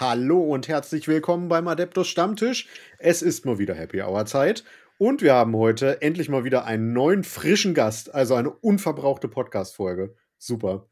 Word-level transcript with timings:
Hallo 0.00 0.40
und 0.40 0.66
herzlich 0.66 1.08
willkommen 1.08 1.48
beim 1.48 1.68
Adeptus 1.68 2.08
Stammtisch. 2.08 2.68
Es 2.98 3.20
ist 3.20 3.44
mal 3.44 3.58
wieder 3.58 3.74
Happy 3.74 4.00
Hour 4.00 4.24
Zeit 4.24 4.64
und 4.96 5.20
wir 5.20 5.34
haben 5.34 5.54
heute 5.54 6.00
endlich 6.00 6.30
mal 6.30 6.42
wieder 6.42 6.64
einen 6.64 6.94
neuen 6.94 7.22
frischen 7.22 7.74
Gast, 7.74 8.14
also 8.14 8.34
eine 8.34 8.48
unverbrauchte 8.48 9.28
Podcast-Folge. 9.28 10.14
Super. 10.38 10.88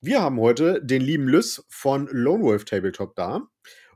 Wir 0.00 0.22
haben 0.22 0.38
heute 0.38 0.80
den 0.80 1.02
lieben 1.02 1.26
Lys 1.26 1.66
von 1.70 2.06
Lone 2.12 2.44
Wolf 2.44 2.64
Tabletop 2.66 3.16
da. 3.16 3.48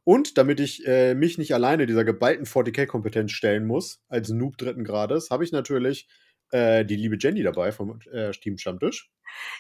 Und 0.03 0.37
damit 0.37 0.59
ich 0.59 0.85
äh, 0.85 1.15
mich 1.15 1.39
nicht 1.39 1.55
alleine 1.55 1.87
dieser 1.87 2.03
geballten 2.03 2.45
40k-Kompetenz 2.45 3.31
stellen 3.31 3.65
muss, 3.65 4.03
als 4.09 4.31
Noob 4.31 4.59
dritten 4.59 4.83
Grades, 4.83 5.31
habe 5.31 5.45
ich 5.45 5.53
natürlich 5.53 6.09
äh, 6.51 6.85
die 6.85 6.97
liebe 6.97 7.17
Jenny 7.19 7.43
dabei 7.43 7.73
vom 7.73 7.99
äh, 8.13 8.31
Team 8.33 8.59
Stammtisch. 8.59 9.11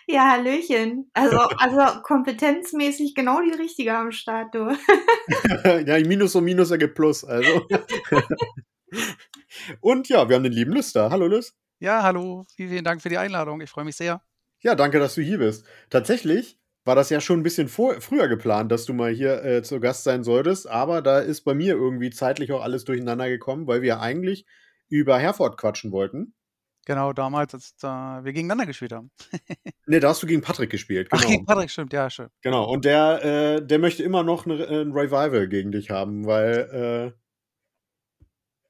Ja, 0.06 0.30
Hallöchen. 0.30 1.10
Also, 1.14 1.38
also 1.38 2.02
kompetenzmäßig 2.02 3.14
genau 3.14 3.40
die 3.40 3.56
richtige 3.56 3.96
am 3.96 4.12
Start, 4.12 4.54
du. 4.54 4.68
ja, 5.86 5.98
Minus 6.06 6.34
und 6.34 6.44
Minus 6.44 6.70
ergibt 6.70 6.94
Plus, 6.94 7.24
also. 7.24 7.66
und 9.80 10.08
ja, 10.08 10.28
wir 10.28 10.36
haben 10.36 10.44
den 10.44 10.52
lieben 10.52 10.72
Lys 10.72 10.92
da. 10.92 11.10
Hallo 11.10 11.26
Lys. 11.26 11.54
Ja, 11.80 12.02
hallo. 12.02 12.44
Vielen, 12.56 12.70
vielen 12.70 12.84
Dank 12.84 13.02
für 13.02 13.08
die 13.08 13.18
Einladung. 13.18 13.60
Ich 13.60 13.70
freue 13.70 13.84
mich 13.84 13.96
sehr. 13.96 14.22
Ja, 14.60 14.74
danke, 14.74 14.98
dass 14.98 15.14
du 15.14 15.22
hier 15.22 15.38
bist. 15.38 15.66
Tatsächlich 15.90 16.58
war 16.84 16.94
das 16.94 17.10
ja 17.10 17.20
schon 17.20 17.40
ein 17.40 17.42
bisschen 17.42 17.68
vor, 17.68 18.00
früher 18.00 18.28
geplant, 18.28 18.70
dass 18.70 18.84
du 18.84 18.92
mal 18.92 19.10
hier 19.10 19.44
äh, 19.44 19.62
zu 19.62 19.80
Gast 19.80 20.04
sein 20.04 20.22
solltest, 20.22 20.68
aber 20.68 21.02
da 21.02 21.18
ist 21.18 21.42
bei 21.42 21.54
mir 21.54 21.74
irgendwie 21.74 22.10
zeitlich 22.10 22.52
auch 22.52 22.62
alles 22.62 22.84
durcheinander 22.84 23.28
gekommen, 23.28 23.66
weil 23.66 23.82
wir 23.82 24.00
eigentlich 24.00 24.46
über 24.88 25.18
Herford 25.18 25.56
quatschen 25.56 25.92
wollten. 25.92 26.34
Genau, 26.86 27.12
damals, 27.12 27.54
als 27.54 27.74
äh, 27.82 27.86
wir 27.86 28.32
gegeneinander 28.32 28.66
gespielt 28.66 28.92
haben. 28.92 29.10
ne, 29.86 30.00
da 30.00 30.08
hast 30.08 30.22
du 30.22 30.26
gegen 30.26 30.42
Patrick 30.42 30.70
gespielt. 30.70 31.10
Genau. 31.10 31.22
Ach, 31.22 31.28
gegen 31.28 31.44
Patrick, 31.46 31.70
stimmt, 31.70 31.92
ja, 31.92 32.10
schön. 32.10 32.28
Genau, 32.42 32.70
und 32.70 32.84
der, 32.84 33.24
äh, 33.24 33.66
der 33.66 33.78
möchte 33.78 34.02
immer 34.02 34.22
noch 34.22 34.46
ne, 34.46 34.54
ein 34.66 34.92
Revival 34.92 35.48
gegen 35.48 35.72
dich 35.72 35.90
haben, 35.90 36.26
weil 36.26 37.14
äh, 37.14 37.18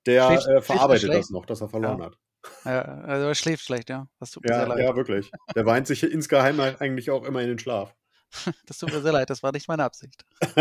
der 0.06 0.26
schläft, 0.26 0.46
äh, 0.48 0.62
verarbeitet 0.62 1.12
das 1.12 1.30
noch, 1.30 1.46
dass 1.46 1.60
er 1.60 1.68
verloren 1.68 1.98
ja. 1.98 2.06
hat. 2.06 2.18
Ja, 2.64 2.82
also 2.82 3.26
er 3.28 3.34
schläft 3.34 3.64
schlecht, 3.64 3.88
ja. 3.88 4.06
Das 4.20 4.30
tut 4.30 4.44
mir 4.44 4.50
ja, 4.50 4.58
sehr 4.58 4.68
leid. 4.68 4.78
Ja, 4.80 4.96
wirklich. 4.96 5.30
Der 5.54 5.64
weint 5.66 5.86
sich 5.86 6.02
insgeheim 6.02 6.60
eigentlich 6.60 7.10
auch 7.10 7.24
immer 7.24 7.40
in 7.40 7.48
den 7.48 7.58
Schlaf. 7.58 7.94
das 8.66 8.78
tut 8.78 8.92
mir 8.92 9.00
sehr 9.00 9.12
leid, 9.12 9.30
das 9.30 9.42
war 9.42 9.52
nicht 9.52 9.68
meine 9.68 9.84
Absicht. 9.84 10.24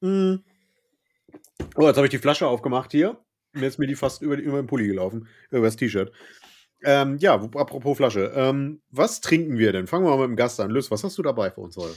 mm. 0.00 0.36
Oh, 1.76 1.86
jetzt 1.86 1.96
habe 1.96 2.06
ich 2.06 2.10
die 2.10 2.18
Flasche 2.18 2.46
aufgemacht 2.48 2.92
hier. 2.92 3.22
Jetzt 3.54 3.74
ist 3.74 3.78
mir 3.78 3.86
die 3.86 3.96
fast 3.96 4.22
über, 4.22 4.36
über 4.36 4.60
den 4.60 4.66
Pulli 4.66 4.86
gelaufen, 4.86 5.28
über 5.50 5.66
das 5.66 5.76
T-Shirt. 5.76 6.12
Ähm, 6.82 7.18
ja, 7.18 7.34
apropos 7.34 7.96
Flasche. 7.96 8.32
Ähm, 8.34 8.80
was 8.90 9.20
trinken 9.20 9.58
wir 9.58 9.72
denn? 9.72 9.86
Fangen 9.86 10.04
wir 10.04 10.10
mal 10.10 10.28
mit 10.28 10.28
dem 10.28 10.36
Gast 10.36 10.60
an. 10.60 10.70
Lys, 10.70 10.90
was 10.90 11.04
hast 11.04 11.18
du 11.18 11.22
dabei 11.22 11.50
für 11.50 11.60
uns 11.60 11.76
heute? 11.76 11.94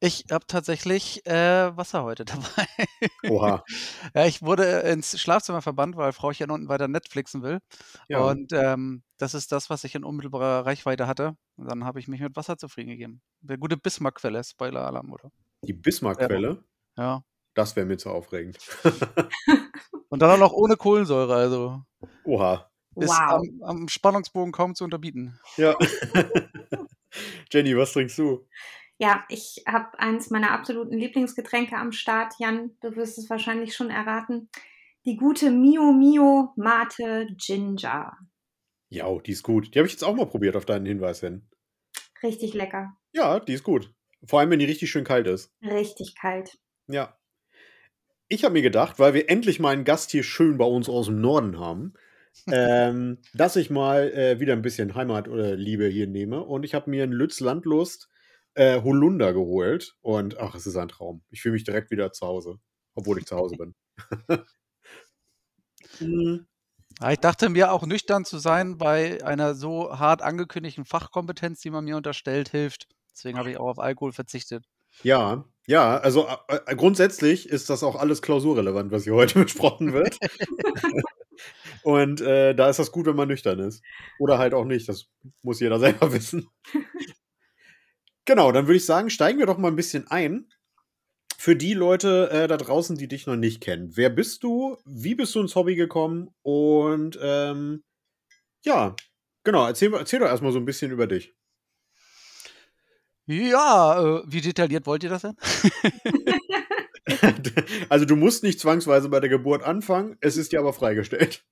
Ich 0.00 0.26
habe 0.30 0.46
tatsächlich 0.46 1.26
äh, 1.26 1.76
Wasser 1.76 2.04
heute 2.04 2.24
dabei. 2.24 2.66
Oha. 3.28 3.64
ja, 4.14 4.26
ich 4.26 4.42
wurde 4.42 4.64
ins 4.80 5.18
Schlafzimmer 5.20 5.60
verbannt, 5.60 5.96
weil 5.96 6.12
Frau 6.12 6.32
hier 6.32 6.48
unten 6.50 6.68
weiter 6.68 6.88
Netflixen 6.88 7.42
will. 7.42 7.58
Ja. 8.08 8.20
Und 8.20 8.52
ähm, 8.52 9.02
das 9.18 9.34
ist 9.34 9.50
das, 9.50 9.70
was 9.70 9.84
ich 9.84 9.94
in 9.94 10.04
unmittelbarer 10.04 10.66
Reichweite 10.66 11.06
hatte. 11.06 11.36
Und 11.56 11.68
dann 11.68 11.84
habe 11.84 11.98
ich 11.98 12.08
mich 12.08 12.20
mit 12.20 12.36
Wasser 12.36 12.58
zufrieden 12.58 12.90
gegeben. 12.90 13.20
Eine 13.46 13.58
gute 13.58 13.76
Bismarck-Quelle, 13.76 14.42
Spoiler-Alarm, 14.44 15.12
oder? 15.12 15.30
Die 15.62 15.72
Bismarck-Quelle? 15.72 16.62
Ja. 16.96 17.02
ja. 17.02 17.24
Das 17.54 17.74
wäre 17.74 17.86
mir 17.86 17.98
zu 17.98 18.10
aufregend. 18.10 18.58
Und 20.08 20.22
dann 20.22 20.30
auch 20.30 20.38
noch 20.38 20.52
ohne 20.52 20.76
Kohlensäure, 20.76 21.34
also. 21.34 21.82
Oha. 22.24 22.70
Ist 22.96 23.10
wow. 23.10 23.40
am, 23.40 23.62
am 23.62 23.88
Spannungsbogen 23.88 24.52
kaum 24.52 24.74
zu 24.74 24.84
unterbieten. 24.84 25.38
Ja. 25.56 25.76
Jenny, 27.52 27.76
was 27.76 27.92
trinkst 27.92 28.18
du? 28.18 28.46
Ja, 28.98 29.24
ich 29.28 29.62
habe 29.66 29.98
eins 30.00 30.30
meiner 30.30 30.50
absoluten 30.50 30.98
Lieblingsgetränke 30.98 31.76
am 31.76 31.92
Start. 31.92 32.34
Jan, 32.38 32.76
du 32.80 32.96
wirst 32.96 33.18
es 33.18 33.30
wahrscheinlich 33.30 33.76
schon 33.76 33.90
erraten. 33.90 34.50
Die 35.04 35.16
gute 35.16 35.50
Mio 35.50 35.92
Mio 35.92 36.52
Mate 36.56 37.28
Ginger. 37.36 38.18
Ja, 38.88 39.18
die 39.18 39.32
ist 39.32 39.44
gut. 39.44 39.74
Die 39.74 39.78
habe 39.78 39.86
ich 39.86 39.92
jetzt 39.92 40.02
auch 40.02 40.16
mal 40.16 40.26
probiert 40.26 40.56
auf 40.56 40.64
deinen 40.64 40.86
Hinweis 40.86 41.20
hin. 41.20 41.48
Richtig 42.22 42.54
lecker. 42.54 42.96
Ja, 43.12 43.38
die 43.38 43.52
ist 43.52 43.62
gut. 43.62 43.94
Vor 44.26 44.40
allem, 44.40 44.50
wenn 44.50 44.58
die 44.58 44.64
richtig 44.64 44.90
schön 44.90 45.04
kalt 45.04 45.28
ist. 45.28 45.54
Richtig 45.62 46.16
kalt. 46.16 46.58
Ja. 46.88 47.16
Ich 48.28 48.44
habe 48.44 48.52
mir 48.52 48.62
gedacht, 48.62 48.98
weil 48.98 49.14
wir 49.14 49.30
endlich 49.30 49.58
mal 49.58 49.70
einen 49.70 49.84
Gast 49.84 50.10
hier 50.10 50.22
schön 50.22 50.58
bei 50.58 50.64
uns 50.64 50.88
aus 50.88 51.06
dem 51.06 51.20
Norden 51.20 51.58
haben, 51.58 51.94
ähm, 52.52 53.18
dass 53.34 53.56
ich 53.56 53.70
mal 53.70 54.10
äh, 54.12 54.40
wieder 54.40 54.52
ein 54.52 54.62
bisschen 54.62 54.94
Heimatliebe 54.94 55.86
hier 55.86 56.06
nehme. 56.06 56.42
Und 56.42 56.64
ich 56.64 56.74
habe 56.74 56.90
mir 56.90 57.02
einen 57.02 57.12
Lütz 57.12 57.40
Landlust 57.40 58.08
äh, 58.54 58.82
Holunder 58.82 59.32
geholt. 59.32 59.96
Und 60.00 60.38
ach, 60.38 60.54
es 60.54 60.66
ist 60.66 60.76
ein 60.76 60.88
Traum. 60.88 61.22
Ich 61.30 61.42
fühle 61.42 61.54
mich 61.54 61.64
direkt 61.64 61.90
wieder 61.90 62.12
zu 62.12 62.26
Hause, 62.26 62.58
obwohl 62.94 63.18
ich 63.18 63.26
zu 63.26 63.36
Hause 63.36 63.56
bin. 63.56 63.74
mhm. 66.00 66.46
Ich 67.10 67.18
dachte 67.20 67.48
mir 67.48 67.72
auch 67.72 67.86
nüchtern 67.86 68.24
zu 68.24 68.38
sein 68.38 68.76
bei 68.76 69.22
einer 69.24 69.54
so 69.54 69.96
hart 69.98 70.20
angekündigten 70.20 70.84
Fachkompetenz, 70.84 71.60
die 71.60 71.70
man 71.70 71.84
mir 71.84 71.96
unterstellt, 71.96 72.48
hilft. 72.48 72.88
Deswegen 73.12 73.38
habe 73.38 73.50
ich 73.50 73.58
auch 73.58 73.68
auf 73.68 73.78
Alkohol 73.78 74.12
verzichtet. 74.12 74.64
Ja, 75.02 75.44
ja, 75.68 75.98
also 75.98 76.26
äh, 76.48 76.74
grundsätzlich 76.76 77.46
ist 77.46 77.68
das 77.68 77.82
auch 77.82 77.94
alles 77.94 78.22
klausurrelevant, 78.22 78.90
was 78.90 79.04
hier 79.04 79.12
heute 79.12 79.38
besprochen 79.44 79.92
wird. 79.92 80.18
Und 81.82 82.22
äh, 82.22 82.54
da 82.54 82.70
ist 82.70 82.78
das 82.78 82.90
gut, 82.90 83.04
wenn 83.04 83.16
man 83.16 83.28
nüchtern 83.28 83.58
ist. 83.58 83.82
Oder 84.18 84.38
halt 84.38 84.54
auch 84.54 84.64
nicht, 84.64 84.88
das 84.88 85.10
muss 85.42 85.60
jeder 85.60 85.78
selber 85.78 86.10
wissen. 86.14 86.48
genau, 88.24 88.50
dann 88.50 88.66
würde 88.66 88.78
ich 88.78 88.86
sagen, 88.86 89.10
steigen 89.10 89.38
wir 89.38 89.44
doch 89.44 89.58
mal 89.58 89.68
ein 89.68 89.76
bisschen 89.76 90.08
ein. 90.08 90.48
Für 91.36 91.54
die 91.54 91.74
Leute 91.74 92.30
äh, 92.30 92.48
da 92.48 92.56
draußen, 92.56 92.96
die 92.96 93.06
dich 93.06 93.26
noch 93.26 93.36
nicht 93.36 93.60
kennen. 93.60 93.94
Wer 93.94 94.08
bist 94.08 94.42
du? 94.44 94.78
Wie 94.86 95.14
bist 95.14 95.34
du 95.34 95.40
ins 95.40 95.54
Hobby 95.54 95.76
gekommen? 95.76 96.30
Und 96.40 97.18
ähm, 97.20 97.84
ja, 98.64 98.96
genau, 99.44 99.66
erzähl, 99.66 99.92
erzähl 99.92 100.20
doch 100.20 100.28
erstmal 100.28 100.52
so 100.52 100.58
ein 100.58 100.64
bisschen 100.64 100.90
über 100.90 101.06
dich. 101.06 101.37
Ja, 103.28 104.00
äh, 104.00 104.22
wie 104.26 104.40
detailliert 104.40 104.86
wollt 104.86 105.04
ihr 105.04 105.10
das 105.10 105.20
denn? 105.20 105.36
also 107.90 108.06
du 108.06 108.16
musst 108.16 108.42
nicht 108.42 108.58
zwangsweise 108.58 109.10
bei 109.10 109.20
der 109.20 109.28
Geburt 109.28 109.62
anfangen, 109.62 110.16
es 110.20 110.38
ist 110.38 110.52
dir 110.52 110.60
aber 110.60 110.72
freigestellt. 110.72 111.44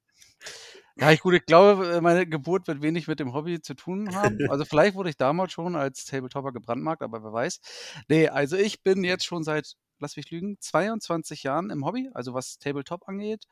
Ja, 0.99 1.13
ich, 1.13 1.21
gut, 1.21 1.35
ich 1.35 1.45
glaube, 1.45 1.87
äh, 1.97 2.01
meine 2.01 2.27
Geburt 2.27 2.67
wird 2.67 2.81
wenig 2.81 3.09
mit 3.09 3.21
dem 3.21 3.35
Hobby 3.35 3.61
zu 3.61 3.75
tun 3.75 4.15
haben. 4.15 4.39
Also 4.49 4.65
vielleicht 4.65 4.95
wurde 4.95 5.11
ich 5.11 5.19
damals 5.19 5.53
schon 5.53 5.77
als 5.77 6.07
Tabletopper 6.07 6.53
gebrandmarkt, 6.53 7.03
aber 7.03 7.23
wer 7.23 7.35
weiß. 7.35 7.61
Nee, 8.09 8.29
also 8.29 8.57
ich 8.57 8.83
bin 8.83 9.05
jetzt 9.05 9.27
schon 9.27 9.45
seit, 9.45 9.75
lass 9.99 10.17
mich 10.17 10.31
lügen, 10.31 10.57
22 10.59 11.43
Jahren 11.43 11.69
im 11.69 11.85
Hobby, 11.85 12.09
also 12.15 12.33
was 12.33 12.57
Tabletop 12.57 13.07
angeht. 13.07 13.45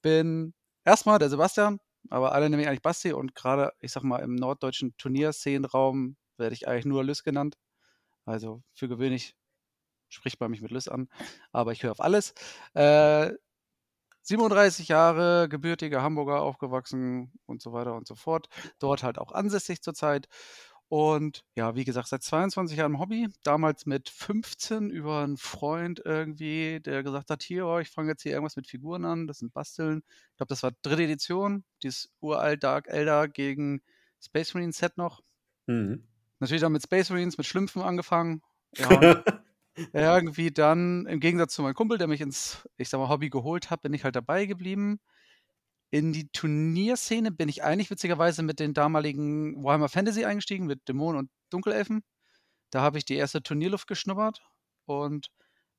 Bin 0.00 0.54
erstmal 0.86 1.18
der 1.18 1.28
Sebastian, 1.28 1.80
aber 2.08 2.32
alle 2.32 2.46
nennen 2.46 2.60
mich 2.60 2.68
eigentlich 2.68 2.80
Basti 2.80 3.12
und 3.12 3.34
gerade, 3.34 3.72
ich 3.80 3.92
sag 3.92 4.04
mal, 4.04 4.20
im 4.20 4.36
norddeutschen 4.36 4.94
Turnierszenenraum 4.96 6.16
werde 6.38 6.54
ich 6.54 6.68
eigentlich 6.68 6.86
nur 6.86 7.04
Lys 7.04 7.24
genannt. 7.24 7.56
Also 8.24 8.62
für 8.74 8.88
gewöhnlich 8.88 9.34
spricht 10.08 10.40
man 10.40 10.50
mich 10.50 10.62
mit 10.62 10.70
Lys 10.70 10.88
an, 10.88 11.08
aber 11.52 11.72
ich 11.72 11.82
höre 11.82 11.92
auf 11.92 12.00
alles. 12.00 12.34
Äh, 12.74 13.32
37 14.22 14.88
Jahre, 14.88 15.48
gebürtiger 15.48 16.02
Hamburger, 16.02 16.42
aufgewachsen 16.42 17.32
und 17.46 17.62
so 17.62 17.72
weiter 17.72 17.94
und 17.94 18.06
so 18.06 18.14
fort. 18.14 18.48
Dort 18.78 19.02
halt 19.02 19.18
auch 19.18 19.32
ansässig 19.32 19.80
zurzeit. 19.80 20.28
Und 20.88 21.44
ja, 21.54 21.74
wie 21.74 21.84
gesagt, 21.84 22.08
seit 22.08 22.22
22 22.22 22.78
Jahren 22.78 22.98
Hobby. 22.98 23.28
Damals 23.42 23.84
mit 23.86 24.08
15 24.08 24.90
über 24.90 25.22
einen 25.22 25.36
Freund 25.36 26.00
irgendwie, 26.04 26.80
der 26.80 27.02
gesagt 27.02 27.30
hat, 27.30 27.42
hier, 27.42 27.66
oh, 27.66 27.78
ich 27.78 27.90
fange 27.90 28.10
jetzt 28.10 28.22
hier 28.22 28.32
irgendwas 28.32 28.56
mit 28.56 28.66
Figuren 28.66 29.04
an, 29.04 29.26
das 29.26 29.38
sind 29.38 29.52
Basteln. 29.52 30.02
Ich 30.30 30.36
glaube, 30.36 30.48
das 30.48 30.62
war 30.62 30.72
dritte 30.82 31.02
Edition, 31.02 31.64
dieses 31.82 32.10
uralt 32.20 32.62
Dark 32.62 32.88
Elder 32.88 33.28
gegen 33.28 33.82
Space 34.20 34.54
Marine 34.54 34.72
Set 34.72 34.96
noch. 34.96 35.22
Mhm. 35.66 36.07
Natürlich 36.40 36.62
dann 36.62 36.72
mit 36.72 36.82
Space 36.82 37.10
Marines, 37.10 37.38
mit 37.38 37.46
Schlümpfen 37.46 37.82
angefangen. 37.82 38.42
Ja, 39.92 40.16
irgendwie 40.16 40.50
dann, 40.50 41.06
im 41.06 41.20
Gegensatz 41.20 41.54
zu 41.54 41.62
meinem 41.62 41.74
Kumpel, 41.74 41.98
der 41.98 42.08
mich 42.08 42.20
ins, 42.20 42.68
ich 42.76 42.88
sag 42.88 42.98
mal, 42.98 43.08
Hobby 43.08 43.30
geholt 43.30 43.70
hat, 43.70 43.82
bin 43.82 43.94
ich 43.94 44.04
halt 44.04 44.16
dabei 44.16 44.46
geblieben. 44.46 44.98
In 45.90 46.12
die 46.12 46.28
Turnierszene 46.30 47.30
bin 47.30 47.48
ich 47.48 47.62
eigentlich 47.62 47.90
witzigerweise 47.90 48.42
mit 48.42 48.60
den 48.60 48.74
damaligen 48.74 49.62
Warhammer 49.62 49.88
Fantasy 49.88 50.24
eingestiegen, 50.24 50.66
mit 50.66 50.88
Dämonen 50.88 51.20
und 51.20 51.30
Dunkelelfen. 51.50 52.02
Da 52.70 52.82
habe 52.82 52.98
ich 52.98 53.04
die 53.04 53.14
erste 53.14 53.42
Turnierluft 53.42 53.86
geschnuppert 53.86 54.42
und 54.84 55.28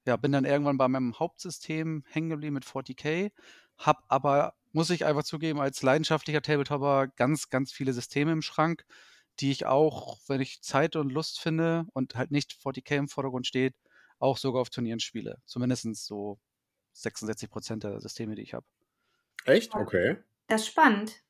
ja, 0.05 0.15
bin 0.15 0.31
dann 0.31 0.45
irgendwann 0.45 0.77
bei 0.77 0.87
meinem 0.87 1.19
Hauptsystem 1.19 2.03
hängen 2.07 2.29
geblieben 2.29 2.55
mit 2.55 2.65
40k. 2.65 3.31
Hab 3.77 4.03
aber, 4.07 4.53
muss 4.71 4.89
ich 4.89 5.05
einfach 5.05 5.23
zugeben, 5.23 5.59
als 5.59 5.83
leidenschaftlicher 5.83 6.41
Tabletopper 6.41 7.07
ganz, 7.07 7.49
ganz 7.49 7.71
viele 7.71 7.93
Systeme 7.93 8.31
im 8.31 8.41
Schrank 8.41 8.85
die 9.39 9.51
ich 9.51 9.65
auch, 9.65 10.19
wenn 10.27 10.41
ich 10.41 10.61
Zeit 10.61 10.95
und 10.95 11.11
Lust 11.11 11.39
finde 11.39 11.85
und 11.93 12.15
halt 12.15 12.31
nicht 12.31 12.53
40k 12.63 12.97
im 12.97 13.07
Vordergrund 13.07 13.47
steht, 13.47 13.73
auch 14.19 14.37
sogar 14.37 14.61
auf 14.61 14.69
Turnieren 14.69 14.99
spiele. 14.99 15.37
Zumindest 15.45 16.05
so 16.05 16.39
66 16.93 17.49
Prozent 17.49 17.83
der 17.83 17.99
Systeme, 18.01 18.35
die 18.35 18.41
ich 18.41 18.53
habe. 18.53 18.65
Echt? 19.45 19.73
Okay. 19.73 20.17
Das 20.47 20.61
ist 20.61 20.67
spannend. 20.67 21.23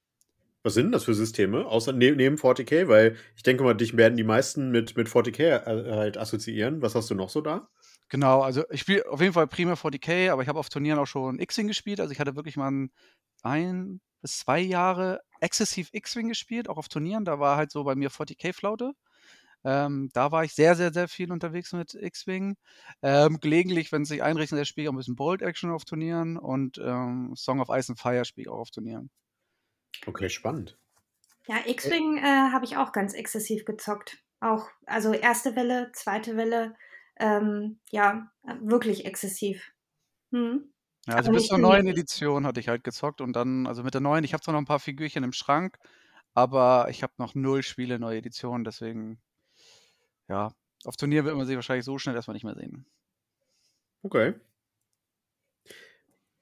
Was 0.63 0.73
sind 0.73 0.91
das 0.91 1.05
für 1.05 1.13
Systeme, 1.13 1.65
außer 1.65 1.93
ne 1.93 2.11
neben 2.11 2.35
40k? 2.35 2.87
Weil 2.89 3.15
ich 3.35 3.43
denke 3.43 3.63
mal, 3.63 3.75
dich 3.75 3.95
werden 3.95 4.17
die 4.17 4.25
meisten 4.25 4.71
mit, 4.71 4.97
mit 4.97 5.07
40k 5.07 5.41
äh, 5.41 5.91
halt 5.95 6.17
assoziieren. 6.17 6.81
Was 6.81 6.95
hast 6.95 7.09
du 7.09 7.15
noch 7.15 7.29
so 7.29 7.39
da? 7.39 7.69
Genau, 8.09 8.41
also 8.41 8.63
ich 8.69 8.81
spiele 8.81 9.07
auf 9.09 9.21
jeden 9.21 9.33
Fall 9.33 9.47
prima 9.47 9.73
40k, 9.73 10.31
aber 10.31 10.41
ich 10.41 10.49
habe 10.49 10.59
auf 10.59 10.69
Turnieren 10.69 10.99
auch 10.99 11.05
schon 11.05 11.39
X-Wing 11.39 11.67
gespielt. 11.67 12.01
Also 12.01 12.11
ich 12.11 12.19
hatte 12.19 12.35
wirklich 12.35 12.57
mal 12.57 12.71
ein, 12.71 12.91
ein 13.43 14.01
bis 14.21 14.39
zwei 14.39 14.59
Jahre 14.59 15.21
exzessiv 15.39 15.89
X-Wing 15.91 16.29
gespielt, 16.29 16.69
auch 16.69 16.77
auf 16.77 16.89
Turnieren. 16.89 17.25
Da 17.25 17.39
war 17.39 17.57
halt 17.57 17.71
so 17.71 17.83
bei 17.83 17.95
mir 17.95 18.11
40k-Flaute. 18.11 18.93
Ähm, 19.65 20.09
da 20.13 20.31
war 20.31 20.43
ich 20.45 20.53
sehr, 20.53 20.75
sehr, 20.75 20.93
sehr 20.93 21.07
viel 21.07 21.31
unterwegs 21.31 21.73
mit 21.73 21.93
X-Wing. 21.93 22.55
Ähm, 23.01 23.39
gelegentlich, 23.39 23.91
wenn 23.91 24.03
es 24.03 24.09
sich 24.09 24.23
einrichtet, 24.23 24.65
spiele 24.67 24.83
ich 24.83 24.89
auch 24.89 24.93
ein 24.93 24.97
bisschen 24.97 25.15
Bold 25.15 25.41
Action 25.41 25.71
auf 25.71 25.85
Turnieren 25.85 26.37
und 26.37 26.77
ähm, 26.77 27.33
Song 27.35 27.59
of 27.59 27.69
Ice 27.69 27.91
and 27.91 27.99
Fire 27.99 28.23
spiele 28.23 28.43
ich 28.43 28.49
auch 28.49 28.59
auf 28.59 28.71
Turnieren. 28.71 29.09
Okay, 30.05 30.29
spannend. 30.29 30.77
Ja, 31.47 31.57
X-Wing 31.65 32.17
äh, 32.17 32.51
habe 32.51 32.63
ich 32.65 32.77
auch 32.77 32.91
ganz 32.91 33.13
exzessiv 33.13 33.65
gezockt. 33.65 34.23
Auch, 34.39 34.69
also 34.85 35.13
erste 35.13 35.55
Welle, 35.55 35.91
zweite 35.93 36.37
Welle, 36.37 36.75
ähm, 37.17 37.79
ja, 37.89 38.31
wirklich 38.61 39.05
exzessiv. 39.05 39.73
Hm. 40.31 40.71
Ja, 41.09 41.15
also 41.15 41.31
bis 41.31 41.47
zur 41.47 41.57
neuen 41.57 41.87
Edition 41.87 42.45
hatte 42.45 42.59
ich 42.59 42.67
halt 42.67 42.83
gezockt 42.83 43.19
und 43.19 43.35
dann, 43.35 43.65
also 43.65 43.83
mit 43.83 43.93
der 43.93 44.01
neuen, 44.01 44.23
ich 44.23 44.33
habe 44.33 44.43
zwar 44.43 44.53
noch 44.53 44.61
ein 44.61 44.65
paar 44.65 44.79
Figürchen 44.79 45.23
im 45.23 45.33
Schrank, 45.33 45.77
aber 46.35 46.87
ich 46.89 47.01
habe 47.01 47.13
noch 47.17 47.33
null 47.33 47.63
Spiele 47.63 47.97
neue 47.97 48.19
Edition, 48.19 48.63
deswegen 48.63 49.19
ja, 50.27 50.51
auf 50.85 50.95
Turnier 50.95 51.25
wird 51.25 51.35
man 51.35 51.47
sich 51.47 51.55
wahrscheinlich 51.55 51.85
so 51.85 51.97
schnell 51.97 52.15
erstmal 52.15 52.35
nicht 52.35 52.43
mehr 52.43 52.55
sehen. 52.55 52.85
Okay. 54.03 54.35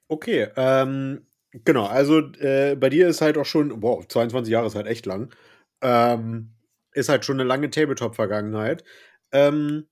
Okay, 0.08 0.48
ähm, 0.56 1.26
genau, 1.52 1.86
also 1.86 2.18
äh, 2.18 2.76
bei 2.76 2.88
dir 2.88 3.08
ist 3.08 3.20
halt 3.20 3.36
auch 3.38 3.46
schon, 3.46 3.82
wow, 3.82 4.06
22 4.06 4.52
Jahre 4.52 4.66
ist 4.66 4.74
halt 4.74 4.86
echt 4.86 5.06
lang. 5.06 5.34
Ähm, 5.80 6.52
ist 6.92 7.08
halt 7.08 7.24
schon 7.24 7.36
eine 7.40 7.48
lange 7.48 7.70
Tabletop-Vergangenheit. 7.70 8.84
Ähm, 9.32 9.88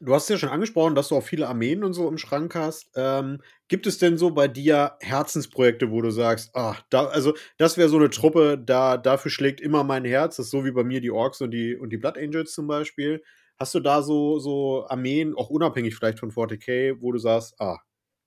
du 0.00 0.14
hast 0.14 0.28
ja 0.30 0.38
schon 0.38 0.48
angesprochen, 0.48 0.94
dass 0.94 1.08
du 1.08 1.16
auch 1.16 1.22
viele 1.22 1.46
Armeen 1.46 1.84
und 1.84 1.92
so 1.92 2.08
im 2.08 2.18
Schrank 2.18 2.54
hast. 2.54 2.90
Ähm, 2.96 3.40
gibt 3.68 3.86
es 3.86 3.98
denn 3.98 4.16
so 4.16 4.30
bei 4.30 4.48
dir 4.48 4.96
Herzensprojekte, 5.00 5.90
wo 5.90 6.00
du 6.00 6.10
sagst, 6.10 6.50
ach, 6.54 6.82
da, 6.90 7.06
also 7.06 7.34
das 7.58 7.76
wäre 7.76 7.88
so 7.88 7.98
eine 7.98 8.10
Truppe, 8.10 8.58
da, 8.58 8.96
dafür 8.96 9.30
schlägt 9.30 9.60
immer 9.60 9.84
mein 9.84 10.04
Herz. 10.04 10.36
Das 10.36 10.46
ist 10.46 10.50
so 10.50 10.64
wie 10.64 10.72
bei 10.72 10.84
mir 10.84 11.00
die 11.00 11.10
Orks 11.10 11.40
und 11.40 11.50
die, 11.50 11.76
und 11.76 11.90
die 11.90 11.98
Blood 11.98 12.16
Angels 12.16 12.52
zum 12.52 12.66
Beispiel. 12.66 13.22
Hast 13.58 13.74
du 13.74 13.80
da 13.80 14.02
so, 14.02 14.38
so 14.38 14.86
Armeen, 14.88 15.34
auch 15.36 15.50
unabhängig 15.50 15.94
vielleicht 15.94 16.18
von 16.18 16.30
40k, 16.30 16.96
wo 17.00 17.12
du 17.12 17.18
sagst, 17.18 17.60
ah, 17.60 17.78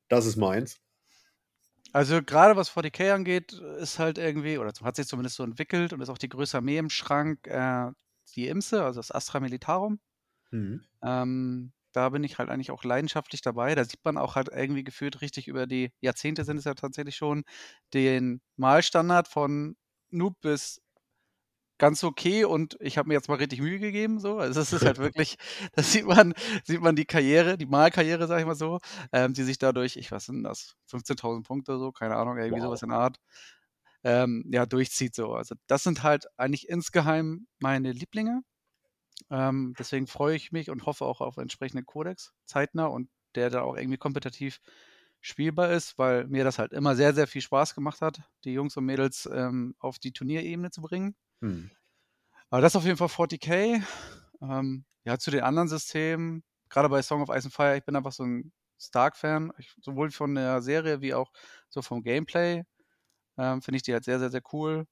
das 0.07 0.27
ist 0.27 0.35
meins? 0.35 0.79
Also 1.91 2.21
gerade 2.21 2.55
was 2.55 2.71
40k 2.71 3.13
angeht, 3.13 3.53
ist 3.53 3.97
halt 3.99 4.17
irgendwie, 4.19 4.57
oder 4.59 4.71
hat 4.83 4.95
sich 4.95 5.07
zumindest 5.07 5.35
so 5.35 5.43
entwickelt 5.43 5.93
und 5.93 6.01
ist 6.01 6.09
auch 6.09 6.17
die 6.17 6.29
größte 6.29 6.57
Armee 6.57 6.77
im 6.77 6.89
Schrank, 6.89 7.47
äh, 7.47 7.91
die 8.35 8.47
Imse, 8.47 8.83
also 8.83 8.99
das 8.99 9.11
Astra 9.11 9.39
Militarum. 9.39 9.99
Mhm. 10.53 10.81
Ähm, 11.01 11.73
da 11.93 12.09
bin 12.09 12.23
ich 12.23 12.37
halt 12.37 12.49
eigentlich 12.49 12.71
auch 12.71 12.83
leidenschaftlich 12.83 13.41
dabei. 13.41 13.75
Da 13.75 13.83
sieht 13.85 14.03
man 14.03 14.17
auch 14.17 14.35
halt 14.35 14.49
irgendwie 14.49 14.83
gefühlt 14.83 15.21
richtig 15.21 15.47
über 15.47 15.67
die 15.67 15.91
Jahrzehnte 16.01 16.45
sind 16.45 16.57
es 16.57 16.65
ja 16.65 16.73
tatsächlich 16.75 17.15
schon, 17.15 17.43
den 17.93 18.41
Malstandard 18.55 19.27
von 19.27 19.75
Noob 20.09 20.39
bis 20.41 20.81
ganz 21.79 22.03
okay 22.03 22.45
und 22.45 22.77
ich 22.79 22.97
habe 22.97 23.07
mir 23.09 23.15
jetzt 23.15 23.29
mal 23.29 23.35
richtig 23.35 23.59
Mühe 23.59 23.79
gegeben, 23.79 24.19
so. 24.19 24.37
Also 24.37 24.61
es 24.61 24.73
ist 24.73 24.85
halt 24.85 24.97
wirklich, 24.99 25.37
da 25.73 25.83
sieht 25.83 26.05
man, 26.05 26.33
sieht 26.65 26.81
man 26.81 26.95
die 26.95 27.05
Karriere, 27.05 27.57
die 27.57 27.65
Malkarriere, 27.65 28.27
sag 28.27 28.39
ich 28.39 28.45
mal 28.45 28.55
so, 28.55 28.79
ähm, 29.11 29.33
die 29.33 29.43
sich 29.43 29.57
dadurch, 29.57 29.97
ich 29.97 30.11
was 30.11 30.25
sind 30.25 30.43
das, 30.43 30.75
15.000 30.87 31.43
Punkte 31.43 31.77
so, 31.79 31.91
keine 31.91 32.15
Ahnung, 32.15 32.37
irgendwie 32.37 32.61
wow. 32.61 32.67
sowas 32.67 32.83
in 32.83 32.89
der 32.89 32.99
Art, 32.99 33.17
ähm, 34.03 34.45
ja, 34.51 34.65
durchzieht 34.65 35.15
so. 35.15 35.33
Also 35.33 35.55
das 35.67 35.83
sind 35.83 36.03
halt 36.03 36.27
eigentlich 36.37 36.69
insgeheim 36.69 37.47
meine 37.59 37.91
Lieblinge. 37.91 38.43
Ähm, 39.29 39.73
deswegen 39.77 40.07
freue 40.07 40.35
ich 40.35 40.51
mich 40.51 40.69
und 40.69 40.85
hoffe 40.85 41.05
auch 41.05 41.21
auf 41.21 41.37
entsprechenden 41.37 41.85
Kodex 41.85 42.33
zeitnah 42.45 42.87
und 42.87 43.09
der 43.35 43.49
da 43.49 43.61
auch 43.61 43.75
irgendwie 43.75 43.97
kompetitiv 43.97 44.59
spielbar 45.21 45.71
ist, 45.71 45.97
weil 45.97 46.27
mir 46.27 46.43
das 46.43 46.59
halt 46.59 46.73
immer 46.73 46.95
sehr, 46.95 47.13
sehr 47.13 47.27
viel 47.27 47.41
Spaß 47.41 47.75
gemacht 47.75 48.01
hat, 48.01 48.21
die 48.43 48.53
Jungs 48.53 48.75
und 48.77 48.85
Mädels 48.85 49.27
ähm, 49.31 49.75
auf 49.79 49.97
die 49.97 50.11
Turnierebene 50.11 50.69
zu 50.69 50.81
bringen. 50.81 51.15
Hm. 51.41 51.71
Aber 52.49 52.61
das 52.61 52.75
auf 52.75 52.85
jeden 52.85 52.97
Fall 52.97 53.07
40k. 53.07 53.81
Ähm, 54.41 54.85
ja, 55.05 55.17
zu 55.17 55.31
den 55.31 55.41
anderen 55.41 55.69
Systemen, 55.69 56.43
gerade 56.69 56.89
bei 56.89 57.01
Song 57.01 57.21
of 57.21 57.29
Ice 57.29 57.45
and 57.45 57.53
Fire, 57.53 57.77
ich 57.77 57.85
bin 57.85 57.95
einfach 57.95 58.11
so 58.11 58.23
ein 58.23 58.51
Stark-Fan, 58.79 59.53
sowohl 59.81 60.11
von 60.11 60.35
der 60.35 60.61
Serie 60.61 61.01
wie 61.01 61.13
auch 61.13 61.31
so 61.69 61.81
vom 61.81 62.03
Gameplay. 62.03 62.63
Ähm, 63.37 63.61
Finde 63.61 63.77
ich 63.77 63.83
die 63.83 63.93
halt 63.93 64.03
sehr, 64.03 64.19
sehr, 64.19 64.29
sehr 64.29 64.43
cool. 64.51 64.85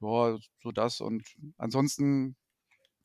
Ja, 0.00 0.38
so 0.62 0.72
das. 0.72 1.00
Und 1.00 1.24
ansonsten 1.58 2.36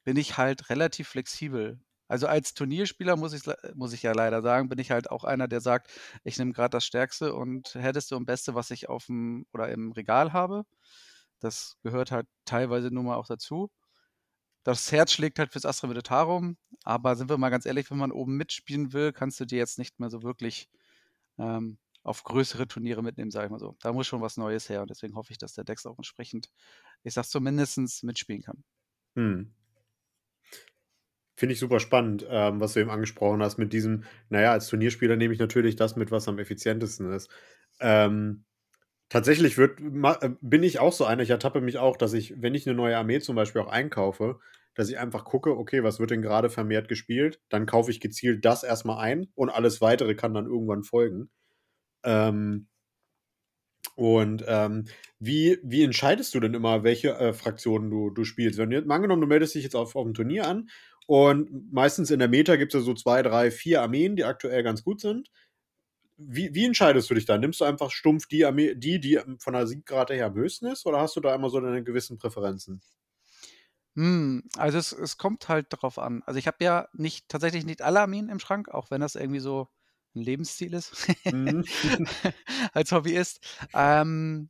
bin 0.05 0.15
ich 0.17 0.37
halt 0.37 0.69
relativ 0.69 1.09
flexibel. 1.09 1.79
Also 2.07 2.27
als 2.27 2.53
Turnierspieler 2.53 3.17
muss 3.17 3.33
ich, 3.33 3.41
muss 3.73 3.91
ich 3.91 4.03
ja 4.03 4.13
leider 4.13 4.41
sagen, 4.41 4.69
bin 4.69 4.79
ich 4.79 4.91
halt 4.91 5.09
auch 5.09 5.23
einer, 5.23 5.47
der 5.47 5.59
sagt, 5.59 5.91
ich 6.23 6.37
nehme 6.37 6.53
gerade 6.53 6.69
das 6.69 6.85
Stärkste 6.85 7.33
und 7.33 7.73
Härteste 7.75 8.15
und 8.15 8.25
Beste, 8.25 8.55
was 8.55 8.71
ich 8.71 8.87
auf 8.89 9.07
dem 9.07 9.47
oder 9.53 9.69
im 9.69 9.91
Regal 9.91 10.31
habe. 10.31 10.65
Das 11.39 11.77
gehört 11.83 12.11
halt 12.11 12.27
teilweise 12.45 12.91
nur 12.91 13.03
mal 13.03 13.15
auch 13.15 13.27
dazu. 13.27 13.71
Das 14.63 14.91
Herz 14.91 15.11
schlägt 15.13 15.39
halt 15.39 15.51
fürs 15.51 15.65
Astra 15.65 15.87
Militarum, 15.87 16.57
aber 16.83 17.15
sind 17.15 17.29
wir 17.29 17.37
mal 17.37 17.49
ganz 17.49 17.65
ehrlich, 17.65 17.89
wenn 17.91 17.97
man 17.99 18.11
oben 18.11 18.37
mitspielen 18.37 18.93
will, 18.93 19.13
kannst 19.13 19.39
du 19.39 19.45
dir 19.45 19.57
jetzt 19.57 19.77
nicht 19.79 19.99
mehr 19.99 20.09
so 20.09 20.23
wirklich 20.23 20.69
ähm, 21.37 21.77
auf 22.03 22.23
größere 22.23 22.67
Turniere 22.67 23.03
mitnehmen, 23.03 23.31
sage 23.31 23.45
ich 23.47 23.51
mal 23.51 23.59
so. 23.59 23.75
Da 23.81 23.93
muss 23.93 24.07
schon 24.07 24.21
was 24.21 24.37
Neues 24.37 24.69
her 24.69 24.81
und 24.81 24.89
deswegen 24.89 25.15
hoffe 25.15 25.31
ich, 25.31 25.39
dass 25.39 25.53
der 25.53 25.63
Dex 25.63 25.85
auch 25.85 25.97
entsprechend, 25.97 26.49
ich 27.03 27.13
sag's 27.13 27.29
zumindest, 27.29 28.03
mitspielen 28.03 28.43
kann. 28.43 28.63
Hm. 29.15 29.53
Finde 31.35 31.53
ich 31.53 31.59
super 31.59 31.79
spannend, 31.79 32.25
ähm, 32.29 32.59
was 32.61 32.73
du 32.73 32.79
eben 32.79 32.89
angesprochen 32.89 33.41
hast 33.43 33.57
mit 33.57 33.73
diesem, 33.73 34.03
naja, 34.29 34.51
als 34.53 34.67
Turnierspieler 34.67 35.17
nehme 35.17 35.33
ich 35.33 35.39
natürlich 35.39 35.75
das 35.75 35.95
mit, 35.97 36.11
was 36.11 36.27
am 36.27 36.39
effizientesten 36.39 37.11
ist. 37.11 37.29
Ähm, 37.81 38.45
tatsächlich 39.09 39.57
wird, 39.57 39.79
äh, 39.81 40.29
bin 40.41 40.63
ich 40.63 40.79
auch 40.79 40.93
so 40.93 41.05
einer, 41.05 41.23
ich 41.23 41.29
ertappe 41.31 41.61
mich 41.61 41.77
auch, 41.77 41.97
dass 41.97 42.13
ich, 42.13 42.41
wenn 42.41 42.55
ich 42.55 42.67
eine 42.67 42.75
neue 42.75 42.97
Armee 42.97 43.19
zum 43.19 43.35
Beispiel 43.35 43.61
auch 43.61 43.69
einkaufe, 43.71 44.39
dass 44.75 44.89
ich 44.89 44.99
einfach 44.99 45.25
gucke, 45.25 45.57
okay, 45.57 45.83
was 45.83 45.99
wird 45.99 46.11
denn 46.11 46.21
gerade 46.21 46.49
vermehrt 46.49 46.87
gespielt? 46.89 47.41
Dann 47.49 47.65
kaufe 47.65 47.91
ich 47.91 48.01
gezielt 48.01 48.45
das 48.45 48.63
erstmal 48.63 48.99
ein 48.99 49.27
und 49.35 49.49
alles 49.49 49.81
weitere 49.81 50.15
kann 50.15 50.33
dann 50.33 50.45
irgendwann 50.47 50.83
folgen. 50.83 51.29
Ähm, 52.03 52.67
und 53.95 54.43
ähm, 54.47 54.85
wie, 55.19 55.59
wie 55.63 55.83
entscheidest 55.83 56.33
du 56.33 56.39
denn 56.39 56.53
immer, 56.53 56.83
welche 56.83 57.09
äh, 57.15 57.33
Fraktionen 57.33 57.89
du, 57.89 58.09
du 58.09 58.23
spielst? 58.23 58.57
Wenn 58.57 58.69
mal 58.87 58.95
angenommen, 58.95 59.21
du 59.21 59.27
meldest 59.27 59.55
dich 59.55 59.63
jetzt 59.63 59.75
auf, 59.75 59.95
auf 59.95 60.05
ein 60.05 60.13
Turnier 60.13 60.47
an 60.47 60.69
und 61.07 61.71
meistens 61.71 62.11
in 62.11 62.19
der 62.19 62.27
Meta 62.27 62.55
gibt 62.55 62.73
es 62.73 62.81
ja 62.81 62.85
so 62.85 62.93
zwei, 62.93 63.21
drei, 63.21 63.51
vier 63.51 63.81
Armeen, 63.81 64.15
die 64.15 64.24
aktuell 64.24 64.63
ganz 64.63 64.83
gut 64.83 65.01
sind. 65.01 65.29
Wie, 66.17 66.53
wie 66.55 66.65
entscheidest 66.65 67.10
du 67.10 67.13
dich 67.13 67.25
da? 67.25 67.38
Nimmst 67.38 67.62
du 67.62 67.65
einfach 67.65 67.91
stumpf 67.91 68.27
die 68.27 68.45
Armee, 68.45 68.75
die, 68.75 69.00
die 69.00 69.19
von 69.39 69.53
der 69.53 69.67
Siegrate 69.67 70.13
her 70.13 70.27
am 70.27 70.36
höchsten 70.36 70.65
ist, 70.67 70.86
oder 70.86 71.00
hast 71.01 71.15
du 71.15 71.19
da 71.19 71.36
immer 71.36 71.50
so 71.50 71.60
deine 71.60 71.83
gewissen 71.83 72.17
Präferenzen? 72.17 72.81
Hm, 73.95 74.43
also 74.57 74.77
es, 74.77 74.91
es 74.91 75.17
kommt 75.17 75.48
halt 75.48 75.71
darauf 75.71 76.00
an. 76.00 76.21
Also 76.25 76.38
ich 76.38 76.48
habe 76.48 76.63
ja 76.63 76.88
nicht 76.93 77.29
tatsächlich 77.29 77.65
nicht 77.65 77.81
alle 77.81 78.01
Armeen 78.01 78.29
im 78.29 78.39
Schrank, 78.39 78.69
auch 78.69 78.91
wenn 78.91 79.01
das 79.01 79.15
irgendwie 79.15 79.39
so 79.39 79.69
ein 80.15 80.22
Lebensstil 80.22 80.74
ist 80.74 81.07
mhm. 81.31 81.63
als 82.74 82.91
Hobbyist. 82.91 83.39
Ähm, 83.74 84.50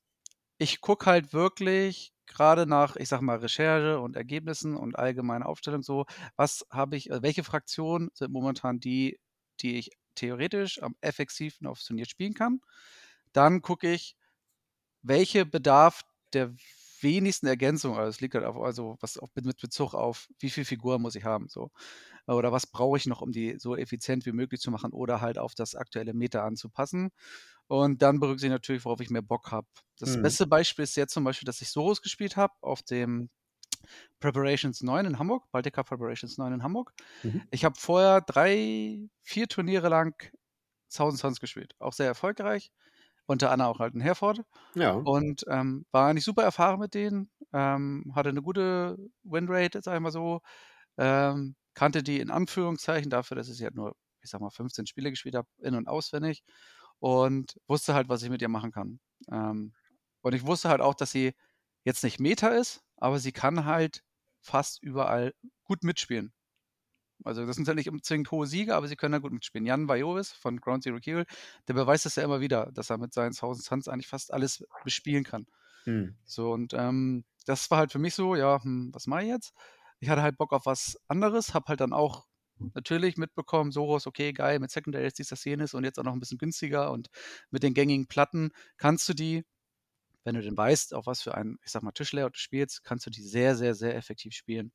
ich 0.58 0.82
gucke 0.82 1.08
halt 1.08 1.34
wirklich 1.34 2.14
gerade 2.28 2.66
nach, 2.66 2.96
ich 2.96 3.10
sag 3.10 3.22
mal, 3.22 3.38
Recherche 3.38 4.00
und 4.00 4.16
Ergebnissen 4.16 4.76
und 4.76 4.98
allgemeine 4.98 5.46
Aufstellung 5.46 5.84
so, 5.84 6.06
was 6.36 6.66
habe 6.72 6.98
ich, 6.98 7.10
äh, 7.10 7.22
welche 7.22 7.44
Fraktionen 7.44 8.10
sind 8.14 8.32
momentan 8.32 8.80
die, 8.80 9.20
die 9.62 9.78
ich 9.78 9.92
theoretisch 10.16 10.82
am 10.82 10.96
effektivsten 11.02 11.68
aufs 11.68 11.86
Turnier 11.86 12.06
spielen 12.06 12.34
kann. 12.34 12.62
Dann 13.34 13.62
gucke 13.62 13.92
ich, 13.92 14.16
welche 15.02 15.46
bedarf 15.46 16.04
der 16.34 16.54
wenigsten 17.06 17.48
Ergänzung, 17.48 17.98
also 17.98 18.10
es 18.10 18.20
liegt 18.20 18.36
halt 18.36 18.46
auf, 18.46 18.58
also 18.58 18.98
was 19.00 19.18
auch 19.18 19.30
mit 19.36 19.62
Bezug 19.62 19.94
auf, 19.94 20.28
wie 20.40 20.50
viel 20.50 20.66
Figuren 20.66 21.02
muss 21.02 21.16
ich 21.16 21.24
haben, 21.24 21.48
so. 21.48 21.72
Oder 22.28 22.52
was 22.52 22.68
brauche 22.68 22.98
ich 22.98 23.06
noch, 23.06 23.22
um 23.22 23.32
die 23.32 23.58
so 23.60 23.76
effizient 23.76 24.26
wie 24.26 24.32
möglich 24.32 24.60
zu 24.60 24.72
machen 24.72 24.92
oder 24.92 25.22
halt 25.22 25.38
auf 25.38 25.54
das 25.56 25.76
aktuelle 25.76 26.14
Meta 26.14 26.44
anzupassen. 26.44 27.12
Und 27.68 28.02
dann 28.02 28.20
berücksichtige 28.20 28.54
ich 28.54 28.60
natürlich, 28.60 28.86
worauf 28.86 29.00
ich 29.00 29.10
mehr 29.10 29.22
Bock 29.22 29.52
habe. 29.52 29.68
Das 29.98 30.18
mhm. 30.18 30.24
beste 30.24 30.48
Beispiel 30.48 30.84
ist 30.84 30.96
jetzt 30.96 31.14
zum 31.14 31.24
Beispiel, 31.24 31.46
dass 31.46 31.62
ich 31.62 31.70
Soros 31.70 32.02
gespielt 32.02 32.36
habe 32.36 32.54
auf 32.62 32.82
dem 32.84 33.30
Preparations 34.20 34.82
9 34.82 35.06
in 35.06 35.20
Hamburg, 35.20 35.46
Baltica 35.52 35.84
Preparations 35.84 36.38
9 36.38 36.54
in 36.54 36.64
Hamburg. 36.64 36.94
Mhm. 37.24 37.44
Ich 37.52 37.64
habe 37.64 37.76
vorher 37.78 38.22
drei, 38.22 39.08
vier 39.22 39.48
Turniere 39.48 39.90
lang 39.90 40.16
Thousand 40.94 41.20
Suns 41.20 41.40
gespielt. 41.40 41.76
Auch 41.80 41.94
sehr 41.94 42.08
erfolgreich. 42.08 42.72
Unter 43.28 43.52
anderem 43.52 43.72
auch 43.72 43.80
halt 43.80 43.96
in 43.96 44.02
Herford. 44.02 44.42
Ja. 44.76 44.94
Und 44.94 45.46
ähm, 45.50 45.86
war 45.92 46.14
nicht 46.14 46.26
super 46.26 46.44
erfahren 46.44 46.80
mit 46.80 46.94
denen. 46.94 47.30
Ähm, 47.54 48.12
hatte 48.16 48.30
eine 48.30 48.42
gute 48.42 48.98
Winrate, 49.24 49.82
sag 49.82 49.96
ich 49.96 50.02
mal 50.02 50.12
so. 50.12 50.42
Ähm, 50.98 51.56
kannte 51.74 52.04
die 52.04 52.20
in 52.20 52.32
Anführungszeichen 52.32 53.10
dafür, 53.10 53.36
dass 53.38 53.50
ich 53.50 53.62
halt 53.64 53.76
nur, 53.76 53.96
ich 54.22 54.30
sag 54.30 54.42
mal, 54.42 54.50
15 54.52 54.88
Spiele 54.88 55.10
gespielt 55.12 55.36
habe, 55.36 55.48
in- 55.60 55.76
und 55.76 55.88
auswendig 55.88 56.44
und 57.00 57.60
wusste 57.68 57.94
halt, 57.94 58.10
was 58.10 58.24
ich 58.24 58.30
mit 58.30 58.42
ihr 58.42 58.50
machen 58.50 58.72
kann. 58.72 59.00
Ähm, 59.32 59.74
und 60.22 60.34
ich 60.34 60.46
wusste 60.46 60.70
halt 60.70 60.82
auch, 60.82 60.96
dass 60.96 61.12
sie 61.12 61.34
jetzt 61.84 62.04
nicht 62.04 62.20
Meta 62.20 62.50
ist, 62.50 62.82
aber 62.98 63.20
sie 63.20 63.32
kann 63.32 63.66
halt 63.66 64.04
fast 64.42 64.82
überall 64.82 65.34
gut 65.66 65.84
mitspielen. 65.84 66.34
Also 67.24 67.46
das 67.46 67.56
sind 67.56 67.68
ja 67.68 67.74
nicht 67.74 67.90
unbedingt 67.90 68.30
hohe 68.32 68.48
Siege, 68.48 68.76
aber 68.76 68.88
sie 68.88 68.96
können 68.96 69.14
da 69.14 69.20
gut 69.20 69.32
mitspielen. 69.32 69.66
Jan 69.66 69.88
Vajovis 69.88 70.32
von 70.32 70.60
Ground 70.60 70.84
Zero 70.84 71.00
Kill, 71.00 71.26
der 71.68 71.74
beweist 71.74 72.06
das 72.06 72.16
ja 72.16 72.24
immer 72.24 72.42
wieder, 72.42 72.72
dass 72.74 72.90
er 72.90 72.98
mit 72.98 73.14
seinen 73.14 73.34
1000 73.34 73.64
Suns 73.66 73.88
eigentlich 73.88 74.08
fast 74.08 74.34
alles 74.34 74.66
bespielen 74.84 75.24
kann. 75.24 75.48
Hm. 75.86 76.16
So, 76.26 76.52
und 76.52 76.74
ähm, 76.74 77.24
das 77.46 77.70
war 77.72 77.80
halt 77.80 77.92
für 77.92 78.00
mich 78.00 78.16
so, 78.16 78.36
ja, 78.36 78.62
hm, 78.62 78.90
was 78.94 79.08
mache 79.08 79.24
ich 79.24 79.30
jetzt? 79.30 79.54
Ich 80.00 80.10
hatte 80.10 80.22
halt 80.22 80.38
Bock 80.38 80.52
auf 80.52 80.66
was 80.66 81.00
anderes, 81.08 81.54
habe 81.54 81.66
halt 81.68 81.80
dann 81.80 81.94
auch 81.94 82.26
natürlich 82.74 83.18
mitbekommen, 83.18 83.72
Soros, 83.72 84.08
okay, 84.08 84.34
geil, 84.34 84.60
mit 84.60 84.72
Secondary 84.72 85.06
ist 85.06 85.20
dieser 85.20 85.36
Szene 85.36 85.66
und 85.74 85.84
jetzt 85.84 86.00
auch 86.00 86.04
noch 86.04 86.14
ein 86.14 86.20
bisschen 86.20 86.38
günstiger 86.38 86.92
und 86.92 87.10
mit 87.50 87.64
den 87.64 87.74
gängigen 87.74 88.08
Platten 88.08 88.52
kannst 88.78 89.08
du 89.10 89.14
die 89.14 89.46
wenn 90.26 90.36
du 90.36 90.42
denn 90.42 90.58
weißt, 90.58 90.94
auf 90.94 91.06
was 91.06 91.22
für 91.22 91.36
ein, 91.36 91.58
ich 91.64 91.72
sag 91.72 91.84
mal, 91.84 91.92
Tischlayout 91.92 92.36
du 92.36 92.40
spielst, 92.40 92.84
kannst 92.84 93.06
du 93.06 93.10
die 93.12 93.22
sehr, 93.22 93.56
sehr, 93.56 93.76
sehr 93.76 93.96
effektiv 93.96 94.34
spielen. 94.34 94.72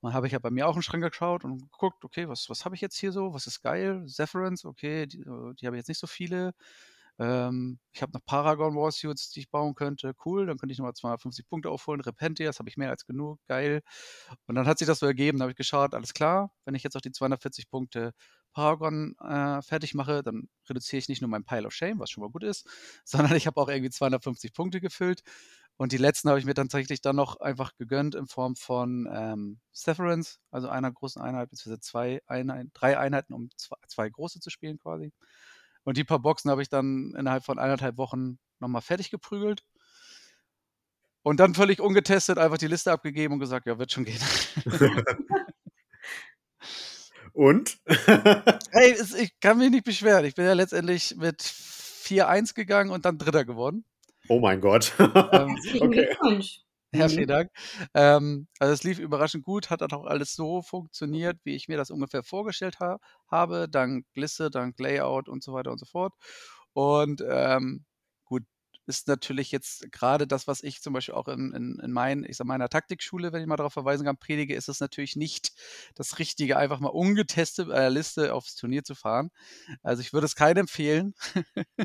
Dann 0.00 0.14
habe 0.14 0.26
ich 0.26 0.32
ja 0.32 0.38
bei 0.38 0.50
mir 0.50 0.68
auch 0.68 0.74
einen 0.74 0.82
Schrank 0.82 1.04
geschaut 1.04 1.44
und 1.44 1.58
geguckt, 1.60 2.04
okay, 2.04 2.28
was, 2.28 2.48
was 2.48 2.64
habe 2.64 2.74
ich 2.76 2.80
jetzt 2.80 2.96
hier 2.96 3.12
so? 3.12 3.34
Was 3.34 3.46
ist 3.46 3.62
geil? 3.62 4.04
Zephyrans, 4.06 4.64
okay, 4.64 5.06
die, 5.06 5.20
äh, 5.20 5.54
die 5.54 5.66
habe 5.66 5.76
ich 5.76 5.80
jetzt 5.80 5.88
nicht 5.88 6.00
so 6.00 6.06
viele. 6.06 6.54
Ähm, 7.18 7.78
ich 7.92 8.02
habe 8.02 8.12
noch 8.12 8.24
Paragon 8.24 8.74
Warsuits, 8.76 9.30
die 9.30 9.40
ich 9.40 9.50
bauen 9.50 9.74
könnte. 9.74 10.14
Cool, 10.24 10.46
dann 10.46 10.58
könnte 10.58 10.72
ich 10.72 10.78
nochmal 10.78 10.94
250 10.94 11.46
Punkte 11.48 11.70
aufholen. 11.70 12.00
Repentias 12.00 12.58
habe 12.58 12.68
ich 12.68 12.76
mehr 12.76 12.90
als 12.90 13.04
genug. 13.06 13.38
Geil. 13.48 13.82
Und 14.46 14.54
dann 14.54 14.66
hat 14.66 14.78
sich 14.78 14.86
das 14.86 14.98
so 15.00 15.06
ergeben. 15.06 15.38
Da 15.38 15.44
habe 15.44 15.52
ich 15.52 15.56
geschaut, 15.56 15.94
alles 15.94 16.14
klar, 16.14 16.52
wenn 16.64 16.74
ich 16.74 16.82
jetzt 16.82 16.96
auch 16.96 17.00
die 17.00 17.12
240 17.12 17.68
Punkte 17.70 18.12
Paragon 18.52 19.16
äh, 19.18 19.62
fertig 19.62 19.94
mache, 19.94 20.22
dann 20.22 20.48
reduziere 20.68 20.98
ich 20.98 21.08
nicht 21.08 21.22
nur 21.22 21.30
mein 21.30 21.44
Pile 21.44 21.66
of 21.66 21.72
Shame, 21.72 21.98
was 21.98 22.10
schon 22.10 22.22
mal 22.22 22.30
gut 22.30 22.44
ist, 22.44 22.68
sondern 23.04 23.34
ich 23.36 23.46
habe 23.46 23.60
auch 23.60 23.68
irgendwie 23.68 23.90
250 23.90 24.52
Punkte 24.52 24.80
gefüllt. 24.80 25.22
Und 25.76 25.92
die 25.92 25.98
letzten 25.98 26.28
habe 26.28 26.38
ich 26.38 26.44
mir 26.44 26.54
dann 26.54 26.68
tatsächlich 26.68 27.00
dann 27.00 27.16
noch 27.16 27.40
einfach 27.40 27.74
gegönnt 27.76 28.14
in 28.14 28.26
Form 28.26 28.56
von 28.56 29.08
ähm, 29.12 29.60
Severance, 29.72 30.38
also 30.50 30.68
einer 30.68 30.92
großen 30.92 31.20
Einheit, 31.20 31.50
beziehungsweise 31.50 31.80
zwei 31.80 32.20
Einheiten, 32.26 32.70
drei 32.74 32.98
Einheiten, 32.98 33.32
um 33.32 33.48
zwei, 33.56 33.76
zwei, 33.88 34.08
große 34.08 34.40
zu 34.40 34.50
spielen 34.50 34.78
quasi. 34.78 35.12
Und 35.84 35.96
die 35.96 36.04
paar 36.04 36.20
Boxen 36.20 36.50
habe 36.50 36.62
ich 36.62 36.68
dann 36.68 37.14
innerhalb 37.18 37.44
von 37.44 37.58
eineinhalb 37.58 37.96
Wochen 37.96 38.38
nochmal 38.60 38.82
fertig 38.82 39.10
geprügelt. 39.10 39.64
Und 41.22 41.40
dann 41.40 41.54
völlig 41.54 41.80
ungetestet 41.80 42.38
einfach 42.38 42.58
die 42.58 42.66
Liste 42.66 42.92
abgegeben 42.92 43.34
und 43.34 43.40
gesagt, 43.40 43.66
ja, 43.66 43.78
wird 43.78 43.92
schon 43.92 44.04
gehen. 44.04 44.20
Und? 47.32 47.78
hey, 47.86 48.96
ich 49.18 49.38
kann 49.40 49.58
mich 49.58 49.70
nicht 49.70 49.84
beschweren. 49.84 50.24
Ich 50.24 50.34
bin 50.34 50.44
ja 50.44 50.52
letztendlich 50.52 51.16
mit 51.16 51.40
4-1 51.42 52.54
gegangen 52.54 52.90
und 52.90 53.04
dann 53.04 53.18
Dritter 53.18 53.44
geworden. 53.44 53.84
Oh 54.28 54.40
mein 54.40 54.60
Gott. 54.60 54.92
ähm, 54.98 55.58
okay. 55.80 56.16
Ja, 56.94 57.08
vielen 57.08 57.28
Dank. 57.28 57.50
Ähm, 57.94 58.48
also 58.58 58.74
es 58.74 58.84
lief 58.84 58.98
überraschend 58.98 59.44
gut, 59.44 59.70
hat 59.70 59.80
dann 59.80 59.92
auch 59.92 60.04
alles 60.04 60.34
so 60.34 60.60
funktioniert, 60.60 61.38
wie 61.42 61.54
ich 61.54 61.66
mir 61.68 61.78
das 61.78 61.90
ungefähr 61.90 62.22
vorgestellt 62.22 62.80
ha 62.80 62.98
habe, 63.30 63.66
dank 63.68 64.04
Glisse, 64.12 64.50
dank 64.50 64.78
Layout 64.78 65.28
und 65.28 65.42
so 65.42 65.54
weiter 65.54 65.70
und 65.72 65.78
so 65.78 65.86
fort. 65.86 66.12
Und 66.74 67.24
ähm, 67.26 67.86
ist 68.86 69.08
natürlich 69.08 69.52
jetzt 69.52 69.90
gerade 69.92 70.26
das, 70.26 70.46
was 70.46 70.62
ich 70.62 70.82
zum 70.82 70.92
Beispiel 70.92 71.14
auch 71.14 71.28
in, 71.28 71.52
in, 71.52 71.78
in 71.82 71.92
mein, 71.92 72.24
ich 72.24 72.36
sag, 72.36 72.46
meiner 72.46 72.68
Taktikschule, 72.68 73.32
wenn 73.32 73.40
ich 73.40 73.46
mal 73.46 73.56
darauf 73.56 73.72
verweisen 73.72 74.04
kann, 74.04 74.16
predige, 74.16 74.54
ist 74.54 74.68
es 74.68 74.80
natürlich 74.80 75.16
nicht 75.16 75.52
das 75.94 76.18
Richtige, 76.18 76.56
einfach 76.56 76.80
mal 76.80 76.88
ungetestet 76.88 77.68
bei 77.68 77.78
der 77.80 77.90
Liste 77.90 78.34
aufs 78.34 78.56
Turnier 78.56 78.84
zu 78.84 78.94
fahren. 78.94 79.30
Also 79.82 80.00
ich 80.02 80.12
würde 80.12 80.26
es 80.26 80.36
keinem 80.36 80.62
empfehlen, 80.62 81.14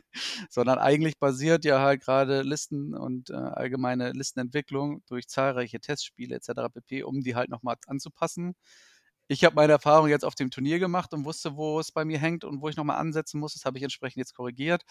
sondern 0.50 0.80
eigentlich 0.80 1.18
basiert 1.20 1.66
ja 1.66 1.82
halt 1.82 2.02
gerade 2.04 2.42
Listen 2.42 2.94
und 2.96 3.30
äh, 3.30 3.34
allgemeine 3.36 4.12
Listenentwicklung 4.12 5.04
durch 5.08 5.28
zahlreiche 5.28 5.80
Testspiele 5.80 6.36
etc. 6.36 6.70
pp., 6.74 7.04
um 7.04 7.22
die 7.22 7.36
halt 7.36 7.50
nochmal 7.50 7.76
anzupassen. 7.88 8.56
Ich 9.30 9.44
habe 9.44 9.56
meine 9.56 9.74
Erfahrung 9.74 10.08
jetzt 10.08 10.24
auf 10.24 10.36
dem 10.36 10.52
Turnier 10.52 10.80
gemacht 10.80 11.14
und 11.14 11.26
wusste, 11.26 11.58
wo 11.58 11.80
es 11.82 11.92
bei 11.92 12.06
mir 12.06 12.18
hängt 12.18 12.46
und 12.46 12.62
wo 12.62 12.70
ich 12.70 12.78
nochmal 12.78 12.98
ansetzen 12.98 13.40
muss. 13.40 13.54
Das 13.54 13.66
habe 13.66 13.78
ich 13.78 13.84
entsprechend 13.84 14.18
jetzt 14.18 14.34
korrigiert. 14.36 14.84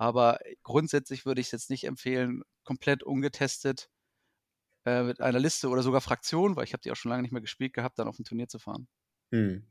Aber 0.00 0.38
grundsätzlich 0.62 1.26
würde 1.26 1.42
ich 1.42 1.48
es 1.48 1.52
jetzt 1.52 1.68
nicht 1.68 1.84
empfehlen, 1.84 2.42
komplett 2.64 3.02
ungetestet 3.02 3.90
äh, 4.86 5.02
mit 5.02 5.20
einer 5.20 5.38
Liste 5.38 5.68
oder 5.68 5.82
sogar 5.82 6.00
Fraktion, 6.00 6.56
weil 6.56 6.64
ich 6.64 6.72
habe 6.72 6.80
die 6.80 6.90
auch 6.90 6.96
schon 6.96 7.10
lange 7.10 7.20
nicht 7.20 7.32
mehr 7.32 7.42
gespielt 7.42 7.74
gehabt, 7.74 7.98
dann 7.98 8.08
auf 8.08 8.18
ein 8.18 8.24
Turnier 8.24 8.48
zu 8.48 8.58
fahren. 8.58 8.88
Hm. 9.30 9.62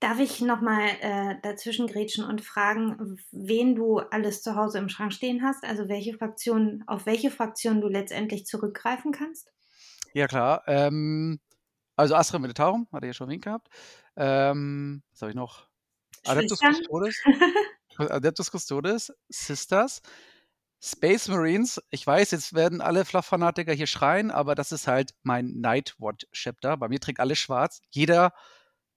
Darf 0.00 0.18
ich 0.18 0.40
nochmal 0.40 0.88
äh, 1.02 1.34
dazwischen 1.42 1.86
grätschen 1.86 2.24
und 2.24 2.40
fragen, 2.40 3.18
wen 3.32 3.74
du 3.74 3.98
alles 3.98 4.40
zu 4.40 4.56
Hause 4.56 4.78
im 4.78 4.88
Schrank 4.88 5.12
stehen 5.12 5.42
hast? 5.42 5.62
Also 5.62 5.90
welche 5.90 6.14
Fraktion, 6.14 6.84
auf 6.86 7.04
welche 7.04 7.30
Fraktion 7.30 7.82
du 7.82 7.88
letztendlich 7.88 8.46
zurückgreifen 8.46 9.12
kannst? 9.12 9.52
Ja, 10.14 10.26
klar. 10.26 10.62
Ähm, 10.68 11.38
also 11.96 12.14
Astra 12.14 12.38
Militarum, 12.38 12.88
hatte 12.94 13.04
ich 13.04 13.10
ja 13.10 13.14
schon 13.14 13.28
erwähnt 13.28 13.44
gehabt. 13.44 13.68
Ähm, 14.16 15.02
was 15.12 15.20
habe 15.20 15.32
ich 15.32 15.36
noch? 15.36 15.68
Adeptus 16.24 16.60
Custodes. 16.60 17.22
Adeptus 17.98 18.50
Custodes, 18.50 19.12
Sisters, 19.28 20.02
Space 20.80 21.28
Marines. 21.28 21.80
Ich 21.90 22.06
weiß, 22.06 22.30
jetzt 22.32 22.54
werden 22.54 22.80
alle 22.80 23.04
Fluff-Fanatiker 23.04 23.72
hier 23.72 23.86
schreien, 23.86 24.30
aber 24.30 24.54
das 24.54 24.70
ist 24.72 24.86
halt 24.86 25.14
mein 25.22 25.60
Nightwatch-Chapter. 25.60 26.76
Bei 26.76 26.88
mir 26.88 27.00
trägt 27.00 27.20
alles 27.20 27.38
schwarz. 27.38 27.80
Jeder, 27.90 28.32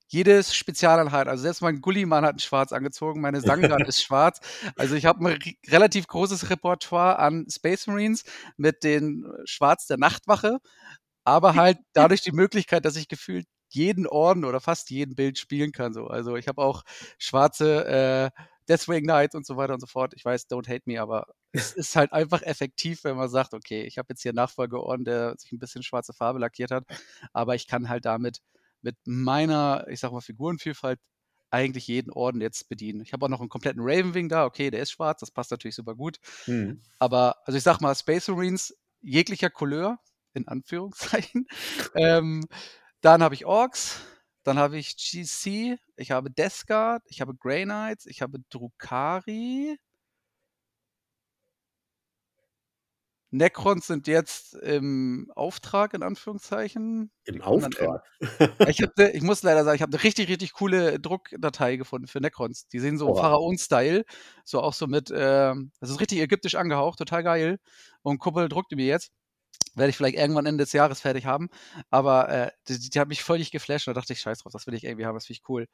jedes 0.08 0.54
Spezialeinheit, 0.54 1.27
also 1.27 1.44
selbst 1.44 1.62
mein 1.62 1.82
Gulliman 1.82 2.25
hat 2.25 2.36
ein 2.36 2.39
Schwarz 2.39 2.72
angezogen, 2.72 3.22
meine 3.22 3.42
Sangan 3.42 3.82
ist 3.88 4.01
schwarz. 4.01 4.39
Also 4.75 4.96
ich 4.96 5.06
habe 5.06 5.25
ein 5.25 5.39
relativ 5.70 6.08
großes 6.08 6.50
Repertoire 6.50 7.20
an 7.20 7.46
Space 7.50 7.88
Marines 7.88 8.24
mit 8.58 8.84
den 8.84 9.25
Schwarz 9.46 9.88
der 9.88 9.98
Nachtwache, 9.98 10.60
aber 11.24 11.56
halt 11.56 11.77
dadurch 11.94 12.22
die 12.22 12.32
Möglichkeit, 12.32 12.86
dass 12.86 12.96
ich 12.96 13.08
gefühlt 13.08 13.46
jeden 13.70 14.08
Orden 14.08 14.46
oder 14.46 14.62
fast 14.62 14.89
jeden 14.89 15.16
Bild 15.16 15.38
spielen 15.38 15.72
kann. 15.72 15.94
So. 15.94 16.08
Also 16.08 16.36
ich 16.36 16.48
habe 16.48 16.62
auch 16.62 16.84
schwarze 17.18 18.32
äh, 18.36 18.42
Deathwing 18.67 19.03
Knights 19.03 19.36
und 19.36 19.45
so 19.45 19.57
weiter 19.57 19.74
und 19.74 19.79
so 19.79 19.88
fort. 19.88 20.13
Ich 20.15 20.25
weiß, 20.25 20.50
don't 20.50 20.67
hate 20.67 20.83
me, 20.86 21.01
aber 21.01 21.27
es 21.51 21.74
ist 21.74 21.95
halt 21.95 22.12
einfach 22.13 22.41
effektiv, 22.41 23.03
wenn 23.03 23.15
man 23.15 23.29
sagt, 23.29 23.53
okay, 23.53 23.83
ich 23.83 23.97
habe 23.97 24.07
jetzt 24.09 24.21
hier 24.21 24.31
einen 24.31 24.38
Nachfolgeorden, 24.38 25.05
der 25.05 25.36
sich 25.38 25.51
ein 25.51 25.59
bisschen 25.59 25.83
schwarze 25.83 26.13
Farbe 26.13 26.39
lackiert 26.39 26.71
hat, 26.71 26.86
aber 27.33 27.55
ich 27.55 27.67
kann 27.67 27.89
halt 27.89 28.05
damit 28.05 28.41
mit 28.81 28.95
meiner, 29.05 29.86
ich 29.89 30.00
sag 30.00 30.12
mal, 30.12 30.21
Figurenvielfalt 30.21 31.00
eigentlich 31.50 31.88
jeden 31.88 32.12
Orden 32.12 32.41
jetzt 32.41 32.67
bedienen. 32.69 33.01
Ich 33.01 33.13
habe 33.13 33.25
auch 33.25 33.29
noch 33.29 33.39
einen 33.39 33.50
kompletten 33.50 33.81
Ravenwing 33.81 34.29
da, 34.29 34.45
okay, 34.45 34.69
der 34.69 34.81
ist 34.81 34.91
schwarz, 34.91 35.21
das 35.21 35.31
passt 35.31 35.51
natürlich 35.51 35.75
super 35.75 35.95
gut. 35.95 36.17
Mhm. 36.45 36.81
Aber, 37.00 37.36
also 37.45 37.57
ich 37.57 37.63
sag 37.63 37.79
mal, 37.79 37.95
Space 37.95 38.27
Marines 38.27 38.75
jeglicher 39.01 39.50
Couleur, 39.50 40.00
in 40.33 40.47
Anführungszeichen. 40.47 41.47
ähm, 41.95 42.43
dann 43.01 43.24
habe 43.24 43.36
ich 43.36 43.45
Orks, 43.45 44.01
dann 44.48 44.58
habe 44.58 44.77
ich 44.77 44.96
GC, 44.96 45.77
ich 45.98 46.12
habe 46.12 46.32
Death 46.32 46.68
Guard, 46.68 47.04
ich 47.08 47.20
habe 47.20 47.36
Grey 47.36 47.66
Knights, 47.66 48.06
ich 48.06 48.22
habe 48.22 48.39
Drukari. 48.50 49.77
Necrons 53.30 53.88
sind 53.88 54.08
jetzt 54.08 54.54
im 54.54 55.30
Auftrag, 55.36 55.94
in 55.94 56.01
Anführungszeichen. 56.01 57.12
Im 57.25 57.42
Auftrag? 57.42 58.06
ich, 58.70 58.80
hab, 58.82 58.98
ich 58.98 59.22
muss 59.22 59.44
leider 59.44 59.66
sagen, 59.66 59.75
ich 59.75 59.82
habe 59.82 59.92
eine 59.92 60.04
richtig, 60.06 60.30
richtig 60.30 60.54
coole 60.54 60.98
Druckdatei 60.98 61.75
gefunden 61.75 62.08
für 62.08 62.22
Necrons. 62.22 62.70
Die 62.70 62.80
sehen 62.80 62.98
so 62.98 63.13
Pharaon-Style, 63.16 64.06
so 64.46 64.62
auch 64.62 64.74
so 64.74 64.88
mit, 64.88 65.12
äh, 65.12 65.54
das 65.82 65.89
ist 65.89 66.00
richtig 66.00 66.20
ägyptisch 66.20 66.56
angehaucht, 66.56 67.00
total 67.00 67.24
geil. 67.24 67.60
Und 68.01 68.20
Kuppel 68.20 68.48
druckt 68.48 68.72
mir 68.72 68.86
jetzt 68.86 69.12
werde 69.75 69.89
ich 69.92 69.98
vielleicht 69.98 70.18
irgendwann 70.18 70.46
Ende 70.46 70.63
des 70.63 70.74
Jahres 70.74 71.01
fertig 71.01 71.25
haben. 71.25 71.50
Aber 71.89 72.30
äh, 72.30 72.51
die, 72.68 72.89
die 72.89 73.00
hat 73.00 73.08
mich 73.08 73.24
völlig 73.24 73.51
geflasht 73.51 73.88
und 73.88 73.96
da 73.96 74.01
dachte 74.01 74.13
ich, 74.13 74.20
scheiß 74.22 74.39
drauf, 74.39 74.51
das 74.54 74.68
will 74.68 74.74
ich 74.74 74.84
irgendwie 74.84 75.06
haben, 75.06 75.16
das 75.16 75.27
finde 75.27 75.39
ich 75.42 75.50
cool. 75.50 75.68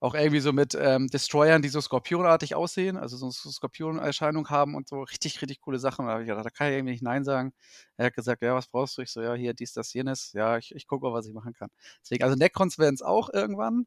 Auch 0.00 0.14
irgendwie 0.14 0.40
so 0.40 0.52
mit 0.52 0.76
ähm, 0.78 1.08
Destroyern, 1.08 1.62
die 1.62 1.70
so 1.70 1.80
skorpionartig 1.80 2.54
aussehen, 2.54 2.98
also 2.98 3.16
so 3.16 3.26
eine 3.26 3.32
Skorpion-Erscheinung 3.32 4.50
haben 4.50 4.74
und 4.74 4.86
so 4.88 5.02
richtig, 5.02 5.40
richtig 5.40 5.62
coole 5.62 5.78
Sachen. 5.78 6.06
Da 6.06 6.20
ich 6.20 6.26
gedacht, 6.26 6.44
da 6.44 6.50
kann 6.50 6.68
ich 6.68 6.74
irgendwie 6.74 6.92
nicht 6.92 7.02
Nein 7.02 7.24
sagen. 7.24 7.54
Er 7.96 8.06
hat 8.06 8.14
gesagt, 8.14 8.42
ja, 8.42 8.54
was 8.54 8.66
brauchst 8.68 8.98
du? 8.98 9.02
Ich 9.02 9.10
so, 9.10 9.22
ja, 9.22 9.32
hier, 9.34 9.54
dies, 9.54 9.72
das, 9.72 9.94
jenes. 9.94 10.32
Ja, 10.34 10.58
ich, 10.58 10.74
ich 10.74 10.86
gucke 10.86 11.06
mal, 11.06 11.14
was 11.14 11.26
ich 11.26 11.32
machen 11.32 11.54
kann. 11.54 11.70
Deswegen, 12.02 12.24
also 12.24 12.36
Necrons 12.36 12.78
werden 12.78 12.94
es 12.94 13.02
auch 13.02 13.30
irgendwann. 13.32 13.86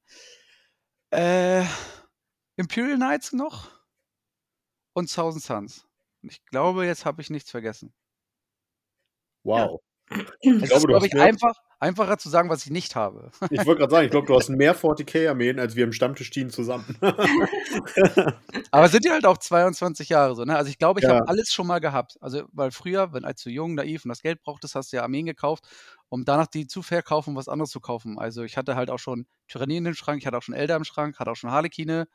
Äh, 1.11 1.63
Imperial 2.55 2.95
Knights 2.97 3.33
noch 3.33 3.69
und 4.93 5.13
Thousand 5.13 5.43
Suns. 5.43 5.85
Ich 6.23 6.43
glaube, 6.45 6.85
jetzt 6.87 7.05
habe 7.05 7.21
ich 7.21 7.29
nichts 7.29 7.51
vergessen. 7.51 7.93
Wow. 9.43 9.81
Ja. 9.81 9.87
Ich 10.39 10.51
es 10.51 10.69
glaube, 10.69 10.75
ist, 10.75 10.87
glaube 10.87 11.07
ich, 11.07 11.15
einfach, 11.19 11.53
einfacher 11.79 12.17
zu 12.17 12.29
sagen, 12.29 12.49
was 12.49 12.65
ich 12.65 12.71
nicht 12.71 12.95
habe. 12.95 13.31
Ich 13.49 13.65
wollte 13.65 13.79
gerade 13.79 13.91
sagen, 13.91 14.05
ich 14.05 14.11
glaube, 14.11 14.27
du 14.27 14.35
hast 14.35 14.49
mehr 14.49 14.75
40k-Armeen 14.75 15.59
als 15.59 15.75
wir 15.75 15.83
im 15.83 15.91
Stammtisch-Team 15.91 16.49
zusammen. 16.49 16.85
Aber 18.71 18.85
es 18.85 18.91
sind 18.91 19.05
ja 19.05 19.11
halt 19.11 19.25
auch 19.25 19.37
22 19.37 20.09
Jahre 20.09 20.35
so, 20.35 20.45
ne? 20.45 20.55
Also 20.55 20.69
ich 20.69 20.77
glaube, 20.77 21.01
ich 21.01 21.03
ja. 21.03 21.15
habe 21.15 21.27
alles 21.27 21.51
schon 21.51 21.67
mal 21.67 21.79
gehabt. 21.79 22.17
Also, 22.21 22.43
weil 22.53 22.71
früher, 22.71 23.11
wenn 23.13 23.25
als 23.25 23.43
du 23.43 23.49
jung, 23.49 23.75
naiv 23.75 24.05
und 24.05 24.09
das 24.09 24.21
Geld 24.21 24.41
brauchtest, 24.41 24.75
hast 24.75 24.93
du 24.93 24.97
ja 24.97 25.03
Armeen 25.03 25.25
gekauft, 25.25 25.65
um 26.09 26.23
danach 26.23 26.47
die 26.47 26.67
zu 26.67 26.81
verkaufen, 26.81 27.35
was 27.35 27.49
anderes 27.49 27.71
zu 27.71 27.81
kaufen. 27.81 28.17
Also 28.17 28.43
ich 28.43 28.55
hatte 28.55 28.75
halt 28.75 28.89
auch 28.89 28.99
schon 28.99 29.27
Tyrannie 29.47 29.77
in 29.77 29.83
den 29.83 29.95
Schrank, 29.95 30.21
ich 30.21 30.27
hatte 30.27 30.37
auch 30.37 30.43
schon 30.43 30.55
Elder 30.55 30.77
im 30.77 30.85
Schrank, 30.85 31.19
hatte 31.19 31.31
auch 31.31 31.35
schon 31.35 31.51
Harlekine, 31.51 32.07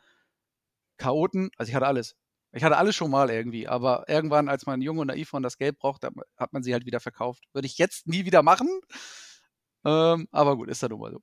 Chaoten, 0.96 1.50
also 1.56 1.68
ich 1.68 1.74
hatte 1.74 1.86
alles. 1.86 2.16
Ich 2.52 2.64
hatte 2.64 2.76
alle 2.76 2.92
schon 2.92 3.10
mal 3.10 3.30
irgendwie, 3.30 3.66
aber 3.66 4.04
irgendwann, 4.08 4.48
als 4.48 4.66
man 4.66 4.82
jung 4.82 4.98
und 4.98 5.06
naiv 5.06 5.32
war 5.32 5.38
und 5.38 5.42
das 5.42 5.56
Geld 5.56 5.78
braucht, 5.78 6.04
hat 6.04 6.52
man 6.52 6.62
sie 6.62 6.74
halt 6.74 6.84
wieder 6.84 7.00
verkauft. 7.00 7.44
Würde 7.54 7.66
ich 7.66 7.78
jetzt 7.78 8.06
nie 8.06 8.26
wieder 8.26 8.42
machen. 8.42 8.68
Ähm, 9.84 10.28
aber 10.30 10.56
gut, 10.56 10.68
ist 10.68 10.82
ja 10.82 10.88
nun 10.88 11.00
mal 11.00 11.12
so. 11.12 11.22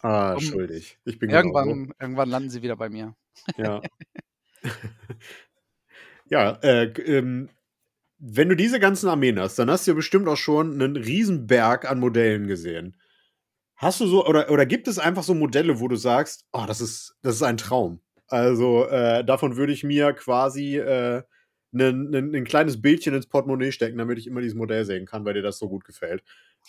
Ah, 0.00 0.34
um, 0.34 0.40
schuldig. 0.40 0.98
Ich 1.04 1.18
bin 1.18 1.30
irgendwann, 1.30 1.68
genau 1.68 1.86
so. 1.86 1.92
irgendwann 2.00 2.28
landen 2.30 2.50
sie 2.50 2.62
wieder 2.62 2.76
bei 2.76 2.88
mir. 2.88 3.14
Ja. 3.56 3.82
ja, 6.26 6.50
äh, 6.62 6.84
ähm, 6.84 7.50
wenn 8.18 8.48
du 8.48 8.56
diese 8.56 8.80
ganzen 8.80 9.08
Armeen 9.08 9.38
hast, 9.38 9.58
dann 9.58 9.70
hast 9.70 9.86
du 9.86 9.90
ja 9.90 9.94
bestimmt 9.94 10.28
auch 10.28 10.36
schon 10.36 10.74
einen 10.74 10.96
Riesenberg 10.96 11.90
an 11.90 12.00
Modellen 12.00 12.46
gesehen. 12.46 12.96
Hast 13.76 14.00
du 14.00 14.06
so, 14.06 14.26
oder, 14.26 14.50
oder 14.50 14.66
gibt 14.66 14.88
es 14.88 14.98
einfach 14.98 15.22
so 15.22 15.34
Modelle, 15.34 15.80
wo 15.80 15.88
du 15.88 15.96
sagst, 15.96 16.46
oh, 16.52 16.64
das 16.66 16.80
ist, 16.80 17.16
das 17.22 17.36
ist 17.36 17.42
ein 17.42 17.56
Traum? 17.56 18.00
Also, 18.28 18.86
äh, 18.86 19.24
davon 19.24 19.56
würde 19.56 19.72
ich 19.72 19.84
mir 19.84 20.12
quasi 20.12 20.78
äh, 20.78 21.22
ein 21.72 22.44
kleines 22.44 22.80
Bildchen 22.80 23.14
ins 23.14 23.26
Portemonnaie 23.26 23.72
stecken, 23.72 23.98
damit 23.98 24.18
ich 24.18 24.26
immer 24.26 24.40
dieses 24.40 24.56
Modell 24.56 24.84
sehen 24.84 25.06
kann, 25.06 25.24
weil 25.24 25.34
dir 25.34 25.42
das 25.42 25.58
so 25.58 25.68
gut 25.68 25.84
gefällt. 25.84 26.22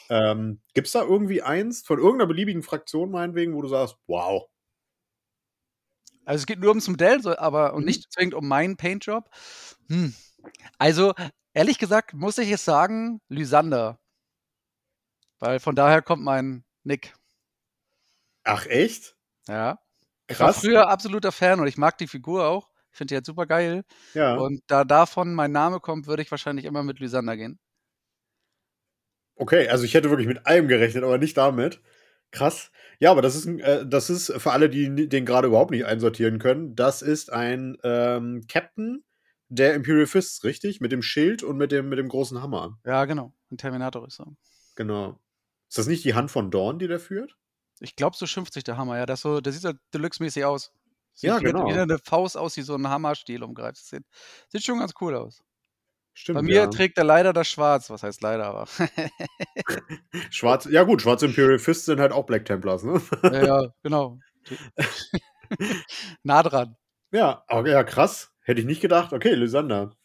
Ähm, 0.09 0.62
Gibt 0.74 0.88
es 0.88 0.93
da 0.93 1.03
irgendwie 1.03 1.41
eins 1.41 1.83
von 1.85 2.00
irgendeiner 2.00 2.27
beliebigen 2.27 2.63
Fraktion, 2.63 3.12
meinetwegen, 3.12 3.53
wo 3.53 3.62
du 3.62 3.67
sagst, 3.67 3.97
wow? 4.07 4.50
Also 6.25 6.41
es 6.41 6.45
geht 6.47 6.59
nur 6.59 6.69
ums 6.69 6.88
Modell, 6.88 7.21
aber 7.38 7.74
und 7.74 7.81
mhm. 7.81 7.85
nicht 7.85 8.12
zwingend 8.12 8.33
um 8.33 8.47
meinen 8.47 8.77
Paintjob. 8.77 9.29
Hm. 9.89 10.15
Also, 10.79 11.13
ehrlich 11.53 11.77
gesagt, 11.77 12.13
muss 12.13 12.38
ich 12.39 12.50
jetzt 12.50 12.65
sagen, 12.65 13.21
Lysander. 13.29 14.00
Weil 15.39 15.59
von 15.59 15.75
daher 15.75 16.01
kommt 16.01 16.24
mein 16.24 16.63
Nick. 16.83 17.13
Ach, 18.43 18.65
echt? 18.65 19.15
Ja. 19.47 19.79
Ich 20.27 20.39
war 20.39 20.53
früher 20.53 20.88
absoluter 20.88 21.32
Fan 21.32 21.60
und 21.60 21.67
ich 21.67 21.77
mag 21.77 21.98
die 21.98 22.08
Figur 22.08 22.48
auch. 22.48 22.70
Ich 22.91 22.98
finde 22.98 23.12
die 23.12 23.15
halt 23.15 23.25
super 23.25 23.46
geil. 23.46 23.84
Ja. 24.13 24.36
Und 24.36 24.63
da 24.67 24.84
davon 24.84 25.34
mein 25.34 25.51
Name 25.51 25.79
kommt, 25.79 26.08
würde 26.08 26.22
ich 26.24 26.32
wahrscheinlich 26.32 26.65
immer 26.65 26.82
mit 26.82 27.00
Lysander 27.00 27.36
gehen. 27.36 27.60
Okay, 29.36 29.67
also 29.67 29.84
ich 29.84 29.94
hätte 29.94 30.10
wirklich 30.10 30.27
mit 30.27 30.46
allem 30.48 30.67
gerechnet, 30.67 31.03
aber 31.03 31.17
nicht 31.17 31.36
damit. 31.36 31.82
Krass. 32.32 32.72
Ja, 33.00 33.12
aber 33.12 33.22
das 33.22 33.36
ist, 33.36 33.46
äh, 33.48 33.86
das 33.86 34.10
ist 34.10 34.32
für 34.38 34.51
alle, 34.51 34.70
die 34.70 35.10
den 35.10 35.25
gerade 35.25 35.48
überhaupt 35.48 35.72
nicht 35.72 35.86
einsortieren 35.86 36.39
können, 36.39 36.75
das 36.75 37.01
ist 37.01 37.32
ein 37.32 37.77
ähm, 37.84 38.46
Captain 38.48 39.03
der 39.50 39.75
Imperial 39.75 40.08
Fists, 40.08 40.44
richtig? 40.44 40.82
Mit 40.82 40.91
dem 40.91 41.01
Schild 41.01 41.44
und 41.44 41.58
mit 41.58 41.72
dem, 41.72 41.89
mit 41.89 42.00
dem 42.00 42.08
großen 42.08 42.41
Hammer. 42.41 42.79
Ja, 42.86 43.05
genau. 43.05 43.34
Ein 43.51 43.58
Terminator 43.58 44.08
ist 44.08 44.15
so. 44.15 44.36
Genau. 44.75 45.20
Ist 45.70 45.77
das 45.77 45.88
nicht 45.88 46.03
die 46.03 46.13
Hand 46.13 46.32
von 46.32 46.51
Dawn, 46.51 46.79
die 46.79 46.88
der 46.88 47.00
führt? 47.00 47.38
Ich 47.79 47.96
glaube, 47.96 48.15
so 48.15 48.25
schimpft 48.25 48.53
sich 48.53 48.63
der 48.63 48.77
Hammer, 48.77 48.98
ja. 48.98 49.05
Das, 49.05 49.22
so, 49.22 49.41
das 49.41 49.53
sieht 49.53 49.63
so 49.63 49.74
Deluxe-mäßig 49.94 50.46
aus. 50.46 50.72
Sieht 51.13 51.29
ja, 51.29 51.39
genau. 51.39 51.67
Wie 51.67 51.74
eine 51.74 51.98
Faust 51.98 52.38
aus, 52.38 52.53
die 52.53 52.62
so 52.62 52.75
ein 52.75 52.88
Hammerstiel 52.88 53.44
umgreift. 53.44 53.77
Sieht, 53.77 54.03
sieht 54.50 54.63
schon 54.63 54.79
ganz 54.79 54.94
cool 55.00 55.15
aus. 55.15 55.44
Stimmt, 56.13 56.38
Bei 56.38 56.41
mir 56.44 56.55
ja. 56.55 56.67
trägt 56.67 56.98
er 56.98 57.03
leider 57.03 57.34
das 57.34 57.48
Schwarz. 57.48 57.89
Was 57.89 58.03
heißt 58.03 58.22
leider, 58.22 58.46
aber. 58.46 58.67
Schwarz, 60.29 60.65
ja 60.65 60.84
gut, 60.84 61.01
schwarze 61.01 61.25
Imperial 61.25 61.60
Fists 61.60 61.86
sind 61.86 62.00
halt 62.00 62.13
auch 62.13 62.25
Black 62.25 62.46
Templars, 62.46 62.84
ne? 62.84 63.01
ja, 63.24 63.46
ja, 63.46 63.67
genau. 63.84 64.20
nah 66.24 66.44
dran. 66.44 66.77
Ja, 67.12 67.44
aber 67.48 67.70
ja, 67.70 67.84
krass. 67.84 68.32
Hätte 68.41 68.62
ich 68.62 68.67
nicht 68.67 68.82
gedacht. 68.82 69.12
Okay, 69.12 69.34
Lysander. 69.34 69.96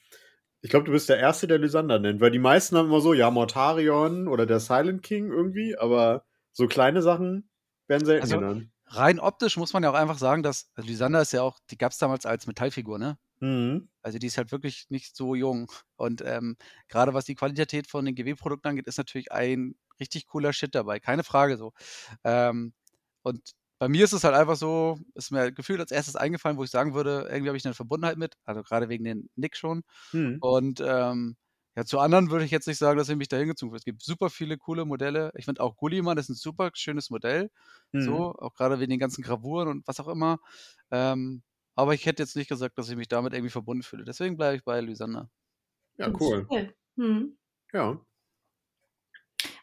Ich 0.62 0.70
glaube, 0.70 0.86
du 0.86 0.92
bist 0.92 1.08
der 1.08 1.18
Erste, 1.18 1.46
der 1.46 1.58
Lysander 1.58 1.98
nennt, 1.98 2.20
weil 2.20 2.30
die 2.30 2.38
meisten 2.38 2.76
haben 2.76 2.86
immer 2.86 3.00
so, 3.00 3.14
ja, 3.14 3.30
Mortarion 3.30 4.28
oder 4.28 4.46
der 4.46 4.60
Silent 4.60 5.02
King 5.02 5.30
irgendwie, 5.30 5.76
aber 5.76 6.24
so 6.52 6.66
kleine 6.66 7.02
Sachen 7.02 7.49
werden 7.90 8.06
selten 8.06 8.22
also, 8.22 8.38
genannt. 8.38 8.70
Rein 8.86 9.20
optisch 9.20 9.56
muss 9.56 9.72
man 9.72 9.82
ja 9.82 9.90
auch 9.90 9.94
einfach 9.94 10.18
sagen, 10.18 10.42
dass 10.42 10.70
also 10.74 10.88
Lysander 10.88 11.20
ist 11.20 11.32
ja 11.32 11.42
auch, 11.42 11.58
die 11.70 11.78
gab 11.78 11.92
es 11.92 11.98
damals 11.98 12.26
als 12.26 12.46
Metallfigur, 12.46 12.98
ne? 12.98 13.18
Mhm. 13.40 13.88
Also 14.02 14.18
die 14.18 14.26
ist 14.26 14.38
halt 14.38 14.52
wirklich 14.52 14.86
nicht 14.88 15.16
so 15.16 15.34
jung. 15.34 15.70
Und 15.96 16.22
ähm, 16.24 16.56
gerade 16.88 17.14
was 17.14 17.24
die 17.24 17.34
Qualität 17.34 17.86
von 17.86 18.04
den 18.04 18.14
GW-Produkten 18.14 18.68
angeht, 18.68 18.86
ist 18.86 18.98
natürlich 18.98 19.30
ein 19.32 19.74
richtig 20.00 20.26
cooler 20.26 20.52
Shit 20.52 20.74
dabei. 20.74 20.98
Keine 20.98 21.24
Frage 21.24 21.56
so. 21.56 21.72
Ähm, 22.24 22.72
und 23.22 23.52
bei 23.78 23.88
mir 23.88 24.04
ist 24.04 24.12
es 24.12 24.24
halt 24.24 24.34
einfach 24.34 24.56
so, 24.56 24.98
ist 25.14 25.30
mir 25.30 25.52
gefühlt 25.52 25.80
als 25.80 25.90
erstes 25.90 26.16
eingefallen, 26.16 26.58
wo 26.58 26.64
ich 26.64 26.70
sagen 26.70 26.94
würde, 26.94 27.28
irgendwie 27.30 27.48
habe 27.48 27.56
ich 27.56 27.64
eine 27.64 27.74
Verbundenheit 27.74 28.18
mit, 28.18 28.34
also 28.44 28.62
gerade 28.62 28.88
wegen 28.88 29.04
den 29.04 29.30
Nick 29.36 29.56
schon. 29.56 29.82
Mhm. 30.12 30.38
Und 30.40 30.82
ähm, 30.84 31.36
ja, 31.76 31.84
zu 31.84 31.98
anderen 31.98 32.30
würde 32.30 32.44
ich 32.44 32.50
jetzt 32.50 32.66
nicht 32.66 32.78
sagen, 32.78 32.98
dass 32.98 33.08
ich 33.08 33.16
mich 33.16 33.28
da 33.28 33.36
hingezogen 33.36 33.70
habe. 33.70 33.78
Es 33.78 33.84
gibt 33.84 34.02
super 34.02 34.28
viele 34.30 34.58
coole 34.58 34.84
Modelle. 34.84 35.32
Ich 35.36 35.44
finde 35.44 35.62
auch 35.62 35.76
Gulliman 35.76 36.18
ist 36.18 36.28
ein 36.28 36.34
super 36.34 36.70
schönes 36.74 37.10
Modell. 37.10 37.50
Mhm. 37.92 38.02
So, 38.02 38.34
auch 38.34 38.54
gerade 38.54 38.80
wegen 38.80 38.90
den 38.90 38.98
ganzen 38.98 39.22
Gravuren 39.22 39.68
und 39.68 39.86
was 39.86 40.00
auch 40.00 40.08
immer. 40.08 40.38
Ähm, 40.90 41.42
aber 41.76 41.94
ich 41.94 42.06
hätte 42.06 42.22
jetzt 42.22 42.36
nicht 42.36 42.48
gesagt, 42.48 42.76
dass 42.76 42.90
ich 42.90 42.96
mich 42.96 43.08
damit 43.08 43.32
irgendwie 43.32 43.50
verbunden 43.50 43.82
fühle. 43.82 44.04
Deswegen 44.04 44.36
bleibe 44.36 44.56
ich 44.56 44.64
bei 44.64 44.80
Lysander. 44.80 45.30
Ja, 45.96 46.12
cool. 46.18 46.46
Hm. 46.96 47.38
Ja. 47.72 48.00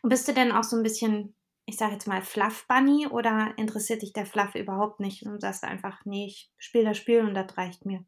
Und 0.01 0.09
bist 0.09 0.27
du 0.27 0.33
denn 0.33 0.51
auch 0.51 0.63
so 0.63 0.77
ein 0.77 0.83
bisschen 0.83 1.35
ich 1.69 1.75
sage 1.75 1.93
jetzt 1.93 2.07
mal, 2.07 2.21
Fluff-Bunny 2.21 3.07
oder 3.07 3.53
interessiert 3.57 4.01
dich 4.01 4.13
der 4.13 4.25
Fluff 4.25 4.55
überhaupt 4.55 5.01
nicht 5.01 5.23
und 5.23 5.41
sagst 5.41 5.65
einfach, 5.65 6.05
nee, 6.05 6.25
ich 6.25 6.49
spiele 6.57 6.85
das 6.85 6.97
Spiel 6.97 7.19
und 7.19 7.33
das 7.33 7.57
reicht 7.57 7.85
mir? 7.85 8.05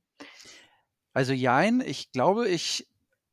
Also 1.11 1.33
jein, 1.33 1.81
ich 1.81 2.13
glaube, 2.13 2.47
ich 2.47 2.87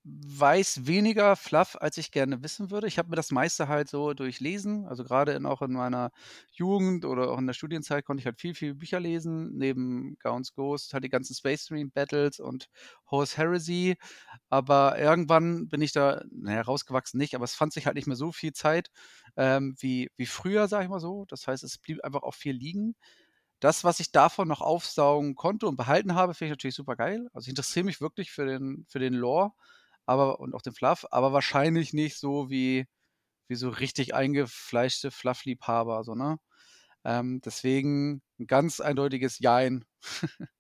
weiß 0.08 0.86
weniger 0.86 1.34
Fluff, 1.34 1.76
als 1.80 1.98
ich 1.98 2.12
gerne 2.12 2.42
wissen 2.44 2.70
würde. 2.70 2.86
Ich 2.86 2.96
habe 2.98 3.08
mir 3.10 3.16
das 3.16 3.32
meiste 3.32 3.66
halt 3.66 3.88
so 3.88 4.14
durchlesen. 4.14 4.86
Also 4.86 5.02
gerade 5.02 5.32
in, 5.32 5.46
auch 5.46 5.62
in 5.62 5.72
meiner 5.72 6.12
Jugend 6.52 7.04
oder 7.04 7.30
auch 7.32 7.38
in 7.38 7.46
der 7.48 7.54
Studienzeit 7.54 8.04
konnte 8.04 8.20
ich 8.20 8.26
halt 8.26 8.40
viel, 8.40 8.54
viel 8.54 8.74
Bücher 8.74 9.00
lesen. 9.00 9.56
Neben 9.56 10.16
Gaunt's 10.20 10.52
Ghost 10.54 10.94
halt 10.94 11.02
die 11.02 11.08
ganzen 11.08 11.34
Space 11.34 11.68
Marine 11.70 11.90
Battles 11.92 12.38
und 12.38 12.68
Horse 13.10 13.36
Heresy. 13.36 13.96
Aber 14.48 14.96
irgendwann 14.98 15.68
bin 15.68 15.82
ich 15.82 15.92
da, 15.92 16.22
naja, 16.30 16.62
rausgewachsen 16.62 17.18
nicht, 17.18 17.34
aber 17.34 17.44
es 17.44 17.54
fand 17.54 17.72
sich 17.72 17.86
halt 17.86 17.96
nicht 17.96 18.06
mehr 18.06 18.16
so 18.16 18.30
viel 18.30 18.52
Zeit 18.52 18.90
ähm, 19.36 19.74
wie, 19.80 20.10
wie 20.16 20.26
früher, 20.26 20.68
sag 20.68 20.84
ich 20.84 20.88
mal 20.88 21.00
so. 21.00 21.24
Das 21.28 21.48
heißt, 21.48 21.64
es 21.64 21.78
blieb 21.78 22.04
einfach 22.04 22.22
auch 22.22 22.34
viel 22.34 22.54
liegen 22.54 22.94
das, 23.60 23.84
was 23.84 24.00
ich 24.00 24.12
davon 24.12 24.48
noch 24.48 24.60
aufsaugen 24.60 25.34
konnte 25.34 25.66
und 25.66 25.76
behalten 25.76 26.14
habe, 26.14 26.34
finde 26.34 26.48
ich 26.48 26.52
natürlich 26.58 26.76
super 26.76 26.96
geil. 26.96 27.26
Also 27.32 27.46
ich 27.46 27.50
interessiere 27.50 27.84
mich 27.86 28.00
wirklich 28.00 28.30
für 28.30 28.46
den, 28.46 28.84
für 28.88 28.98
den 28.98 29.14
Lore 29.14 29.52
aber 30.06 30.40
und 30.40 30.54
auch 30.54 30.62
den 30.62 30.74
Fluff, 30.74 31.06
aber 31.10 31.32
wahrscheinlich 31.32 31.92
nicht 31.92 32.18
so 32.18 32.50
wie, 32.50 32.86
wie 33.48 33.56
so 33.56 33.70
richtig 33.70 34.14
eingefleischte 34.14 35.10
Fluff-Liebhaber, 35.10 36.04
so, 36.04 36.14
ne? 36.14 36.38
Ähm, 37.04 37.40
deswegen 37.44 38.22
ein 38.40 38.46
ganz 38.48 38.80
eindeutiges 38.80 39.38
Jein. 39.38 39.84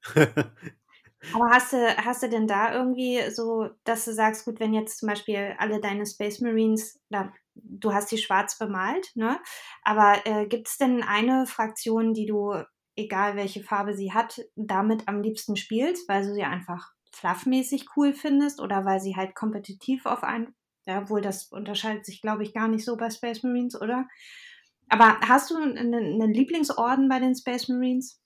aber 0.14 1.50
hast 1.50 1.72
du, 1.72 1.96
hast 1.96 2.22
du 2.22 2.28
denn 2.28 2.46
da 2.46 2.72
irgendwie 2.72 3.20
so, 3.30 3.70
dass 3.84 4.04
du 4.04 4.12
sagst, 4.14 4.44
gut, 4.44 4.60
wenn 4.60 4.72
jetzt 4.74 4.98
zum 4.98 5.08
Beispiel 5.08 5.56
alle 5.58 5.80
deine 5.80 6.06
Space 6.06 6.40
Marines, 6.40 7.00
da, 7.10 7.32
du 7.54 7.92
hast 7.92 8.12
die 8.12 8.18
schwarz 8.18 8.58
bemalt, 8.58 9.10
ne? 9.16 9.40
Aber 9.82 10.24
äh, 10.24 10.46
gibt 10.46 10.68
es 10.68 10.78
denn 10.78 11.02
eine 11.02 11.46
Fraktion, 11.46 12.14
die 12.14 12.26
du, 12.26 12.54
egal 12.96 13.36
welche 13.36 13.62
Farbe 13.64 13.94
sie 13.94 14.12
hat, 14.12 14.40
damit 14.54 15.08
am 15.08 15.22
liebsten 15.22 15.56
spielst, 15.56 16.08
weil 16.08 16.22
du 16.24 16.32
sie 16.32 16.44
einfach 16.44 16.95
fluffmäßig 17.16 17.86
cool 17.96 18.12
findest 18.12 18.60
oder 18.60 18.84
weil 18.84 19.00
sie 19.00 19.16
halt 19.16 19.34
kompetitiv 19.34 20.06
auf 20.06 20.22
ein, 20.22 20.54
ja, 20.86 21.00
obwohl 21.00 21.20
das 21.20 21.46
unterscheidet 21.46 22.04
sich, 22.04 22.20
glaube 22.20 22.42
ich, 22.42 22.54
gar 22.54 22.68
nicht 22.68 22.84
so 22.84 22.96
bei 22.96 23.10
Space 23.10 23.42
Marines, 23.42 23.80
oder? 23.80 24.06
Aber 24.88 25.18
hast 25.20 25.50
du 25.50 25.56
einen, 25.56 25.94
einen 25.94 26.32
Lieblingsorden 26.32 27.08
bei 27.08 27.18
den 27.18 27.34
Space 27.34 27.68
Marines? 27.68 28.20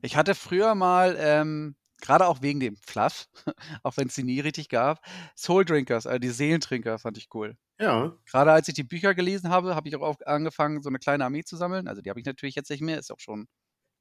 Ich 0.00 0.16
hatte 0.16 0.34
früher 0.34 0.74
mal, 0.74 1.16
ähm, 1.18 1.76
gerade 2.00 2.26
auch 2.26 2.42
wegen 2.42 2.60
dem 2.60 2.76
Fluff, 2.76 3.28
auch 3.82 3.96
wenn 3.96 4.08
es 4.08 4.14
sie 4.14 4.24
nie 4.24 4.40
richtig 4.40 4.68
gab, 4.68 5.04
Soul 5.36 5.64
Drinkers, 5.64 6.06
also 6.06 6.18
die 6.18 6.30
Seelentrinker, 6.30 6.98
fand 6.98 7.18
ich 7.18 7.28
cool. 7.34 7.56
Ja. 7.78 8.16
Gerade 8.30 8.52
als 8.52 8.68
ich 8.68 8.74
die 8.74 8.84
Bücher 8.84 9.14
gelesen 9.14 9.50
habe, 9.50 9.74
habe 9.74 9.88
ich 9.88 9.96
auch 9.96 10.16
angefangen, 10.24 10.82
so 10.82 10.88
eine 10.88 10.98
kleine 10.98 11.24
Armee 11.24 11.42
zu 11.42 11.56
sammeln. 11.56 11.88
Also 11.88 12.00
die 12.00 12.10
habe 12.10 12.20
ich 12.20 12.26
natürlich 12.26 12.54
jetzt 12.54 12.70
nicht 12.70 12.80
mehr, 12.80 12.98
ist 12.98 13.10
auch 13.10 13.20
schon 13.20 13.48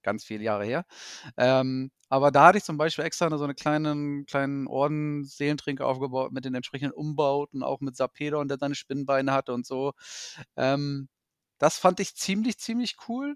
ganz 0.03 0.23
viele 0.23 0.43
Jahre 0.43 0.65
her. 0.65 0.85
Ähm, 1.37 1.91
aber 2.09 2.31
da 2.31 2.47
hatte 2.47 2.57
ich 2.57 2.63
zum 2.63 2.77
Beispiel 2.77 3.05
extra 3.05 3.35
so 3.37 3.43
einen 3.43 3.55
kleinen, 3.55 4.25
kleinen 4.25 4.67
Orden 4.67 5.23
Seelentrinker 5.23 5.87
aufgebaut 5.87 6.31
mit 6.33 6.45
den 6.45 6.55
entsprechenden 6.55 6.93
Umbauten, 6.93 7.63
auch 7.63 7.79
mit 7.81 7.95
Sapedon, 7.95 8.47
der 8.47 8.57
seine 8.57 8.75
Spinnbeine 8.75 9.31
hatte 9.31 9.53
und 9.53 9.65
so. 9.65 9.93
Ähm, 10.57 11.09
das 11.57 11.77
fand 11.77 11.99
ich 11.99 12.15
ziemlich, 12.15 12.59
ziemlich 12.59 12.97
cool. 13.07 13.35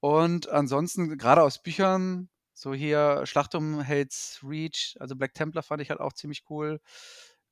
Und 0.00 0.48
ansonsten, 0.48 1.16
gerade 1.18 1.42
aus 1.42 1.62
Büchern, 1.62 2.28
so 2.52 2.74
hier 2.74 3.22
Schlachtum 3.24 3.80
Hells 3.80 4.40
Reach, 4.42 4.96
also 5.00 5.16
Black 5.16 5.34
Templar 5.34 5.62
fand 5.62 5.82
ich 5.82 5.90
halt 5.90 6.00
auch 6.00 6.12
ziemlich 6.12 6.44
cool. 6.50 6.80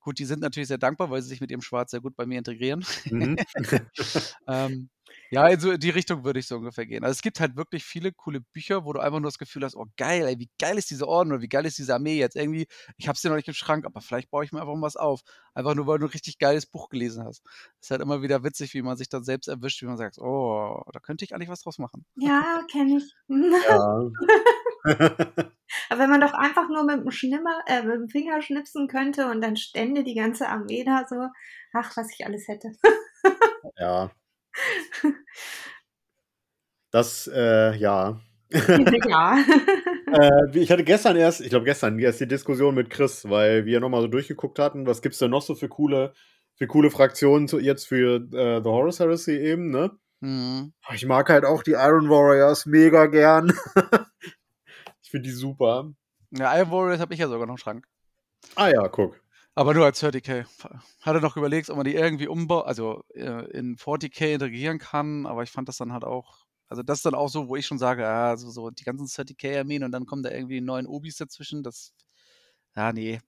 Gut, 0.01 0.19
die 0.19 0.27
sind 0.27 0.41
natürlich 0.41 0.69
sehr 0.69 0.79
dankbar, 0.79 1.11
weil 1.11 1.23
sie 1.23 1.29
sich 1.29 1.41
mit 1.41 1.51
ihrem 1.51 1.63
Schwarz 1.63 1.91
sehr 1.91 2.01
gut 2.01 2.17
bei 2.17 2.27
mir 2.27 2.39
integrieren. 2.39 2.85
Mhm. 3.11 3.37
ähm, 4.47 4.91
ja, 5.35 5.43
also 5.43 5.73
in 5.73 5.81
die 5.81 5.91
Richtung 5.91 6.25
würde 6.25 6.39
ich 6.39 6.47
so 6.47 6.57
ungefähr 6.57 6.87
gehen. 6.87 7.03
Also 7.03 7.13
es 7.13 7.23
gibt 7.23 7.41
halt 7.41 7.57
wirklich 7.57 7.85
viele 7.85 8.13
coole 8.13 8.41
Bücher, 8.41 8.85
wo 8.85 8.93
du 8.93 9.01
einfach 9.01 9.19
nur 9.19 9.29
das 9.29 9.39
Gefühl 9.39 9.65
hast, 9.65 9.75
oh 9.75 9.87
geil, 9.97 10.27
ey, 10.29 10.39
wie 10.39 10.49
geil 10.61 10.79
ist 10.79 10.91
diese 10.91 11.09
Orden 11.09 11.33
oder 11.33 11.43
wie 11.43 11.49
geil 11.49 11.67
ist 11.67 11.77
diese 11.77 11.93
Armee 11.93 12.17
jetzt? 12.17 12.37
Irgendwie, 12.37 12.69
ich 12.99 13.09
hab's 13.09 13.21
dir 13.21 13.31
noch 13.31 13.37
nicht 13.37 13.49
im 13.49 13.55
Schrank, 13.55 13.85
aber 13.85 14.01
vielleicht 14.01 14.31
baue 14.31 14.45
ich 14.45 14.53
mir 14.53 14.61
einfach 14.61 14.75
mal 14.77 14.83
was 14.83 14.95
auf. 14.95 15.23
Einfach 15.53 15.75
nur, 15.75 15.89
weil 15.89 15.99
du 15.99 16.07
ein 16.07 16.11
richtig 16.11 16.39
geiles 16.39 16.67
Buch 16.67 16.89
gelesen 16.89 17.25
hast. 17.25 17.43
ist 17.81 17.91
halt 17.91 18.01
immer 18.01 18.23
wieder 18.23 18.45
witzig, 18.45 18.75
wie 18.75 18.83
man 18.83 18.97
sich 18.97 19.09
dann 19.09 19.25
selbst 19.25 19.49
erwischt, 19.49 19.83
wie 19.83 19.87
man 19.87 19.97
sagt, 19.97 20.19
oh, 20.19 20.85
da 20.93 21.01
könnte 21.01 21.25
ich 21.25 21.35
eigentlich 21.35 21.49
was 21.49 21.63
draus 21.63 21.79
machen. 21.79 22.07
Ja, 22.15 22.63
kenne 22.71 22.99
ich. 22.99 23.15
Ja. 23.29 24.11
Aber 25.91 26.01
wenn 26.01 26.11
man 26.11 26.21
doch 26.21 26.35
einfach 26.35 26.69
nur 26.69 26.85
mit 26.85 27.01
dem, 27.01 27.11
Schnimmer, 27.11 27.59
äh, 27.67 27.83
mit 27.83 27.97
dem 27.97 28.09
Finger 28.09 28.41
schnipsen 28.41 28.87
könnte 28.87 29.29
und 29.31 29.41
dann 29.41 29.57
stände 29.57 30.05
die 30.05 30.15
ganze 30.15 30.49
Armee 30.49 30.85
da 30.85 31.07
so, 31.09 31.17
ach, 31.73 31.97
was 31.97 32.13
ich 32.13 32.25
alles 32.25 32.47
hätte. 32.47 32.71
ja. 33.79 34.13
Das, 36.95 37.27
äh, 37.27 37.75
ja. 37.77 38.21
ja. 38.51 39.37
äh, 40.13 40.59
ich 40.59 40.71
hatte 40.71 40.85
gestern 40.85 41.17
erst, 41.17 41.41
ich 41.41 41.51
glaube 41.51 41.65
gestern, 41.65 41.99
erst 41.99 42.21
die 42.21 42.29
Diskussion 42.29 42.77
mit 42.77 42.89
Chris, 42.89 43.29
weil 43.29 43.67
wir 43.67 43.81
nochmal 43.81 44.03
so 44.03 44.07
durchgeguckt 44.07 44.61
hatten, 44.61 44.87
was 44.87 45.03
gibt 45.03 45.15
es 45.15 45.19
denn 45.19 45.33
noch 45.33 45.43
so 45.43 45.57
für 45.57 45.69
coole, 45.69 46.15
für 46.55 46.69
coole 46.69 46.93
Fraktionen 46.93 47.49
zu, 47.49 47.59
jetzt 47.59 47.89
für 47.89 48.17
äh, 48.33 48.63
The 48.63 48.69
Horus 48.69 49.01
Heresy 49.01 49.33
eben, 49.33 49.71
ne? 49.71 49.91
Mhm. 50.21 50.73
Ich 50.93 51.05
mag 51.05 51.29
halt 51.31 51.45
auch 51.45 51.65
die 51.65 51.73
Iron 51.73 52.09
Warriors 52.09 52.65
mega 52.65 53.07
gern. 53.07 53.53
ich 55.03 55.11
finde 55.11 55.29
die 55.29 55.35
super. 55.35 55.91
Ja, 56.31 56.57
Iron 56.57 56.71
Warriors 56.71 57.01
habe 57.01 57.13
ich 57.13 57.19
ja 57.19 57.27
sogar 57.27 57.47
noch 57.47 57.55
im 57.55 57.59
Schrank. 57.59 57.89
Ah 58.55 58.69
ja, 58.69 58.87
guck. 58.87 59.21
Aber 59.55 59.75
nur 59.75 59.85
als 59.85 60.03
30k. 60.03 60.47
Hatte 61.03 61.21
noch 61.21 61.37
überlegt, 61.37 61.71
ob 61.71 61.77
man 61.77 61.85
die 61.85 61.95
irgendwie 61.95 62.27
umbaut, 62.27 62.67
also 62.67 63.05
äh, 63.15 63.51
in 63.53 63.77
40k 63.77 64.35
integrieren 64.35 64.79
kann, 64.79 65.27
aber 65.27 65.43
ich 65.43 65.51
fand 65.51 65.69
das 65.69 65.77
dann 65.77 65.93
halt 65.93 66.05
auch 66.05 66.45
also 66.69 66.83
das 66.83 66.99
ist 66.99 67.07
dann 67.07 67.15
auch 67.15 67.29
so, 67.29 67.49
wo 67.49 67.57
ich 67.57 67.67
schon 67.67 67.79
sage, 67.79 68.07
ah, 68.07 68.37
so, 68.37 68.51
so 68.51 68.71
die 68.71 68.85
ganzen 68.85 69.07
30k-Armeen 69.07 69.85
und 69.85 69.93
dann 69.93 70.07
kommen 70.07 70.23
da 70.23 70.31
irgendwie 70.31 70.61
neuen 70.61 70.87
Obis 70.87 71.17
dazwischen. 71.17 71.63
Das, 71.63 71.93
ja, 72.75 72.93
nee. 72.93 73.21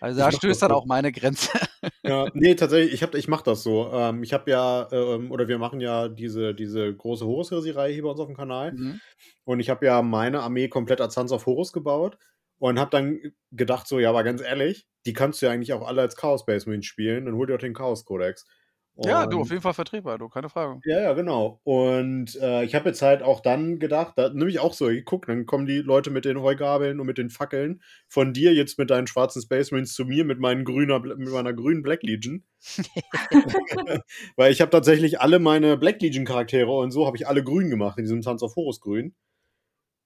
Also 0.00 0.18
da 0.18 0.30
stößt 0.32 0.60
dann 0.60 0.70
so. 0.70 0.76
auch 0.76 0.86
meine 0.86 1.12
Grenze. 1.12 1.48
Ja, 2.04 2.26
nee, 2.34 2.54
tatsächlich, 2.54 2.94
ich, 2.94 3.02
hab, 3.02 3.14
ich 3.14 3.26
mache 3.26 3.44
das 3.44 3.64
so. 3.64 3.90
Ähm, 3.92 4.22
ich 4.22 4.32
habe 4.32 4.48
ja, 4.50 4.88
ähm, 4.92 5.32
oder 5.32 5.48
wir 5.48 5.58
machen 5.58 5.80
ja 5.80 6.08
diese, 6.08 6.54
diese 6.54 6.94
große 6.94 7.24
Horus-Reihe 7.24 7.92
hier 7.92 8.02
bei 8.02 8.10
uns 8.10 8.20
auf 8.20 8.26
dem 8.26 8.36
Kanal. 8.36 8.72
Mhm. 8.72 9.00
Und 9.44 9.58
ich 9.58 9.68
habe 9.68 9.86
ja 9.86 10.00
meine 10.02 10.42
Armee 10.42 10.68
komplett 10.68 11.00
als 11.00 11.14
Sons 11.14 11.32
of 11.32 11.46
Horus 11.46 11.72
gebaut 11.72 12.18
und 12.62 12.78
habe 12.78 12.92
dann 12.92 13.20
gedacht 13.50 13.88
so, 13.88 13.98
ja, 13.98 14.10
aber 14.10 14.22
ganz 14.22 14.40
ehrlich, 14.40 14.86
die 15.04 15.14
kannst 15.14 15.42
du 15.42 15.46
ja 15.46 15.52
eigentlich 15.52 15.72
auch 15.72 15.84
alle 15.84 16.00
als 16.00 16.14
Chaos 16.14 16.46
Base 16.46 16.66
Marine 16.66 16.84
spielen, 16.84 17.24
dann 17.24 17.34
hol 17.34 17.48
dir 17.48 17.56
auch 17.56 17.58
den 17.58 17.74
Chaos 17.74 18.04
Codex. 18.04 18.46
Und 18.94 19.08
ja, 19.08 19.26
du, 19.26 19.40
auf 19.40 19.50
jeden 19.50 19.62
Fall 19.62 19.74
vertretbar, 19.74 20.16
du, 20.16 20.28
keine 20.28 20.48
Frage. 20.48 20.78
Ja, 20.84 21.00
ja, 21.00 21.12
genau. 21.14 21.60
Und 21.64 22.38
äh, 22.40 22.62
ich 22.62 22.76
habe 22.76 22.90
jetzt 22.90 23.02
halt 23.02 23.22
auch 23.24 23.40
dann 23.40 23.80
gedacht, 23.80 24.12
da 24.16 24.28
nämlich 24.28 24.60
auch 24.60 24.74
so, 24.74 24.88
guck, 25.04 25.26
dann 25.26 25.44
kommen 25.44 25.66
die 25.66 25.78
Leute 25.78 26.10
mit 26.10 26.24
den 26.24 26.40
Heugabeln 26.40 27.00
und 27.00 27.06
mit 27.06 27.18
den 27.18 27.30
Fackeln 27.30 27.82
von 28.06 28.32
dir 28.32 28.54
jetzt 28.54 28.78
mit 28.78 28.90
deinen 28.90 29.08
schwarzen 29.08 29.42
Space 29.42 29.72
Marines 29.72 29.94
zu 29.94 30.04
mir 30.04 30.24
mit, 30.24 30.38
meinen 30.38 30.64
grüner, 30.64 31.00
mit 31.00 31.18
meiner 31.18 31.54
grünen 31.54 31.82
Black 31.82 32.04
Legion. 32.04 32.44
Weil 34.36 34.52
ich 34.52 34.60
habe 34.60 34.70
tatsächlich 34.70 35.20
alle 35.20 35.40
meine 35.40 35.76
Black 35.76 36.00
Legion 36.00 36.24
Charaktere 36.24 36.70
und 36.70 36.92
so 36.92 37.08
habe 37.08 37.16
ich 37.16 37.26
alle 37.26 37.42
grün 37.42 37.70
gemacht, 37.70 37.98
in 37.98 38.04
diesem 38.04 38.22
Sons 38.22 38.44
of 38.44 38.54
Horus 38.54 38.80
grün. 38.80 39.16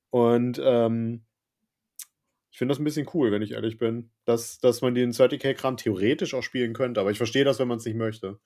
Und 0.08 0.58
ähm, 0.64 1.25
ich 2.56 2.58
finde 2.58 2.72
das 2.72 2.80
ein 2.80 2.84
bisschen 2.84 3.06
cool, 3.12 3.32
wenn 3.32 3.42
ich 3.42 3.50
ehrlich 3.50 3.76
bin, 3.76 4.10
dass, 4.24 4.58
dass 4.60 4.80
man 4.80 4.94
den 4.94 5.12
30k-Kram 5.12 5.76
theoretisch 5.76 6.32
auch 6.32 6.42
spielen 6.42 6.72
könnte, 6.72 7.02
aber 7.02 7.10
ich 7.10 7.18
verstehe 7.18 7.44
das, 7.44 7.58
wenn 7.58 7.68
man 7.68 7.76
es 7.76 7.84
nicht 7.84 7.98
möchte. 7.98 8.40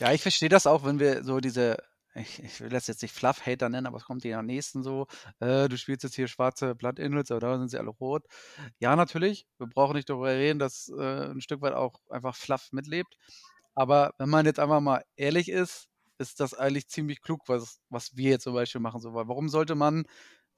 Ja, 0.00 0.12
ich 0.12 0.20
verstehe 0.20 0.48
das 0.48 0.66
auch, 0.66 0.84
wenn 0.84 0.98
wir 0.98 1.22
so 1.22 1.38
diese, 1.38 1.76
ich, 2.16 2.42
ich 2.42 2.60
will 2.60 2.70
das 2.70 2.88
jetzt 2.88 3.02
nicht 3.02 3.14
Fluff-Hater 3.14 3.68
nennen, 3.68 3.86
aber 3.86 3.98
es 3.98 4.04
kommt 4.04 4.24
dir 4.24 4.36
am 4.36 4.46
nächsten 4.46 4.82
so, 4.82 5.06
äh, 5.38 5.68
du 5.68 5.78
spielst 5.78 6.02
jetzt 6.02 6.16
hier 6.16 6.26
schwarze 6.26 6.74
Blood 6.74 6.98
Inlets, 6.98 7.30
aber 7.30 7.38
da 7.38 7.56
sind 7.56 7.68
sie 7.68 7.78
alle 7.78 7.90
rot. 7.90 8.24
Ja, 8.80 8.96
natürlich, 8.96 9.46
wir 9.58 9.68
brauchen 9.68 9.94
nicht 9.94 10.10
darüber 10.10 10.30
reden, 10.30 10.58
dass 10.58 10.88
äh, 10.88 11.30
ein 11.30 11.40
Stück 11.40 11.60
weit 11.60 11.74
auch 11.74 12.00
einfach 12.10 12.34
Fluff 12.34 12.72
mitlebt. 12.72 13.16
Aber 13.76 14.12
wenn 14.18 14.28
man 14.28 14.44
jetzt 14.44 14.58
einfach 14.58 14.80
mal 14.80 15.04
ehrlich 15.14 15.48
ist, 15.48 15.86
ist 16.18 16.40
das 16.40 16.52
eigentlich 16.52 16.88
ziemlich 16.88 17.20
klug, 17.22 17.42
was, 17.46 17.78
was 17.90 18.16
wir 18.16 18.30
jetzt 18.30 18.42
zum 18.42 18.54
Beispiel 18.54 18.80
machen. 18.80 19.00
So, 19.00 19.14
warum 19.14 19.48
sollte 19.48 19.76
man, 19.76 20.04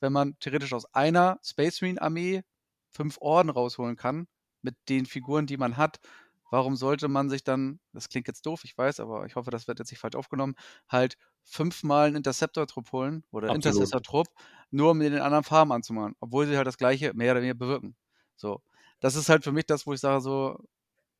wenn 0.00 0.12
man 0.12 0.38
theoretisch 0.38 0.72
aus 0.72 0.86
einer 0.94 1.38
Space 1.42 1.80
Marine 1.80 2.02
Armee 2.02 2.42
fünf 2.90 3.18
Orden 3.20 3.50
rausholen 3.50 3.96
kann, 3.96 4.26
mit 4.62 4.76
den 4.88 5.06
Figuren, 5.06 5.46
die 5.46 5.56
man 5.56 5.76
hat, 5.76 6.00
warum 6.50 6.76
sollte 6.76 7.08
man 7.08 7.28
sich 7.30 7.44
dann, 7.44 7.80
das 7.92 8.08
klingt 8.08 8.28
jetzt 8.28 8.46
doof, 8.46 8.64
ich 8.64 8.76
weiß, 8.78 9.00
aber 9.00 9.26
ich 9.26 9.34
hoffe, 9.36 9.50
das 9.50 9.66
wird 9.66 9.78
jetzt 9.78 9.90
nicht 9.90 10.00
falsch 10.00 10.14
aufgenommen, 10.14 10.54
halt 10.88 11.16
fünfmal 11.42 12.06
einen 12.06 12.16
Interceptor-Trupp 12.16 12.92
holen 12.92 13.24
oder 13.30 13.52
Intercessor-Trupp, 13.54 14.28
nur 14.70 14.92
um 14.92 15.00
den 15.00 15.18
anderen 15.18 15.44
Farben 15.44 15.72
anzumalen, 15.72 16.14
obwohl 16.20 16.46
sie 16.46 16.56
halt 16.56 16.66
das 16.66 16.78
gleiche 16.78 17.12
mehr 17.14 17.32
oder 17.32 17.40
weniger 17.40 17.58
bewirken. 17.58 17.96
So. 18.36 18.62
Das 19.00 19.16
ist 19.16 19.28
halt 19.28 19.44
für 19.44 19.52
mich 19.52 19.66
das, 19.66 19.86
wo 19.86 19.92
ich 19.92 20.00
sage, 20.00 20.20
so, 20.20 20.58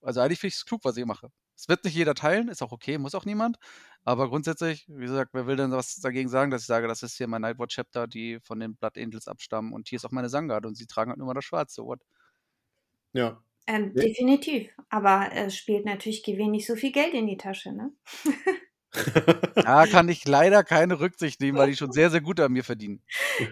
also 0.01 0.21
eigentlich 0.21 0.41
finde 0.41 0.49
ich 0.49 0.57
es 0.57 0.65
klug, 0.65 0.85
was 0.85 0.97
ich 0.97 1.05
mache. 1.05 1.31
Es 1.57 1.69
wird 1.69 1.85
nicht 1.85 1.95
jeder 1.95 2.15
teilen, 2.15 2.49
ist 2.49 2.63
auch 2.63 2.73
okay, 2.73 2.99
muss 2.99 3.15
auch 3.15 3.25
niemand. 3.25 3.59
Aber 4.05 4.29
grundsätzlich, 4.29 4.87
wie 4.89 5.07
gesagt, 5.07 5.31
wer 5.35 5.47
will 5.47 5.57
denn 5.57 5.71
was 5.73 5.97
dagegen 5.97 6.29
sagen, 6.29 6.51
dass 6.51 6.63
ich 6.63 6.67
sage, 6.67 6.89
das 6.89 7.03
ist 7.03 7.17
hier 7.17 7.29
mein 7.29 7.43
Nightwatch 7.43 7.77
Chapter, 7.77 8.07
die 8.07 8.41
von 8.41 8.61
den 8.61 8.77
Blood 8.77 8.99
Angels 8.99 9.29
abstammen 9.29 9.73
und 9.73 9.89
hier 9.89 9.97
ist 9.97 10.05
auch 10.05 10.11
meine 10.11 10.29
Sangard 10.29 10.67
und 10.67 10.77
sie 10.77 10.87
tragen 10.87 11.11
halt 11.11 11.19
nur 11.19 11.27
mal 11.29 11.35
das 11.35 11.45
Schwarze. 11.45 11.85
What? 11.85 12.01
Ja, 13.13 13.43
ähm, 13.67 13.95
ja. 13.95 14.05
Definitiv. 14.07 14.71
Aber 14.91 15.31
es 15.33 15.57
spielt 15.57 15.85
natürlich 15.87 16.27
nicht 16.27 16.67
so 16.67 16.77
viel 16.77 16.93
Geld 16.93 17.15
in 17.15 17.27
die 17.27 17.37
Tasche, 17.37 17.73
ne? 17.73 17.93
da 19.55 19.87
kann 19.87 20.09
ich 20.09 20.27
leider 20.27 20.63
keine 20.63 21.01
Rücksicht 21.01 21.41
nehmen, 21.41 21.59
weil 21.59 21.71
die 21.71 21.77
schon 21.77 21.93
sehr, 21.93 22.11
sehr 22.11 22.21
gut 22.21 22.41
an 22.41 22.53
mir 22.53 22.65
verdienen. 22.65 23.03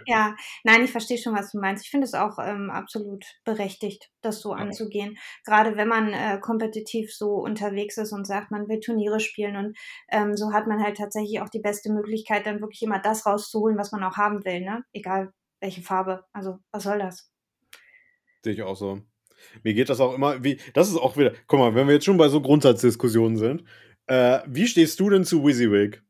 Ja, 0.06 0.36
nein, 0.64 0.84
ich 0.84 0.90
verstehe 0.90 1.18
schon, 1.18 1.34
was 1.34 1.50
du 1.52 1.58
meinst. 1.58 1.84
Ich 1.84 1.90
finde 1.90 2.06
es 2.06 2.14
auch 2.14 2.38
ähm, 2.38 2.70
absolut 2.70 3.24
berechtigt, 3.44 4.10
das 4.20 4.40
so 4.40 4.52
anzugehen. 4.52 5.18
Gerade 5.44 5.76
wenn 5.76 5.88
man 5.88 6.12
äh, 6.12 6.38
kompetitiv 6.40 7.14
so 7.14 7.34
unterwegs 7.34 7.96
ist 7.98 8.12
und 8.12 8.26
sagt, 8.26 8.50
man 8.50 8.68
will 8.68 8.80
Turniere 8.80 9.20
spielen 9.20 9.56
und 9.56 9.76
ähm, 10.10 10.36
so 10.36 10.52
hat 10.52 10.66
man 10.66 10.82
halt 10.82 10.96
tatsächlich 10.96 11.40
auch 11.40 11.48
die 11.48 11.60
beste 11.60 11.92
Möglichkeit, 11.92 12.46
dann 12.46 12.60
wirklich 12.60 12.82
immer 12.82 13.00
das 13.00 13.26
rauszuholen, 13.26 13.78
was 13.78 13.92
man 13.92 14.04
auch 14.04 14.16
haben 14.16 14.44
will, 14.44 14.60
ne? 14.60 14.84
Egal 14.92 15.32
welche 15.60 15.82
Farbe. 15.82 16.24
Also, 16.32 16.58
was 16.70 16.82
soll 16.82 16.98
das? 16.98 17.30
Sehe 18.44 18.54
ich 18.54 18.62
auch 18.62 18.76
so. 18.76 19.00
Mir 19.62 19.74
geht 19.74 19.88
das 19.88 20.00
auch 20.00 20.14
immer, 20.14 20.42
wie, 20.44 20.58
das 20.74 20.88
ist 20.88 20.96
auch 20.96 21.16
wieder, 21.16 21.32
guck 21.46 21.58
mal, 21.58 21.74
wenn 21.74 21.86
wir 21.86 21.94
jetzt 21.94 22.04
schon 22.04 22.16
bei 22.16 22.28
so 22.28 22.40
Grundsatzdiskussionen 22.40 23.36
sind, 23.36 23.64
äh, 24.06 24.40
wie 24.46 24.66
stehst 24.66 25.00
du 25.00 25.10
denn 25.10 25.24
zu 25.24 25.44
WYSIWYG? 25.44 26.02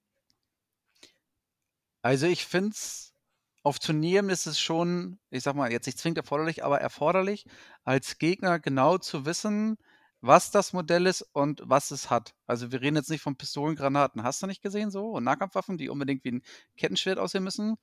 Also 2.02 2.26
ich 2.26 2.46
finde 2.46 2.70
es, 2.70 3.14
auf 3.62 3.78
Turnieren 3.78 4.28
ist 4.28 4.46
es 4.46 4.58
schon, 4.60 5.20
ich 5.30 5.44
sag 5.44 5.54
mal, 5.54 5.70
jetzt 5.70 5.86
nicht 5.86 5.98
zwingend 5.98 6.18
erforderlich, 6.18 6.64
aber 6.64 6.80
erforderlich, 6.80 7.46
als 7.84 8.18
Gegner 8.18 8.58
genau 8.58 8.98
zu 8.98 9.24
wissen, 9.24 9.76
was 10.20 10.50
das 10.50 10.72
Modell 10.72 11.06
ist 11.06 11.22
und 11.32 11.62
was 11.64 11.90
es 11.90 12.10
hat. 12.10 12.34
Also 12.46 12.72
wir 12.72 12.80
reden 12.80 12.96
jetzt 12.96 13.10
nicht 13.10 13.22
von 13.22 13.36
Pistolengranaten, 13.36 14.22
hast 14.22 14.42
du 14.42 14.46
nicht 14.46 14.62
gesehen 14.62 14.90
so? 14.90 15.10
Und 15.10 15.24
Nahkampfwaffen, 15.24 15.78
die 15.78 15.88
unbedingt 15.88 16.24
wie 16.24 16.32
ein 16.32 16.42
Kettenschwert 16.76 17.18
aussehen 17.18 17.44
müssen. 17.44 17.76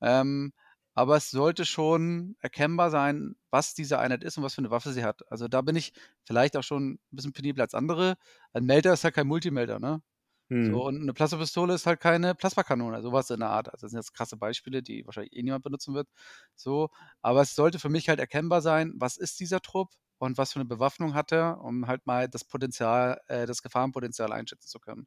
Ähm, 0.00 0.52
aber 1.00 1.16
es 1.16 1.30
sollte 1.30 1.64
schon 1.64 2.36
erkennbar 2.40 2.90
sein, 2.90 3.36
was 3.50 3.74
diese 3.74 3.98
Einheit 3.98 4.22
ist 4.24 4.36
und 4.38 4.44
was 4.44 4.54
für 4.54 4.60
eine 4.60 4.70
Waffe 4.70 4.92
sie 4.92 5.04
hat. 5.04 5.22
Also 5.32 5.48
da 5.48 5.62
bin 5.62 5.76
ich 5.76 5.92
vielleicht 6.24 6.56
auch 6.56 6.62
schon 6.62 6.94
ein 6.94 7.00
bisschen 7.10 7.32
penibler 7.32 7.64
als 7.64 7.74
andere. 7.74 8.16
Ein 8.52 8.64
Melder 8.64 8.92
ist 8.92 9.04
halt 9.04 9.14
kein 9.14 9.26
Multimelder, 9.26 9.78
ne? 9.80 10.02
Hm. 10.50 10.80
So, 10.80 10.86
und 10.86 11.00
eine 11.02 11.14
Plasmapistole 11.14 11.74
ist 11.74 11.86
halt 11.86 12.00
keine 12.00 12.34
Plasmakanone, 12.34 13.02
sowas 13.02 13.30
in 13.30 13.40
der 13.40 13.48
Art. 13.50 13.68
Also 13.72 13.86
das 13.86 13.92
sind 13.92 13.98
jetzt 14.00 14.12
krasse 14.14 14.36
Beispiele, 14.36 14.82
die 14.82 15.06
wahrscheinlich 15.06 15.34
eh 15.34 15.42
niemand 15.42 15.64
benutzen 15.64 15.94
wird. 15.94 16.08
So, 16.54 16.90
aber 17.22 17.42
es 17.42 17.54
sollte 17.54 17.78
für 17.78 17.88
mich 17.88 18.08
halt 18.10 18.20
erkennbar 18.20 18.60
sein, 18.62 18.92
was 18.96 19.16
ist 19.16 19.40
dieser 19.40 19.60
Trupp 19.60 19.90
und 20.18 20.36
was 20.38 20.52
für 20.52 20.60
eine 20.60 20.66
Bewaffnung 20.68 21.14
hat 21.14 21.32
er, 21.32 21.62
um 21.62 21.86
halt 21.86 22.06
mal 22.06 22.28
das 22.28 22.44
Potenzial, 22.44 23.20
äh, 23.28 23.46
das 23.46 23.62
Gefahrenpotenzial 23.62 24.32
einschätzen 24.32 24.68
zu 24.68 24.78
können. 24.80 25.06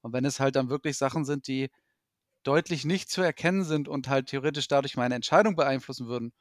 Und 0.00 0.12
wenn 0.14 0.24
es 0.24 0.40
halt 0.40 0.56
dann 0.56 0.70
wirklich 0.70 0.96
Sachen 0.96 1.24
sind, 1.26 1.48
die 1.48 1.70
deutlich 2.44 2.84
nicht 2.84 3.10
zu 3.10 3.22
erkennen 3.22 3.64
sind 3.64 3.88
und 3.88 4.08
halt 4.08 4.28
theoretisch 4.28 4.68
dadurch 4.68 4.96
meine 4.96 5.14
Entscheidung 5.14 5.56
beeinflussen 5.56 6.06
würden, 6.06 6.32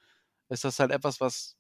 ist 0.50 0.64
das 0.64 0.80
halt 0.80 0.92
etwas, 0.92 1.20
was 1.20 1.58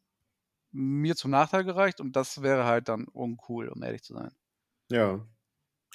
mir 0.71 1.15
zum 1.15 1.32
Nachteil 1.32 1.63
gereicht 1.63 2.01
und 2.01 2.15
das 2.15 2.41
wäre 2.41 2.65
halt 2.65 2.89
dann 2.89 3.06
uncool, 3.06 3.69
um 3.69 3.82
ehrlich 3.84 4.03
zu 4.03 4.13
sein. 4.13 4.32
Ja. 4.89 5.25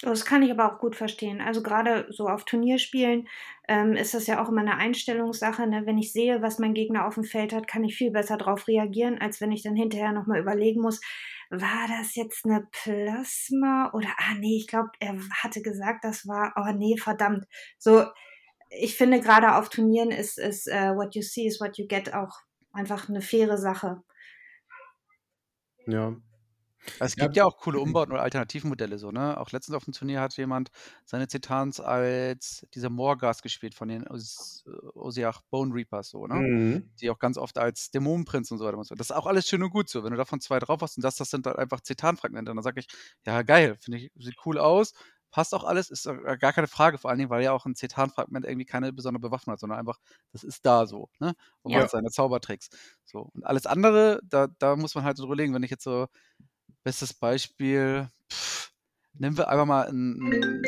Das 0.01 0.23
kann 0.23 0.43
ich 0.43 0.51
aber 0.51 0.73
auch 0.73 0.79
gut 0.79 0.95
verstehen. 0.95 1.41
Also 1.41 1.61
gerade 1.61 2.07
so 2.09 2.29
auf 2.29 2.45
Turnierspielen 2.45 3.27
ähm, 3.67 3.93
ist 3.93 4.13
das 4.13 4.27
ja 4.27 4.41
auch 4.41 4.47
immer 4.47 4.61
eine 4.61 4.77
Einstellungssache. 4.77 5.67
Ne? 5.67 5.85
Wenn 5.85 5.97
ich 5.97 6.13
sehe, 6.13 6.41
was 6.41 6.57
mein 6.57 6.73
Gegner 6.73 7.05
auf 7.05 7.15
dem 7.15 7.25
Feld 7.25 7.51
hat, 7.51 7.67
kann 7.67 7.83
ich 7.83 7.97
viel 7.97 8.11
besser 8.11 8.37
darauf 8.37 8.69
reagieren, 8.69 9.19
als 9.19 9.41
wenn 9.41 9.51
ich 9.51 9.61
dann 9.61 9.75
hinterher 9.75 10.13
nochmal 10.13 10.39
überlegen 10.39 10.81
muss, 10.81 11.01
war 11.49 11.87
das 11.89 12.15
jetzt 12.15 12.45
eine 12.45 12.65
Plasma 12.71 13.91
oder, 13.93 14.09
ah 14.17 14.35
nee, 14.37 14.57
ich 14.57 14.67
glaube, 14.67 14.91
er 14.99 15.17
hatte 15.43 15.61
gesagt, 15.61 16.05
das 16.05 16.27
war, 16.27 16.53
oh 16.55 16.71
nee, 16.73 16.95
verdammt. 16.95 17.45
So, 17.77 18.05
ich 18.69 18.95
finde 18.95 19.19
gerade 19.19 19.55
auf 19.55 19.69
Turnieren 19.69 20.11
ist, 20.11 20.37
ist 20.37 20.67
uh, 20.67 20.95
what 20.95 21.15
you 21.15 21.21
see 21.21 21.47
is 21.47 21.59
what 21.59 21.77
you 21.77 21.87
get 21.87 22.13
auch 22.13 22.41
einfach 22.71 23.09
eine 23.09 23.21
faire 23.21 23.57
Sache. 23.57 24.01
Ja. 25.87 26.15
Es 26.99 27.15
gibt 27.15 27.35
ja, 27.35 27.43
ja 27.43 27.45
auch 27.45 27.57
coole 27.57 27.79
Umbauten 27.79 28.13
oder 28.13 28.21
Alternativmodelle 28.21 28.97
so, 28.97 29.11
ne? 29.11 29.37
Auch 29.37 29.51
letztens 29.51 29.75
auf 29.75 29.83
dem 29.83 29.93
Turnier 29.93 30.21
hat 30.21 30.37
jemand 30.37 30.69
seine 31.05 31.27
Titans 31.27 31.79
als 31.79 32.65
dieser 32.73 32.89
Morgas 32.89 33.41
gespielt 33.41 33.75
von 33.75 33.89
den 33.89 34.07
Os 34.07 34.63
Osiach 34.93 35.41
Bone 35.49 35.73
Reapers 35.73 36.09
so, 36.09 36.25
ne? 36.25 36.35
Mhm. 36.35 36.89
Die 37.01 37.09
auch 37.09 37.19
ganz 37.19 37.37
oft 37.37 37.57
als 37.57 37.91
Dämonenprinz 37.91 38.49
und 38.51 38.59
so 38.59 38.65
weiter. 38.65 38.77
Das 38.95 39.09
ist 39.09 39.15
auch 39.15 39.27
alles 39.27 39.47
schön 39.47 39.61
und 39.61 39.71
gut 39.71 39.89
so. 39.89 40.03
Wenn 40.03 40.11
du 40.11 40.17
davon 40.17 40.39
zwei 40.39 40.59
drauf 40.59 40.81
hast 40.81 40.97
und 40.97 41.03
das, 41.03 41.17
das 41.17 41.29
sind 41.29 41.45
halt 41.45 41.57
einfach 41.57 41.81
Zitanfragmente, 41.81 42.53
dann 42.53 42.63
sage 42.63 42.79
ich, 42.79 42.87
ja 43.25 43.41
geil, 43.41 43.75
finde 43.79 43.99
ich, 43.99 44.11
sieht 44.17 44.37
cool 44.45 44.57
aus, 44.57 44.93
passt 45.31 45.53
auch 45.53 45.63
alles, 45.63 45.89
ist 45.89 46.09
gar 46.39 46.53
keine 46.53 46.67
Frage, 46.67 46.97
vor 46.97 47.09
allen 47.09 47.19
Dingen, 47.19 47.29
weil 47.29 47.43
ja 47.43 47.51
auch 47.51 47.65
ein 47.65 47.75
Zetan-Fragment 47.75 48.45
irgendwie 48.45 48.65
keine 48.65 48.93
besondere 48.93 49.21
Bewaffnung 49.21 49.53
hat, 49.53 49.59
sondern 49.59 49.79
einfach, 49.79 49.99
das 50.31 50.43
ist 50.43 50.65
da 50.65 50.85
so, 50.87 51.09
ne? 51.19 51.33
Und 51.61 51.71
ja. 51.71 51.79
macht 51.79 51.91
seine 51.91 52.09
Zaubertricks. 52.09 52.69
So. 53.05 53.29
Und 53.33 53.45
alles 53.45 53.65
andere, 53.65 54.19
da, 54.23 54.47
da 54.59 54.75
muss 54.75 54.95
man 54.95 55.03
halt 55.03 55.17
so 55.17 55.25
überlegen, 55.25 55.53
wenn 55.53 55.63
ich 55.63 55.71
jetzt 55.71 55.83
so, 55.83 56.07
bestes 56.83 57.13
Beispiel, 57.13 58.07
pff, 58.31 58.71
nehmen 59.13 59.37
wir 59.37 59.49
einfach 59.49 59.65
mal 59.65 59.87
ein, 59.87 60.19
ein 60.21 60.61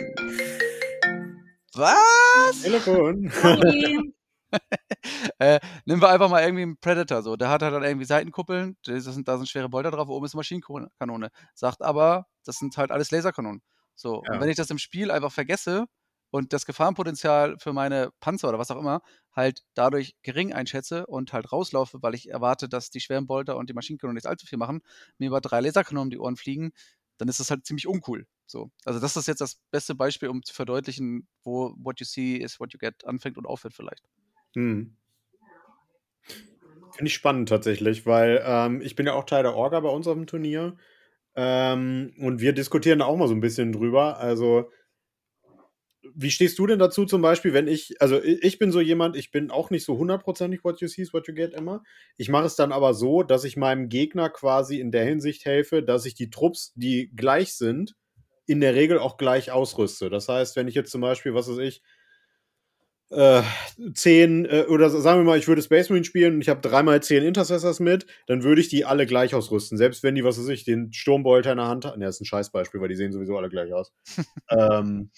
was? 1.74 2.62
Telefon. 2.62 3.32
äh, 5.40 5.60
nehmen 5.86 6.02
wir 6.02 6.10
einfach 6.10 6.30
mal 6.30 6.44
irgendwie 6.44 6.64
einen 6.64 6.78
Predator 6.78 7.22
so. 7.24 7.38
Der 7.38 7.50
hat 7.50 7.62
halt 7.62 7.74
dann 7.74 7.84
irgendwie 7.84 8.06
Seitenkuppeln, 8.06 8.76
das 8.84 9.06
sind, 9.06 9.28
da 9.28 9.38
sind 9.38 9.48
schwere 9.48 9.70
Bolter 9.70 9.92
drauf, 9.92 10.10
oben 10.10 10.26
ist 10.26 10.36
Maschinenkanone. 10.36 11.30
Sagt 11.54 11.82
aber, 11.82 12.28
das 12.44 12.58
sind 12.58 12.76
halt 12.78 12.92
alles 12.92 13.12
Laserkanonen. 13.12 13.62
So. 13.96 14.24
Ja. 14.26 14.34
Und 14.34 14.42
wenn 14.42 14.50
ich 14.50 14.58
das 14.58 14.70
im 14.70 14.78
Spiel 14.78 15.12
einfach 15.12 15.32
vergesse 15.32 15.86
und 16.32 16.54
das 16.54 16.66
Gefahrenpotenzial 16.66 17.58
für 17.60 17.74
meine 17.74 18.12
Panzer 18.20 18.50
oder 18.50 18.60
was 18.60 18.72
auch 18.72 18.80
immer 18.80 19.02
halt 19.34 19.64
dadurch 19.74 20.16
gering 20.24 20.54
einschätze 20.54 21.06
und 21.06 21.34
halt 21.34 21.52
rauslaufe, 21.52 22.02
weil 22.02 22.16
ich 22.16 22.30
erwarte, 22.30 22.68
dass 22.68 22.90
die 22.90 23.00
schweren 23.00 23.28
Bolter 23.28 23.58
und 23.58 23.70
die 23.70 23.74
Maschinenkanonen 23.74 24.16
nicht 24.16 24.28
allzu 24.28 24.46
viel 24.46 24.58
machen, 24.58 24.82
mir 25.18 25.28
über 25.28 25.42
drei 25.42 25.62
Laserkanonen 25.62 26.08
um 26.08 26.10
die 26.10 26.20
Ohren 26.20 26.36
fliegen, 26.36 26.72
dann 27.18 27.28
ist 27.28 27.40
das 27.40 27.52
halt 27.52 27.66
ziemlich 27.66 27.88
uncool. 27.88 28.26
So. 28.48 28.72
Also 28.84 29.00
das 29.00 29.16
ist 29.16 29.28
jetzt 29.28 29.42
das 29.42 29.60
beste 29.72 29.96
Beispiel, 29.96 30.30
um 30.30 30.44
zu 30.44 30.54
verdeutlichen, 30.54 31.28
wo 31.44 31.74
what 31.78 32.00
you 32.00 32.06
see 32.06 32.36
is 32.36 32.60
what 32.60 32.74
you 32.74 32.80
get 32.80 33.06
anfängt 33.06 33.38
und 33.38 33.46
aufhört 33.46 33.74
vielleicht. 33.74 34.04
Hm. 34.56 34.98
Finde 36.92 37.08
ich 37.08 37.14
spannend 37.14 37.48
tatsächlich, 37.48 38.06
weil 38.06 38.44
ähm, 38.46 38.82
ich 38.82 38.96
bin 38.96 39.06
ja 39.06 39.14
auch 39.14 39.24
Teil 39.24 39.44
der 39.44 39.56
Orga 39.56 39.80
bei 39.80 39.90
uns 39.90 40.08
auf 40.08 40.16
dem 40.16 40.28
Turnier. 40.28 40.76
Ähm, 41.36 42.14
und 42.20 42.42
wir 42.42 42.54
diskutieren 42.54 43.02
auch 43.02 43.18
mal 43.18 43.28
so 43.28 43.34
ein 43.34 43.42
bisschen 43.42 43.72
drüber. 43.72 44.20
Also, 44.20 44.70
wie 46.14 46.32
stehst 46.32 46.58
du 46.60 46.68
denn 46.68 46.80
dazu 46.80 47.06
zum 47.06 47.22
Beispiel, 47.22 47.54
wenn 47.54 47.68
ich, 47.68 48.02
also 48.02 48.22
ich 48.22 48.58
bin 48.60 48.72
so 48.72 48.82
jemand, 48.82 49.16
ich 49.16 49.32
bin 49.32 49.52
auch 49.52 49.70
nicht 49.70 49.86
so 49.86 49.98
hundertprozentig 49.98 50.64
what 50.64 50.82
you 50.82 50.88
see 50.88 51.04
is 51.04 51.14
what 51.14 51.28
you 51.28 51.34
get 51.34 51.54
immer. 51.54 51.84
Ich 52.18 52.30
mache 52.30 52.46
es 52.46 52.56
dann 52.56 52.72
aber 52.72 52.94
so, 52.94 53.24
dass 53.24 53.44
ich 53.44 53.56
meinem 53.56 53.88
Gegner 53.88 54.30
quasi 54.30 54.80
in 54.80 54.92
der 54.92 55.06
Hinsicht 55.06 55.46
helfe, 55.46 55.84
dass 55.84 56.06
ich 56.06 56.16
die 56.16 56.30
Trupps, 56.30 56.74
die 56.76 57.12
gleich 57.16 57.54
sind, 57.54 57.96
in 58.48 58.60
der 58.60 58.76
Regel 58.76 58.98
auch 59.00 59.18
gleich 59.18 59.52
ausrüste. 59.52 60.10
Das 60.10 60.28
heißt, 60.28 60.56
wenn 60.56 60.68
ich 60.68 60.76
jetzt 60.76 60.92
zum 60.92 61.02
Beispiel, 61.02 61.34
was 61.34 61.50
weiß 61.50 61.60
ich, 61.60 61.82
äh, 63.12 63.44
zehn, 63.94 64.46
äh, 64.46 64.66
oder 64.70 64.90
sagen 64.90 65.20
wir 65.20 65.26
mal, 65.26 65.38
ich 65.38 65.48
würde 65.48 65.62
Space 65.62 65.90
Marine 65.90 66.06
spielen 66.06 66.36
und 66.36 66.42
ich 66.42 66.50
habe 66.50 66.62
dreimal 66.62 67.04
zehn 67.04 67.24
Intercessors 67.24 67.80
mit, 67.80 68.06
dann 68.28 68.44
würde 68.44 68.62
ich 68.62 68.70
die 68.70 68.86
alle 68.86 69.06
gleich 69.06 69.36
ausrüsten. 69.36 69.78
Selbst 69.78 70.02
wenn 70.04 70.16
die, 70.16 70.24
was 70.24 70.40
weiß 70.40 70.48
ich, 70.48 70.64
den 70.64 70.94
Sturmbolter 70.94 71.52
in 71.52 71.58
der 71.58 71.68
Hand 71.68 71.86
haben. 71.86 72.00
Ne, 72.00 72.06
das 72.06 72.16
ist 72.16 72.22
ein 72.22 72.26
Scheißbeispiel, 72.26 72.80
weil 72.80 72.90
die 72.90 72.96
sehen 72.96 73.12
sowieso 73.12 73.38
alle 73.38 73.50
gleich 73.50 73.74
aus. 73.74 73.94
ähm, 74.50 75.12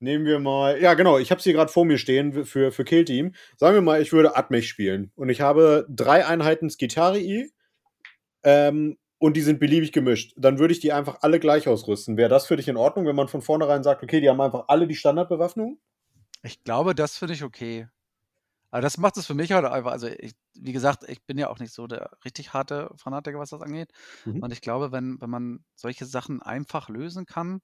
nehmen 0.00 0.24
wir 0.24 0.40
mal, 0.40 0.80
ja 0.80 0.94
genau, 0.94 1.18
ich 1.18 1.30
habe 1.30 1.40
sie 1.40 1.52
gerade 1.52 1.70
vor 1.70 1.84
mir 1.84 1.98
stehen 1.98 2.44
für, 2.44 2.72
für 2.72 2.84
Kill 2.84 3.04
Team. 3.04 3.34
Sagen 3.56 3.74
wir 3.74 3.82
mal, 3.82 4.02
ich 4.02 4.12
würde 4.12 4.36
Atmech 4.36 4.68
spielen 4.68 5.12
und 5.14 5.28
ich 5.28 5.40
habe 5.40 5.86
drei 5.88 6.26
Einheiten 6.26 6.68
Skitarii 6.68 7.52
ähm, 8.42 8.98
und 9.18 9.36
die 9.36 9.42
sind 9.42 9.60
beliebig 9.60 9.92
gemischt. 9.92 10.34
Dann 10.36 10.58
würde 10.58 10.74
ich 10.74 10.80
die 10.80 10.92
einfach 10.92 11.18
alle 11.20 11.38
gleich 11.38 11.68
ausrüsten. 11.68 12.16
Wäre 12.16 12.28
das 12.28 12.46
für 12.46 12.56
dich 12.56 12.66
in 12.66 12.76
Ordnung, 12.76 13.06
wenn 13.06 13.14
man 13.14 13.28
von 13.28 13.40
vornherein 13.40 13.84
sagt, 13.84 14.02
okay, 14.02 14.20
die 14.20 14.28
haben 14.28 14.40
einfach 14.40 14.64
alle 14.66 14.88
die 14.88 14.96
Standardbewaffnung? 14.96 15.78
Ich 16.42 16.62
glaube, 16.64 16.94
das 16.94 17.18
finde 17.18 17.34
ich 17.34 17.44
okay. 17.44 17.88
Aber 18.70 18.80
das 18.80 18.96
macht 18.96 19.18
es 19.18 19.26
für 19.26 19.34
mich 19.34 19.52
halt 19.52 19.66
einfach, 19.66 19.92
also 19.92 20.06
ich, 20.06 20.32
wie 20.54 20.72
gesagt, 20.72 21.04
ich 21.06 21.22
bin 21.24 21.36
ja 21.36 21.50
auch 21.50 21.58
nicht 21.58 21.74
so 21.74 21.86
der 21.86 22.10
richtig 22.24 22.54
harte 22.54 22.90
Fanatiker, 22.96 23.38
was 23.38 23.50
das 23.50 23.60
angeht. 23.60 23.92
Mhm. 24.24 24.42
Und 24.42 24.50
ich 24.50 24.62
glaube, 24.62 24.92
wenn, 24.92 25.20
wenn 25.20 25.28
man 25.28 25.64
solche 25.74 26.06
Sachen 26.06 26.40
einfach 26.40 26.88
lösen 26.88 27.26
kann, 27.26 27.60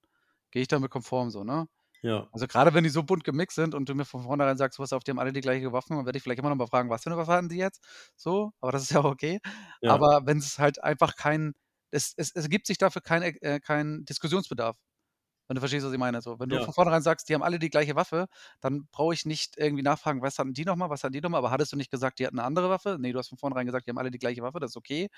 gehe 0.50 0.62
ich 0.62 0.68
damit 0.68 0.90
konform 0.90 1.30
so, 1.30 1.44
ne? 1.44 1.66
Ja. 2.02 2.28
Also 2.30 2.46
gerade 2.46 2.74
wenn 2.74 2.84
die 2.84 2.90
so 2.90 3.02
bunt 3.02 3.24
gemixt 3.24 3.56
sind 3.56 3.74
und 3.74 3.88
du 3.88 3.94
mir 3.94 4.04
von 4.04 4.22
vornherein 4.22 4.56
sagst, 4.56 4.78
was 4.78 4.92
auf 4.92 5.02
die 5.02 5.10
haben 5.10 5.18
alle 5.18 5.32
die 5.32 5.40
gleiche 5.40 5.72
Waffen, 5.72 5.96
dann 5.96 6.06
werde 6.06 6.18
ich 6.18 6.22
vielleicht 6.22 6.38
immer 6.38 6.50
noch 6.50 6.56
mal 6.56 6.66
fragen, 6.66 6.90
was 6.90 7.02
für 7.02 7.10
eine 7.10 7.16
Waffe 7.18 7.32
hatten 7.32 7.48
die 7.48 7.56
jetzt? 7.56 7.82
So, 8.14 8.52
aber 8.60 8.72
das 8.72 8.82
ist 8.82 8.90
ja 8.90 9.00
auch 9.00 9.04
okay. 9.04 9.40
Ja. 9.80 9.94
Aber 9.94 10.26
wenn 10.26 10.38
es 10.38 10.58
halt 10.58 10.82
einfach 10.82 11.16
kein, 11.16 11.54
es, 11.90 12.12
es, 12.16 12.32
es 12.34 12.48
gibt 12.48 12.66
sich 12.66 12.78
dafür 12.78 13.02
kein, 13.02 13.22
äh, 13.22 13.60
kein 13.60 14.04
Diskussionsbedarf. 14.04 14.76
Wenn 15.48 15.54
du 15.54 15.60
verstehst, 15.60 15.84
was 15.84 15.92
ich 15.92 15.98
meine. 15.98 16.20
So, 16.20 16.38
wenn 16.38 16.48
du 16.48 16.56
ja. 16.56 16.62
von 16.62 16.74
vornherein 16.74 17.02
sagst, 17.02 17.28
die 17.28 17.34
haben 17.34 17.42
alle 17.42 17.58
die 17.58 17.70
gleiche 17.70 17.96
Waffe, 17.96 18.26
dann 18.60 18.86
brauche 18.92 19.14
ich 19.14 19.26
nicht 19.26 19.56
irgendwie 19.56 19.82
nachfragen, 19.82 20.22
was 20.22 20.38
hatten 20.38 20.52
die 20.52 20.64
nochmal, 20.64 20.90
was 20.90 21.02
hatten 21.02 21.14
die 21.14 21.20
nochmal, 21.20 21.38
aber 21.38 21.50
hattest 21.50 21.72
du 21.72 21.76
nicht 21.76 21.90
gesagt, 21.90 22.18
die 22.18 22.26
hatten 22.26 22.38
eine 22.38 22.46
andere 22.46 22.68
Waffe? 22.68 22.98
Nee, 23.00 23.12
du 23.12 23.18
hast 23.18 23.28
von 23.28 23.38
vornherein 23.38 23.66
gesagt, 23.66 23.86
die 23.86 23.90
haben 23.90 23.98
alle 23.98 24.10
die 24.10 24.18
gleiche 24.18 24.42
Waffe, 24.42 24.60
das 24.60 24.72
ist 24.72 24.76
okay. 24.76 25.08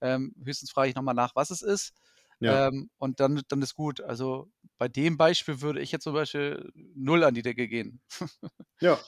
Ähm, 0.00 0.34
höchstens 0.42 0.70
frage 0.70 0.88
ich 0.88 0.94
nochmal 0.94 1.14
nach, 1.14 1.34
was 1.34 1.50
es 1.50 1.60
ist. 1.60 1.92
Ja. 2.38 2.68
Ähm, 2.68 2.88
und 2.98 3.20
dann, 3.20 3.42
dann 3.48 3.60
ist 3.60 3.74
gut. 3.74 4.00
Also 4.00 4.48
bei 4.78 4.88
dem 4.88 5.18
Beispiel 5.18 5.60
würde 5.60 5.80
ich 5.80 5.92
jetzt 5.92 6.04
zum 6.04 6.14
Beispiel 6.14 6.70
null 6.94 7.22
an 7.22 7.34
die 7.34 7.42
Decke 7.42 7.68
gehen. 7.68 8.00
ja, 8.80 8.98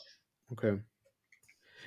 okay. 0.51 0.83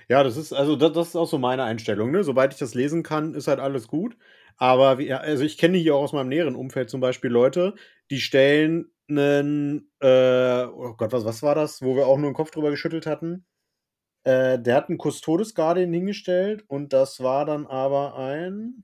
Ja, 0.07 0.23
das 0.23 0.37
ist, 0.37 0.53
also 0.53 0.75
das, 0.75 0.93
das, 0.93 1.07
ist 1.09 1.15
auch 1.15 1.27
so 1.27 1.37
meine 1.37 1.63
Einstellung. 1.63 2.11
Ne? 2.11 2.23
Sobald 2.23 2.53
ich 2.53 2.59
das 2.59 2.75
lesen 2.75 3.03
kann, 3.03 3.33
ist 3.33 3.47
halt 3.47 3.59
alles 3.59 3.87
gut. 3.87 4.17
Aber 4.57 4.99
wie, 4.99 5.11
also 5.11 5.43
ich 5.43 5.57
kenne 5.57 5.77
hier 5.77 5.95
auch 5.95 6.03
aus 6.03 6.13
meinem 6.13 6.29
näheren 6.29 6.55
Umfeld 6.55 6.89
zum 6.89 7.01
Beispiel 7.01 7.29
Leute, 7.29 7.75
die 8.11 8.19
stellen 8.19 8.91
einen, 9.09 9.91
äh, 9.99 10.65
oh 10.65 10.93
Gott, 10.95 11.11
was, 11.11 11.25
was 11.25 11.43
war 11.43 11.55
das, 11.55 11.81
wo 11.81 11.95
wir 11.95 12.07
auch 12.07 12.17
nur 12.17 12.29
den 12.31 12.35
Kopf 12.35 12.51
drüber 12.51 12.71
geschüttelt 12.71 13.05
hatten? 13.05 13.45
Äh, 14.23 14.59
der 14.59 14.75
hat 14.75 14.89
einen 14.89 14.97
Custodes 14.99 15.53
Guardian 15.53 15.93
hingestellt 15.93 16.63
und 16.67 16.93
das 16.93 17.21
war 17.21 17.45
dann 17.45 17.67
aber 17.67 18.17
ein. 18.17 18.83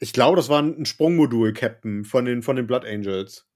Ich 0.00 0.12
glaube, 0.12 0.36
das 0.36 0.48
war 0.48 0.62
ein 0.62 0.84
Sprungmodul-Captain 0.84 2.04
von 2.04 2.24
den, 2.24 2.42
von 2.42 2.56
den 2.56 2.66
Blood 2.66 2.84
Angels. 2.84 3.48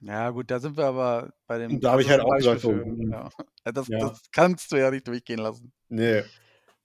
Ja, 0.00 0.30
gut, 0.30 0.50
da 0.50 0.60
sind 0.60 0.76
wir 0.76 0.84
aber 0.84 1.32
bei 1.46 1.58
dem. 1.58 1.80
Da 1.80 1.92
habe 1.92 2.02
ich 2.02 2.10
halt 2.10 2.20
auch 2.20 2.36
gesagt, 2.36 2.60
so, 2.60 2.72
ja. 3.10 3.30
Das, 3.64 3.88
ja. 3.88 3.98
das 3.98 4.22
kannst 4.32 4.70
du 4.72 4.76
ja 4.76 4.90
nicht 4.90 5.08
durchgehen 5.08 5.38
lassen. 5.38 5.72
Nee. 5.88 6.22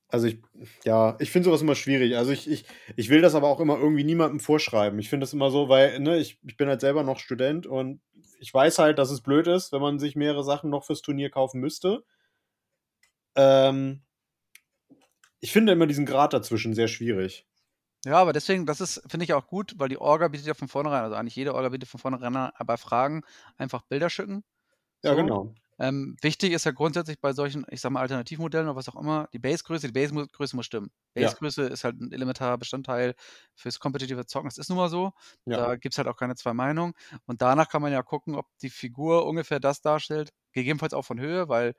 Also 0.10 0.26
ich, 0.28 0.40
ja, 0.84 1.16
ich 1.20 1.32
finde 1.32 1.46
sowas 1.46 1.62
immer 1.62 1.76
schwierig. 1.76 2.18
Also 2.18 2.32
ich, 2.32 2.50
ich, 2.50 2.66
ich 2.96 3.10
will 3.10 3.22
das 3.22 3.36
aber 3.36 3.48
auch 3.48 3.60
immer 3.60 3.78
irgendwie 3.78 4.04
niemandem 4.04 4.40
vorschreiben. 4.40 4.98
Ich 5.00 5.10
finde 5.10 5.24
das 5.24 5.34
immer 5.34 5.52
so, 5.52 5.70
weil, 5.70 6.00
ne, 6.00 6.18
ich, 6.18 6.40
ich 6.44 6.58
bin 6.58 6.68
halt 6.68 6.82
selber 6.82 7.04
noch 7.04 7.20
Student 7.20 7.68
und 7.68 8.02
ich 8.40 8.52
weiß 8.52 8.80
halt, 8.80 8.98
dass 8.98 9.12
es 9.12 9.22
blöd 9.22 9.46
ist, 9.48 9.72
wenn 9.72 9.82
man 9.82 10.00
sich 10.00 10.16
mehrere 10.16 10.44
Sachen 10.44 10.72
noch 10.72 10.84
fürs 10.84 11.02
Turnier 11.02 11.30
kaufen 11.30 11.60
müsste. 11.60 12.04
Ähm, 13.36 14.02
ich 15.40 15.52
finde 15.52 15.74
immer 15.74 15.86
diesen 15.88 16.08
Grad 16.08 16.34
dazwischen 16.34 16.74
sehr 16.74 16.88
schwierig. 16.88 17.46
Ja, 18.06 18.16
aber 18.16 18.34
deswegen, 18.34 18.66
das 18.66 18.82
ist, 18.82 19.04
finde 19.08 19.26
ich 19.26 19.34
auch 19.34 19.48
gut, 19.48 19.74
weil 19.78 19.90
die 19.90 19.98
Orga 19.98 20.30
bietet 20.30 20.48
ja 20.48 20.54
von 20.54 20.70
vornherein, 20.70 21.04
also 21.04 21.16
eigentlich 21.16 21.36
jede 21.36 21.54
Orga 21.54 21.70
bietet 21.70 21.90
von 21.90 22.00
vornherein 22.00 22.52
bei 22.66 22.78
Fragen 22.78 23.24
einfach 23.58 23.84
Bilder 23.84 24.10
schicken. 24.10 24.44
Ja, 25.04 25.14
genau. 25.14 25.54
Ähm, 25.80 26.18
wichtig 26.22 26.52
ist 26.52 26.66
ja 26.66 26.72
grundsätzlich 26.72 27.22
bei 27.22 27.32
solchen, 27.32 27.66
ich 27.70 27.80
sag 27.80 27.92
mal, 27.92 28.02
Alternativmodellen 28.02 28.68
oder 28.68 28.76
was 28.76 28.90
auch 28.90 29.00
immer, 29.00 29.30
die 29.32 29.40
Basegröße, 29.40 29.88
die 29.88 29.94
Basegröße 29.94 30.56
muss 30.56 30.66
stimmen. 30.66 30.92
Basegröße 31.14 31.64
ja. 31.64 31.68
ist 31.70 31.86
halt 31.86 32.02
ein 32.02 32.12
elementarer 32.12 32.58
Bestandteil 32.58 33.16
fürs 33.56 33.80
kompetitive 33.80 34.26
Zocken. 34.26 34.50
Das 34.50 34.58
ist 34.58 34.70
nun 34.70 34.78
mal 34.78 34.90
so. 34.90 35.14
Ja. 35.46 35.58
Da 35.58 35.76
gibt 35.78 35.94
es 35.94 35.98
halt 35.98 36.10
auch 36.10 36.18
keine 36.18 36.36
zwei 36.36 36.54
Meinungen. 36.54 36.94
Und 37.26 37.42
danach 37.42 37.70
kann 37.70 37.82
man 37.82 37.94
ja 37.94 38.04
gucken, 38.04 38.36
ob 38.36 38.46
die 38.62 38.70
Figur 38.70 39.26
ungefähr 39.26 39.62
das 39.62 39.82
darstellt, 39.82 40.32
gegebenenfalls 40.52 40.94
auch 40.94 41.06
von 41.06 41.20
Höhe, 41.20 41.48
weil 41.48 41.76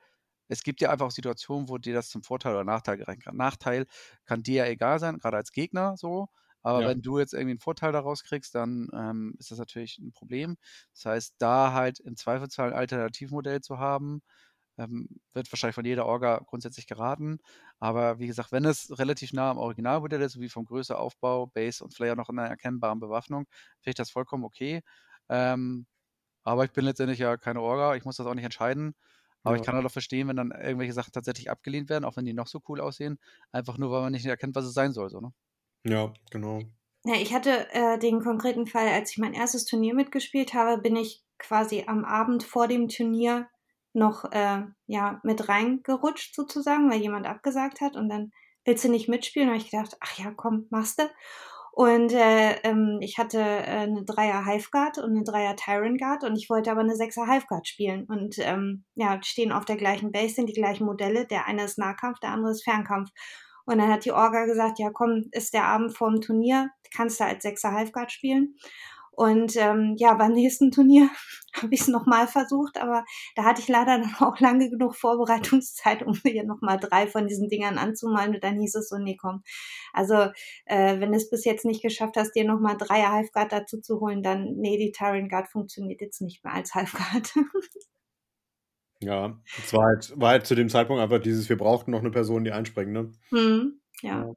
es 0.47 0.63
gibt 0.63 0.81
ja 0.81 0.89
einfach 0.89 1.05
auch 1.05 1.11
Situationen, 1.11 1.69
wo 1.69 1.77
dir 1.77 1.93
das 1.93 2.09
zum 2.09 2.23
Vorteil 2.23 2.53
oder 2.53 2.63
Nachteil 2.63 2.97
gereichen 2.97 3.21
kann. 3.21 3.37
Nachteil 3.37 3.85
kann 4.25 4.43
dir 4.43 4.65
ja 4.65 4.65
egal 4.65 4.99
sein, 4.99 5.19
gerade 5.19 5.37
als 5.37 5.51
Gegner 5.51 5.95
so. 5.95 6.27
Aber 6.63 6.81
ja. 6.81 6.89
wenn 6.89 7.01
du 7.01 7.19
jetzt 7.19 7.33
irgendwie 7.33 7.51
einen 7.51 7.59
Vorteil 7.59 7.91
daraus 7.91 8.23
kriegst, 8.23 8.55
dann 8.55 8.89
ähm, 8.93 9.35
ist 9.39 9.51
das 9.51 9.57
natürlich 9.57 9.97
ein 9.99 10.11
Problem. 10.11 10.57
Das 10.93 11.05
heißt, 11.05 11.35
da 11.39 11.73
halt 11.73 11.99
im 11.99 12.15
Zweifelsfall 12.15 12.71
ein 12.71 12.77
Alternativmodell 12.77 13.61
zu 13.61 13.79
haben, 13.79 14.21
ähm, 14.77 15.07
wird 15.33 15.51
wahrscheinlich 15.51 15.75
von 15.75 15.85
jeder 15.85 16.05
Orga 16.05 16.41
grundsätzlich 16.45 16.87
geraten. 16.87 17.39
Aber 17.79 18.19
wie 18.19 18.27
gesagt, 18.27 18.51
wenn 18.51 18.65
es 18.65 18.97
relativ 18.99 19.33
nah 19.33 19.51
am 19.51 19.57
Originalmodell 19.57 20.21
ist, 20.21 20.39
wie 20.39 20.49
vom 20.49 20.65
Größe, 20.65 20.97
Aufbau, 20.97 21.47
Base 21.47 21.83
und 21.83 21.93
vielleicht 21.93 22.13
auch 22.13 22.17
noch 22.17 22.29
in 22.29 22.39
einer 22.39 22.49
erkennbaren 22.49 22.99
Bewaffnung, 22.99 23.45
finde 23.79 23.91
ich 23.91 23.95
das 23.95 24.11
vollkommen 24.11 24.43
okay. 24.43 24.81
Ähm, 25.29 25.85
aber 26.43 26.65
ich 26.65 26.71
bin 26.71 26.85
letztendlich 26.85 27.19
ja 27.19 27.37
keine 27.37 27.61
Orga, 27.61 27.95
ich 27.95 28.05
muss 28.05 28.17
das 28.17 28.27
auch 28.27 28.33
nicht 28.33 28.45
entscheiden. 28.45 28.95
Aber 29.43 29.55
ja. 29.55 29.61
ich 29.61 29.65
kann 29.65 29.75
halt 29.75 29.85
auch 29.85 29.91
verstehen, 29.91 30.27
wenn 30.27 30.35
dann 30.35 30.51
irgendwelche 30.51 30.93
Sachen 30.93 31.11
tatsächlich 31.11 31.49
abgelehnt 31.49 31.89
werden, 31.89 32.05
auch 32.05 32.15
wenn 32.15 32.25
die 32.25 32.33
noch 32.33 32.47
so 32.47 32.61
cool 32.67 32.79
aussehen, 32.79 33.17
einfach 33.51 33.77
nur, 33.77 33.91
weil 33.91 34.01
man 34.01 34.11
nicht 34.11 34.25
erkennt, 34.25 34.55
was 34.55 34.65
es 34.65 34.73
sein 34.73 34.93
soll. 34.93 35.09
So, 35.09 35.19
ne? 35.19 35.33
Ja, 35.83 36.13
genau. 36.29 36.61
Ja, 37.03 37.15
ich 37.15 37.33
hatte 37.33 37.67
äh, 37.71 37.97
den 37.97 38.21
konkreten 38.21 38.67
Fall, 38.67 38.87
als 38.87 39.11
ich 39.11 39.17
mein 39.17 39.33
erstes 39.33 39.65
Turnier 39.65 39.95
mitgespielt 39.95 40.53
habe, 40.53 40.81
bin 40.81 40.95
ich 40.95 41.23
quasi 41.39 41.85
am 41.87 42.05
Abend 42.05 42.43
vor 42.43 42.67
dem 42.67 42.87
Turnier 42.87 43.47
noch 43.93 44.31
äh, 44.31 44.61
ja, 44.85 45.19
mit 45.23 45.49
reingerutscht 45.49 46.35
sozusagen, 46.35 46.89
weil 46.89 47.01
jemand 47.01 47.25
abgesagt 47.25 47.81
hat 47.81 47.95
und 47.95 48.09
dann 48.09 48.31
willst 48.65 48.83
du 48.83 48.89
nicht 48.89 49.09
mitspielen. 49.09 49.49
Und 49.49 49.55
ich 49.55 49.71
gedacht, 49.71 49.97
ach 49.99 50.17
ja, 50.17 50.31
komm, 50.35 50.67
machst 50.69 50.99
du. 50.99 51.09
Und 51.73 52.11
äh, 52.11 52.53
ähm, 52.63 52.99
ich 53.01 53.17
hatte 53.17 53.39
äh, 53.39 53.87
eine 53.87 54.03
Dreier 54.03 54.45
Hiveguard 54.45 54.97
und 54.97 55.11
eine 55.11 55.23
Dreier 55.23 55.55
Tyrant 55.55 55.99
Guard 55.99 56.23
und 56.25 56.35
ich 56.35 56.49
wollte 56.49 56.69
aber 56.69 56.81
eine 56.81 56.95
Sechser 56.95 57.25
Hiveguard 57.25 57.67
spielen. 57.67 58.05
Und 58.05 58.37
ähm, 58.39 58.83
ja, 58.95 59.19
stehen 59.23 59.51
auf 59.51 59.65
der 59.65 59.77
gleichen 59.77 60.11
Base, 60.11 60.35
sind 60.35 60.47
die 60.47 60.53
gleichen 60.53 60.85
Modelle. 60.85 61.25
Der 61.25 61.47
eine 61.47 61.63
ist 61.63 61.77
Nahkampf, 61.77 62.19
der 62.19 62.31
andere 62.31 62.51
ist 62.51 62.63
Fernkampf. 62.63 63.09
Und 63.71 63.77
dann 63.77 63.89
hat 63.89 64.03
die 64.03 64.11
Orga 64.11 64.45
gesagt, 64.45 64.79
ja 64.79 64.89
komm, 64.91 65.29
ist 65.31 65.53
der 65.53 65.65
Abend 65.65 65.95
vorm 65.95 66.19
Turnier, 66.19 66.71
kannst 66.93 67.21
du 67.21 67.23
als 67.23 67.43
Sechser 67.43 67.71
Halfguard 67.71 68.11
spielen. 68.11 68.55
Und 69.11 69.55
ähm, 69.55 69.95
ja, 69.97 70.13
beim 70.15 70.33
nächsten 70.33 70.71
Turnier 70.71 71.09
habe 71.53 71.73
ich 71.73 71.81
es 71.81 71.87
nochmal 71.87 72.27
versucht, 72.27 72.77
aber 72.81 73.05
da 73.35 73.45
hatte 73.45 73.61
ich 73.61 73.69
leider 73.69 73.99
dann 73.99 74.13
auch 74.19 74.39
lange 74.41 74.69
genug 74.69 74.95
Vorbereitungszeit, 74.95 76.03
um 76.03 76.19
mir 76.25 76.43
nochmal 76.43 76.79
drei 76.79 77.07
von 77.07 77.27
diesen 77.27 77.47
Dingern 77.47 77.77
anzumalen. 77.77 78.35
Und 78.35 78.43
dann 78.43 78.59
hieß 78.59 78.75
es 78.75 78.89
so, 78.89 78.97
nee, 78.97 79.15
komm. 79.15 79.41
Also, 79.93 80.15
äh, 80.65 80.99
wenn 80.99 81.11
du 81.11 81.17
es 81.17 81.29
bis 81.29 81.45
jetzt 81.45 81.63
nicht 81.63 81.81
geschafft 81.81 82.17
hast, 82.17 82.33
dir 82.33 82.43
nochmal 82.43 82.75
drei 82.77 83.03
Halfguard 83.03 83.53
dazu 83.53 83.79
zu 83.79 84.01
holen, 84.01 84.21
dann, 84.21 84.55
nee, 84.57 84.77
die 84.77 84.91
Tyrant 84.91 85.29
Guard 85.29 85.47
funktioniert 85.47 86.01
jetzt 86.01 86.21
nicht 86.21 86.43
mehr 86.43 86.53
als 86.53 86.75
Halfguard. 86.75 87.33
Ja, 89.03 89.39
es 89.57 89.73
war 89.73 89.85
halt, 89.85 90.13
war 90.15 90.29
halt 90.29 90.45
zu 90.45 90.55
dem 90.55 90.69
Zeitpunkt 90.69 91.01
einfach 91.01 91.19
dieses, 91.19 91.49
wir 91.49 91.57
brauchten 91.57 91.91
noch 91.91 91.99
eine 91.99 92.11
Person, 92.11 92.43
die 92.43 92.51
einspringt, 92.51 92.91
ne? 92.91 93.11
Hm, 93.29 93.81
ja. 94.01 94.31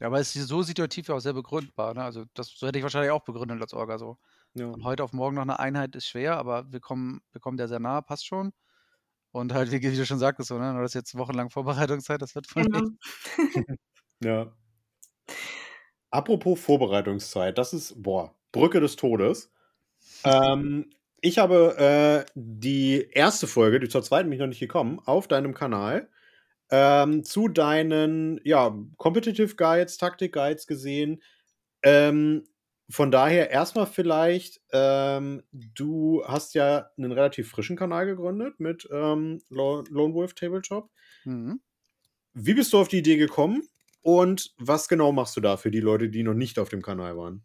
Ja, 0.00 0.06
aber 0.06 0.18
es 0.18 0.34
ist 0.34 0.48
so 0.48 0.62
situativ 0.62 1.08
ja 1.08 1.14
auch 1.14 1.20
sehr 1.20 1.34
begründbar. 1.34 1.92
Ne? 1.92 2.02
Also 2.02 2.24
das 2.32 2.48
so 2.48 2.66
hätte 2.66 2.78
ich 2.78 2.82
wahrscheinlich 2.82 3.10
auch 3.10 3.22
begründet 3.22 3.60
als 3.60 3.74
Orga 3.74 3.98
so. 3.98 4.16
Ja. 4.54 4.70
Von 4.70 4.82
heute 4.82 5.04
auf 5.04 5.12
morgen 5.12 5.36
noch 5.36 5.42
eine 5.42 5.58
Einheit 5.60 5.94
ist 5.94 6.06
schwer, 6.06 6.38
aber 6.38 6.72
wir 6.72 6.80
kommen, 6.80 7.20
wir 7.32 7.40
kommen 7.40 7.58
der 7.58 7.68
sehr 7.68 7.80
nahe, 7.80 8.02
passt 8.02 8.26
schon. 8.26 8.52
Und 9.32 9.52
halt, 9.52 9.70
wie, 9.70 9.80
wie 9.80 9.96
du 9.96 10.06
schon 10.06 10.18
sagtest, 10.18 10.48
so, 10.48 10.58
ne? 10.58 10.74
das 10.74 10.90
ist 10.90 10.94
jetzt 10.94 11.16
wochenlang 11.16 11.50
Vorbereitungszeit, 11.50 12.20
das 12.20 12.34
wird 12.34 12.46
voll 12.46 12.64
Genau. 12.64 12.88
Ja. 14.22 14.52
Apropos 16.10 16.60
Vorbereitungszeit, 16.60 17.56
das 17.56 17.72
ist, 17.72 18.02
boah, 18.02 18.34
Brücke 18.52 18.80
des 18.80 18.96
Todes. 18.96 19.50
Ähm, 20.24 20.90
ich 21.22 21.38
habe 21.38 21.76
äh, 22.26 22.30
die 22.34 23.08
erste 23.12 23.46
Folge, 23.46 23.80
die 23.80 23.88
zur 23.88 24.02
zweiten 24.02 24.28
bin 24.28 24.34
ich 24.34 24.40
noch 24.40 24.46
nicht 24.46 24.60
gekommen, 24.60 25.00
auf 25.04 25.28
deinem 25.28 25.54
Kanal 25.54 26.08
ähm, 26.70 27.24
zu 27.24 27.48
deinen 27.48 28.40
ja, 28.44 28.76
Competitive 28.96 29.56
Guides, 29.56 29.98
Taktik 29.98 30.32
Guides 30.32 30.66
gesehen. 30.66 31.22
Ähm, 31.82 32.44
von 32.88 33.10
daher 33.10 33.50
erstmal 33.50 33.86
vielleicht, 33.86 34.60
ähm, 34.72 35.42
du 35.52 36.24
hast 36.26 36.54
ja 36.54 36.90
einen 36.96 37.12
relativ 37.12 37.50
frischen 37.50 37.76
Kanal 37.76 38.06
gegründet 38.06 38.58
mit 38.58 38.88
ähm, 38.90 39.40
Lo- 39.48 39.84
Lone 39.88 40.14
Wolf 40.14 40.34
Tabletop. 40.34 40.90
Mhm. 41.24 41.60
Wie 42.32 42.54
bist 42.54 42.72
du 42.72 42.78
auf 42.78 42.88
die 42.88 42.98
Idee 42.98 43.16
gekommen 43.16 43.62
und 44.02 44.54
was 44.58 44.88
genau 44.88 45.12
machst 45.12 45.36
du 45.36 45.40
da 45.40 45.56
für 45.56 45.70
die 45.70 45.80
Leute, 45.80 46.08
die 46.08 46.22
noch 46.22 46.34
nicht 46.34 46.58
auf 46.58 46.68
dem 46.68 46.82
Kanal 46.82 47.16
waren? 47.16 47.44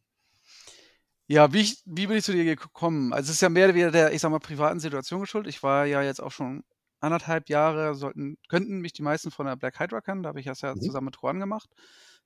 Ja, 1.28 1.52
wie, 1.54 1.62
ich, 1.62 1.82
wie 1.86 2.06
bin 2.08 2.18
ich 2.18 2.24
zu 2.24 2.34
dir 2.34 2.56
gekommen? 2.56 3.12
Also 3.12 3.30
es 3.30 3.38
ist 3.38 3.42
ja 3.42 3.50
mehr 3.50 3.66
oder 3.66 3.74
weniger 3.74 3.92
der, 3.92 4.14
ich 4.14 4.22
sag 4.22 4.30
mal, 4.30 4.40
privaten 4.40 4.80
Situation 4.80 5.22
geschuldet. 5.22 5.50
Ich 5.54 5.64
war 5.64 5.86
ja 5.86 6.02
jetzt 6.04 6.22
auch 6.22 6.32
schon 6.32 6.64
anderthalb 7.00 7.50
Jahre, 7.50 7.96
sollten, 7.96 8.38
könnten 8.48 8.80
mich 8.80 8.94
die 8.94 9.02
meisten 9.02 9.32
von 9.32 9.48
der 9.48 9.56
Black 9.56 9.80
Hydra 9.80 10.02
kennen. 10.02 10.22
Da 10.24 10.30
habe 10.30 10.40
ich 10.40 10.46
das 10.46 10.62
ja 10.62 10.76
Mhm. 10.76 10.80
zusammen 10.80 11.06
mit 11.06 11.18
Juan 11.22 11.40
gemacht. 11.40 11.70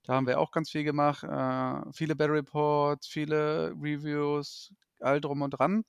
Da 0.04 0.14
haben 0.16 0.28
wir 0.28 0.40
auch 0.40 0.52
ganz 0.52 0.70
viel 0.70 0.84
gemacht. 0.84 1.24
Äh, 1.24 1.92
viele 1.94 2.16
Battle 2.16 2.36
Reports, 2.36 3.08
viele 3.08 3.70
Reviews, 3.80 4.74
all 5.00 5.22
drum 5.22 5.42
und 5.44 5.52
dran. 5.52 5.84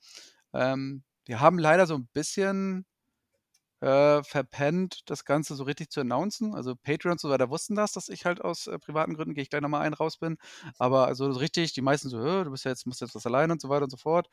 Ähm, 0.55 1.03
wir 1.27 1.41
haben 1.41 1.59
leider 1.59 1.87
so 1.87 1.95
ein 1.97 2.09
bisschen 2.13 2.87
äh, 3.81 4.23
verpennt, 4.23 5.03
das 5.11 5.25
Ganze 5.25 5.55
so 5.55 5.65
richtig 5.65 5.91
zu 5.91 6.01
announcen. 6.01 6.55
Also 6.55 6.75
Patreons 6.77 7.25
und 7.25 7.31
so 7.31 7.35
weiter 7.35 7.51
wussten 7.51 7.75
das, 7.75 7.93
dass 7.93 8.09
ich 8.09 8.25
halt 8.27 8.41
aus 8.43 8.67
äh, 8.67 8.79
privaten 8.79 9.15
Gründen, 9.15 9.35
gehe 9.35 9.43
ich 9.43 9.51
gleich 9.51 9.63
nochmal 9.63 9.83
ein, 9.83 9.95
raus 9.95 10.19
bin. 10.19 10.37
Aber 10.79 11.07
also 11.07 11.33
so 11.33 11.39
richtig, 11.39 11.73
die 11.73 11.83
meisten 11.83 12.09
so, 12.09 12.19
"Hä, 12.23 12.45
du 12.45 12.51
bist 12.51 12.65
ja 12.65 12.71
jetzt, 12.71 12.87
musst 12.87 13.01
jetzt 13.01 13.15
was 13.15 13.27
allein 13.27 13.51
und 13.51 13.61
so 13.61 13.69
weiter 13.69 13.85
und 13.85 13.91
so 13.91 13.97
fort. 13.97 14.29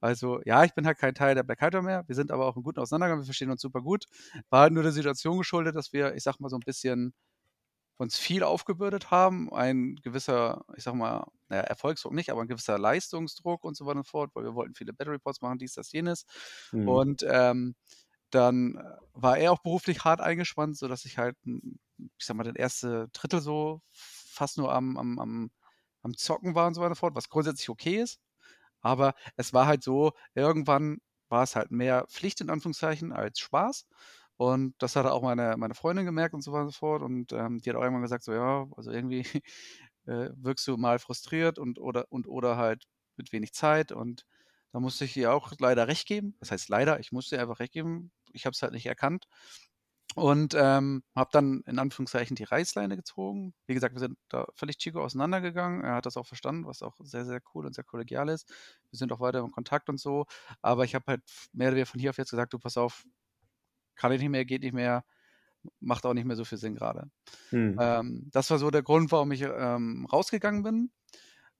Also 0.00 0.40
ja, 0.44 0.64
ich 0.64 0.74
bin 0.74 0.86
halt 0.86 0.98
kein 0.98 1.14
Teil 1.14 1.34
der 1.34 1.42
Black 1.42 1.60
Hydra 1.62 1.82
mehr. 1.82 2.04
Wir 2.06 2.14
sind 2.14 2.30
aber 2.30 2.46
auch 2.46 2.56
im 2.56 2.62
guten 2.62 2.80
Auseinandergang, 2.80 3.20
wir 3.20 3.24
verstehen 3.24 3.50
uns 3.50 3.62
super 3.62 3.80
gut. 3.82 4.06
War 4.50 4.62
halt 4.62 4.72
nur 4.72 4.82
der 4.82 4.92
Situation 4.92 5.38
geschuldet, 5.38 5.76
dass 5.76 5.92
wir, 5.92 6.14
ich 6.14 6.22
sag 6.22 6.38
mal, 6.40 6.48
so 6.48 6.56
ein 6.56 6.60
bisschen 6.60 7.14
uns 7.98 8.18
viel 8.18 8.42
aufgebürdet 8.42 9.10
haben. 9.10 9.52
Ein 9.52 9.96
gewisser, 10.02 10.64
ich 10.76 10.82
sag 10.84 10.94
mal, 10.94 11.26
naja, 11.48 11.62
Erfolgsdruck 11.62 12.12
nicht, 12.14 12.30
aber 12.30 12.42
ein 12.42 12.48
gewisser 12.48 12.78
Leistungsdruck 12.78 13.64
und 13.64 13.76
so 13.76 13.86
weiter 13.86 13.98
und 13.98 14.06
so 14.06 14.10
fort, 14.10 14.30
weil 14.34 14.44
wir 14.44 14.54
wollten 14.54 14.74
viele 14.74 14.92
Battle 14.92 15.12
Reports 15.14 15.40
machen, 15.40 15.58
dies, 15.58 15.74
das, 15.74 15.92
jenes. 15.92 16.26
Mhm. 16.72 16.88
Und 16.88 17.24
ähm, 17.28 17.74
dann 18.34 18.76
äh, 18.76 18.82
war 19.14 19.38
er 19.38 19.52
auch 19.52 19.60
beruflich 19.62 20.04
hart 20.04 20.20
eingespannt, 20.20 20.76
sodass 20.76 21.04
ich 21.04 21.18
halt, 21.18 21.36
ich 21.44 22.26
sag 22.26 22.36
mal, 22.36 22.44
das 22.44 22.56
erste 22.56 23.08
Drittel 23.12 23.40
so 23.40 23.82
fast 23.92 24.58
nur 24.58 24.72
am, 24.72 24.96
am, 24.96 25.18
am, 25.18 25.50
am 26.02 26.16
Zocken 26.16 26.54
war 26.54 26.66
und 26.66 26.74
so 26.74 26.80
weiter 26.82 26.96
fort, 26.96 27.14
was 27.14 27.28
grundsätzlich 27.28 27.68
okay 27.68 28.00
ist. 28.00 28.20
Aber 28.80 29.14
es 29.36 29.52
war 29.54 29.66
halt 29.66 29.82
so, 29.84 30.12
irgendwann 30.34 30.98
war 31.28 31.44
es 31.44 31.56
halt 31.56 31.70
mehr 31.70 32.06
Pflicht 32.08 32.40
in 32.40 32.50
Anführungszeichen 32.50 33.12
als 33.12 33.40
Spaß. 33.40 33.86
Und 34.36 34.74
das 34.78 34.96
hat 34.96 35.06
auch 35.06 35.22
meine, 35.22 35.56
meine 35.56 35.74
Freundin 35.74 36.04
gemerkt 36.06 36.34
und 36.34 36.42
so 36.42 36.52
weiter 36.52 36.64
und 36.64 36.70
so 36.70 36.78
fort. 36.78 37.02
Und 37.02 37.32
ähm, 37.32 37.60
die 37.60 37.70
hat 37.70 37.76
auch 37.76 37.82
irgendwann 37.82 38.02
gesagt, 38.02 38.24
so 38.24 38.32
ja, 38.32 38.66
also 38.76 38.90
irgendwie 38.90 39.20
äh, 40.06 40.30
wirkst 40.36 40.66
du 40.66 40.76
mal 40.76 40.98
frustriert 40.98 41.58
und 41.58 41.78
oder 41.78 42.06
und 42.10 42.26
oder 42.26 42.56
halt 42.56 42.84
mit 43.16 43.32
wenig 43.32 43.52
Zeit. 43.54 43.92
Und 43.92 44.24
da 44.72 44.80
musste 44.80 45.04
ich 45.04 45.16
ihr 45.16 45.32
auch 45.32 45.52
leider 45.58 45.86
recht 45.88 46.06
geben. 46.08 46.36
Das 46.40 46.50
heißt 46.50 46.68
leider, 46.68 46.98
ich 47.00 47.12
musste 47.12 47.36
ihr 47.36 47.42
einfach 47.42 47.60
recht 47.60 47.72
geben. 47.72 48.10
Ich 48.34 48.46
habe 48.46 48.52
es 48.52 48.62
halt 48.62 48.72
nicht 48.72 48.86
erkannt. 48.86 49.26
Und 50.14 50.54
ähm, 50.54 51.02
habe 51.16 51.30
dann 51.32 51.62
in 51.66 51.78
Anführungszeichen 51.78 52.36
die 52.36 52.44
Reißleine 52.44 52.96
gezogen. 52.96 53.54
Wie 53.66 53.72
gesagt, 53.72 53.94
wir 53.94 54.00
sind 54.00 54.18
da 54.28 54.46
völlig 54.54 54.76
Chico 54.76 55.02
auseinandergegangen. 55.02 55.82
Er 55.82 55.94
hat 55.94 56.06
das 56.06 56.18
auch 56.18 56.26
verstanden, 56.26 56.66
was 56.66 56.82
auch 56.82 56.96
sehr, 57.00 57.24
sehr 57.24 57.40
cool 57.54 57.64
und 57.64 57.74
sehr 57.74 57.84
kollegial 57.84 58.28
ist. 58.28 58.46
Wir 58.90 58.98
sind 58.98 59.10
auch 59.12 59.20
weiter 59.20 59.38
im 59.38 59.50
Kontakt 59.52 59.88
und 59.88 59.98
so. 59.98 60.26
Aber 60.60 60.84
ich 60.84 60.94
habe 60.94 61.04
halt 61.06 61.22
mehr 61.52 61.68
oder 61.68 61.76
weniger 61.76 61.86
von 61.86 62.00
hier 62.00 62.10
auf 62.10 62.18
jetzt 62.18 62.30
gesagt, 62.30 62.52
du 62.52 62.58
pass 62.58 62.76
auf, 62.76 63.04
kann 63.94 64.12
ich 64.12 64.20
nicht 64.20 64.30
mehr, 64.30 64.44
geht 64.44 64.62
nicht 64.62 64.74
mehr, 64.74 65.04
macht 65.80 66.04
auch 66.04 66.12
nicht 66.12 66.26
mehr 66.26 66.36
so 66.36 66.44
viel 66.44 66.58
Sinn 66.58 66.74
gerade. 66.74 67.10
Mhm. 67.50 67.76
Ähm, 67.80 68.28
das 68.32 68.50
war 68.50 68.58
so 68.58 68.70
der 68.70 68.82
Grund, 68.82 69.12
warum 69.12 69.32
ich 69.32 69.42
ähm, 69.42 70.06
rausgegangen 70.12 70.62
bin. 70.62 70.90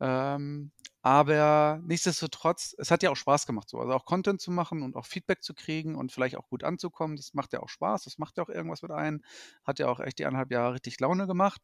Ähm, 0.00 0.72
aber 1.02 1.80
nichtsdestotrotz, 1.84 2.74
es 2.78 2.90
hat 2.92 3.02
ja 3.02 3.10
auch 3.10 3.16
Spaß 3.16 3.46
gemacht, 3.46 3.68
so. 3.68 3.78
Also 3.80 3.92
auch 3.92 4.04
Content 4.04 4.40
zu 4.40 4.50
machen 4.52 4.82
und 4.82 4.96
auch 4.96 5.06
Feedback 5.06 5.42
zu 5.42 5.52
kriegen 5.54 5.96
und 5.96 6.12
vielleicht 6.12 6.36
auch 6.36 6.48
gut 6.48 6.64
anzukommen. 6.64 7.16
Das 7.16 7.34
macht 7.34 7.52
ja 7.52 7.60
auch 7.60 7.68
Spaß, 7.68 8.04
das 8.04 8.18
macht 8.18 8.36
ja 8.38 8.44
auch 8.44 8.48
irgendwas 8.48 8.82
mit 8.82 8.92
ein. 8.92 9.22
Hat 9.64 9.78
ja 9.80 9.88
auch 9.88 10.00
echt 10.00 10.18
die 10.20 10.26
anderthalb 10.26 10.52
Jahre 10.52 10.74
richtig 10.74 11.00
Laune 11.00 11.26
gemacht. 11.26 11.60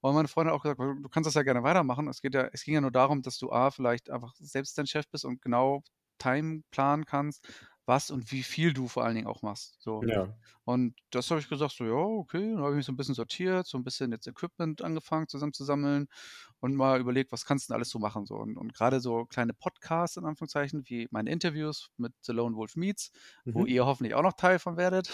Und 0.00 0.14
meine 0.14 0.28
Freundin 0.28 0.52
hat 0.52 0.58
auch 0.58 0.62
gesagt, 0.64 0.80
du 0.80 1.08
kannst 1.08 1.26
das 1.28 1.34
ja 1.34 1.42
gerne 1.42 1.62
weitermachen. 1.62 2.08
Es 2.08 2.20
geht 2.20 2.34
ja, 2.34 2.48
es 2.52 2.64
ging 2.64 2.74
ja 2.74 2.80
nur 2.80 2.90
darum, 2.90 3.22
dass 3.22 3.38
du 3.38 3.52
A, 3.52 3.70
vielleicht 3.70 4.10
einfach 4.10 4.34
selbst 4.38 4.76
dein 4.78 4.86
Chef 4.86 5.08
bist 5.08 5.24
und 5.24 5.40
genau 5.42 5.82
Time 6.18 6.62
planen 6.70 7.06
kannst, 7.06 7.48
was 7.86 8.10
und 8.10 8.30
wie 8.30 8.42
viel 8.42 8.72
du 8.72 8.88
vor 8.88 9.04
allen 9.04 9.16
Dingen 9.16 9.26
auch 9.26 9.42
machst. 9.42 9.76
So. 9.80 10.02
Ja. 10.04 10.28
Und 10.64 10.94
das 11.10 11.30
habe 11.30 11.40
ich 11.40 11.48
gesagt, 11.48 11.72
so, 11.72 11.84
ja, 11.84 11.92
okay. 11.92 12.52
Dann 12.54 12.58
habe 12.58 12.70
ich 12.70 12.76
mich 12.76 12.86
so 12.86 12.92
ein 12.92 12.96
bisschen 12.96 13.14
sortiert, 13.14 13.66
so 13.66 13.78
ein 13.78 13.84
bisschen 13.84 14.12
jetzt 14.12 14.26
Equipment 14.28 14.82
angefangen 14.82 15.28
zusammenzusammeln 15.28 16.08
und 16.60 16.74
mal 16.76 17.00
überlegt, 17.00 17.32
was 17.32 17.44
kannst 17.44 17.68
du 17.68 17.72
denn 17.72 17.76
alles 17.76 17.90
so 17.90 17.98
machen? 17.98 18.26
So. 18.26 18.36
Und, 18.36 18.56
und 18.56 18.74
gerade 18.74 19.00
so 19.00 19.24
kleine 19.24 19.54
Podcasts 19.54 20.16
in 20.16 20.24
Anführungszeichen, 20.24 20.82
wie 20.86 21.08
meine 21.10 21.30
Interviews 21.30 21.90
mit 21.96 22.12
The 22.22 22.32
Lone 22.32 22.54
Wolf 22.56 22.76
Meets, 22.76 23.10
wo 23.52 23.62
Mhm. 23.62 23.66
ihr 23.66 23.86
hoffentlich 23.86 24.14
auch 24.14 24.22
noch 24.22 24.34
Teil 24.34 24.58
von 24.58 24.76
werdet. 24.76 25.10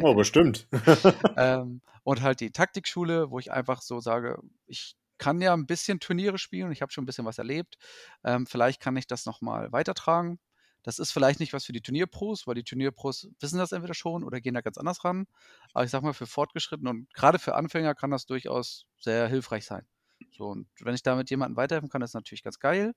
Oh, 0.00 0.14
bestimmt. 0.14 0.68
ähm, 1.36 1.80
und 2.04 2.22
halt 2.22 2.40
die 2.40 2.52
Taktikschule, 2.52 3.30
wo 3.30 3.38
ich 3.38 3.50
einfach 3.50 3.82
so 3.82 4.00
sage, 4.00 4.38
ich 4.66 4.94
kann 5.18 5.40
ja 5.42 5.52
ein 5.52 5.66
bisschen 5.66 6.00
Turniere 6.00 6.38
spielen, 6.38 6.72
ich 6.72 6.80
habe 6.80 6.92
schon 6.92 7.02
ein 7.04 7.06
bisschen 7.06 7.26
was 7.26 7.38
erlebt. 7.38 7.76
Ähm, 8.24 8.46
vielleicht 8.46 8.80
kann 8.80 8.96
ich 8.96 9.06
das 9.06 9.26
nochmal 9.26 9.70
weitertragen. 9.72 10.38
Das 10.82 10.98
ist 10.98 11.12
vielleicht 11.12 11.40
nicht 11.40 11.52
was 11.52 11.64
für 11.64 11.72
die 11.72 11.82
Turnierpros, 11.82 12.46
weil 12.46 12.54
die 12.54 12.64
Turnierpros 12.64 13.28
wissen 13.38 13.58
das 13.58 13.72
entweder 13.72 13.94
schon 13.94 14.24
oder 14.24 14.40
gehen 14.40 14.54
da 14.54 14.60
ganz 14.60 14.78
anders 14.78 15.04
ran. 15.04 15.26
Aber 15.74 15.84
ich 15.84 15.90
sag 15.90 16.02
mal, 16.02 16.14
für 16.14 16.26
Fortgeschrittene 16.26 16.90
und 16.90 17.12
gerade 17.14 17.38
für 17.38 17.54
Anfänger 17.54 17.94
kann 17.94 18.10
das 18.10 18.26
durchaus 18.26 18.86
sehr 18.98 19.28
hilfreich 19.28 19.66
sein. 19.66 19.86
So, 20.32 20.46
und 20.46 20.68
wenn 20.80 20.94
ich 20.94 21.02
damit 21.02 21.30
jemandem 21.30 21.56
weiterhelfen 21.56 21.90
kann, 21.90 22.02
ist 22.02 22.14
natürlich 22.14 22.42
ganz 22.42 22.58
geil. 22.58 22.94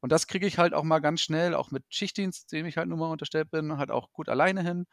Und 0.00 0.12
das 0.12 0.26
kriege 0.26 0.46
ich 0.46 0.58
halt 0.58 0.74
auch 0.74 0.84
mal 0.84 1.00
ganz 1.00 1.20
schnell, 1.20 1.54
auch 1.54 1.70
mit 1.70 1.84
Schichtdienst, 1.88 2.52
dem 2.52 2.66
ich 2.66 2.76
halt 2.76 2.88
nun 2.88 2.98
mal 2.98 3.10
unterstellt 3.10 3.50
bin, 3.50 3.78
halt 3.78 3.90
auch 3.90 4.12
gut 4.12 4.28
alleine 4.28 4.62
hin. 4.62 4.86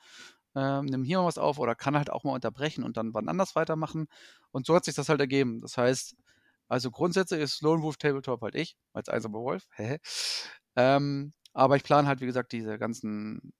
Ähm, 0.55 0.85
nimm 0.85 1.03
hier 1.03 1.19
mal 1.19 1.25
was 1.25 1.37
auf 1.37 1.59
oder 1.59 1.75
kann 1.75 1.97
halt 1.97 2.09
auch 2.09 2.23
mal 2.23 2.31
unterbrechen 2.33 2.83
und 2.83 2.97
dann 2.97 3.13
wann 3.13 3.29
anders 3.29 3.55
weitermachen. 3.55 4.07
Und 4.51 4.65
so 4.65 4.75
hat 4.75 4.85
sich 4.85 4.95
das 4.95 5.09
halt 5.09 5.19
ergeben. 5.19 5.59
Das 5.61 5.77
heißt, 5.77 6.15
also 6.67 6.91
grundsätzlich 6.91 7.41
ist 7.41 7.61
Lone 7.61 7.83
Wolf 7.83 7.97
Tabletop 7.97 8.41
halt 8.41 8.55
ich, 8.55 8.77
als 8.93 9.09
einsamer 9.09 9.39
Wolf. 9.41 9.67
Ähm, 10.77 11.31
aber 11.55 11.77
ich 11.77 11.83
plane 11.83 12.07
halt, 12.07 12.21
wie 12.21 12.25
gesagt, 12.25 12.51
diese 12.51 12.77
ganzen 12.77 13.53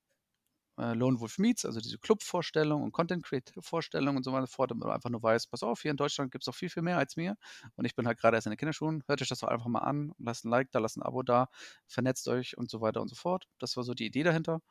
äh, 0.78 0.94
Lone 0.94 1.20
Wolf 1.22 1.38
Meets, 1.38 1.66
also 1.66 1.80
diese 1.80 1.98
Club-Vorstellung 1.98 2.84
und 2.84 2.92
Content-Creative-Vorstellung 2.92 4.18
und 4.18 4.24
so 4.24 4.32
weiter 4.32 4.42
und 4.42 4.50
so 4.50 4.56
fort, 4.56 4.72
damit 4.72 4.84
man 4.84 4.94
einfach 4.94 5.10
nur 5.10 5.24
weiß, 5.24 5.48
pass 5.48 5.64
auf, 5.64 5.82
hier 5.82 5.92
in 5.92 5.98
Deutschland 5.98 6.32
gibt 6.32 6.44
es 6.44 6.48
noch 6.48 6.56
viel, 6.56 6.70
viel 6.70 6.84
mehr 6.84 6.98
als 6.98 7.16
mir. 7.16 7.38
Und 7.78 7.86
ich 7.86 7.96
bin 7.96 8.06
halt 8.06 8.20
gerade 8.20 8.36
erst 8.36 8.48
in 8.48 8.52
den 8.52 8.58
Kinderschuhen. 8.58 9.04
Hört 9.08 9.22
euch 9.22 9.30
das 9.30 9.40
doch 9.40 9.48
einfach 9.48 9.68
mal 9.68 9.80
an, 9.80 10.12
lasst 10.20 10.44
ein 10.44 10.50
Like 10.50 10.72
da, 10.72 10.80
lasst 10.80 10.98
ein 10.98 11.04
Abo 11.04 11.24
da, 11.24 11.48
vernetzt 11.88 12.28
euch 12.28 12.58
und 12.58 12.70
so 12.70 12.82
weiter 12.82 13.02
und 13.02 13.08
so 13.08 13.16
fort. 13.16 13.48
Das 13.60 13.78
war 13.78 13.86
so 13.86 13.94
die 13.94 14.06
Idee 14.06 14.24
dahinter. 14.24 14.62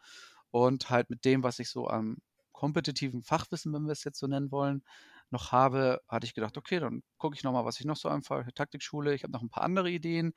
Und 0.51 0.91
halt 0.91 1.09
mit 1.09 1.25
dem, 1.25 1.43
was 1.43 1.59
ich 1.59 1.71
so 1.71 1.89
am 1.89 2.19
kompetitiven 2.53 3.23
Fachwissen, 3.23 3.73
wenn 3.73 3.87
wir 3.87 3.93
es 3.93 4.05
jetzt 4.05 4.19
so 4.19 4.27
nennen 4.27 4.51
wollen, 4.53 4.85
noch 5.31 5.51
habe, 5.51 6.03
hatte 6.09 6.27
ich 6.27 6.35
gedacht, 6.35 6.59
okay, 6.59 6.79
dann 6.79 7.03
gucke 7.17 7.37
ich 7.37 7.43
nochmal, 7.43 7.65
was 7.65 7.81
ich 7.81 7.87
noch 7.87 7.97
so 7.97 8.09
einfach, 8.11 8.47
Taktikschule, 8.55 9.15
ich 9.15 9.23
habe 9.23 9.33
noch 9.33 9.43
ein 9.43 9.49
paar 9.49 9.65
andere 9.65 9.91
Ideen, 9.91 10.35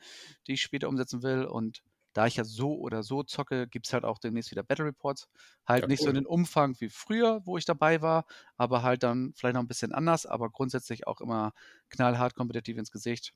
die 0.47 0.53
ich 0.53 0.61
später 0.61 0.87
umsetzen 0.87 1.21
will 1.21 1.43
und 1.45 1.83
da 2.17 2.27
ich 2.27 2.35
ja 2.37 2.43
so 2.45 2.75
oder 2.79 3.03
so 3.03 3.23
zocke, 3.23 3.67
gibt 3.67 3.87
es 3.87 3.93
halt 3.93 4.05
auch 4.05 4.19
demnächst 4.19 4.51
wieder 4.51 4.63
Battle 4.63 4.85
Reports. 4.85 5.29
Halt 5.67 5.85
Ja, 5.85 5.87
nicht 5.87 6.03
so 6.03 6.09
cool. 6.09 6.11
in 6.11 6.15
den 6.15 6.25
Umfang 6.25 6.75
wie 6.79 6.89
früher, 6.89 7.41
wo 7.45 7.57
ich 7.57 7.65
dabei 7.65 8.01
war, 8.01 8.25
aber 8.57 8.83
halt 8.83 9.03
dann 9.03 9.33
vielleicht 9.35 9.55
noch 9.55 9.61
ein 9.63 9.67
bisschen 9.67 9.93
anders, 9.93 10.25
aber 10.25 10.49
grundsätzlich 10.49 11.07
auch 11.07 11.21
immer 11.21 11.53
knallhart 11.89 12.35
kompetitiv 12.35 12.77
ins 12.77 12.91
Gesicht. 12.91 13.33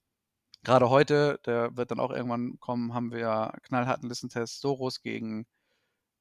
Gerade 0.64 0.90
heute, 0.90 1.40
der 1.46 1.76
wird 1.78 1.92
dann 1.92 2.00
auch 2.00 2.12
irgendwann 2.12 2.60
kommen, 2.60 2.94
haben 2.94 3.12
wir 3.12 3.54
knallharten 3.64 4.10
Listentest 4.10 4.62
Soros 4.62 5.02
gegen 5.02 5.48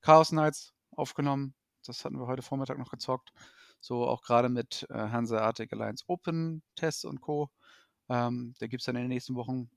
Chaos 0.03 0.31
Knights 0.31 0.75
aufgenommen. 0.93 1.55
Das 1.85 2.05
hatten 2.05 2.19
wir 2.19 2.27
heute 2.27 2.43
Vormittag 2.43 2.79
noch 2.79 2.91
gezockt. 2.91 3.33
So 3.81 4.07
auch 4.07 4.23
gerade 4.23 4.49
mit 4.51 4.87
äh, 4.91 4.95
Hanseatic 4.95 5.73
Alliance 5.73 6.05
Open 6.07 6.63
Tests 6.77 7.05
und 7.05 7.21
Co. 7.21 7.51
Ähm, 8.09 8.55
der 8.61 8.69
gibt 8.69 8.83
es 8.83 8.87
dann 8.87 8.97
in 8.97 9.03
den 9.05 9.09
nächsten 9.11 9.35
Wochen. 9.37 9.71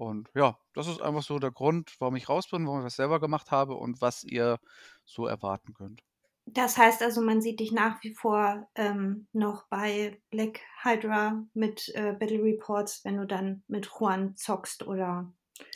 Und 0.00 0.30
ja, 0.34 0.58
das 0.72 0.86
ist 0.86 1.02
einfach 1.02 1.22
so 1.22 1.38
der 1.38 1.50
Grund, 1.50 1.94
warum 1.98 2.16
ich 2.16 2.30
raus 2.30 2.48
bin, 2.48 2.66
warum 2.66 2.80
ich 2.80 2.86
das 2.86 2.96
selber 2.96 3.20
gemacht 3.20 3.50
habe 3.50 3.74
und 3.74 4.00
was 4.00 4.24
ihr 4.24 4.58
so 5.04 5.26
erwarten 5.26 5.74
könnt. 5.74 6.00
Das 6.46 6.78
heißt 6.78 7.02
also, 7.02 7.20
man 7.20 7.42
sieht 7.42 7.60
dich 7.60 7.70
nach 7.70 8.02
wie 8.02 8.14
vor 8.14 8.66
ähm, 8.76 9.28
noch 9.34 9.68
bei 9.68 10.18
Black 10.30 10.60
Hydra 10.82 11.44
mit 11.52 11.90
äh, 11.94 12.14
Battle 12.18 12.42
Reports, 12.42 13.04
wenn 13.04 13.18
du 13.18 13.26
dann 13.26 13.62
mit 13.68 13.90
Juan 14.00 14.34
zockst 14.36 14.86
oder. 14.86 15.30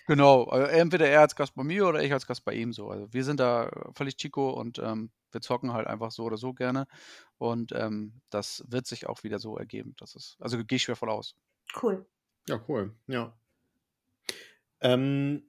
Genau, 0.07 0.45
also 0.45 0.69
entweder 0.69 1.07
er 1.07 1.21
als 1.21 1.37
Gast 1.37 1.55
bei 1.55 1.63
mir 1.63 1.87
oder 1.87 2.03
ich 2.03 2.11
als 2.11 2.27
Gast 2.27 2.47
bei 2.47 2.55
ihm 2.55 2.73
so. 2.73 2.89
Also 2.89 3.13
wir 3.13 3.25
sind 3.25 3.41
da 3.41 3.71
völlig 3.95 4.17
Chico 4.17 4.49
und 4.49 4.79
ähm, 4.79 5.11
wir 5.33 5.43
zocken 5.43 5.75
halt 5.75 5.87
einfach 5.87 6.11
so 6.11 6.25
oder 6.25 6.39
so 6.39 6.55
gerne. 6.55 6.87
Und 7.37 7.73
ähm, 7.73 8.23
das 8.31 8.65
wird 8.69 8.87
sich 8.87 9.07
auch 9.07 9.23
wieder 9.23 9.39
so 9.39 9.59
ergeben. 9.59 9.95
Das 9.99 10.15
ist, 10.15 10.39
also 10.41 10.57
gehe 10.65 10.77
ich 10.77 10.83
schwer 10.83 10.97
voll 10.97 11.11
aus. 11.11 11.37
Cool. 11.83 12.07
Ja, 12.49 12.59
cool. 12.69 12.95
Ja. 13.07 13.35
Ähm, 14.85 15.43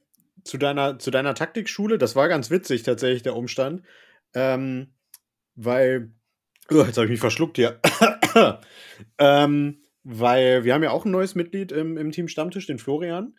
zu 0.43 0.57
deiner, 0.57 0.97
zu 0.97 1.11
deiner 1.11 1.35
Taktikschule, 1.35 1.97
das 1.97 2.15
war 2.15 2.27
ganz 2.27 2.49
witzig 2.49 2.83
tatsächlich, 2.83 3.23
der 3.23 3.35
Umstand. 3.35 3.83
Ähm, 4.33 4.93
weil, 5.55 6.11
oh, 6.71 6.83
jetzt 6.83 6.97
habe 6.97 7.05
ich 7.05 7.11
mich 7.11 7.19
verschluckt 7.19 7.57
hier. 7.57 7.79
ähm, 9.19 9.81
weil 10.03 10.63
wir 10.63 10.73
haben 10.73 10.83
ja 10.83 10.91
auch 10.91 11.05
ein 11.05 11.11
neues 11.11 11.35
Mitglied 11.35 11.71
im, 11.71 11.97
im 11.97 12.11
Team 12.11 12.27
Stammtisch, 12.27 12.67
den 12.67 12.79
Florian. 12.79 13.35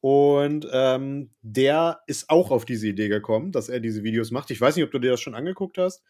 Und 0.00 0.68
ähm, 0.72 1.30
der 1.42 2.00
ist 2.06 2.30
auch 2.30 2.50
auf 2.50 2.64
diese 2.64 2.86
Idee 2.86 3.08
gekommen, 3.08 3.50
dass 3.52 3.68
er 3.68 3.80
diese 3.80 4.04
Videos 4.04 4.30
macht. 4.30 4.50
Ich 4.50 4.60
weiß 4.60 4.76
nicht, 4.76 4.84
ob 4.84 4.92
du 4.92 4.98
dir 4.98 5.10
das 5.10 5.20
schon 5.20 5.34
angeguckt 5.34 5.78
hast. 5.78 6.02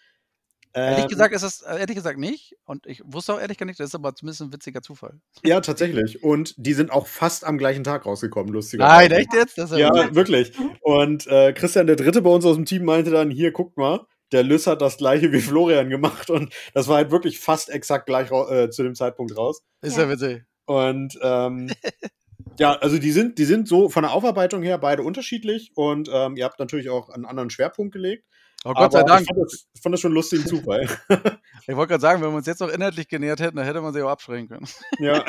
Ehrlich 0.74 1.04
ähm, 1.04 1.08
gesagt 1.08 1.34
ist 1.34 1.42
es 1.42 1.62
äh, 1.62 1.78
ehrlich 1.78 1.96
gesagt 1.96 2.18
nicht. 2.18 2.56
Und 2.64 2.86
ich 2.86 3.02
wusste 3.04 3.34
auch 3.34 3.40
ehrlich 3.40 3.58
gar 3.58 3.66
nicht, 3.66 3.80
das 3.80 3.88
ist 3.88 3.94
aber 3.94 4.14
zumindest 4.14 4.42
ein 4.42 4.52
witziger 4.52 4.82
Zufall. 4.82 5.20
Ja, 5.44 5.60
tatsächlich. 5.60 6.22
Und 6.22 6.54
die 6.56 6.74
sind 6.74 6.90
auch 6.92 7.06
fast 7.06 7.44
am 7.44 7.58
gleichen 7.58 7.84
Tag 7.84 8.06
rausgekommen, 8.06 8.52
lustigerweise. 8.52 9.08
Nein, 9.08 9.20
echt 9.20 9.34
jetzt? 9.34 9.56
ja, 9.56 9.76
ja 9.76 10.14
wirklich. 10.14 10.52
Und 10.82 11.26
äh, 11.26 11.52
Christian, 11.52 11.86
der 11.86 11.96
Dritte 11.96 12.22
bei 12.22 12.30
uns 12.30 12.44
aus 12.44 12.56
dem 12.56 12.64
Team, 12.64 12.84
meinte 12.84 13.10
dann: 13.10 13.30
Hier, 13.30 13.52
guckt 13.52 13.76
mal, 13.76 14.06
der 14.32 14.42
Lys 14.42 14.66
hat 14.66 14.82
das 14.82 14.98
gleiche 14.98 15.32
wie 15.32 15.40
Florian 15.40 15.88
gemacht. 15.88 16.30
Und 16.30 16.52
das 16.74 16.88
war 16.88 16.96
halt 16.96 17.10
wirklich 17.10 17.40
fast 17.40 17.70
exakt 17.70 18.06
gleich 18.06 18.30
äh, 18.30 18.70
zu 18.70 18.82
dem 18.82 18.94
Zeitpunkt 18.94 19.36
raus. 19.36 19.62
Ist 19.80 19.96
ja, 19.96 20.04
ja 20.04 20.10
witzig. 20.10 20.42
Und 20.66 21.18
ähm, 21.22 21.70
ja, 22.58 22.74
also 22.74 22.98
die 22.98 23.12
sind, 23.12 23.38
die 23.38 23.44
sind 23.44 23.68
so 23.68 23.88
von 23.88 24.02
der 24.02 24.12
Aufarbeitung 24.12 24.62
her 24.62 24.78
beide 24.78 25.02
unterschiedlich 25.02 25.72
und 25.74 26.10
ähm, 26.12 26.36
ihr 26.36 26.44
habt 26.44 26.58
natürlich 26.58 26.90
auch 26.90 27.08
einen 27.08 27.24
anderen 27.24 27.50
Schwerpunkt 27.50 27.92
gelegt. 27.92 28.26
Oh 28.64 28.74
Gott 28.74 28.92
sei 28.92 29.04
Dank. 29.04 29.22
Ich 29.22 29.28
fand, 29.28 29.40
das, 29.40 29.68
ich 29.72 29.80
fand 29.80 29.92
das 29.92 30.00
schon 30.00 30.08
einen 30.10 30.16
lustigen 30.16 30.46
Zufall. 30.46 30.88
ich 31.66 31.76
wollte 31.76 31.90
gerade 31.90 32.00
sagen, 32.00 32.22
wenn 32.22 32.30
wir 32.30 32.36
uns 32.36 32.46
jetzt 32.46 32.60
noch 32.60 32.68
inhaltlich 32.68 33.08
genähert 33.08 33.40
hätten, 33.40 33.56
dann 33.56 33.64
hätte 33.64 33.80
man 33.80 33.94
sie 33.94 34.02
auch 34.02 34.10
abschrecken 34.10 34.48
können. 34.48 34.66
ja. 34.98 35.24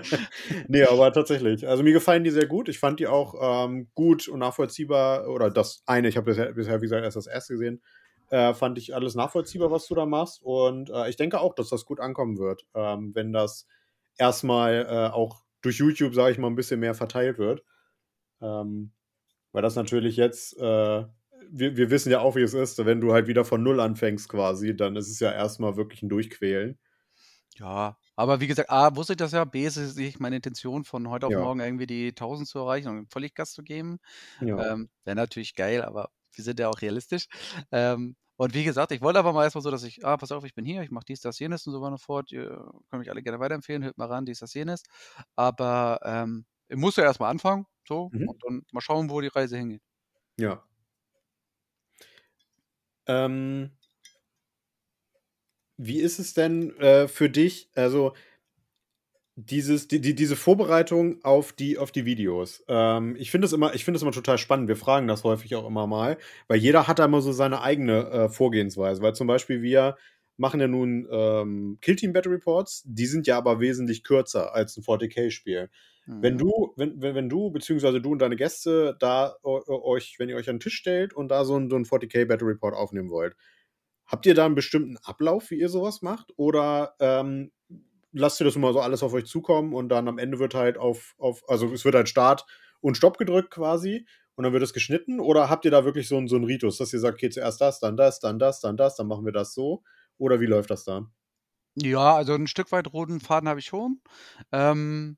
nee, 0.68 0.84
aber 0.84 1.12
tatsächlich. 1.12 1.66
Also 1.66 1.82
mir 1.82 1.92
gefallen 1.92 2.22
die 2.22 2.30
sehr 2.30 2.46
gut. 2.46 2.68
Ich 2.68 2.78
fand 2.78 3.00
die 3.00 3.08
auch 3.08 3.66
ähm, 3.66 3.90
gut 3.94 4.28
und 4.28 4.38
nachvollziehbar. 4.38 5.28
Oder 5.28 5.50
das 5.50 5.82
eine, 5.86 6.08
ich 6.08 6.16
habe 6.16 6.26
bisher, 6.26 6.52
bisher, 6.52 6.80
wie 6.80 6.86
gesagt, 6.86 7.04
erst 7.04 7.16
das 7.16 7.26
erste 7.26 7.54
gesehen. 7.54 7.82
Äh, 8.28 8.54
fand 8.54 8.78
ich 8.78 8.94
alles 8.94 9.16
nachvollziehbar, 9.16 9.72
was 9.72 9.88
du 9.88 9.96
da 9.96 10.06
machst. 10.06 10.40
Und 10.40 10.90
äh, 10.90 11.08
ich 11.08 11.16
denke 11.16 11.40
auch, 11.40 11.56
dass 11.56 11.70
das 11.70 11.84
gut 11.84 11.98
ankommen 11.98 12.38
wird, 12.38 12.64
ähm, 12.74 13.10
wenn 13.14 13.32
das 13.32 13.66
erstmal 14.16 14.86
äh, 14.88 15.12
auch 15.12 15.42
durch 15.62 15.78
YouTube, 15.78 16.14
sage 16.14 16.30
ich 16.30 16.38
mal, 16.38 16.46
ein 16.46 16.56
bisschen 16.56 16.78
mehr 16.78 16.94
verteilt 16.94 17.38
wird. 17.38 17.64
Ähm, 18.40 18.92
weil 19.50 19.62
das 19.62 19.74
natürlich 19.74 20.16
jetzt 20.16 20.56
äh, 20.58 21.04
wir, 21.52 21.76
wir 21.76 21.90
wissen 21.90 22.10
ja 22.10 22.20
auch, 22.20 22.36
wie 22.36 22.42
es 22.42 22.54
ist. 22.54 22.84
Wenn 22.84 23.00
du 23.00 23.12
halt 23.12 23.26
wieder 23.26 23.44
von 23.44 23.62
Null 23.62 23.80
anfängst 23.80 24.28
quasi, 24.28 24.76
dann 24.76 24.96
ist 24.96 25.10
es 25.10 25.20
ja 25.20 25.32
erstmal 25.32 25.76
wirklich 25.76 26.02
ein 26.02 26.08
Durchquälen. 26.08 26.78
Ja, 27.56 27.98
aber 28.16 28.40
wie 28.40 28.46
gesagt, 28.46 28.70
A, 28.70 28.94
wusste 28.96 29.14
ich 29.14 29.16
das 29.18 29.32
ja, 29.32 29.44
B, 29.44 29.66
ist 29.66 29.76
es 29.76 29.96
nicht 29.96 30.20
meine 30.20 30.36
Intention, 30.36 30.84
von 30.84 31.08
heute 31.10 31.26
auf 31.26 31.32
ja. 31.32 31.40
morgen 31.40 31.60
irgendwie 31.60 31.86
die 31.86 32.08
1000 32.08 32.48
zu 32.48 32.58
erreichen 32.58 32.88
und 32.88 32.96
einen 32.96 33.08
Volllichtgast 33.08 33.54
zu 33.54 33.62
geben. 33.62 33.98
Ja. 34.40 34.72
Ähm, 34.72 34.88
Wäre 35.04 35.16
natürlich 35.16 35.54
geil, 35.54 35.82
aber 35.82 36.10
wir 36.32 36.44
sind 36.44 36.58
ja 36.60 36.68
auch 36.68 36.80
realistisch. 36.80 37.26
Ähm, 37.72 38.16
und 38.36 38.54
wie 38.54 38.64
gesagt, 38.64 38.92
ich 38.92 39.02
wollte 39.02 39.18
aber 39.18 39.34
mal 39.34 39.44
erstmal 39.44 39.62
so, 39.62 39.70
dass 39.70 39.82
ich, 39.82 40.06
ah, 40.06 40.16
pass 40.16 40.32
auf, 40.32 40.44
ich 40.44 40.54
bin 40.54 40.64
hier, 40.64 40.82
ich 40.82 40.90
mache 40.90 41.04
dies, 41.06 41.20
das, 41.20 41.38
jenes 41.38 41.66
und 41.66 41.74
so 41.74 41.82
weiter 41.82 41.92
und 41.92 42.00
fort. 42.00 42.32
Ihr 42.32 42.48
könnt 42.88 43.00
mich 43.00 43.10
alle 43.10 43.22
gerne 43.22 43.38
weiterempfehlen, 43.38 43.84
hört 43.84 43.98
mal 43.98 44.06
ran, 44.06 44.24
dies, 44.24 44.38
das, 44.38 44.54
jenes. 44.54 44.84
Aber 45.36 46.00
ähm, 46.04 46.46
ich 46.68 46.76
muss 46.76 46.96
ja 46.96 47.04
erstmal 47.04 47.30
anfangen, 47.30 47.66
so, 47.86 48.08
mhm. 48.12 48.28
und 48.28 48.42
dann 48.44 48.62
mal 48.72 48.80
schauen, 48.80 49.10
wo 49.10 49.20
die 49.20 49.28
Reise 49.28 49.58
hingeht. 49.58 49.82
Ja, 50.38 50.64
ähm, 53.10 53.70
wie 55.76 55.98
ist 55.98 56.18
es 56.18 56.34
denn 56.34 56.76
äh, 56.78 57.08
für 57.08 57.28
dich, 57.28 57.70
also 57.74 58.12
dieses, 59.34 59.88
die, 59.88 60.00
die, 60.00 60.14
diese 60.14 60.36
Vorbereitung 60.36 61.24
auf 61.24 61.52
die, 61.52 61.78
auf 61.78 61.90
die 61.90 62.04
Videos? 62.04 62.62
Ähm, 62.68 63.16
ich 63.18 63.30
finde 63.30 63.46
es 63.46 63.52
immer, 63.52 63.72
immer 63.74 64.12
total 64.12 64.38
spannend. 64.38 64.68
Wir 64.68 64.76
fragen 64.76 65.08
das 65.08 65.24
häufig 65.24 65.56
auch 65.56 65.66
immer 65.66 65.86
mal, 65.86 66.18
weil 66.48 66.58
jeder 66.58 66.86
hat 66.86 66.98
da 66.98 67.06
immer 67.06 67.22
so 67.22 67.32
seine 67.32 67.62
eigene 67.62 68.10
äh, 68.10 68.28
Vorgehensweise. 68.28 69.02
Weil 69.02 69.14
zum 69.14 69.26
Beispiel 69.26 69.62
wir 69.62 69.96
machen 70.40 70.58
ja 70.58 70.68
nun 70.68 71.06
ähm, 71.10 71.78
Killteam 71.82 72.14
Battle 72.14 72.32
Reports, 72.32 72.82
die 72.86 73.04
sind 73.04 73.26
ja 73.26 73.36
aber 73.36 73.60
wesentlich 73.60 74.02
kürzer 74.02 74.54
als 74.54 74.76
ein 74.76 74.82
40k-Spiel. 74.82 75.68
Wenn 76.06 76.34
mhm. 76.34 76.38
du, 76.38 76.72
wenn, 76.76 77.00
wenn, 77.00 77.14
wenn 77.14 77.28
du, 77.28 77.50
beziehungsweise 77.50 78.00
du 78.00 78.12
und 78.12 78.20
deine 78.20 78.36
Gäste 78.36 78.96
da 78.98 79.36
euch, 79.42 80.16
wenn 80.18 80.30
ihr 80.30 80.36
euch 80.36 80.48
an 80.48 80.56
den 80.56 80.60
Tisch 80.60 80.74
stellt 80.74 81.12
und 81.12 81.28
da 81.28 81.44
so 81.44 81.56
ein, 81.56 81.68
so 81.68 81.76
ein 81.76 81.84
40k 81.84 82.24
Battle 82.24 82.48
Report 82.48 82.74
aufnehmen 82.74 83.10
wollt, 83.10 83.36
habt 84.06 84.24
ihr 84.24 84.34
da 84.34 84.46
einen 84.46 84.54
bestimmten 84.54 84.96
Ablauf, 85.04 85.50
wie 85.50 85.60
ihr 85.60 85.68
sowas 85.68 86.00
macht? 86.00 86.32
Oder 86.36 86.94
ähm, 87.00 87.52
lasst 88.12 88.40
ihr 88.40 88.44
das 88.44 88.56
immer 88.56 88.72
so 88.72 88.80
alles 88.80 89.02
auf 89.02 89.12
euch 89.12 89.26
zukommen 89.26 89.74
und 89.74 89.90
dann 89.90 90.08
am 90.08 90.18
Ende 90.18 90.38
wird 90.38 90.54
halt 90.54 90.78
auf, 90.78 91.14
auf 91.18 91.42
also 91.48 91.70
es 91.72 91.84
wird 91.84 91.94
halt 91.94 92.08
Start 92.08 92.46
und 92.80 92.96
Stopp 92.96 93.18
gedrückt 93.18 93.50
quasi 93.50 94.06
und 94.36 94.44
dann 94.44 94.54
wird 94.54 94.62
es 94.62 94.72
geschnitten? 94.72 95.20
Oder 95.20 95.50
habt 95.50 95.66
ihr 95.66 95.70
da 95.70 95.84
wirklich 95.84 96.08
so, 96.08 96.26
so 96.26 96.36
einen 96.36 96.46
Ritus, 96.46 96.78
dass 96.78 96.94
ihr 96.94 96.98
sagt, 96.98 97.16
okay, 97.16 97.28
zuerst 97.28 97.60
das, 97.60 97.78
dann 97.78 97.98
das, 97.98 98.20
dann 98.20 98.38
das, 98.38 98.60
dann 98.60 98.78
das, 98.78 98.96
dann 98.96 99.06
machen 99.06 99.26
wir 99.26 99.32
das 99.32 99.52
so? 99.52 99.82
Oder 100.20 100.38
wie 100.40 100.46
läuft 100.46 100.70
das 100.70 100.84
da? 100.84 101.10
Ja, 101.76 102.14
also 102.14 102.34
ein 102.34 102.46
Stück 102.46 102.72
weit 102.72 102.92
roten 102.92 103.20
Faden 103.20 103.48
habe 103.48 103.60
ich 103.60 103.66
schon. 103.66 104.02
Ähm, 104.52 105.16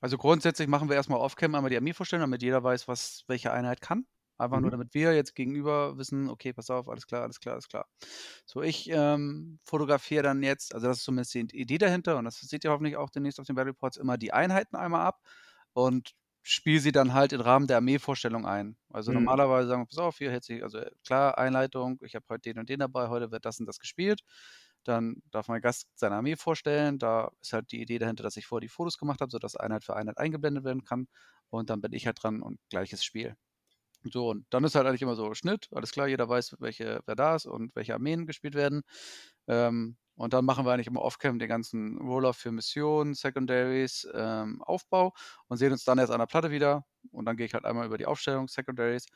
also 0.00 0.16
grundsätzlich 0.16 0.68
machen 0.68 0.88
wir 0.88 0.96
erstmal 0.96 1.18
off-cam 1.18 1.54
einmal 1.54 1.70
die 1.70 1.76
Armee 1.76 1.92
vorstellen, 1.92 2.20
damit 2.20 2.42
jeder 2.42 2.62
weiß, 2.62 2.86
was 2.86 3.24
welche 3.26 3.52
Einheit 3.52 3.80
kann. 3.80 4.06
Einfach 4.38 4.60
nur, 4.60 4.68
mhm. 4.68 4.72
damit 4.72 4.94
wir 4.94 5.14
jetzt 5.14 5.34
gegenüber 5.34 5.98
wissen, 5.98 6.28
okay, 6.28 6.52
pass 6.52 6.70
auf, 6.70 6.88
alles 6.88 7.06
klar, 7.06 7.22
alles 7.22 7.40
klar, 7.40 7.54
alles 7.54 7.68
klar. 7.68 7.86
So, 8.46 8.62
ich 8.62 8.88
ähm, 8.90 9.58
fotografiere 9.64 10.22
dann 10.22 10.42
jetzt, 10.42 10.74
also 10.74 10.86
das 10.86 10.98
ist 10.98 11.04
zumindest 11.04 11.34
die 11.34 11.60
Idee 11.60 11.78
dahinter 11.78 12.16
und 12.16 12.24
das 12.24 12.38
seht 12.40 12.64
ihr 12.64 12.70
hoffentlich 12.70 12.96
auch 12.96 13.10
demnächst 13.10 13.40
auf 13.40 13.46
den 13.46 13.56
Battle 13.56 13.70
Reports, 13.70 13.96
immer 13.96 14.18
die 14.18 14.32
Einheiten 14.32 14.76
einmal 14.76 15.06
ab 15.06 15.20
und 15.72 16.14
spiele 16.44 16.80
sie 16.80 16.92
dann 16.92 17.14
halt 17.14 17.32
im 17.34 17.42
Rahmen 17.42 17.68
der 17.68 17.78
Armeevorstellung 17.78 18.46
ein. 18.46 18.76
Also 18.90 19.12
Mhm. 19.12 19.34
normalerweise 19.34 19.68
sagen 19.68 19.82
wir, 19.82 19.86
pass 19.86 19.98
auf, 19.98 20.18
hier 20.18 20.32
hätte 20.32 20.46
sich, 20.46 20.62
also 20.64 20.80
klar, 21.06 21.38
Einleitung, 21.38 22.00
ich 22.04 22.14
habe 22.16 22.26
heute 22.30 22.42
den 22.52 22.60
und 22.60 22.70
den 22.70 22.80
dabei, 22.80 23.08
heute 23.10 23.32
wird 23.32 23.46
das 23.46 23.60
und 23.60 23.66
das 23.66 23.80
gespielt. 23.80 24.22
Dann 24.84 25.22
darf 25.32 25.48
mein 25.48 25.62
Gast 25.62 25.88
seine 25.96 26.16
Armee 26.16 26.36
vorstellen. 26.36 26.98
Da 26.98 27.30
ist 27.42 27.52
halt 27.54 27.72
die 27.72 27.80
Idee 27.82 27.98
dahinter, 27.98 28.22
dass 28.24 28.36
ich 28.36 28.46
vorher 28.46 28.62
die 28.62 28.68
Fotos 28.68 28.98
gemacht 28.98 29.20
habe, 29.22 29.30
sodass 29.32 29.56
Einheit 29.56 29.84
für 29.84 29.96
Einheit 29.96 30.18
eingeblendet 30.18 30.64
werden 30.64 30.84
kann. 30.84 31.08
Und 31.50 31.70
dann 31.70 31.80
bin 31.80 31.92
ich 31.94 32.06
halt 32.06 32.22
dran 32.22 32.42
und 32.42 32.60
gleiches 32.70 33.04
Spiel. 33.04 33.36
So, 34.04 34.30
und 34.30 34.46
dann 34.50 34.64
ist 34.64 34.74
halt 34.74 34.86
eigentlich 34.86 35.02
immer 35.02 35.16
so 35.16 35.32
Schnitt, 35.34 35.68
alles 35.72 35.90
klar, 35.92 36.08
jeder 36.08 36.28
weiß, 36.28 36.56
welche, 36.60 37.00
wer 37.06 37.14
da 37.16 37.36
ist 37.36 37.46
und 37.46 37.74
welche 37.74 37.94
Armeen 37.94 38.26
gespielt 38.26 38.54
werden. 38.54 38.82
Ähm, 39.48 39.96
und 40.16 40.32
dann 40.32 40.44
machen 40.44 40.64
wir 40.64 40.72
eigentlich 40.72 40.86
immer 40.86 41.02
Off-Cam 41.02 41.38
den 41.38 41.48
ganzen 41.48 41.98
Roll-Off 41.98 42.36
für 42.36 42.52
Missionen, 42.52 43.14
Secondaries, 43.14 44.06
ähm, 44.14 44.62
Aufbau 44.62 45.12
und 45.48 45.56
sehen 45.56 45.72
uns 45.72 45.84
dann 45.84 45.98
erst 45.98 46.12
an 46.12 46.20
der 46.20 46.26
Platte 46.26 46.50
wieder. 46.50 46.84
Und 47.10 47.24
dann 47.26 47.36
gehe 47.36 47.46
ich 47.46 47.54
halt 47.54 47.64
einmal 47.64 47.86
über 47.86 47.98
die 47.98 48.06
Aufstellung, 48.06 48.46
Secondaries. 48.48 49.06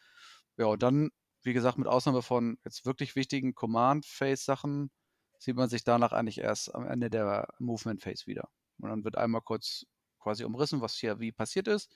Ja, 0.57 0.67
und 0.67 0.83
dann, 0.83 1.11
wie 1.43 1.53
gesagt, 1.53 1.79
mit 1.79 1.87
Ausnahme 1.87 2.23
von 2.23 2.59
jetzt 2.65 2.85
wirklich 2.85 3.15
wichtigen 3.15 3.55
Command-Phase-Sachen, 3.55 4.91
sieht 5.39 5.57
man 5.57 5.69
sich 5.69 5.85
danach 5.85 6.13
eigentlich 6.13 6.39
erst 6.39 6.75
am 6.75 6.87
Ende 6.87 7.11
der 7.11 7.49
Movement 7.61 8.03
Phase 8.03 8.27
wieder. 8.27 8.49
Und 8.79 8.91
dann 8.91 9.05
wird 9.05 9.17
einmal 9.17 9.41
kurz 9.41 9.87
quasi 10.19 10.45
umrissen, 10.45 10.81
was 10.81 10.95
hier 10.95 11.21
wie 11.21 11.31
passiert 11.31 11.69
ist. 11.69 11.95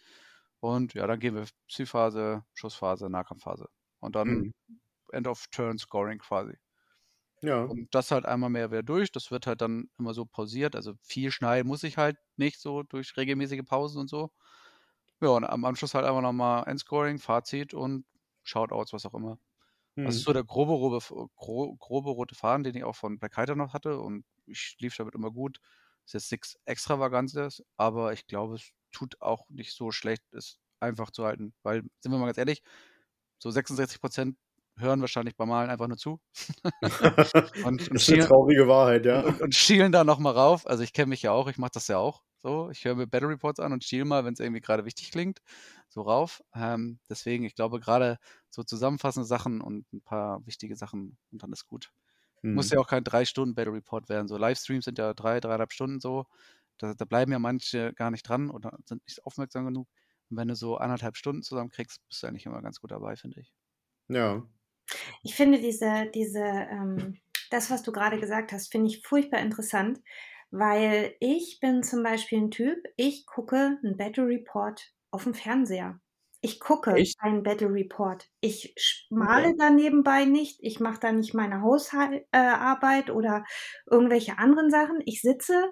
Und 0.60 0.94
ja, 0.94 1.08
dann 1.08 1.18
gehen 1.18 1.34
wir 1.34 1.46
Zielphase, 1.68 2.44
Schussphase, 2.54 3.10
Nahkampfphase. 3.10 3.68
Und 3.98 4.14
dann 4.14 4.28
mhm. 4.28 4.54
End 5.10 5.26
of 5.26 5.46
Turn 5.48 5.76
Scoring 5.76 6.20
quasi. 6.20 6.54
Ja. 7.42 7.68
Und 7.68 7.94
das 7.94 8.10
halt 8.10 8.26
einmal 8.26 8.50
mehr 8.50 8.70
wieder 8.70 8.82
durch. 8.82 9.12
Das 9.12 9.30
wird 9.30 9.46
halt 9.46 9.60
dann 9.60 9.90
immer 9.98 10.14
so 10.14 10.26
pausiert. 10.26 10.76
Also 10.76 10.94
viel 11.02 11.30
schneiden 11.30 11.68
muss 11.68 11.82
ich 11.84 11.96
halt 11.98 12.18
nicht 12.36 12.60
so 12.60 12.82
durch 12.82 13.16
regelmäßige 13.16 13.62
Pausen 13.64 14.00
und 14.00 14.08
so. 14.10 14.30
Ja, 15.22 15.30
und 15.30 15.44
am 15.44 15.64
Anschluss 15.64 15.94
halt 15.94 16.04
einfach 16.06 16.22
nochmal 16.22 16.64
Endscoring, 16.68 17.18
Fazit 17.18 17.74
und 17.74 18.06
Shoutouts, 18.44 18.92
was 18.92 19.06
auch 19.06 19.14
immer. 19.14 19.38
Mhm. 19.96 20.04
Das 20.06 20.16
ist 20.16 20.24
so 20.24 20.32
der 20.32 20.44
grobe, 20.44 20.72
grobe, 20.74 21.28
grobe 21.78 22.10
rote 22.10 22.34
Faden, 22.34 22.64
den 22.64 22.76
ich 22.76 22.84
auch 22.84 22.96
von 22.96 23.18
Black 23.18 23.36
Hider 23.36 23.56
noch 23.56 23.74
hatte 23.74 23.98
und 24.00 24.24
ich 24.46 24.76
lief 24.80 24.96
damit 24.96 25.14
immer 25.14 25.30
gut. 25.30 25.60
Ist 26.06 26.14
jetzt 26.14 26.32
nichts 26.32 26.58
Extravagantes, 26.66 27.62
aber 27.76 28.12
ich 28.12 28.26
glaube, 28.26 28.56
es 28.56 28.70
tut 28.92 29.20
auch 29.22 29.48
nicht 29.50 29.74
so 29.74 29.92
schlecht, 29.92 30.22
ist 30.32 30.58
einfach 30.80 31.10
zu 31.12 31.24
halten. 31.24 31.54
Weil, 31.62 31.82
sind 32.00 32.12
wir 32.12 32.18
mal 32.18 32.26
ganz 32.26 32.38
ehrlich, 32.38 32.62
so 33.38 33.50
66 33.50 34.00
Prozent 34.00 34.38
hören 34.78 35.00
wahrscheinlich 35.00 35.36
beim 35.36 35.48
Malen 35.48 35.70
einfach 35.70 35.88
nur 35.88 35.96
zu. 35.96 36.20
und, 37.64 37.64
und 37.64 37.94
das 37.94 38.08
ist 38.08 38.12
eine 38.12 38.26
traurige 38.26 38.68
Wahrheit, 38.68 39.06
ja. 39.06 39.20
Und, 39.20 39.40
und 39.40 39.54
schielen 39.54 39.92
da 39.92 40.04
nochmal 40.04 40.34
rauf. 40.34 40.66
Also 40.66 40.82
ich 40.82 40.92
kenne 40.92 41.08
mich 41.08 41.22
ja 41.22 41.32
auch, 41.32 41.48
ich 41.48 41.58
mache 41.58 41.72
das 41.74 41.88
ja 41.88 41.98
auch 41.98 42.22
so. 42.42 42.70
Ich 42.70 42.84
höre 42.84 42.94
mir 42.94 43.06
Battle 43.06 43.28
Reports 43.28 43.60
an 43.60 43.72
und 43.72 43.84
schiele 43.84 44.04
mal, 44.04 44.24
wenn 44.24 44.34
es 44.34 44.40
irgendwie 44.40 44.60
gerade 44.60 44.84
wichtig 44.84 45.10
klingt, 45.10 45.40
so 45.88 46.02
rauf. 46.02 46.42
Ähm, 46.54 46.98
deswegen, 47.08 47.44
ich 47.44 47.54
glaube, 47.54 47.80
gerade 47.80 48.18
so 48.50 48.62
zusammenfassende 48.62 49.26
Sachen 49.26 49.60
und 49.60 49.90
ein 49.92 50.02
paar 50.02 50.44
wichtige 50.46 50.76
Sachen 50.76 51.16
und 51.30 51.42
dann 51.42 51.52
ist 51.52 51.66
gut. 51.66 51.92
Hm. 52.42 52.54
Muss 52.54 52.70
ja 52.70 52.78
auch 52.78 52.88
kein 52.88 53.04
drei 53.04 53.24
Stunden 53.24 53.54
Battle 53.54 53.72
Report 53.72 54.08
werden. 54.08 54.28
So 54.28 54.36
Livestreams 54.36 54.84
sind 54.84 54.98
ja 54.98 55.14
drei, 55.14 55.40
dreieinhalb 55.40 55.72
Stunden 55.72 56.00
so. 56.00 56.26
Da, 56.78 56.94
da 56.94 57.04
bleiben 57.04 57.30
ja 57.30 57.38
manche 57.38 57.92
gar 57.94 58.10
nicht 58.10 58.28
dran 58.28 58.50
oder 58.50 58.76
sind 58.84 59.04
nicht 59.06 59.24
aufmerksam 59.24 59.66
genug. 59.66 59.88
Und 60.30 60.36
wenn 60.36 60.48
du 60.48 60.56
so 60.56 60.76
anderthalb 60.76 61.16
Stunden 61.16 61.42
zusammenkriegst, 61.42 62.00
bist 62.08 62.22
du 62.22 62.26
eigentlich 62.26 62.46
immer 62.46 62.62
ganz 62.62 62.80
gut 62.80 62.90
dabei, 62.90 63.16
finde 63.16 63.40
ich. 63.40 63.52
Ja, 64.08 64.42
ich 65.22 65.34
finde 65.34 65.58
diese, 65.60 66.10
diese, 66.14 66.40
ähm, 66.40 67.18
das, 67.50 67.70
was 67.70 67.82
du 67.82 67.92
gerade 67.92 68.18
gesagt 68.18 68.52
hast, 68.52 68.70
finde 68.72 68.88
ich 68.88 69.06
furchtbar 69.06 69.40
interessant, 69.40 70.00
weil 70.50 71.14
ich 71.20 71.58
bin 71.60 71.82
zum 71.82 72.02
Beispiel 72.02 72.38
ein 72.38 72.50
Typ, 72.50 72.78
ich 72.96 73.26
gucke 73.26 73.78
einen 73.82 73.96
Battle 73.96 74.26
Report 74.26 74.92
auf 75.10 75.24
dem 75.24 75.34
Fernseher. 75.34 75.98
Ich 76.44 76.58
gucke 76.58 76.94
Echt? 76.94 77.16
einen 77.20 77.44
Battle 77.44 77.72
Report. 77.72 78.28
Ich 78.40 78.74
male 79.10 79.48
okay. 79.48 79.56
da 79.58 79.70
nebenbei 79.70 80.24
nicht. 80.24 80.58
Ich 80.60 80.80
mache 80.80 80.98
da 80.98 81.12
nicht 81.12 81.34
meine 81.34 81.62
Hausarbeit 81.62 83.08
äh, 83.08 83.12
oder 83.12 83.44
irgendwelche 83.88 84.38
anderen 84.38 84.68
Sachen. 84.68 85.00
Ich 85.04 85.20
sitze 85.20 85.70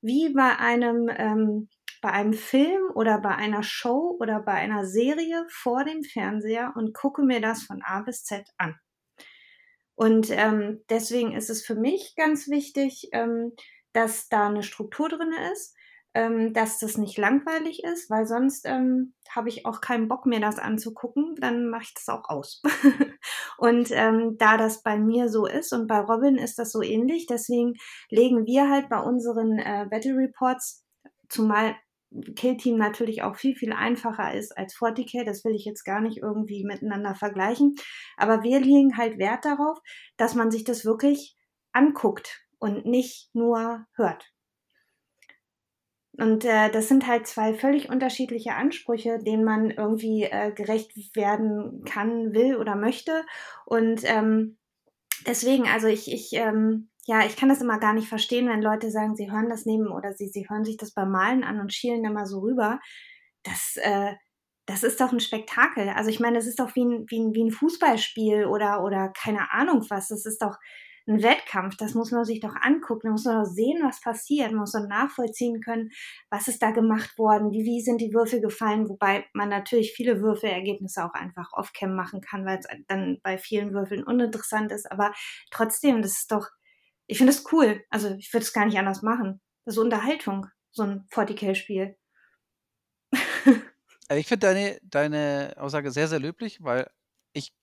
wie 0.00 0.32
bei 0.32 0.56
einem 0.58 1.10
ähm, 1.12 1.68
bei 2.02 2.10
einem 2.10 2.34
Film 2.34 2.82
oder 2.94 3.18
bei 3.18 3.34
einer 3.34 3.62
Show 3.62 4.16
oder 4.20 4.40
bei 4.40 4.52
einer 4.52 4.84
Serie 4.84 5.46
vor 5.48 5.84
dem 5.84 6.02
Fernseher 6.02 6.74
und 6.76 6.92
gucke 6.92 7.22
mir 7.22 7.40
das 7.40 7.62
von 7.62 7.80
A 7.82 8.00
bis 8.00 8.24
Z 8.24 8.46
an. 8.58 8.78
Und 9.94 10.30
ähm, 10.30 10.82
deswegen 10.90 11.32
ist 11.32 11.48
es 11.48 11.64
für 11.64 11.76
mich 11.76 12.14
ganz 12.16 12.48
wichtig, 12.48 13.08
ähm, 13.12 13.52
dass 13.92 14.28
da 14.28 14.48
eine 14.48 14.62
Struktur 14.62 15.08
drin 15.08 15.32
ist, 15.52 15.76
ähm, 16.14 16.52
dass 16.52 16.78
das 16.78 16.98
nicht 16.98 17.16
langweilig 17.18 17.84
ist, 17.84 18.10
weil 18.10 18.26
sonst 18.26 18.66
ähm, 18.66 19.14
habe 19.30 19.48
ich 19.48 19.64
auch 19.64 19.80
keinen 19.80 20.08
Bock 20.08 20.26
mir 20.26 20.40
das 20.40 20.58
anzugucken, 20.58 21.36
dann 21.36 21.68
mache 21.68 21.84
ich 21.84 21.94
das 21.94 22.08
auch 22.08 22.28
aus. 22.28 22.62
und 23.58 23.90
ähm, 23.92 24.36
da 24.38 24.56
das 24.56 24.82
bei 24.82 24.98
mir 24.98 25.28
so 25.28 25.46
ist 25.46 25.72
und 25.72 25.86
bei 25.86 26.00
Robin 26.00 26.36
ist 26.36 26.58
das 26.58 26.72
so 26.72 26.82
ähnlich, 26.82 27.26
deswegen 27.26 27.74
legen 28.10 28.44
wir 28.44 28.68
halt 28.68 28.88
bei 28.88 28.98
unseren 28.98 29.58
äh, 29.58 29.86
Battle 29.88 30.16
Reports, 30.16 30.84
zumal 31.28 31.76
Kill-Team 32.36 32.76
natürlich 32.76 33.22
auch 33.22 33.36
viel, 33.36 33.54
viel 33.54 33.72
einfacher 33.72 34.34
ist 34.34 34.56
als 34.56 34.74
40k. 34.74 35.24
Das 35.24 35.44
will 35.44 35.54
ich 35.54 35.64
jetzt 35.64 35.84
gar 35.84 36.00
nicht 36.00 36.18
irgendwie 36.18 36.64
miteinander 36.64 37.14
vergleichen. 37.14 37.74
Aber 38.16 38.42
wir 38.42 38.60
legen 38.60 38.96
halt 38.96 39.18
Wert 39.18 39.44
darauf, 39.44 39.78
dass 40.16 40.34
man 40.34 40.50
sich 40.50 40.64
das 40.64 40.84
wirklich 40.84 41.36
anguckt 41.72 42.44
und 42.58 42.86
nicht 42.86 43.30
nur 43.34 43.86
hört. 43.94 44.32
Und 46.18 46.44
äh, 46.44 46.70
das 46.70 46.88
sind 46.88 47.06
halt 47.06 47.26
zwei 47.26 47.54
völlig 47.54 47.88
unterschiedliche 47.88 48.54
Ansprüche, 48.54 49.18
denen 49.18 49.44
man 49.44 49.70
irgendwie 49.70 50.24
äh, 50.24 50.52
gerecht 50.52 50.92
werden 51.16 51.84
kann, 51.84 52.34
will 52.34 52.56
oder 52.56 52.76
möchte. 52.76 53.24
Und 53.64 54.02
ähm, 54.04 54.58
deswegen, 55.26 55.66
also 55.66 55.88
ich, 55.88 56.12
ich 56.12 56.34
ähm, 56.34 56.90
ja, 57.06 57.26
ich 57.26 57.36
kann 57.36 57.48
das 57.48 57.60
immer 57.60 57.78
gar 57.78 57.92
nicht 57.92 58.08
verstehen, 58.08 58.48
wenn 58.48 58.62
Leute 58.62 58.90
sagen, 58.90 59.16
sie 59.16 59.30
hören 59.30 59.48
das 59.48 59.66
neben 59.66 59.88
oder 59.88 60.12
sie, 60.14 60.28
sie 60.28 60.48
hören 60.48 60.64
sich 60.64 60.76
das 60.76 60.92
beim 60.92 61.10
Malen 61.10 61.42
an 61.44 61.60
und 61.60 61.72
schielen 61.72 62.04
immer 62.04 62.26
so 62.26 62.40
rüber. 62.40 62.78
Das, 63.42 63.76
äh, 63.76 64.14
das 64.66 64.84
ist 64.84 65.00
doch 65.00 65.12
ein 65.12 65.20
Spektakel. 65.20 65.88
Also 65.90 66.10
ich 66.10 66.20
meine, 66.20 66.36
das 66.36 66.46
ist 66.46 66.60
doch 66.60 66.74
wie 66.76 66.84
ein, 66.84 67.04
wie 67.08 67.18
ein, 67.18 67.34
wie 67.34 67.44
ein 67.44 67.50
Fußballspiel 67.50 68.46
oder, 68.46 68.84
oder 68.84 69.08
keine 69.08 69.50
Ahnung 69.52 69.84
was. 69.90 70.08
Das 70.08 70.24
ist 70.26 70.40
doch 70.42 70.56
ein 71.08 71.22
Wettkampf. 71.22 71.76
Das 71.76 71.94
muss 71.94 72.12
man 72.12 72.24
sich 72.24 72.38
doch 72.40 72.54
angucken. 72.54 73.08
Da 73.08 73.10
muss 73.10 73.24
man 73.24 73.42
doch 73.44 73.50
sehen, 73.50 73.82
was 73.82 74.00
passiert. 74.00 74.52
Man 74.52 74.60
muss 74.60 74.72
doch 74.72 74.86
nachvollziehen 74.86 75.60
können, 75.60 75.90
was 76.30 76.46
ist 76.46 76.62
da 76.62 76.70
gemacht 76.70 77.18
worden, 77.18 77.50
wie, 77.50 77.64
wie 77.64 77.80
sind 77.80 78.00
die 78.00 78.14
Würfel 78.14 78.40
gefallen. 78.40 78.88
Wobei 78.88 79.26
man 79.34 79.48
natürlich 79.48 79.92
viele 79.92 80.20
Würfelergebnisse 80.20 81.04
auch 81.04 81.14
einfach 81.14 81.52
off-cam 81.52 81.96
machen 81.96 82.20
kann, 82.20 82.46
weil 82.46 82.60
es 82.60 82.66
dann 82.86 83.18
bei 83.24 83.38
vielen 83.38 83.72
Würfeln 83.74 84.04
uninteressant 84.04 84.70
ist. 84.70 84.90
Aber 84.90 85.12
trotzdem, 85.50 86.02
das 86.02 86.12
ist 86.12 86.30
doch, 86.30 86.48
ich 87.12 87.18
finde 87.18 87.32
es 87.32 87.44
cool. 87.52 87.84
Also 87.90 88.14
ich 88.16 88.32
würde 88.32 88.42
es 88.42 88.54
gar 88.54 88.64
nicht 88.64 88.78
anders 88.78 89.02
machen. 89.02 89.42
Das 89.66 89.74
ist 89.74 89.78
Unterhaltung, 89.78 90.46
so 90.70 90.82
ein 90.82 91.06
40k-Spiel. 91.12 91.96
Also, 94.08 94.20
ich 94.20 94.26
finde 94.26 94.46
deine, 94.46 94.78
deine 94.82 95.54
Aussage 95.56 95.90
sehr, 95.90 96.08
sehr 96.08 96.18
löblich, 96.18 96.62
weil 96.62 96.90
ich 97.32 97.54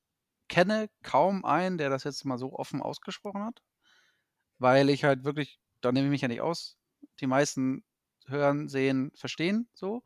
kenne 0.47 0.89
kaum 1.03 1.45
einen, 1.45 1.77
der 1.77 1.89
das 1.91 2.05
jetzt 2.05 2.25
mal 2.25 2.39
so 2.39 2.53
offen 2.53 2.81
ausgesprochen 2.81 3.43
hat. 3.43 3.61
Weil 4.57 4.89
ich 4.89 5.03
halt 5.03 5.25
wirklich, 5.25 5.59
da 5.81 5.91
nehme 5.91 6.07
ich 6.07 6.11
mich 6.11 6.21
ja 6.21 6.27
nicht 6.27 6.41
aus. 6.41 6.77
Die 7.19 7.27
meisten 7.27 7.83
hören, 8.25 8.67
sehen, 8.67 9.11
verstehen 9.15 9.69
so 9.73 10.01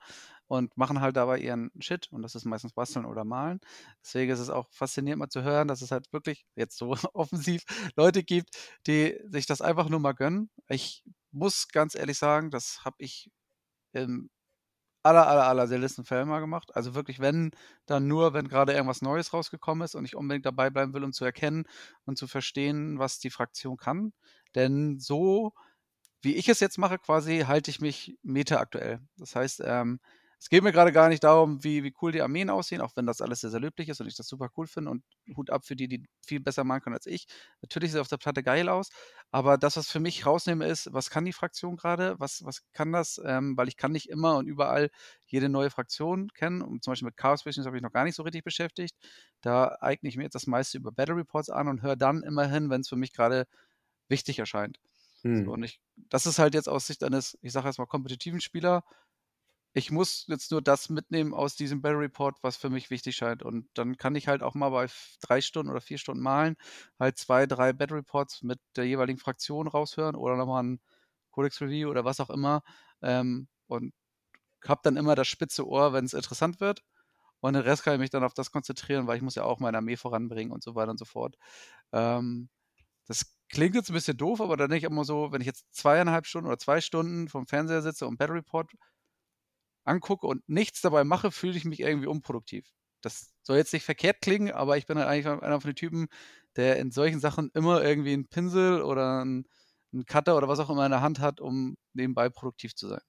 und 0.54 0.78
machen 0.78 1.02
halt 1.02 1.18
dabei 1.18 1.40
ihren 1.40 1.72
Shit 1.80 2.12
und 2.12 2.22
das 2.22 2.36
ist 2.36 2.46
meistens 2.46 2.74
basteln 2.74 3.06
oder 3.06 3.26
malen. 3.26 3.60
Deswegen 4.04 4.32
ist 4.32 4.40
es 4.40 4.52
auch 4.52 4.70
faszinierend 4.72 5.20
mal 5.20 5.30
zu 5.30 5.42
hören, 5.44 5.68
dass 5.68 5.82
es 5.82 5.92
halt 5.92 6.14
wirklich 6.14 6.46
jetzt 6.56 6.78
so 6.78 6.96
offensiv 7.14 7.64
Leute 7.96 8.24
gibt, 8.24 8.56
die 8.88 9.20
sich 9.26 9.48
das 9.48 9.62
einfach 9.62 9.90
nur 9.90 10.00
mal 10.00 10.14
gönnen. 10.14 10.52
Ich 10.70 11.04
muss 11.32 11.68
ganz 11.70 11.96
ehrlich 11.96 12.20
sagen, 12.20 12.52
das 12.52 12.86
habe 12.86 12.98
ich 13.00 13.32
im 13.94 14.30
aller, 15.04 15.28
aller, 15.28 15.48
aller 15.48 15.68
seltensten 15.68 16.06
Fällen 16.06 16.30
mal 16.30 16.40
gemacht. 16.40 16.76
Also 16.76 16.96
wirklich, 16.96 17.20
wenn, 17.20 17.52
dann 17.88 18.08
nur, 18.08 18.34
wenn 18.34 18.48
gerade 18.48 18.74
irgendwas 18.74 19.02
Neues 19.02 19.34
rausgekommen 19.34 19.84
ist 19.86 19.96
und 19.96 20.06
ich 20.06 20.16
unbedingt 20.16 20.46
dabei 20.46 20.70
bleiben 20.70 20.94
will, 20.94 21.04
um 21.04 21.14
zu 21.14 21.26
erkennen 21.26 21.66
und 22.06 22.18
zu 22.18 22.28
verstehen, 22.28 23.00
was 23.00 23.20
die 23.20 23.32
Fraktion 23.32 23.78
kann. 23.78 24.14
Denn 24.56 25.00
so, 25.00 25.54
wie 26.22 26.36
ich 26.36 26.50
es 26.50 26.60
jetzt 26.62 26.78
mache, 26.78 27.00
quasi, 27.00 27.42
halte 27.48 27.72
ich 27.72 27.82
mich 27.82 28.18
meta 28.24 28.58
aktuell. 28.60 29.02
Das 29.18 29.36
heißt, 29.36 29.62
ähm, 29.66 30.00
es 30.44 30.50
geht 30.50 30.62
mir 30.62 30.74
gerade 30.74 30.92
gar 30.92 31.08
nicht 31.08 31.24
darum, 31.24 31.64
wie, 31.64 31.86
wie 31.86 31.94
cool 32.02 32.12
die 32.12 32.22
Armeen 32.22 32.50
aussehen, 32.50 32.82
auch 32.82 32.92
wenn 32.98 33.06
das 33.06 33.22
alles 33.22 33.40
sehr, 33.40 33.50
sehr 33.50 33.62
löblich 33.62 33.88
ist 33.88 34.02
und 34.02 34.08
ich 34.08 34.18
das 34.18 34.28
super 34.28 34.50
cool 34.58 34.68
finde 34.68 34.92
und 34.92 35.02
Hut 35.38 35.50
ab 35.50 35.66
für 35.66 35.78
die, 35.78 35.88
die 35.88 36.04
viel 36.28 36.42
besser 36.42 36.66
machen 36.66 36.82
können 36.82 36.96
als 36.96 37.06
ich. 37.06 37.28
Natürlich 37.62 37.92
sieht 37.92 37.96
es 37.96 38.02
auf 38.02 38.10
der 38.10 38.18
Platte 38.18 38.44
geil 38.44 38.68
aus, 38.68 38.90
aber 39.32 39.58
das, 39.58 39.78
was 39.78 39.90
für 39.90 40.02
mich 40.02 40.26
rausnehme, 40.26 40.68
ist, 40.68 40.92
was 40.92 41.10
kann 41.10 41.24
die 41.24 41.32
Fraktion 41.32 41.78
gerade? 41.78 42.20
Was, 42.20 42.44
was 42.44 42.60
kann 42.74 42.92
das? 42.92 43.22
Ähm, 43.24 43.56
weil 43.56 43.70
ich 43.70 43.78
kann 43.78 43.94
nicht 43.94 44.10
immer 44.10 44.36
und 44.36 44.46
überall 44.46 44.90
jede 45.28 45.48
neue 45.48 45.70
Fraktion 45.70 46.28
kennen. 46.34 46.62
Und 46.62 46.84
zum 46.84 46.92
Beispiel 46.92 47.06
mit 47.06 47.16
Chaos 47.16 47.46
Visions 47.46 47.66
habe 47.66 47.78
ich 47.78 47.82
noch 47.82 47.94
gar 47.94 48.04
nicht 48.04 48.16
so 48.16 48.24
richtig 48.24 48.44
beschäftigt. 48.44 48.98
Da 49.40 49.78
eigne 49.80 50.10
ich 50.10 50.18
mir 50.18 50.24
jetzt 50.24 50.36
das 50.36 50.48
meiste 50.48 50.78
über 50.78 50.92
Battle 50.92 51.16
Reports 51.16 51.52
an 51.52 51.70
und 51.70 51.84
höre 51.84 51.96
dann 51.96 52.22
immerhin, 52.22 52.70
wenn 52.70 52.82
es 52.82 52.90
für 52.90 52.98
mich 52.98 53.14
gerade 53.14 53.46
wichtig 54.10 54.40
erscheint. 54.40 54.78
Hm. 55.22 55.46
So, 55.46 55.52
und 55.54 55.64
ich, 55.64 55.80
das 56.10 56.26
ist 56.26 56.38
halt 56.38 56.54
jetzt 56.54 56.68
aus 56.68 56.88
Sicht 56.88 57.02
eines, 57.02 57.38
ich 57.42 57.54
sage 57.54 57.68
jetzt 57.68 57.80
mal, 57.80 57.86
kompetitiven 57.86 58.42
Spieler, 58.42 58.84
ich 59.74 59.92
muss 59.92 60.26
jetzt 60.28 60.52
nur 60.52 60.62
das 60.62 60.90
mitnehmen 60.90 61.34
aus 61.34 61.56
diesem 61.56 61.82
Battle 61.82 62.00
Report, 62.00 62.38
was 62.44 62.58
für 62.58 62.70
mich 62.70 62.90
wichtig 62.90 63.16
scheint. 63.16 63.44
Und 63.44 63.68
dann 63.74 63.98
kann 63.98 64.16
ich 64.16 64.28
halt 64.28 64.44
auch 64.44 64.54
mal 64.56 64.70
bei 64.70 64.88
drei 65.22 65.42
Stunden 65.42 65.72
oder 65.72 65.82
vier 65.82 65.98
Stunden 65.98 66.22
malen, 66.22 66.56
halt 67.00 67.18
zwei, 67.18 67.46
drei 67.48 67.74
Battle 67.74 67.98
Reports 67.98 68.44
mit 68.44 68.60
der 68.76 68.86
jeweiligen 68.86 69.20
Fraktion 69.20 69.68
raushören 69.68 70.16
oder 70.16 70.36
nochmal 70.38 70.64
ein 70.64 70.80
Codex 71.32 71.62
Review 71.62 71.90
oder 71.90 72.06
was 72.06 72.20
auch 72.20 72.30
immer. 72.30 72.62
Ähm, 73.02 73.48
und 73.68 73.94
habe 74.68 74.82
dann 74.84 74.98
immer 74.98 75.16
das 75.16 75.28
spitze 75.28 75.68
Ohr, 75.68 75.94
wenn 75.94 76.06
es 76.06 76.14
interessant 76.14 76.60
wird. 76.62 76.84
Und 77.42 77.54
den 77.54 77.64
Rest 77.64 77.84
kann 77.84 77.96
ich 77.96 78.00
mich 78.00 78.10
dann 78.12 78.24
auf 78.24 78.34
das 78.34 78.52
konzentrieren, 78.52 79.08
weil 79.08 79.18
ich 79.18 79.24
muss 79.24 79.36
ja 79.36 79.44
auch 79.44 79.60
meine 79.60 79.78
Armee 79.78 79.98
voranbringen 79.98 80.54
und 80.54 80.64
so 80.64 80.76
weiter 80.76 80.92
und 80.92 81.00
so 81.00 81.06
fort. 81.06 81.36
Ähm, 81.92 82.50
das 83.08 83.26
klingt 83.50 83.76
jetzt 83.76 83.90
ein 83.90 83.94
bisschen 83.94 84.18
doof, 84.18 84.42
aber 84.42 84.58
dann 84.58 84.70
denke 84.70 84.86
ich 84.88 84.92
immer 84.92 85.06
so, 85.06 85.32
wenn 85.32 85.42
ich 85.42 85.48
jetzt 85.48 85.66
zweieinhalb 85.76 86.26
Stunden 86.28 86.48
oder 86.48 86.58
zwei 86.60 86.82
Stunden 86.82 87.28
vom 87.30 87.48
Fernseher 87.48 87.82
sitze 87.82 88.08
und 88.08 88.18
Battle 88.18 88.36
Report 88.38 88.72
angucke 89.84 90.28
und 90.28 90.48
nichts 90.48 90.82
dabei 90.82 91.04
mache, 91.04 91.32
fühle 91.32 91.58
ich 91.58 91.66
mich 91.66 91.80
irgendwie 91.80 92.08
unproduktiv. 92.08 92.66
Das 93.02 93.34
soll 93.44 93.58
jetzt 93.58 93.74
nicht 93.74 93.84
verkehrt 93.84 94.22
klingen, 94.22 94.52
aber 94.52 94.78
ich 94.78 94.86
bin 94.86 94.98
halt 94.98 95.08
eigentlich 95.08 95.28
einer 95.28 95.60
von 95.60 95.70
den 95.70 95.76
Typen, 95.76 96.08
der 96.56 96.78
in 96.78 96.92
solchen 96.92 97.20
Sachen 97.20 97.52
immer 97.54 97.84
irgendwie 97.84 98.14
einen 98.14 98.28
Pinsel 98.28 98.82
oder 98.82 99.22
einen, 99.22 99.46
Cutter 100.08 100.36
oder 100.36 100.48
was 100.48 100.60
auch 100.60 100.72
immer 100.72 100.86
in 100.86 100.92
der 100.92 101.02
Hand 101.02 101.20
hat, 101.20 101.40
um 101.40 101.78
nebenbei 101.94 102.28
produktiv 102.28 102.74
zu 102.74 102.88
sein. 102.88 103.02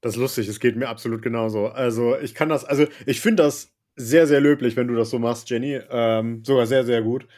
Das 0.00 0.14
ist 0.14 0.18
lustig, 0.18 0.48
es 0.48 0.60
geht 0.60 0.76
mir 0.76 0.88
absolut 0.88 1.20
genauso. 1.20 1.66
Also 1.66 2.16
ich 2.16 2.34
kann 2.34 2.48
das, 2.48 2.64
also 2.64 2.86
ich 3.04 3.20
finde 3.20 3.42
das 3.42 3.74
sehr, 3.94 4.26
sehr 4.26 4.40
löblich, 4.40 4.76
wenn 4.76 4.88
du 4.88 4.94
das 4.94 5.10
so 5.10 5.18
machst, 5.18 5.50
Jenny. 5.50 5.78
Ähm, 5.90 6.42
sogar 6.42 6.66
sehr, 6.66 6.84
sehr 6.84 7.02
gut. 7.02 7.28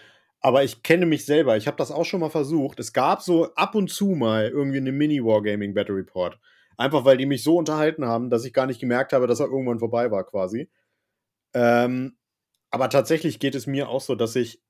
Aber 0.41 0.62
ich 0.62 0.83
kenne 0.83 1.07
mich 1.07 1.27
selber. 1.27 1.57
Ich 1.57 1.66
habe 1.66 1.77
das 1.77 1.91
auch 1.91 2.05
schon 2.05 2.21
mal 2.21 2.31
versucht. 2.31 2.79
Es 2.79 2.93
gab 2.93 3.23
so 3.23 3.53
ab 3.55 3.75
und 3.75 3.91
zu 3.91 4.11
mal 4.11 4.49
irgendwie 4.49 4.79
eine 4.79 4.93
Mini-Wargaming 4.93 5.75
Battle 5.75 5.97
Report. 5.97 6.39
Einfach 6.81 7.05
weil 7.05 7.18
die 7.18 7.26
mich 7.26 7.43
so 7.43 7.59
unterhalten 7.59 8.07
haben, 8.07 8.31
dass 8.31 8.47
ich 8.47 8.55
gar 8.55 8.64
nicht 8.64 8.81
gemerkt 8.81 9.12
habe, 9.12 9.26
dass 9.26 9.39
er 9.39 9.49
irgendwann 9.49 9.78
vorbei 9.81 10.11
war, 10.11 10.24
quasi. 10.24 10.70
Ähm, 11.53 12.16
aber 12.70 12.89
tatsächlich 12.89 13.39
geht 13.39 13.55
es 13.55 13.66
mir 13.66 13.91
auch 13.91 14.01
so, 14.01 14.14
dass 14.14 14.35
ich, 14.35 14.62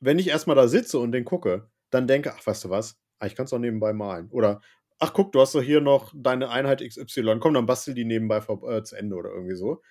wenn 0.00 0.18
ich 0.18 0.26
erstmal 0.26 0.56
da 0.56 0.66
sitze 0.66 0.98
und 0.98 1.12
den 1.12 1.24
gucke, 1.24 1.70
dann 1.90 2.08
denke, 2.08 2.34
ach, 2.34 2.44
weißt 2.44 2.64
du 2.64 2.70
was, 2.70 2.98
ah, 3.20 3.26
ich 3.26 3.36
kann 3.36 3.44
es 3.46 3.52
auch 3.52 3.60
nebenbei 3.60 3.92
malen. 3.92 4.28
Oder 4.30 4.60
ach 4.98 5.12
guck, 5.12 5.30
du 5.30 5.40
hast 5.40 5.54
doch 5.54 5.62
hier 5.62 5.80
noch 5.80 6.12
deine 6.16 6.50
Einheit 6.50 6.82
XY, 6.82 7.38
komm, 7.38 7.54
dann 7.54 7.66
bastel 7.66 7.94
die 7.94 8.04
nebenbei 8.04 8.40
vor, 8.40 8.68
äh, 8.68 8.82
zu 8.82 8.96
Ende 8.96 9.14
oder 9.14 9.30
irgendwie 9.30 9.54
so. 9.54 9.82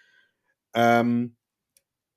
Ähm, 0.74 1.38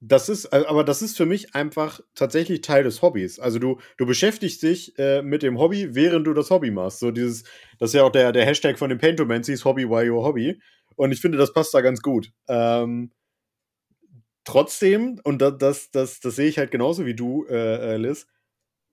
das 0.07 0.29
ist, 0.29 0.53
aber 0.53 0.85
das 0.85 1.01
ist 1.01 1.17
für 1.17 1.25
mich 1.25 1.55
einfach 1.55 2.01
tatsächlich 2.15 2.61
Teil 2.61 2.85
des 2.85 3.01
Hobbys. 3.01 3.39
Also 3.39 3.59
du, 3.59 3.79
du 3.97 4.05
beschäftigst 4.05 4.63
dich 4.63 4.99
äh, 4.99 5.23
mit 5.23 5.43
dem 5.43 5.59
Hobby, 5.59 5.95
während 5.95 6.27
du 6.27 6.35
das 6.35 6.51
Hobby 6.51 6.71
machst. 6.71 6.99
So 6.99 7.11
dieses, 7.11 7.45
das 7.79 7.91
ist 7.91 7.95
ja 7.95 8.05
auch 8.05 8.13
der, 8.13 8.33
der 8.33 8.45
Hashtag 8.45 8.79
von 8.79 8.91
den 8.91 8.99
Paintomancies, 8.99 9.65
Hobby 9.65 9.89
why 9.89 10.11
your 10.11 10.25
Hobby. 10.25 10.61
Und 10.97 11.13
ich 11.13 11.21
finde, 11.21 11.39
das 11.39 11.55
passt 11.55 11.73
da 11.73 11.81
ganz 11.81 12.03
gut. 12.03 12.31
Ähm, 12.49 13.13
trotzdem, 14.45 15.21
und 15.25 15.41
das, 15.41 15.57
das, 15.59 15.91
das, 15.91 16.21
das 16.21 16.37
sehe 16.37 16.49
ich 16.49 16.59
halt 16.59 16.71
genauso 16.71 17.07
wie 17.07 17.15
du, 17.15 17.47
äh, 17.47 17.95
äh 17.95 17.97
Liz, 17.97 18.27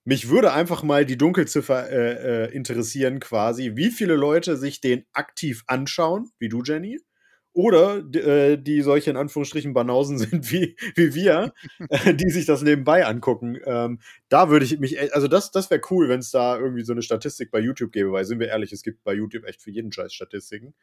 mich 0.05 0.29
würde 0.29 0.53
einfach 0.53 0.81
mal 0.81 1.05
die 1.05 1.17
Dunkelziffer 1.17 1.89
äh, 1.89 2.45
äh, 2.45 2.55
interessieren, 2.55 3.19
quasi, 3.19 3.75
wie 3.75 3.91
viele 3.91 4.15
Leute 4.15 4.55
sich 4.55 4.79
den 4.79 5.05
aktiv 5.11 5.63
anschauen, 5.67 6.31
wie 6.39 6.49
du, 6.49 6.63
Jenny, 6.63 6.99
oder 7.53 7.97
äh, 8.15 8.57
die 8.57 8.81
solche 8.81 9.09
in 9.11 9.17
Anführungsstrichen 9.17 9.73
Banausen 9.73 10.17
sind 10.19 10.51
wie, 10.51 10.75
wie 10.95 11.13
wir, 11.13 11.53
äh, 11.89 12.13
die 12.13 12.29
sich 12.29 12.45
das 12.45 12.61
nebenbei 12.61 13.05
angucken. 13.05 13.57
Ähm, 13.65 13.99
da 14.29 14.49
würde 14.49 14.65
ich 14.65 14.79
mich, 14.79 15.13
also 15.13 15.27
das, 15.27 15.51
das 15.51 15.69
wäre 15.69 15.81
cool, 15.89 16.09
wenn 16.09 16.19
es 16.19 16.31
da 16.31 16.57
irgendwie 16.57 16.83
so 16.83 16.93
eine 16.93 17.01
Statistik 17.01 17.51
bei 17.51 17.59
YouTube 17.59 17.91
gäbe, 17.91 18.11
weil 18.11 18.25
sind 18.25 18.39
wir 18.39 18.47
ehrlich, 18.47 18.71
es 18.71 18.83
gibt 18.83 19.03
bei 19.03 19.13
YouTube 19.13 19.45
echt 19.45 19.61
für 19.61 19.71
jeden 19.71 19.91
Scheiß 19.91 20.13
Statistiken. 20.13 20.73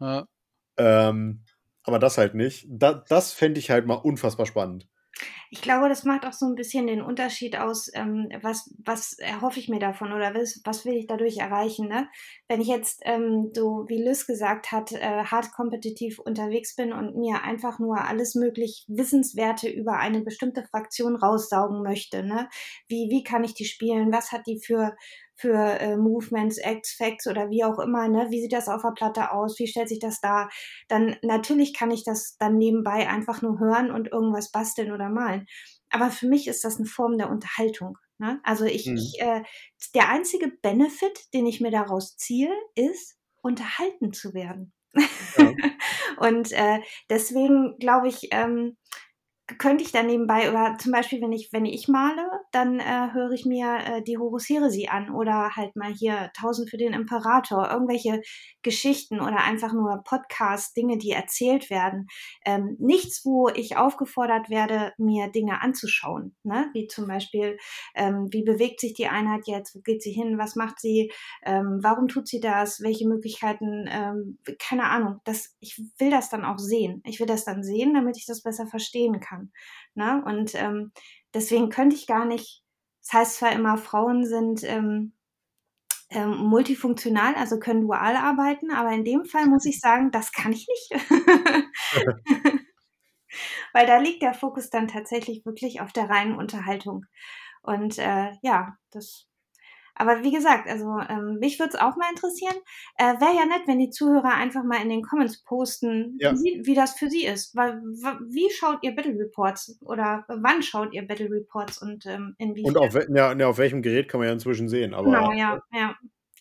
Ja. 0.00 0.26
Ähm, 0.76 1.40
aber 1.84 1.98
das 1.98 2.18
halt 2.18 2.34
nicht. 2.34 2.66
Da, 2.68 3.04
das 3.08 3.32
fände 3.32 3.58
ich 3.58 3.70
halt 3.70 3.86
mal 3.86 3.94
unfassbar 3.94 4.46
spannend. 4.46 4.88
Ich 5.54 5.60
glaube, 5.60 5.90
das 5.90 6.04
macht 6.04 6.24
auch 6.24 6.32
so 6.32 6.46
ein 6.46 6.54
bisschen 6.54 6.86
den 6.86 7.02
Unterschied 7.02 7.58
aus, 7.58 7.90
ähm, 7.92 8.30
was, 8.40 8.74
was 8.82 9.18
erhoffe 9.18 9.60
ich 9.60 9.68
mir 9.68 9.80
davon 9.80 10.10
oder 10.14 10.34
was, 10.34 10.62
was 10.64 10.86
will 10.86 10.94
ich 10.94 11.06
dadurch 11.06 11.36
erreichen. 11.36 11.88
Ne? 11.88 12.08
Wenn 12.48 12.62
ich 12.62 12.68
jetzt, 12.68 13.02
ähm, 13.04 13.50
so 13.54 13.84
wie 13.86 14.02
Liz 14.02 14.26
gesagt 14.26 14.72
hat, 14.72 14.92
äh, 14.92 15.24
hart 15.24 15.52
kompetitiv 15.52 16.18
unterwegs 16.20 16.74
bin 16.74 16.94
und 16.94 17.18
mir 17.18 17.42
einfach 17.42 17.78
nur 17.78 18.02
alles 18.02 18.34
möglich 18.34 18.86
Wissenswerte 18.88 19.68
über 19.68 19.98
eine 19.98 20.22
bestimmte 20.22 20.64
Fraktion 20.64 21.16
raussaugen 21.16 21.82
möchte, 21.82 22.22
ne? 22.22 22.48
wie, 22.88 23.10
wie 23.10 23.22
kann 23.22 23.44
ich 23.44 23.52
die 23.52 23.66
spielen, 23.66 24.10
was 24.10 24.32
hat 24.32 24.46
die 24.46 24.58
für, 24.58 24.96
für 25.42 25.80
äh, 25.80 25.96
Movements, 25.96 26.58
Acts, 26.58 26.92
Facts 26.92 27.26
oder 27.26 27.50
wie 27.50 27.64
auch 27.64 27.80
immer, 27.80 28.08
ne? 28.08 28.28
Wie 28.30 28.40
sieht 28.40 28.52
das 28.52 28.68
auf 28.68 28.82
der 28.82 28.92
Platte 28.92 29.32
aus? 29.32 29.58
Wie 29.58 29.66
stellt 29.66 29.88
sich 29.88 29.98
das 29.98 30.20
dar? 30.20 30.48
Dann 30.86 31.16
natürlich 31.22 31.74
kann 31.74 31.90
ich 31.90 32.04
das 32.04 32.36
dann 32.38 32.58
nebenbei 32.58 33.08
einfach 33.08 33.42
nur 33.42 33.58
hören 33.58 33.90
und 33.90 34.06
irgendwas 34.12 34.52
basteln 34.52 34.92
oder 34.92 35.08
malen. 35.08 35.46
Aber 35.90 36.10
für 36.10 36.28
mich 36.28 36.46
ist 36.46 36.64
das 36.64 36.76
eine 36.76 36.86
Form 36.86 37.18
der 37.18 37.28
Unterhaltung. 37.28 37.98
Ne? 38.18 38.40
Also 38.44 38.64
ich, 38.64 38.86
mhm. 38.86 38.96
ich 38.96 39.20
äh, 39.20 39.42
der 39.96 40.10
einzige 40.10 40.48
Benefit, 40.62 41.34
den 41.34 41.46
ich 41.46 41.60
mir 41.60 41.72
daraus 41.72 42.16
ziehe, 42.16 42.50
ist 42.76 43.16
unterhalten 43.42 44.12
zu 44.12 44.32
werden. 44.34 44.72
Ja. 44.94 45.02
und 46.18 46.52
äh, 46.52 46.78
deswegen 47.10 47.76
glaube 47.80 48.06
ich, 48.06 48.28
ähm, 48.30 48.76
könnte 49.58 49.84
ich 49.84 49.92
dann 49.92 50.06
nebenbei, 50.06 50.50
oder 50.50 50.76
zum 50.78 50.92
Beispiel, 50.92 51.20
wenn 51.20 51.32
ich, 51.32 51.52
wenn 51.52 51.64
ich 51.64 51.88
male, 51.88 52.30
dann 52.52 52.80
äh, 52.80 53.12
höre 53.12 53.32
ich 53.32 53.44
mir 53.44 53.78
äh, 53.84 54.02
die 54.02 54.18
Horus 54.18 54.48
Heresi 54.48 54.88
an 54.88 55.10
oder 55.10 55.56
halt 55.56 55.76
mal 55.76 55.92
hier 55.92 56.30
Tausend 56.38 56.70
für 56.70 56.76
den 56.76 56.92
Imperator, 56.92 57.70
irgendwelche 57.70 58.22
Geschichten 58.62 59.20
oder 59.20 59.44
einfach 59.44 59.72
nur 59.72 60.02
Podcasts, 60.04 60.72
Dinge, 60.74 60.98
die 60.98 61.10
erzählt 61.10 61.70
werden. 61.70 62.06
Ähm, 62.44 62.76
nichts, 62.78 63.24
wo 63.24 63.48
ich 63.48 63.76
aufgefordert 63.76 64.50
werde, 64.50 64.92
mir 64.98 65.28
Dinge 65.28 65.60
anzuschauen, 65.60 66.34
ne? 66.42 66.70
wie 66.72 66.86
zum 66.86 67.06
Beispiel, 67.06 67.58
ähm, 67.94 68.28
wie 68.30 68.44
bewegt 68.44 68.80
sich 68.80 68.94
die 68.94 69.08
Einheit 69.08 69.42
jetzt, 69.46 69.74
wo 69.74 69.80
geht 69.80 70.02
sie 70.02 70.12
hin, 70.12 70.38
was 70.38 70.56
macht 70.56 70.80
sie, 70.80 71.12
ähm, 71.44 71.80
warum 71.82 72.08
tut 72.08 72.28
sie 72.28 72.40
das, 72.40 72.80
welche 72.80 73.08
Möglichkeiten, 73.08 73.86
ähm, 73.90 74.38
keine 74.58 74.84
Ahnung. 74.84 75.20
Das, 75.24 75.56
ich 75.60 75.82
will 75.98 76.10
das 76.10 76.30
dann 76.30 76.44
auch 76.44 76.58
sehen. 76.58 77.02
Ich 77.04 77.20
will 77.20 77.26
das 77.26 77.44
dann 77.44 77.62
sehen, 77.62 77.94
damit 77.94 78.16
ich 78.16 78.26
das 78.26 78.42
besser 78.42 78.66
verstehen 78.66 79.20
kann 79.20 79.41
kann. 79.42 79.52
Ne? 79.94 80.22
Und 80.24 80.54
ähm, 80.54 80.92
deswegen 81.34 81.70
könnte 81.70 81.96
ich 81.96 82.06
gar 82.06 82.24
nicht, 82.24 82.62
das 83.02 83.12
heißt 83.12 83.36
zwar 83.36 83.52
immer, 83.52 83.76
Frauen 83.78 84.24
sind 84.26 84.62
ähm, 84.64 85.12
ähm, 86.10 86.36
multifunktional, 86.36 87.34
also 87.34 87.58
können 87.58 87.82
dual 87.82 88.16
arbeiten, 88.16 88.70
aber 88.70 88.92
in 88.92 89.04
dem 89.04 89.24
Fall 89.24 89.46
muss 89.46 89.64
ich 89.64 89.80
sagen, 89.80 90.10
das 90.10 90.32
kann 90.32 90.52
ich 90.52 90.66
nicht. 90.68 90.90
Weil 93.72 93.86
da 93.86 93.96
liegt 93.96 94.22
der 94.22 94.34
Fokus 94.34 94.68
dann 94.68 94.88
tatsächlich 94.88 95.46
wirklich 95.46 95.80
auf 95.80 95.92
der 95.92 96.10
reinen 96.10 96.36
Unterhaltung. 96.36 97.06
Und 97.62 97.96
äh, 97.98 98.32
ja, 98.42 98.76
das 98.90 99.26
aber 99.94 100.22
wie 100.22 100.32
gesagt, 100.32 100.68
also 100.68 100.98
ähm, 101.08 101.38
mich 101.38 101.58
würde 101.58 101.74
es 101.74 101.80
auch 101.80 101.96
mal 101.96 102.10
interessieren. 102.10 102.54
Äh, 102.96 103.20
Wäre 103.20 103.36
ja 103.36 103.46
nett, 103.46 103.62
wenn 103.66 103.78
die 103.78 103.90
Zuhörer 103.90 104.34
einfach 104.34 104.64
mal 104.64 104.80
in 104.82 104.88
den 104.88 105.02
Comments 105.02 105.42
posten, 105.44 106.16
ja. 106.18 106.32
wie, 106.32 106.62
wie, 106.64 106.74
das 106.74 106.92
für 106.92 107.10
sie 107.10 107.24
ist. 107.24 107.54
Weil, 107.54 107.74
wie 108.28 108.50
schaut 108.50 108.78
ihr 108.82 108.94
Battle 108.94 109.18
Reports 109.18 109.78
oder 109.82 110.24
wann 110.28 110.62
schaut 110.62 110.92
ihr 110.92 111.06
Battle 111.06 111.30
Reports 111.30 111.80
und 111.80 112.06
ähm, 112.06 112.34
inwiefern? 112.38 112.76
Und 112.76 112.78
auf, 112.78 113.08
ja, 113.14 113.48
auf 113.48 113.58
welchem 113.58 113.82
Gerät 113.82 114.08
kann 114.08 114.20
man 114.20 114.28
ja 114.28 114.32
inzwischen 114.32 114.68
sehen. 114.68 114.94
Aber, 114.94 115.04
genau, 115.04 115.32
ja, 115.32 115.62
ja. 115.72 115.94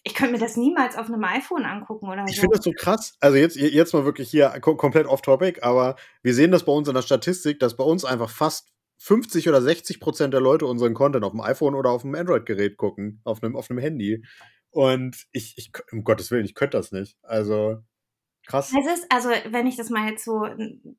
Ich 0.04 0.16
könnte 0.16 0.34
mir 0.34 0.40
das 0.40 0.58
niemals 0.58 0.98
auf 0.98 1.08
einem 1.08 1.24
iPhone 1.24 1.64
angucken 1.64 2.08
oder 2.08 2.24
ich 2.24 2.32
so. 2.32 2.34
Ich 2.34 2.40
finde 2.40 2.56
das 2.56 2.66
so 2.66 2.72
krass. 2.72 3.16
Also 3.20 3.38
jetzt, 3.38 3.56
jetzt 3.56 3.94
mal 3.94 4.04
wirklich 4.04 4.32
hier 4.32 4.50
komplett 4.62 5.06
off-topic, 5.06 5.62
aber 5.62 5.96
wir 6.24 6.34
sehen 6.34 6.50
das 6.52 6.66
bei 6.66 6.72
uns 6.72 6.88
in 6.88 6.96
der 6.96 7.04
Statistik, 7.04 7.60
dass 7.60 7.78
bei 7.78 7.84
uns 7.84 8.04
einfach 8.04 8.30
fast 8.30 8.72
50 9.04 9.50
oder 9.50 9.64
60 9.64 10.00
Prozent 10.00 10.32
der 10.32 10.42
Leute 10.42 10.68
unseren 10.68 10.94
Content 10.94 11.24
auf 11.26 11.32
dem 11.32 11.42
iPhone 11.42 11.74
oder 11.74 11.90
auf 11.90 12.04
dem 12.04 12.14
Android-Gerät 12.14 12.78
gucken, 12.78 13.20
auf 13.24 13.42
einem, 13.42 13.56
auf 13.56 13.72
einem 13.72 13.80
Handy. 13.80 14.24
Und 14.70 15.26
ich, 15.32 15.58
ich, 15.58 15.72
um 15.92 16.04
Gottes 16.04 16.30
Willen, 16.30 16.46
ich 16.46 16.54
könnte 16.54 16.78
das 16.78 16.92
nicht. 16.92 17.18
Also, 17.24 17.80
krass. 18.46 18.72
Es 18.80 19.00
ist, 19.00 19.12
also, 19.12 19.30
wenn 19.50 19.66
ich 19.66 19.76
das 19.76 19.90
mal 19.90 20.08
jetzt 20.08 20.24
so 20.24 20.46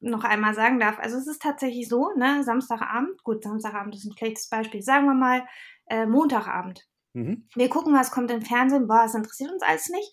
noch 0.00 0.24
einmal 0.24 0.53
sagen 0.55 0.80
darf, 0.80 0.98
also 0.98 1.16
es 1.16 1.28
ist 1.28 1.42
tatsächlich 1.42 1.88
so, 1.88 2.11
ne, 2.16 2.42
Samstagabend, 2.42 3.22
gut, 3.22 3.44
Samstagabend 3.44 3.94
ist 3.94 4.05
ein 4.05 4.16
schlechtes 4.18 4.48
Beispiel, 4.48 4.82
sagen 4.82 5.07
wir 5.07 5.14
mal, 5.14 5.46
äh, 5.86 6.05
Montagabend. 6.05 6.84
Mhm. 7.12 7.46
Wir 7.55 7.68
gucken, 7.68 7.94
was 7.94 8.11
kommt 8.11 8.32
im 8.32 8.42
Fernsehen, 8.42 8.88
boah, 8.88 9.03
das 9.05 9.14
interessiert 9.14 9.53
uns 9.53 9.62
alles 9.62 9.88
nicht. 9.88 10.12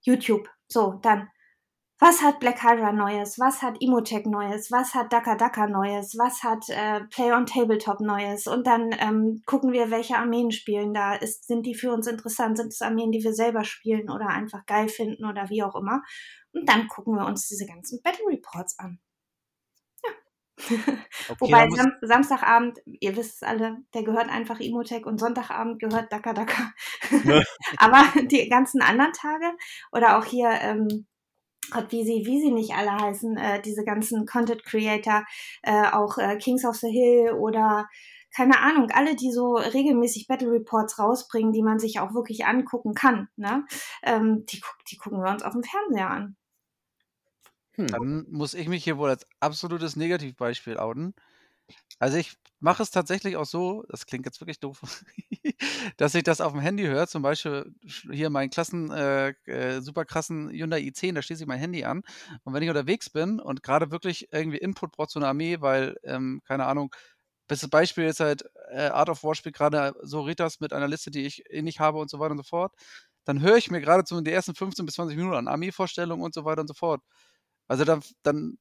YouTube. 0.00 0.48
So, 0.66 0.98
dann 1.02 1.28
was 2.00 2.22
hat 2.22 2.38
Black 2.38 2.62
Hydra 2.62 2.92
Neues, 2.92 3.38
was 3.38 3.60
hat 3.60 3.80
Imotech 3.80 4.24
Neues, 4.26 4.70
was 4.70 4.94
hat 4.94 5.12
Daka 5.12 5.34
Daka 5.34 5.66
Neues, 5.66 6.16
was 6.16 6.44
hat 6.44 6.68
äh, 6.68 7.00
Play 7.10 7.32
on 7.32 7.44
Tabletop 7.44 8.00
Neues? 8.00 8.46
Und 8.46 8.66
dann 8.68 8.94
ähm, 8.98 9.42
gucken 9.46 9.72
wir, 9.72 9.90
welche 9.90 10.16
Armeen 10.16 10.52
spielen 10.52 10.94
da, 10.94 11.16
ist, 11.16 11.48
sind 11.48 11.66
die 11.66 11.74
für 11.74 11.92
uns 11.92 12.06
interessant, 12.06 12.56
sind 12.56 12.68
es 12.68 12.82
Armeen, 12.82 13.10
die 13.10 13.24
wir 13.24 13.32
selber 13.32 13.64
spielen 13.64 14.10
oder 14.10 14.28
einfach 14.28 14.64
geil 14.66 14.88
finden 14.88 15.24
oder 15.24 15.50
wie 15.50 15.64
auch 15.64 15.74
immer? 15.74 16.02
Und 16.52 16.68
dann 16.68 16.86
gucken 16.86 17.16
wir 17.16 17.26
uns 17.26 17.48
diese 17.48 17.66
ganzen 17.66 18.00
Battle 18.02 18.26
Reports 18.26 18.78
an. 18.78 19.00
Ja. 20.04 20.10
Okay, 21.30 21.40
Wobei 21.40 21.68
Sam 21.68 21.92
Samstagabend, 22.00 22.78
ihr 22.86 23.14
wisst 23.14 23.36
es 23.36 23.42
alle, 23.42 23.82
der 23.92 24.02
gehört 24.02 24.30
einfach 24.30 24.60
Imotech 24.60 25.04
und 25.04 25.18
Sonntagabend 25.18 25.78
gehört 25.78 26.10
Daka 26.10 26.32
Daka. 26.32 26.72
Aber 27.76 28.02
die 28.22 28.48
ganzen 28.48 28.80
anderen 28.80 29.12
Tage 29.12 29.50
oder 29.92 30.16
auch 30.16 30.24
hier 30.24 30.48
ähm, 30.48 31.06
Gott, 31.70 31.90
wie 31.90 32.04
sie, 32.04 32.24
wie 32.24 32.40
sie 32.40 32.50
nicht 32.50 32.74
alle 32.74 32.92
heißen, 32.92 33.36
äh, 33.36 33.62
diese 33.62 33.84
ganzen 33.84 34.26
Content 34.26 34.64
Creator, 34.64 35.24
äh, 35.62 35.90
auch 35.90 36.18
äh, 36.18 36.36
Kings 36.36 36.64
of 36.64 36.76
the 36.76 36.90
Hill 36.90 37.32
oder 37.32 37.88
keine 38.34 38.60
Ahnung, 38.60 38.90
alle, 38.90 39.16
die 39.16 39.32
so 39.32 39.56
regelmäßig 39.56 40.26
Battle 40.26 40.50
Reports 40.50 40.98
rausbringen, 40.98 41.52
die 41.52 41.62
man 41.62 41.78
sich 41.78 41.98
auch 41.98 42.14
wirklich 42.14 42.46
angucken 42.46 42.94
kann, 42.94 43.28
ne? 43.36 43.64
Ähm, 44.02 44.44
die, 44.46 44.60
die 44.90 44.96
gucken 44.96 45.22
wir 45.22 45.30
uns 45.30 45.42
auf 45.42 45.54
dem 45.54 45.62
Fernseher 45.62 46.10
an. 46.10 46.36
Hm. 47.72 47.86
Dann 47.86 48.26
muss 48.30 48.54
ich 48.54 48.68
mich 48.68 48.84
hier 48.84 48.98
wohl 48.98 49.10
als 49.10 49.26
absolutes 49.40 49.96
Negativbeispiel 49.96 50.76
outen. 50.76 51.14
Also 51.98 52.16
ich 52.18 52.36
mache 52.60 52.82
es 52.82 52.90
tatsächlich 52.90 53.36
auch 53.36 53.46
so, 53.46 53.84
das 53.88 54.06
klingt 54.06 54.26
jetzt 54.26 54.40
wirklich 54.40 54.60
doof, 54.60 54.82
dass 55.96 56.14
ich 56.14 56.22
das 56.24 56.40
auf 56.40 56.52
dem 56.52 56.60
Handy 56.60 56.84
höre, 56.84 57.06
zum 57.06 57.22
Beispiel 57.22 57.72
hier 58.10 58.30
meinen 58.30 58.50
klassen, 58.50 58.90
äh, 58.90 59.30
äh, 59.46 59.80
super 59.80 60.04
krassen 60.04 60.50
Hyundai 60.50 60.80
i10, 60.80 61.14
da 61.14 61.22
schließe 61.22 61.42
ich 61.44 61.48
mein 61.48 61.58
Handy 61.58 61.84
an. 61.84 62.02
Und 62.44 62.54
wenn 62.54 62.62
ich 62.62 62.68
unterwegs 62.68 63.10
bin 63.10 63.40
und 63.40 63.62
gerade 63.62 63.90
wirklich 63.90 64.28
irgendwie 64.32 64.58
Input 64.58 64.92
braucht 64.92 65.10
zu 65.10 65.18
einer 65.18 65.28
Armee, 65.28 65.60
weil, 65.60 65.96
ähm, 66.04 66.40
keine 66.46 66.66
Ahnung, 66.66 66.94
bestes 67.48 67.70
Beispiel 67.70 68.04
ist 68.04 68.20
halt 68.20 68.44
äh, 68.70 68.88
Art 68.88 69.08
of 69.10 69.24
War 69.24 69.34
spielt 69.34 69.56
gerade 69.56 69.94
so 70.02 70.20
Ritas 70.22 70.60
mit 70.60 70.72
einer 70.72 70.88
Liste, 70.88 71.10
die 71.10 71.24
ich 71.26 71.44
eh 71.50 71.62
nicht 71.62 71.80
habe 71.80 71.98
und 71.98 72.10
so 72.10 72.18
weiter 72.18 72.32
und 72.32 72.38
so 72.38 72.44
fort, 72.44 72.72
dann 73.24 73.40
höre 73.42 73.56
ich 73.56 73.70
mir 73.70 73.80
gerade 73.80 74.04
so 74.06 74.18
in 74.18 74.24
den 74.24 74.34
ersten 74.34 74.54
15 74.54 74.86
bis 74.86 74.94
20 74.96 75.16
Minuten 75.16 75.36
an 75.36 75.48
Armeevorstellungen 75.48 76.24
und 76.24 76.34
so 76.34 76.44
weiter 76.44 76.62
und 76.62 76.68
so 76.68 76.74
fort. 76.74 77.02
Also 77.68 77.84
dann, 77.84 78.02
dann 78.22 78.58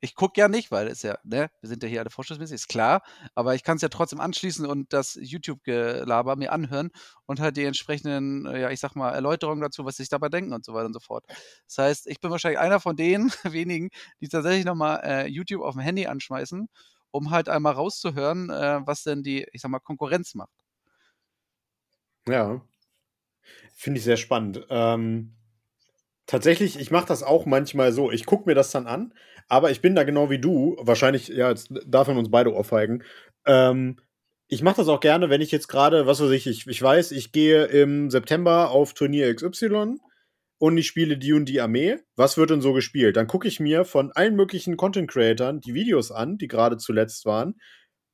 ich 0.00 0.14
gucke 0.14 0.40
ja 0.40 0.48
nicht, 0.48 0.70
weil 0.70 0.88
es 0.88 1.02
ja, 1.02 1.18
ne, 1.24 1.50
wir 1.60 1.68
sind 1.68 1.82
ja 1.82 1.88
hier 1.88 2.00
alle 2.00 2.10
vorschlussmäßig, 2.10 2.54
ist 2.54 2.68
klar, 2.68 3.02
aber 3.34 3.54
ich 3.54 3.62
kann 3.64 3.76
es 3.76 3.82
ja 3.82 3.88
trotzdem 3.88 4.20
anschließen 4.20 4.66
und 4.66 4.92
das 4.92 5.18
YouTube-Gelaber 5.20 6.36
mir 6.36 6.52
anhören 6.52 6.90
und 7.24 7.40
halt 7.40 7.56
die 7.56 7.64
entsprechenden, 7.64 8.46
äh, 8.46 8.60
ja, 8.60 8.70
ich 8.70 8.80
sag 8.80 8.94
mal, 8.94 9.12
Erläuterungen 9.12 9.62
dazu, 9.62 9.84
was 9.84 9.96
sich 9.96 10.08
dabei 10.08 10.28
denken 10.28 10.52
und 10.52 10.64
so 10.64 10.74
weiter 10.74 10.86
und 10.86 10.92
so 10.92 11.00
fort. 11.00 11.24
Das 11.66 11.78
heißt, 11.78 12.06
ich 12.08 12.20
bin 12.20 12.30
wahrscheinlich 12.30 12.60
einer 12.60 12.80
von 12.80 12.96
den 12.96 13.30
wenigen, 13.44 13.90
die 14.20 14.28
tatsächlich 14.28 14.64
nochmal 14.64 15.00
äh, 15.04 15.26
YouTube 15.26 15.62
auf 15.62 15.74
dem 15.74 15.80
Handy 15.80 16.06
anschmeißen, 16.06 16.68
um 17.10 17.30
halt 17.30 17.48
einmal 17.48 17.72
rauszuhören, 17.72 18.50
äh, 18.50 18.80
was 18.84 19.02
denn 19.02 19.22
die, 19.22 19.46
ich 19.52 19.62
sag 19.62 19.70
mal, 19.70 19.80
Konkurrenz 19.80 20.34
macht. 20.34 20.52
Ja. 22.28 22.60
Finde 23.74 23.98
ich 23.98 24.04
sehr 24.04 24.16
spannend. 24.16 24.66
Ähm, 24.68 25.35
tatsächlich, 26.26 26.78
ich 26.78 26.90
mache 26.90 27.06
das 27.06 27.22
auch 27.22 27.46
manchmal 27.46 27.92
so. 27.92 28.10
Ich 28.10 28.26
gucke 28.26 28.48
mir 28.48 28.54
das 28.54 28.70
dann 28.70 28.86
an, 28.86 29.14
aber 29.48 29.70
ich 29.70 29.80
bin 29.80 29.94
da 29.94 30.04
genau 30.04 30.30
wie 30.30 30.40
du. 30.40 30.76
Wahrscheinlich, 30.80 31.28
ja, 31.28 31.50
jetzt 31.50 31.68
darf 31.86 32.08
man 32.08 32.18
uns 32.18 32.30
beide 32.30 32.52
ohrfeigen. 32.52 33.02
Ähm, 33.46 33.98
ich 34.48 34.62
mache 34.62 34.76
das 34.76 34.88
auch 34.88 35.00
gerne, 35.00 35.30
wenn 35.30 35.40
ich 35.40 35.50
jetzt 35.50 35.68
gerade, 35.68 36.06
was 36.06 36.20
weiß 36.20 36.30
ich, 36.30 36.46
ich, 36.46 36.66
ich 36.66 36.82
weiß, 36.82 37.12
ich 37.12 37.32
gehe 37.32 37.64
im 37.64 38.10
September 38.10 38.70
auf 38.70 38.94
Turnier 38.94 39.34
XY 39.34 39.96
und 40.58 40.78
ich 40.78 40.86
spiele 40.86 41.18
die 41.18 41.32
und 41.32 41.46
die 41.46 41.60
Armee. 41.60 41.98
Was 42.14 42.36
wird 42.36 42.50
denn 42.50 42.60
so 42.60 42.72
gespielt? 42.72 43.16
Dann 43.16 43.26
gucke 43.26 43.48
ich 43.48 43.60
mir 43.60 43.84
von 43.84 44.12
allen 44.12 44.36
möglichen 44.36 44.76
Content-Creatern 44.76 45.60
die 45.60 45.74
Videos 45.74 46.12
an, 46.12 46.38
die 46.38 46.48
gerade 46.48 46.76
zuletzt 46.76 47.26
waren. 47.26 47.56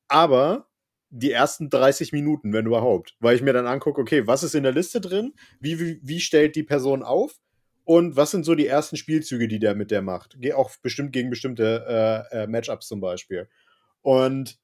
Aber 0.08 0.68
die 1.10 1.30
ersten 1.30 1.68
30 1.68 2.12
Minuten, 2.12 2.52
wenn 2.52 2.66
überhaupt. 2.66 3.14
Weil 3.20 3.36
ich 3.36 3.42
mir 3.42 3.52
dann 3.52 3.66
angucke, 3.66 4.00
okay, 4.00 4.26
was 4.26 4.42
ist 4.42 4.54
in 4.54 4.62
der 4.62 4.72
Liste 4.72 5.00
drin? 5.00 5.34
Wie, 5.60 5.78
wie, 5.78 6.00
wie 6.02 6.20
stellt 6.20 6.56
die 6.56 6.62
Person 6.62 7.02
auf? 7.02 7.34
Und 7.84 8.16
was 8.16 8.30
sind 8.30 8.44
so 8.44 8.54
die 8.54 8.66
ersten 8.66 8.96
Spielzüge, 8.96 9.48
die 9.48 9.58
der 9.58 9.74
mit 9.74 9.90
der 9.90 10.02
macht? 10.02 10.36
Geh 10.38 10.52
auch 10.52 10.70
bestimmt 10.82 11.12
gegen 11.12 11.30
bestimmte 11.30 12.28
äh, 12.32 12.42
äh, 12.42 12.46
Matchups 12.46 12.86
zum 12.86 13.00
Beispiel. 13.00 13.48
Und 14.02 14.58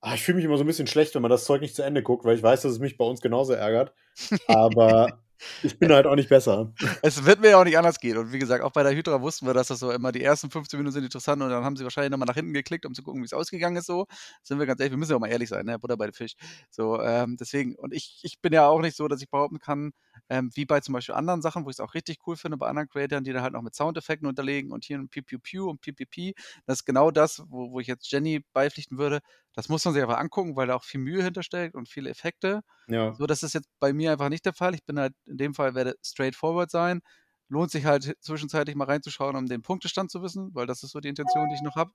ach, 0.00 0.14
ich 0.14 0.22
fühle 0.22 0.36
mich 0.36 0.44
immer 0.44 0.56
so 0.56 0.64
ein 0.64 0.66
bisschen 0.66 0.86
schlecht, 0.86 1.14
wenn 1.14 1.22
man 1.22 1.30
das 1.30 1.44
Zeug 1.44 1.60
nicht 1.60 1.74
zu 1.74 1.82
Ende 1.82 2.02
guckt, 2.02 2.24
weil 2.24 2.36
ich 2.36 2.42
weiß, 2.42 2.62
dass 2.62 2.72
es 2.72 2.78
mich 2.78 2.96
bei 2.96 3.04
uns 3.04 3.20
genauso 3.20 3.52
ärgert. 3.52 3.92
Aber 4.46 5.20
ich 5.62 5.78
bin 5.78 5.92
halt 5.92 6.06
auch 6.06 6.16
nicht 6.16 6.28
besser. 6.28 6.72
Es 7.02 7.24
wird 7.24 7.40
mir 7.40 7.50
ja 7.50 7.60
auch 7.60 7.64
nicht 7.64 7.78
anders 7.78 7.98
gehen. 8.00 8.16
Und 8.18 8.32
wie 8.32 8.38
gesagt, 8.38 8.62
auch 8.62 8.72
bei 8.72 8.82
der 8.82 8.92
Hydra 8.92 9.20
wussten 9.20 9.46
wir, 9.46 9.54
dass 9.54 9.68
das 9.68 9.78
so 9.78 9.90
immer 9.90 10.12
die 10.12 10.22
ersten 10.22 10.50
15 10.50 10.78
Minuten 10.78 10.94
sind 10.94 11.04
interessant 11.04 11.42
und 11.42 11.50
dann 11.50 11.64
haben 11.64 11.76
sie 11.76 11.84
wahrscheinlich 11.84 12.10
nochmal 12.10 12.26
nach 12.26 12.34
hinten 12.34 12.52
geklickt, 12.52 12.86
um 12.86 12.94
zu 12.94 13.02
gucken, 13.02 13.22
wie 13.22 13.26
es 13.26 13.32
ausgegangen 13.32 13.76
ist. 13.76 13.86
So 13.86 14.06
sind 14.42 14.58
wir 14.58 14.66
ganz 14.66 14.80
ehrlich, 14.80 14.92
wir 14.92 14.98
müssen 14.98 15.12
ja 15.12 15.16
auch 15.16 15.20
mal 15.20 15.28
ehrlich 15.30 15.48
sein, 15.48 15.66
ne? 15.66 15.78
Butter 15.78 15.96
bei 15.96 16.06
den 16.06 16.12
Fisch. 16.14 16.34
So, 16.70 17.00
ähm, 17.00 17.36
deswegen, 17.38 17.74
und 17.76 17.92
ich, 17.94 18.20
ich 18.22 18.40
bin 18.40 18.52
ja 18.52 18.66
auch 18.68 18.80
nicht 18.80 18.96
so, 18.96 19.08
dass 19.08 19.22
ich 19.22 19.30
behaupten 19.30 19.58
kann, 19.58 19.92
ähm, 20.28 20.50
wie 20.54 20.64
bei 20.64 20.80
zum 20.80 20.92
Beispiel 20.94 21.14
anderen 21.14 21.42
Sachen, 21.42 21.64
wo 21.64 21.70
ich 21.70 21.76
es 21.76 21.80
auch 21.80 21.94
richtig 21.94 22.18
cool 22.26 22.36
finde, 22.36 22.56
bei 22.56 22.68
anderen 22.68 22.88
Creatoren, 22.88 23.24
die 23.24 23.32
da 23.32 23.42
halt 23.42 23.52
noch 23.52 23.62
mit 23.62 23.74
Soundeffekten 23.74 24.28
unterlegen 24.28 24.72
und 24.72 24.84
hier 24.84 24.98
ein 24.98 25.08
Piu 25.08 25.22
Piu 25.22 25.38
Piu 25.40 25.68
und 25.68 25.80
PPP. 25.80 26.34
Das 26.66 26.78
ist 26.80 26.84
genau 26.84 27.10
das, 27.10 27.42
wo, 27.48 27.72
wo 27.72 27.80
ich 27.80 27.86
jetzt 27.86 28.10
Jenny 28.10 28.44
beipflichten 28.52 28.98
würde. 28.98 29.20
Das 29.60 29.68
muss 29.68 29.84
man 29.84 29.92
sich 29.92 30.02
einfach 30.02 30.16
angucken, 30.16 30.56
weil 30.56 30.68
da 30.68 30.74
auch 30.74 30.84
viel 30.84 31.00
Mühe 31.00 31.22
hintersteckt 31.22 31.74
und 31.74 31.86
viele 31.86 32.08
Effekte. 32.08 32.62
Ja. 32.88 33.12
So, 33.12 33.26
das 33.26 33.42
ist 33.42 33.52
jetzt 33.52 33.68
bei 33.78 33.92
mir 33.92 34.10
einfach 34.10 34.30
nicht 34.30 34.46
der 34.46 34.54
Fall. 34.54 34.74
Ich 34.74 34.86
bin 34.86 34.98
halt, 34.98 35.12
in 35.26 35.36
dem 35.36 35.52
Fall 35.52 35.74
werde 35.74 35.96
straightforward 36.02 36.70
sein. 36.70 37.02
Lohnt 37.50 37.70
sich 37.70 37.84
halt 37.84 38.16
zwischenzeitlich 38.20 38.74
mal 38.74 38.86
reinzuschauen, 38.86 39.36
um 39.36 39.44
den 39.44 39.60
Punktestand 39.60 40.10
zu 40.10 40.22
wissen, 40.22 40.54
weil 40.54 40.66
das 40.66 40.82
ist 40.82 40.92
so 40.92 41.00
die 41.00 41.10
Intention, 41.10 41.46
die 41.50 41.56
ich 41.56 41.60
noch 41.60 41.76
habe. 41.76 41.90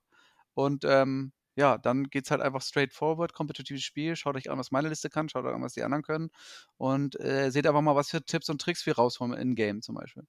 Und 0.54 0.84
ähm, 0.84 1.32
ja, 1.56 1.76
dann 1.76 2.04
geht 2.04 2.26
es 2.26 2.30
halt 2.30 2.40
einfach 2.40 2.62
straightforward, 2.62 3.32
kompetitives 3.32 3.82
Spiel. 3.82 4.14
Schaut 4.14 4.36
euch 4.36 4.48
an, 4.48 4.58
was 4.60 4.70
meine 4.70 4.88
Liste 4.88 5.10
kann, 5.10 5.28
schaut 5.28 5.44
euch 5.44 5.52
an, 5.52 5.62
was 5.62 5.72
die 5.72 5.82
anderen 5.82 6.04
können. 6.04 6.30
Und 6.76 7.18
äh, 7.18 7.50
seht 7.50 7.66
einfach 7.66 7.82
mal, 7.82 7.96
was 7.96 8.10
für 8.10 8.24
Tipps 8.24 8.48
und 8.48 8.60
Tricks 8.60 8.86
wir 8.86 8.94
rausholen 8.94 9.34
in-game 9.34 9.82
zum 9.82 9.96
Beispiel. 9.96 10.22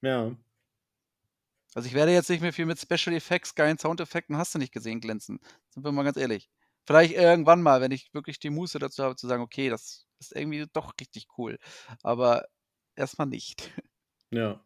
Ja. 0.00 0.34
Also 1.72 1.86
ich 1.86 1.94
werde 1.94 2.10
jetzt 2.10 2.30
nicht 2.30 2.40
mehr 2.40 2.52
viel 2.52 2.66
mit 2.66 2.80
Special 2.80 3.14
Effects, 3.14 3.54
geilen 3.54 3.78
Soundeffekten, 3.78 4.36
hast 4.36 4.56
du 4.56 4.58
nicht 4.58 4.72
gesehen, 4.72 5.00
glänzen. 5.00 5.38
Sind 5.68 5.84
wir 5.84 5.92
mal 5.92 6.02
ganz 6.02 6.16
ehrlich. 6.16 6.50
Vielleicht 6.86 7.14
irgendwann 7.14 7.62
mal, 7.62 7.80
wenn 7.80 7.92
ich 7.92 8.12
wirklich 8.12 8.38
die 8.38 8.50
Muße 8.50 8.78
dazu 8.78 9.04
habe, 9.04 9.16
zu 9.16 9.28
sagen, 9.28 9.42
okay, 9.42 9.68
das 9.68 10.06
ist 10.18 10.34
irgendwie 10.34 10.66
doch 10.72 10.92
richtig 11.00 11.26
cool. 11.38 11.58
Aber 12.02 12.46
erstmal 12.96 13.26
nicht. 13.28 13.70
Ja. 14.32 14.60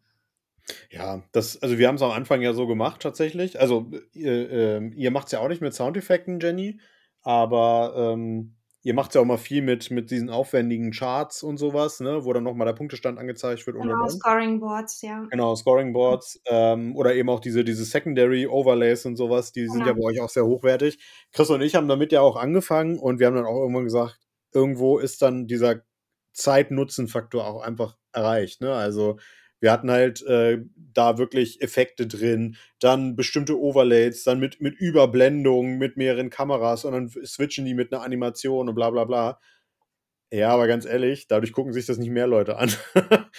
Ja, 0.89 1.23
das, 1.31 1.61
also 1.61 1.77
wir 1.77 1.87
haben 1.87 1.95
es 1.95 2.01
am 2.01 2.11
Anfang 2.11 2.41
ja 2.41 2.53
so 2.53 2.67
gemacht 2.67 3.01
tatsächlich. 3.01 3.59
Also 3.59 3.91
ihr, 4.13 4.51
äh, 4.51 4.87
ihr 4.95 5.11
macht 5.11 5.27
es 5.27 5.31
ja 5.31 5.39
auch 5.39 5.47
nicht 5.47 5.61
mit 5.61 5.73
Soundeffekten, 5.73 6.39
Jenny, 6.39 6.79
aber 7.21 7.93
ähm, 8.13 8.54
ihr 8.85 8.93
macht 8.93 9.09
es 9.09 9.15
ja 9.15 9.21
auch 9.21 9.25
mal 9.25 9.37
viel 9.37 9.63
mit, 9.63 9.89
mit 9.89 10.11
diesen 10.11 10.29
aufwendigen 10.29 10.91
Charts 10.91 11.41
und 11.41 11.57
sowas, 11.57 12.01
ne, 12.01 12.23
wo 12.23 12.31
dann 12.33 12.43
nochmal 12.43 12.67
der 12.67 12.73
Punktestand 12.73 13.17
angezeigt 13.17 13.65
wird. 13.65 13.77
Genau, 13.81 14.07
Scoring 14.07 14.59
Boards, 14.59 15.01
ja. 15.01 15.25
Genau, 15.31 15.55
Scoring 15.55 15.91
Boards 15.91 16.39
ähm, 16.45 16.95
oder 16.95 17.15
eben 17.15 17.27
auch 17.29 17.39
diese, 17.39 17.63
diese 17.63 17.83
Secondary 17.83 18.45
Overlays 18.45 19.07
und 19.07 19.15
sowas, 19.15 19.51
die 19.51 19.67
sind 19.67 19.81
ja. 19.81 19.87
ja 19.87 19.93
bei 19.93 20.03
euch 20.03 20.21
auch 20.21 20.29
sehr 20.29 20.45
hochwertig. 20.45 20.99
Chris 21.33 21.49
und 21.49 21.61
ich 21.61 21.73
haben 21.73 21.87
damit 21.87 22.11
ja 22.11 22.21
auch 22.21 22.35
angefangen 22.35 22.99
und 22.99 23.19
wir 23.19 23.25
haben 23.25 23.35
dann 23.35 23.45
auch 23.45 23.59
irgendwann 23.59 23.85
gesagt, 23.85 24.19
irgendwo 24.53 24.99
ist 24.99 25.19
dann 25.23 25.47
dieser 25.47 25.81
Zeit-Nutzen-Faktor 26.33 27.47
auch 27.47 27.63
einfach 27.63 27.97
erreicht. 28.13 28.61
Ne? 28.61 28.71
Also 28.71 29.17
wir 29.59 29.71
hatten 29.71 29.89
halt 29.89 30.21
äh, 30.23 30.61
da 30.75 31.17
wirklich 31.17 31.61
Effekte 31.61 32.07
drin, 32.07 32.57
dann 32.79 33.15
bestimmte 33.15 33.59
Overlays, 33.59 34.23
dann 34.23 34.39
mit, 34.39 34.61
mit 34.61 34.75
Überblendungen, 34.75 35.77
mit 35.77 35.97
mehreren 35.97 36.29
Kameras 36.29 36.85
und 36.85 36.93
dann 36.93 37.09
switchen 37.09 37.65
die 37.65 37.73
mit 37.73 37.93
einer 37.93 38.03
Animation 38.03 38.69
und 38.69 38.75
bla 38.75 38.89
bla 38.89 39.05
bla. 39.05 39.39
Ja, 40.31 40.49
aber 40.49 40.67
ganz 40.67 40.85
ehrlich, 40.85 41.27
dadurch 41.27 41.53
gucken 41.53 41.73
sich 41.73 41.85
das 41.85 41.97
nicht 41.97 42.09
mehr 42.09 42.27
Leute 42.27 42.57
an. 42.57 42.71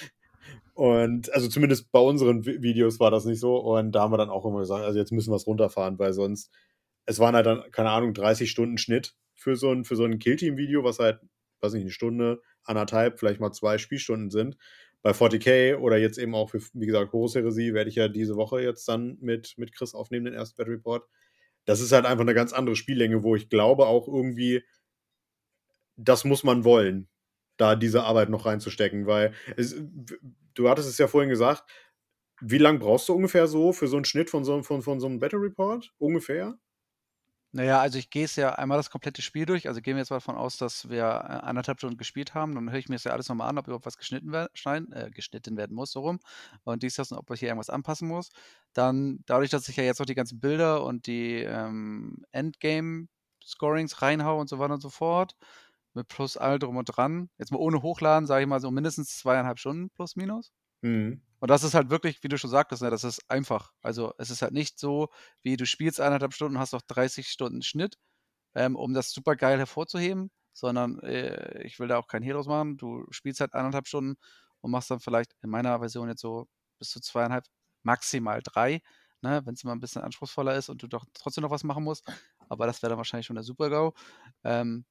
und 0.75 1.33
also 1.33 1.49
zumindest 1.49 1.91
bei 1.93 2.01
unseren 2.01 2.45
Videos 2.45 3.01
war 3.01 3.11
das 3.11 3.25
nicht 3.25 3.41
so. 3.41 3.57
Und 3.57 3.93
da 3.93 4.03
haben 4.03 4.13
wir 4.13 4.19
dann 4.19 4.31
auch 4.31 4.47
immer 4.47 4.61
gesagt, 4.61 4.85
also 4.85 4.99
jetzt 4.99 5.13
müssen 5.13 5.31
wir 5.31 5.37
es 5.37 5.47
runterfahren, 5.47 5.99
weil 5.99 6.13
sonst, 6.13 6.51
es 7.05 7.19
waren 7.19 7.35
halt 7.35 7.47
dann, 7.47 7.71
keine 7.71 7.91
Ahnung, 7.91 8.15
30 8.15 8.51
Stunden 8.51 8.79
Schnitt 8.79 9.15
für 9.35 9.57
so 9.57 9.71
ein, 9.71 9.85
für 9.85 9.97
so 9.97 10.05
ein 10.05 10.19
Killteam-Video, 10.19 10.85
was 10.85 10.99
halt, 10.99 11.21
weiß 11.61 11.75
nicht, 11.75 11.83
eine 11.83 11.91
Stunde, 11.91 12.41
anderthalb, 12.65 13.19
vielleicht 13.19 13.41
mal 13.41 13.53
zwei 13.53 13.79
Spielstunden 13.79 14.31
sind 14.31 14.57
bei 15.03 15.13
40k 15.13 15.77
oder 15.77 15.99
jetzt 15.99 16.19
eben 16.19 16.35
auch 16.35 16.51
für, 16.51 16.61
wie 16.75 16.87
gesagt, 16.87 17.13
Horus 17.13 17.35
Heresie 17.35 17.75
werde 17.75 17.91
ich 17.91 17.97
ja 17.97 18.09
diese 18.09 18.37
Woche 18.37 18.61
jetzt 18.61 18.89
dann 18.89 19.19
mit, 19.21 19.55
mit 19.57 19.73
Chris 19.75 19.95
aufnehmen, 19.95 20.27
den 20.27 20.35
ersten 20.35 20.57
Battle 20.57 20.75
Report. 20.75 21.05
Das 21.65 21.81
ist 21.81 21.93
halt 21.93 22.07
einfach 22.07 22.23
eine 22.23 22.35
ganz 22.35 22.53
andere 22.53 22.77
Spiellänge, 22.77 23.23
wo 23.23 23.37
ich 23.37 23.49
glaube 23.49 23.87
auch 23.87 24.09
irgendwie, 24.09 24.65
das 25.97 26.25
muss 26.25 26.45
man 26.45 26.65
wollen, 26.65 27.09
da 27.57 27.77
diese 27.77 28.05
Arbeit 28.05 28.29
noch 28.31 28.47
reinzustecken, 28.47 29.07
weil 29.07 29.33
es, 29.57 29.77
du 30.55 30.69
hattest 30.69 30.89
es 30.89 30.99
ja 30.99 31.09
vorhin 31.09 31.31
gesagt, 31.31 31.65
wie 32.41 32.59
lange 32.59 32.79
brauchst 32.79 33.09
du 33.09 33.15
ungefähr 33.15 33.47
so 33.47 33.73
für 33.73 33.89
so 33.89 33.97
einen 33.97 34.05
Schnitt 34.05 34.31
von 34.31 34.45
so, 34.45 34.63
von, 34.63 34.83
von 34.83 35.01
so 35.01 35.07
einem 35.07 35.21
Battle 35.21 35.41
Report? 35.41 35.93
Ungefähr? 35.99 36.59
Naja, 37.57 37.81
also 37.81 37.99
ich 37.99 38.11
gehe 38.11 38.27
es 38.27 38.37
ja 38.37 38.51
einmal 38.57 38.77
das 38.77 38.91
komplette 38.91 39.23
Spiel 39.23 39.47
durch. 39.47 39.67
Also 39.67 39.81
gehen 39.81 39.97
wir 39.97 40.01
jetzt 40.01 40.11
mal 40.11 40.17
davon 40.17 40.37
aus, 40.37 40.59
dass 40.59 40.91
wir 40.91 41.05
äh, 41.05 41.07
anderthalb 41.07 41.79
Stunden 41.79 41.97
gespielt 41.97 42.35
haben. 42.35 42.55
Dann 42.55 42.71
höre 42.71 42.79
ich 42.79 42.91
mir 42.91 42.97
das 42.97 43.05
ja 43.05 43.13
alles 43.13 43.31
nochmal 43.31 43.49
an, 43.49 43.57
ob 43.57 43.67
überhaupt 43.67 43.87
was 43.87 43.97
geschnitten, 43.97 44.31
wer 44.31 44.51
schneiden, 44.53 44.93
äh, 44.93 45.11
geschnitten 45.11 45.57
werden 45.57 45.75
muss, 45.75 45.91
so 45.91 46.01
rum. 46.01 46.21
Und 46.65 46.83
dies, 46.83 46.97
das, 46.97 47.13
und 47.13 47.17
ob 47.17 47.31
ich 47.31 47.41
hier 47.41 47.49
irgendwas 47.49 47.71
anpassen 47.71 48.09
muss. 48.09 48.29
Dann, 48.75 49.21
dadurch, 49.25 49.49
dass 49.49 49.71
ich 49.71 49.77
ja 49.77 49.85
jetzt 49.85 50.01
noch 50.01 50.05
die 50.05 50.15
ganzen 50.15 50.39
Bilder 50.39 50.85
und 50.85 51.07
die 51.07 51.37
ähm, 51.45 52.27
Endgame-Scorings 52.33 54.03
reinhaue 54.03 54.39
und 54.39 54.51
so 54.51 54.59
weiter 54.59 54.75
und 54.75 54.83
so 54.83 54.91
fort, 54.91 55.35
mit 55.95 56.09
plus 56.09 56.37
all 56.37 56.59
drum 56.59 56.77
und 56.77 56.85
dran, 56.85 57.31
jetzt 57.39 57.53
mal 57.53 57.59
ohne 57.59 57.81
Hochladen, 57.81 58.27
sage 58.27 58.43
ich 58.43 58.49
mal 58.49 58.61
so 58.61 58.71
mindestens 58.71 59.17
zweieinhalb 59.17 59.59
Stunden 59.59 59.89
plus 59.89 60.15
minus. 60.15 60.53
Mhm. 60.83 61.23
Und 61.41 61.51
das 61.51 61.63
ist 61.65 61.75
halt 61.75 61.91
wirklich, 61.91 62.23
wie 62.23 62.29
du 62.29 62.39
schon 62.39 62.51
sagtest, 62.51 62.83
ne, 62.83 62.91
das 62.91 63.05
ist 63.05 63.31
einfach. 63.31 63.73
Also 63.83 64.13
es 64.19 64.31
ist 64.31 64.43
halt 64.43 64.53
nicht 64.53 64.79
so, 64.79 65.09
wie 65.43 65.57
du 65.57 65.67
spielst 65.67 66.01
eineinhalb 66.01 66.35
Stunden, 66.35 66.59
hast 66.59 66.73
noch 66.73 66.83
30 66.83 67.29
Stunden 67.29 67.63
Schnitt, 67.63 67.99
ähm, 68.55 68.77
um 68.77 68.95
das 68.95 69.13
super 69.13 69.37
geil 69.37 69.59
hervorzuheben, 69.59 70.31
sondern 70.53 71.01
äh, 71.01 71.63
ich 71.65 71.79
will 71.79 71.89
da 71.89 71.99
auch 71.99 72.09
kein 72.09 72.23
Hehl 72.23 72.35
draus 72.35 72.47
machen. 72.47 72.77
Du 72.79 73.07
spielst 73.11 73.41
halt 73.41 73.55
eineinhalb 73.55 73.87
Stunden 73.89 74.17
und 74.61 74.71
machst 74.71 74.91
dann 74.91 75.01
vielleicht 75.01 75.35
in 75.43 75.51
meiner 75.51 75.79
Version 75.81 76.09
jetzt 76.09 76.21
so 76.23 76.49
bis 76.79 76.91
zu 76.91 77.01
zweieinhalb, 77.01 77.45
maximal 77.83 78.41
drei, 78.43 78.83
ne, 79.23 79.43
wenn 79.45 79.55
es 79.55 79.65
mal 79.65 79.73
ein 79.73 79.81
bisschen 79.81 80.03
anspruchsvoller 80.03 80.57
ist 80.57 80.69
und 80.71 80.83
du 80.83 80.89
doch 80.89 81.05
trotzdem 81.15 81.43
noch 81.43 81.51
was 81.51 81.65
machen 81.65 81.85
musst. 81.85 82.07
Aber 82.49 82.67
das 82.67 82.83
wäre 82.83 82.91
dann 82.91 82.99
wahrscheinlich 82.99 83.27
schon 83.27 83.37
der 83.37 83.45
Super-GAU. 83.45 83.93
Ähm, 84.45 84.85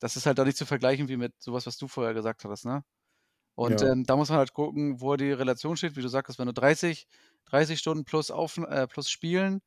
das 0.00 0.16
ist 0.16 0.26
halt 0.26 0.38
da 0.38 0.44
nicht 0.44 0.58
zu 0.58 0.66
vergleichen 0.66 1.08
wie 1.08 1.16
mit 1.18 1.34
sowas, 1.42 1.66
was 1.66 1.78
du 1.78 1.88
vorher 1.88 2.14
gesagt 2.14 2.44
hattest, 2.44 2.64
ne? 2.66 2.84
Und 3.54 3.82
Ja. 3.82 3.82
ähm, 3.82 4.04
da 4.04 4.16
muss 4.16 4.28
man 4.30 4.38
halt 4.38 4.54
gucken, 4.54 5.00
wo 5.00 5.16
die 5.16 5.32
Relation 5.32 5.76
steht. 5.76 5.96
Wie 5.96 6.02
du 6.02 6.08
sagst, 6.08 6.38
wenn 6.38 6.46
du 6.46 6.52
30, 6.54 7.06
30 7.46 7.78
Stunden 7.78 8.04
plus, 8.04 8.30
auf, 8.30 8.56
äh, 8.58 8.86
plus 8.86 9.10
Spielen 9.10 9.60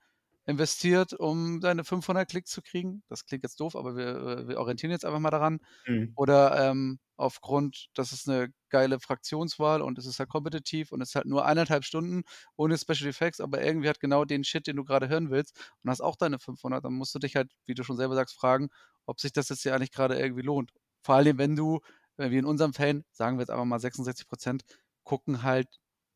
investiert, 0.47 1.13
um 1.13 1.59
deine 1.61 1.83
500 1.83 2.29
Klicks 2.29 2.51
zu 2.51 2.61
kriegen. 2.61 3.03
Das 3.09 3.25
klingt 3.25 3.43
jetzt 3.43 3.59
doof, 3.59 3.75
aber 3.75 3.95
wir, 3.95 4.07
äh, 4.07 4.47
wir 4.47 4.59
orientieren 4.59 4.91
jetzt 4.91 5.05
einfach 5.05 5.19
mal 5.19 5.31
daran. 5.31 5.59
Mhm. 5.87 6.15
Oder 6.15 6.69
ähm, 6.71 6.99
aufgrund, 7.17 7.87
das 7.93 8.13
ist 8.13 8.29
eine 8.29 8.49
geile 8.69 8.99
Fraktionswahl 9.01 9.81
und 9.81 9.97
es 9.97 10.05
ist 10.05 10.19
halt 10.19 10.29
kompetitiv 10.29 10.91
und 10.93 11.01
es 11.01 11.09
ist 11.09 11.15
halt 11.15 11.25
nur 11.25 11.45
eineinhalb 11.45 11.83
Stunden 11.83 12.23
ohne 12.55 12.77
Special 12.77 13.09
Effects, 13.09 13.41
aber 13.41 13.61
irgendwie 13.61 13.89
hat 13.89 13.99
genau 13.99 14.23
den 14.25 14.43
Shit, 14.45 14.67
den 14.67 14.77
du 14.77 14.85
gerade 14.85 15.09
hören 15.09 15.29
willst 15.29 15.57
und 15.83 15.89
hast 15.89 16.01
auch 16.01 16.15
deine 16.15 16.39
500, 16.39 16.85
dann 16.85 16.93
musst 16.93 17.13
du 17.15 17.19
dich 17.19 17.35
halt, 17.35 17.51
wie 17.65 17.73
du 17.75 17.83
schon 17.83 17.97
selber 17.97 18.15
sagst, 18.15 18.35
fragen, 18.35 18.69
ob 19.05 19.19
sich 19.19 19.33
das 19.33 19.49
jetzt 19.49 19.63
ja 19.65 19.75
eigentlich 19.75 19.91
gerade 19.91 20.17
irgendwie 20.19 20.41
lohnt. 20.43 20.71
Vor 21.01 21.15
allem, 21.15 21.37
wenn 21.37 21.55
du 21.55 21.81
wie 22.17 22.37
in 22.37 22.45
unserem 22.45 22.73
Fan, 22.73 23.03
sagen 23.11 23.37
wir 23.37 23.41
jetzt 23.41 23.49
einfach 23.49 23.65
mal 23.65 23.79
66 23.79 24.27
Prozent, 24.27 24.63
gucken 25.03 25.43
halt 25.43 25.67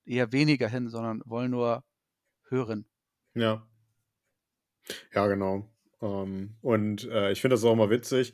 eher 0.05 0.31
weniger 0.31 0.67
hin, 0.67 0.89
sondern 0.89 1.21
wollen 1.25 1.51
nur 1.51 1.83
hören. 2.47 2.85
Ja. 3.35 3.67
Ja, 5.13 5.27
genau. 5.27 5.69
Ähm, 6.01 6.55
und 6.61 7.07
äh, 7.09 7.31
ich 7.31 7.41
finde 7.41 7.55
das 7.55 7.63
auch 7.63 7.73
immer 7.73 7.89
witzig. 7.89 8.33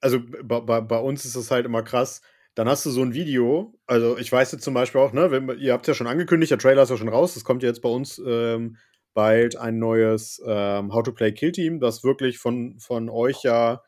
Also 0.00 0.20
bei, 0.42 0.98
uns 0.98 1.24
ist 1.24 1.36
es 1.36 1.50
halt 1.50 1.66
immer 1.66 1.82
krass. 1.82 2.22
Dann 2.54 2.68
hast 2.68 2.86
du 2.86 2.90
so 2.90 3.02
ein 3.02 3.14
Video, 3.14 3.74
also 3.86 4.16
ich 4.16 4.30
weiß 4.30 4.52
jetzt 4.52 4.64
zum 4.64 4.74
Beispiel 4.74 5.00
auch, 5.00 5.12
ne, 5.12 5.30
wenn, 5.30 5.48
ihr 5.58 5.72
habt 5.72 5.84
es 5.84 5.88
ja 5.88 5.94
schon 5.94 6.06
angekündigt, 6.06 6.52
der 6.52 6.58
Trailer 6.58 6.84
ist 6.84 6.90
ja 6.90 6.96
schon 6.96 7.08
raus, 7.08 7.34
es 7.34 7.44
kommt 7.44 7.62
ja 7.62 7.68
jetzt 7.68 7.82
bei 7.82 7.88
uns 7.88 8.22
ähm, 8.24 8.76
bald 9.12 9.56
ein 9.56 9.78
neues 9.78 10.40
ähm, 10.46 10.92
How 10.92 11.02
to 11.02 11.12
Play 11.12 11.32
Kill 11.32 11.52
Team, 11.52 11.80
das 11.80 12.04
wirklich 12.04 12.38
von, 12.38 12.78
von 12.78 13.08
euch 13.08 13.42
ja 13.42 13.82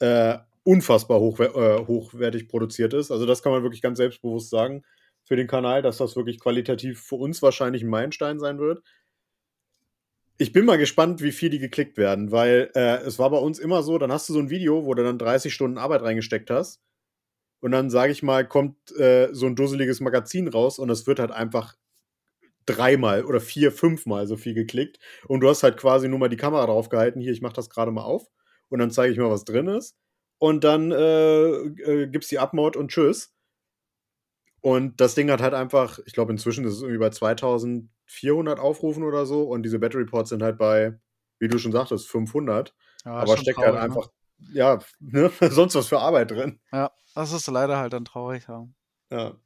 äh, 0.00 0.38
unfassbar 0.68 1.18
hoch, 1.18 1.40
äh, 1.40 1.78
hochwertig 1.86 2.46
produziert 2.46 2.92
ist. 2.92 3.10
Also 3.10 3.24
das 3.24 3.42
kann 3.42 3.52
man 3.52 3.62
wirklich 3.62 3.80
ganz 3.80 3.96
selbstbewusst 3.96 4.50
sagen 4.50 4.82
für 5.24 5.34
den 5.34 5.46
Kanal, 5.46 5.80
dass 5.80 5.96
das 5.96 6.14
wirklich 6.14 6.38
qualitativ 6.38 7.00
für 7.00 7.14
uns 7.14 7.40
wahrscheinlich 7.40 7.82
ein 7.82 7.88
Meilenstein 7.88 8.38
sein 8.38 8.58
wird. 8.58 8.82
Ich 10.36 10.52
bin 10.52 10.66
mal 10.66 10.76
gespannt, 10.76 11.22
wie 11.22 11.32
viel 11.32 11.48
die 11.48 11.58
geklickt 11.58 11.96
werden, 11.96 12.32
weil 12.32 12.70
äh, 12.74 12.98
es 12.98 13.18
war 13.18 13.30
bei 13.30 13.38
uns 13.38 13.58
immer 13.58 13.82
so, 13.82 13.96
dann 13.96 14.12
hast 14.12 14.28
du 14.28 14.34
so 14.34 14.40
ein 14.40 14.50
Video, 14.50 14.84
wo 14.84 14.92
du 14.92 15.02
dann 15.02 15.18
30 15.18 15.54
Stunden 15.54 15.78
Arbeit 15.78 16.02
reingesteckt 16.02 16.50
hast 16.50 16.82
und 17.60 17.70
dann, 17.70 17.88
sage 17.88 18.12
ich 18.12 18.22
mal, 18.22 18.46
kommt 18.46 18.76
äh, 18.98 19.30
so 19.32 19.46
ein 19.46 19.56
dusseliges 19.56 20.00
Magazin 20.00 20.48
raus 20.48 20.78
und 20.78 20.90
es 20.90 21.06
wird 21.06 21.18
halt 21.18 21.30
einfach 21.30 21.76
dreimal 22.66 23.24
oder 23.24 23.40
vier, 23.40 23.72
fünfmal 23.72 24.26
so 24.26 24.36
viel 24.36 24.52
geklickt 24.52 24.98
und 25.28 25.40
du 25.40 25.48
hast 25.48 25.62
halt 25.62 25.78
quasi 25.78 26.08
nur 26.08 26.18
mal 26.18 26.28
die 26.28 26.36
Kamera 26.36 26.66
drauf 26.66 26.90
gehalten, 26.90 27.20
hier, 27.20 27.32
ich 27.32 27.40
mache 27.40 27.54
das 27.54 27.70
gerade 27.70 27.90
mal 27.90 28.04
auf 28.04 28.26
und 28.68 28.80
dann 28.80 28.90
zeige 28.90 29.14
ich 29.14 29.18
mal, 29.18 29.30
was 29.30 29.46
drin 29.46 29.66
ist 29.66 29.96
und 30.38 30.64
dann 30.64 30.92
äh, 30.92 31.48
äh, 31.48 32.06
gibt's 32.08 32.28
die 32.28 32.38
Abmord 32.38 32.76
und 32.76 32.90
tschüss. 32.90 33.34
Und 34.60 35.00
das 35.00 35.14
Ding 35.14 35.30
hat 35.30 35.40
halt 35.40 35.54
einfach, 35.54 35.98
ich 36.06 36.12
glaube, 36.12 36.32
inzwischen 36.32 36.64
ist 36.64 36.74
es 36.74 36.82
irgendwie 36.82 36.98
bei 36.98 37.10
2400 37.10 38.58
Aufrufen 38.58 39.04
oder 39.04 39.24
so. 39.26 39.44
Und 39.44 39.62
diese 39.62 39.78
Battery 39.78 40.04
Ports 40.04 40.30
sind 40.30 40.42
halt 40.42 40.58
bei, 40.58 40.98
wie 41.38 41.48
du 41.48 41.58
schon 41.58 41.72
sagtest, 41.72 42.08
500. 42.08 42.74
Ja, 43.04 43.12
aber 43.12 43.36
steckt 43.36 43.58
halt 43.58 43.68
traurig, 43.68 43.80
halt 43.80 43.90
einfach, 43.90 44.10
ne? 44.38 44.48
ja, 44.52 44.78
ne, 45.00 45.30
sonst 45.50 45.74
was 45.74 45.88
für 45.88 46.00
Arbeit 46.00 46.32
drin. 46.32 46.60
Ja, 46.72 46.90
das 47.14 47.32
ist 47.32 47.46
leider 47.46 47.78
halt 47.78 47.92
dann 47.92 48.04
traurig. 48.04 48.46
Ja. 48.48 48.68
ja. 49.10 49.36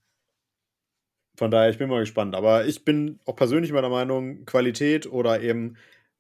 Von 1.36 1.50
daher, 1.50 1.70
ich 1.70 1.78
bin 1.78 1.88
mal 1.88 2.00
gespannt. 2.00 2.34
Aber 2.34 2.64
ich 2.66 2.84
bin 2.84 3.20
auch 3.26 3.36
persönlich 3.36 3.72
meiner 3.72 3.88
Meinung, 3.88 4.44
Qualität 4.44 5.06
oder 5.06 5.40
eben, 5.40 5.76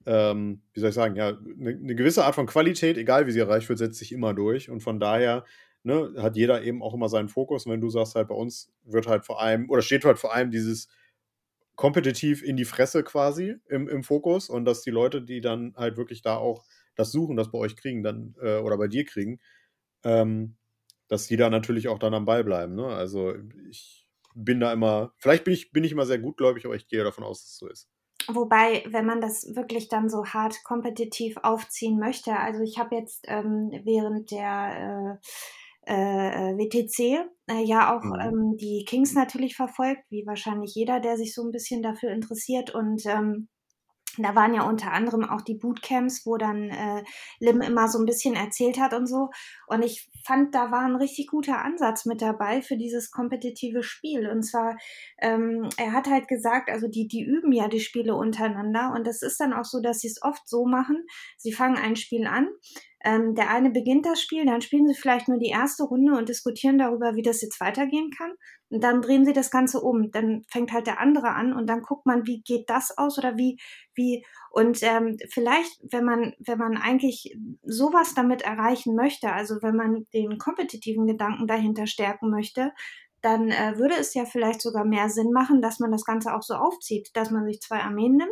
ähm, 0.06 0.62
wie 0.72 0.80
soll 0.80 0.90
ich 0.90 0.94
sagen, 0.94 1.16
ja, 1.16 1.28
eine 1.28 1.74
ne 1.74 1.94
gewisse 1.94 2.24
Art 2.24 2.34
von 2.34 2.46
Qualität, 2.46 2.96
egal 2.96 3.26
wie 3.26 3.32
sie 3.32 3.40
erreicht 3.40 3.68
wird, 3.68 3.78
setzt 3.78 3.98
sich 3.98 4.12
immer 4.12 4.34
durch. 4.34 4.70
Und 4.70 4.80
von 4.80 5.00
daher 5.00 5.44
ne, 5.82 6.14
hat 6.18 6.36
jeder 6.36 6.62
eben 6.62 6.82
auch 6.82 6.94
immer 6.94 7.08
seinen 7.08 7.28
Fokus. 7.28 7.66
Und 7.66 7.72
wenn 7.72 7.80
du 7.80 7.90
sagst 7.90 8.14
halt, 8.14 8.28
bei 8.28 8.34
uns 8.34 8.72
wird 8.84 9.06
halt 9.06 9.24
vor 9.24 9.40
allem, 9.40 9.68
oder 9.70 9.82
steht 9.82 10.04
halt 10.04 10.18
vor 10.18 10.34
allem 10.34 10.50
dieses 10.50 10.88
kompetitiv 11.74 12.42
in 12.42 12.56
die 12.56 12.64
Fresse 12.64 13.02
quasi 13.02 13.56
im, 13.68 13.88
im 13.88 14.02
Fokus 14.02 14.48
und 14.48 14.64
dass 14.64 14.82
die 14.82 14.90
Leute, 14.90 15.22
die 15.22 15.40
dann 15.40 15.74
halt 15.76 15.96
wirklich 15.96 16.22
da 16.22 16.36
auch 16.36 16.64
das 16.94 17.12
suchen, 17.12 17.36
das 17.36 17.50
bei 17.50 17.58
euch 17.58 17.76
kriegen, 17.76 18.02
dann, 18.02 18.34
äh, 18.40 18.58
oder 18.58 18.76
bei 18.76 18.88
dir 18.88 19.04
kriegen, 19.04 19.40
ähm, 20.04 20.56
dass 21.08 21.26
die 21.26 21.36
da 21.36 21.50
natürlich 21.50 21.88
auch 21.88 21.98
dann 21.98 22.14
am 22.14 22.24
Ball 22.24 22.44
bleiben. 22.44 22.74
Ne? 22.74 22.86
Also 22.86 23.34
ich 23.70 24.06
bin 24.34 24.60
da 24.60 24.72
immer, 24.72 25.14
vielleicht 25.18 25.44
bin 25.44 25.54
ich, 25.54 25.72
bin 25.72 25.84
ich 25.84 25.92
immer 25.92 26.06
sehr 26.06 26.18
gutgläubig, 26.18 26.64
aber 26.64 26.74
ich 26.74 26.88
gehe 26.88 27.04
davon 27.04 27.24
aus, 27.24 27.42
dass 27.42 27.52
es 27.52 27.58
so 27.58 27.68
ist. 27.68 27.88
Wobei, 28.28 28.84
wenn 28.88 29.06
man 29.06 29.20
das 29.20 29.54
wirklich 29.54 29.88
dann 29.88 30.08
so 30.08 30.24
hart 30.26 30.62
kompetitiv 30.64 31.36
aufziehen 31.42 31.98
möchte, 31.98 32.36
also 32.36 32.62
ich 32.62 32.78
habe 32.78 32.94
jetzt 32.94 33.24
ähm, 33.28 33.70
während 33.84 34.30
der 34.30 35.18
äh, 35.86 35.92
äh, 35.92 36.56
WTC 36.56 37.26
äh, 37.48 37.64
ja 37.64 37.96
auch 37.96 38.04
mhm. 38.04 38.20
ähm, 38.20 38.56
die 38.56 38.84
Kings 38.86 39.14
natürlich 39.14 39.56
verfolgt, 39.56 40.04
wie 40.10 40.26
wahrscheinlich 40.26 40.74
jeder, 40.74 41.00
der 41.00 41.16
sich 41.16 41.34
so 41.34 41.42
ein 41.42 41.52
bisschen 41.52 41.82
dafür 41.82 42.10
interessiert. 42.10 42.74
Und 42.74 43.04
ähm, 43.06 43.48
da 44.18 44.34
waren 44.34 44.54
ja 44.54 44.62
unter 44.62 44.92
anderem 44.92 45.24
auch 45.24 45.40
die 45.40 45.54
Bootcamps, 45.54 46.26
wo 46.26 46.36
dann 46.36 46.68
äh, 46.70 47.02
Lim 47.40 47.60
immer 47.62 47.88
so 47.88 47.98
ein 47.98 48.06
bisschen 48.06 48.34
erzählt 48.34 48.78
hat 48.78 48.94
und 48.94 49.06
so. 49.06 49.30
Und 49.66 49.82
ich 49.82 50.08
fand, 50.24 50.54
da 50.54 50.70
war 50.70 50.82
ein 50.82 50.96
richtig 50.96 51.28
guter 51.28 51.62
Ansatz 51.62 52.04
mit 52.06 52.22
dabei 52.22 52.62
für 52.62 52.76
dieses 52.76 53.10
kompetitive 53.10 53.82
Spiel. 53.82 54.28
Und 54.28 54.42
zwar, 54.42 54.76
ähm, 55.20 55.68
er 55.76 55.92
hat 55.92 56.08
halt 56.08 56.28
gesagt, 56.28 56.70
also 56.70 56.88
die, 56.88 57.08
die 57.08 57.22
üben 57.22 57.52
ja 57.52 57.68
die 57.68 57.80
Spiele 57.80 58.14
untereinander. 58.14 58.92
Und 58.94 59.06
das 59.06 59.22
ist 59.22 59.40
dann 59.40 59.52
auch 59.52 59.64
so, 59.64 59.80
dass 59.80 60.00
sie 60.00 60.08
es 60.08 60.22
oft 60.22 60.48
so 60.48 60.64
machen. 60.64 61.04
Sie 61.36 61.52
fangen 61.52 61.76
ein 61.76 61.96
Spiel 61.96 62.26
an, 62.26 62.48
ähm, 63.04 63.34
der 63.34 63.50
eine 63.50 63.70
beginnt 63.70 64.06
das 64.06 64.20
Spiel, 64.20 64.46
dann 64.46 64.60
spielen 64.60 64.86
sie 64.86 64.94
vielleicht 64.94 65.26
nur 65.28 65.38
die 65.38 65.48
erste 65.48 65.82
Runde 65.82 66.16
und 66.16 66.28
diskutieren 66.28 66.78
darüber, 66.78 67.16
wie 67.16 67.22
das 67.22 67.42
jetzt 67.42 67.60
weitergehen 67.60 68.10
kann. 68.16 68.32
Und 68.70 68.84
dann 68.84 69.02
drehen 69.02 69.24
sie 69.24 69.32
das 69.32 69.50
Ganze 69.50 69.80
um. 69.80 70.10
Dann 70.12 70.44
fängt 70.48 70.72
halt 70.72 70.86
der 70.86 71.00
andere 71.00 71.30
an 71.30 71.52
und 71.52 71.66
dann 71.66 71.82
guckt 71.82 72.06
man, 72.06 72.26
wie 72.26 72.42
geht 72.42 72.70
das 72.70 72.96
aus 72.96 73.18
oder 73.18 73.36
wie, 73.36 73.58
wie, 73.94 74.24
und 74.52 74.82
ähm, 74.82 75.16
vielleicht, 75.30 75.80
wenn 75.90 76.04
man, 76.04 76.34
wenn 76.38 76.58
man 76.58 76.76
eigentlich 76.76 77.34
sowas 77.62 78.12
damit 78.14 78.42
erreichen 78.42 78.94
möchte, 78.94 79.32
also 79.32 79.56
wenn 79.62 79.74
man 79.74 80.06
den 80.12 80.36
kompetitiven 80.36 81.06
Gedanken 81.06 81.46
dahinter 81.46 81.86
stärken 81.86 82.28
möchte, 82.28 82.72
dann 83.22 83.50
äh, 83.50 83.78
würde 83.78 83.94
es 83.94 84.12
ja 84.12 84.26
vielleicht 84.26 84.60
sogar 84.60 84.84
mehr 84.84 85.08
Sinn 85.08 85.32
machen, 85.32 85.62
dass 85.62 85.78
man 85.78 85.90
das 85.90 86.04
Ganze 86.04 86.34
auch 86.34 86.42
so 86.42 86.54
aufzieht, 86.54 87.08
dass 87.14 87.30
man 87.30 87.46
sich 87.46 87.60
zwei 87.60 87.78
Armeen 87.78 88.16
nimmt, 88.16 88.30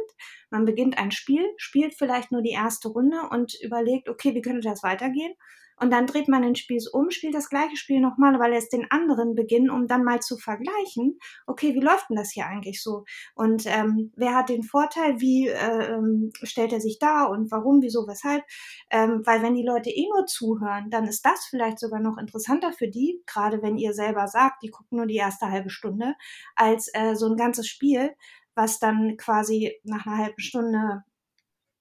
man 0.51 0.67
beginnt 0.67 0.99
ein 0.99 1.11
Spiel, 1.11 1.47
spielt 1.57 1.95
vielleicht 1.95 2.33
nur 2.33 2.43
die 2.43 2.51
erste 2.51 2.89
Runde 2.89 3.17
und 3.31 3.55
überlegt, 3.63 4.11
okay, 4.11 4.35
wie 4.35 4.43
könnte 4.43 4.69
das 4.69 4.83
weitergehen? 4.83 5.33
Und 5.81 5.91
dann 5.91 6.07
dreht 6.07 6.29
man 6.29 6.43
den 6.43 6.55
Spieß 6.55 6.89
um, 6.89 7.11
spielt 7.11 7.35
das 7.35 7.49
gleiche 7.49 7.77
Spiel 7.77 8.01
nochmal, 8.01 8.39
weil 8.39 8.53
es 8.53 8.69
den 8.69 8.87
anderen 8.91 9.35
beginnen, 9.35 9.71
um 9.71 9.87
dann 9.87 10.05
mal 10.05 10.21
zu 10.21 10.37
vergleichen, 10.37 11.19
okay, 11.47 11.75
wie 11.75 11.81
läuft 11.81 12.11
denn 12.11 12.17
das 12.17 12.31
hier 12.31 12.47
eigentlich 12.47 12.83
so? 12.83 13.05
Und 13.35 13.65
ähm, 13.67 14.13
wer 14.15 14.35
hat 14.35 14.51
den 14.51 14.63
Vorteil, 14.63 15.21
wie 15.21 15.49
äh, 15.49 15.95
ähm, 15.95 16.33
stellt 16.43 16.75
er 16.75 16.81
sich 16.81 16.99
da 16.99 17.25
und 17.25 17.51
warum, 17.51 17.81
wieso, 17.81 18.07
weshalb? 18.07 18.45
Ähm, 18.91 19.23
weil 19.25 19.43
wenn 19.43 19.55
die 19.55 19.65
Leute 19.65 19.89
eh 19.89 20.07
nur 20.09 20.27
zuhören, 20.27 20.91
dann 20.91 21.07
ist 21.07 21.25
das 21.25 21.47
vielleicht 21.49 21.79
sogar 21.79 22.01
noch 22.01 22.19
interessanter 22.19 22.73
für 22.73 22.89
die, 22.89 23.23
gerade 23.27 23.63
wenn 23.63 23.79
ihr 23.79 23.95
selber 23.95 24.29
sagt, 24.29 24.63
die 24.63 24.71
gucken 24.71 24.99
nur 24.99 25.07
die 25.07 25.17
erste 25.17 25.51
halbe 25.51 25.71
Stunde, 25.71 26.15
als 26.57 26.91
äh, 26.93 27.15
so 27.15 27.27
ein 27.27 27.37
ganzes 27.37 27.67
Spiel, 27.67 28.15
was 28.55 28.81
dann 28.81 29.17
quasi 29.17 29.79
nach 29.85 30.05
einer 30.05 30.19
halben 30.19 30.41
Stunde 30.41 31.05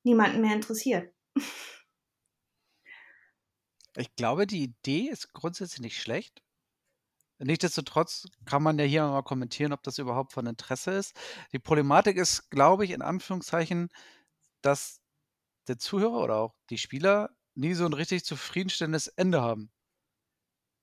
niemanden 0.03 0.39
mehr 0.39 0.55
interessiert. 0.55 1.13
Ich 3.95 4.15
glaube, 4.15 4.47
die 4.47 4.63
Idee 4.63 5.09
ist 5.09 5.33
grundsätzlich 5.33 5.81
nicht 5.81 6.01
schlecht. 6.01 6.41
Nichtsdestotrotz 7.39 8.27
kann 8.45 8.63
man 8.63 8.77
ja 8.79 8.85
hier 8.85 9.07
mal 9.07 9.23
kommentieren, 9.23 9.71
ob 9.73 9.81
das 9.83 9.97
überhaupt 9.97 10.33
von 10.33 10.45
Interesse 10.45 10.91
ist. 10.91 11.15
Die 11.53 11.59
Problematik 11.59 12.17
ist, 12.17 12.49
glaube 12.49 12.83
ich, 12.85 12.91
in 12.91 13.01
Anführungszeichen, 13.01 13.89
dass 14.61 15.01
der 15.67 15.79
Zuhörer 15.79 16.23
oder 16.23 16.35
auch 16.37 16.55
die 16.69 16.77
Spieler 16.77 17.29
nie 17.55 17.73
so 17.75 17.85
ein 17.85 17.93
richtig 17.93 18.25
zufriedenstellendes 18.25 19.07
Ende 19.07 19.41
haben. 19.41 19.71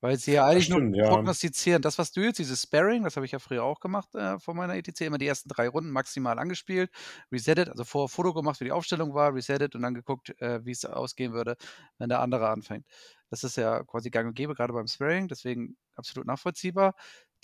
Weil 0.00 0.18
sie 0.18 0.32
ja 0.32 0.46
eigentlich 0.46 0.66
stimmt, 0.66 0.90
nur 0.90 1.04
ja. 1.04 1.08
prognostizieren. 1.08 1.80
Das, 1.80 1.98
was 1.98 2.12
du 2.12 2.20
jetzt, 2.20 2.38
dieses 2.38 2.62
Sparring, 2.62 3.04
das 3.04 3.16
habe 3.16 3.24
ich 3.24 3.32
ja 3.32 3.38
früher 3.38 3.64
auch 3.64 3.80
gemacht 3.80 4.14
äh, 4.14 4.38
vor 4.38 4.54
meiner 4.54 4.74
ETC, 4.74 5.00
immer 5.02 5.16
die 5.16 5.26
ersten 5.26 5.48
drei 5.48 5.68
Runden 5.68 5.90
maximal 5.90 6.38
angespielt, 6.38 6.90
resettet, 7.32 7.70
also 7.70 7.84
vor 7.84 8.08
Foto 8.08 8.34
gemacht, 8.34 8.60
wie 8.60 8.64
die 8.64 8.72
Aufstellung 8.72 9.14
war, 9.14 9.34
resettet 9.34 9.74
und 9.74 9.82
dann 9.82 9.94
geguckt, 9.94 10.38
äh, 10.40 10.64
wie 10.64 10.72
es 10.72 10.84
ausgehen 10.84 11.32
würde, 11.32 11.56
wenn 11.98 12.10
der 12.10 12.20
andere 12.20 12.48
anfängt. 12.50 12.86
Das 13.30 13.42
ist 13.42 13.56
ja 13.56 13.82
quasi 13.84 14.10
gang 14.10 14.28
und 14.28 14.34
gäbe, 14.34 14.54
gerade 14.54 14.72
beim 14.74 14.86
Sparring, 14.86 15.28
deswegen 15.28 15.76
absolut 15.94 16.26
nachvollziehbar. 16.26 16.94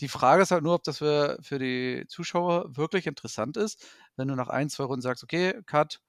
Die 0.01 0.09
Frage 0.09 0.43
ist 0.43 0.51
halt 0.51 0.63
nur, 0.63 0.75
ob 0.75 0.85
das 0.85 0.99
für, 0.99 1.39
für 1.43 1.59
die 1.59 2.05
Zuschauer 2.09 2.77
wirklich 2.77 3.07
interessant 3.07 3.57
ist, 3.57 3.87
wenn 4.17 4.29
du 4.29 4.35
nach 4.35 4.49
ein, 4.49 4.69
zwei 4.69 4.85
Runden 4.85 5.03
sagst, 5.03 5.23
okay, 5.25 5.61
Cut, 5.67 6.01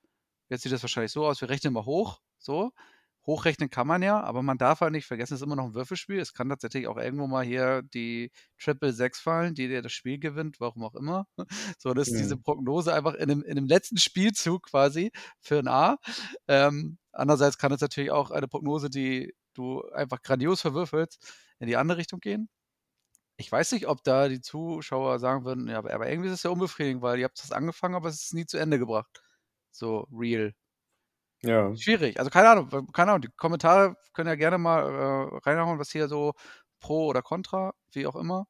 jetzt 0.49 0.63
sieht 0.63 0.71
das 0.71 0.83
wahrscheinlich 0.83 1.11
so 1.11 1.25
aus, 1.25 1.41
wir 1.41 1.49
rechnen 1.49 1.73
mal 1.73 1.85
hoch, 1.85 2.19
so, 2.37 2.71
Hochrechnen 3.25 3.69
kann 3.69 3.87
man 3.87 4.01
ja, 4.01 4.19
aber 4.19 4.43
man 4.43 4.57
darf 4.57 4.81
halt 4.81 4.91
nicht 4.91 5.05
vergessen, 5.05 5.35
es 5.35 5.41
ist 5.41 5.45
immer 5.45 5.55
noch 5.55 5.65
ein 5.65 5.73
Würfelspiel. 5.73 6.19
Es 6.19 6.33
kann 6.33 6.49
tatsächlich 6.49 6.87
auch 6.87 6.97
irgendwo 6.97 7.25
mal 7.27 7.45
hier 7.45 7.81
die 7.81 8.31
Triple 8.59 8.91
6 8.91 9.19
fallen, 9.21 9.55
die 9.55 9.69
dir 9.69 9.81
das 9.81 9.93
Spiel 9.93 10.19
gewinnt, 10.19 10.59
warum 10.59 10.83
auch 10.83 10.95
immer. 10.95 11.25
So, 11.79 11.93
das 11.93 12.07
ist 12.07 12.15
ja. 12.15 12.21
diese 12.21 12.37
Prognose 12.37 12.93
einfach 12.93 13.13
in 13.15 13.29
dem, 13.29 13.43
in 13.43 13.55
dem 13.55 13.65
letzten 13.65 13.97
Spielzug 13.97 14.63
quasi 14.63 15.11
für 15.39 15.59
ein 15.59 15.67
A. 15.67 15.97
Ähm, 16.47 16.97
andererseits 17.11 17.57
kann 17.57 17.71
es 17.71 17.81
natürlich 17.81 18.11
auch 18.11 18.31
eine 18.31 18.47
Prognose, 18.47 18.89
die 18.89 19.33
du 19.53 19.83
einfach 19.91 20.21
grandios 20.21 20.61
verwürfelst, 20.61 21.19
in 21.59 21.67
die 21.67 21.77
andere 21.77 21.97
Richtung 21.97 22.19
gehen. 22.19 22.49
Ich 23.37 23.51
weiß 23.51 23.71
nicht, 23.71 23.87
ob 23.87 24.03
da 24.03 24.27
die 24.29 24.41
Zuschauer 24.41 25.19
sagen 25.19 25.45
würden, 25.45 25.67
ja, 25.67 25.79
aber 25.79 26.09
irgendwie 26.09 26.29
ist 26.29 26.35
es 26.35 26.43
ja 26.43 26.51
unbefriedigend, 26.51 27.01
weil 27.01 27.19
ihr 27.19 27.25
habt 27.25 27.41
das 27.41 27.51
angefangen, 27.51 27.95
aber 27.95 28.09
es 28.09 28.23
ist 28.23 28.33
nie 28.33 28.45
zu 28.45 28.57
Ende 28.57 28.79
gebracht. 28.79 29.21
So 29.71 30.07
real. 30.11 30.53
Ja. 31.43 31.75
Schwierig. 31.75 32.19
Also 32.19 32.29
keine 32.31 32.49
Ahnung, 32.49 32.69
keine 32.93 33.11
Ahnung. 33.11 33.21
Die 33.21 33.29
Kommentare 33.35 33.95
können 34.13 34.29
ja 34.29 34.35
gerne 34.35 34.57
mal 34.57 34.81
äh, 34.81 35.39
reinhauen, 35.49 35.79
was 35.79 35.91
hier 35.91 36.07
so 36.07 36.33
pro 36.79 37.07
oder 37.07 37.21
contra, 37.21 37.73
wie 37.91 38.07
auch 38.07 38.15
immer. 38.15 38.45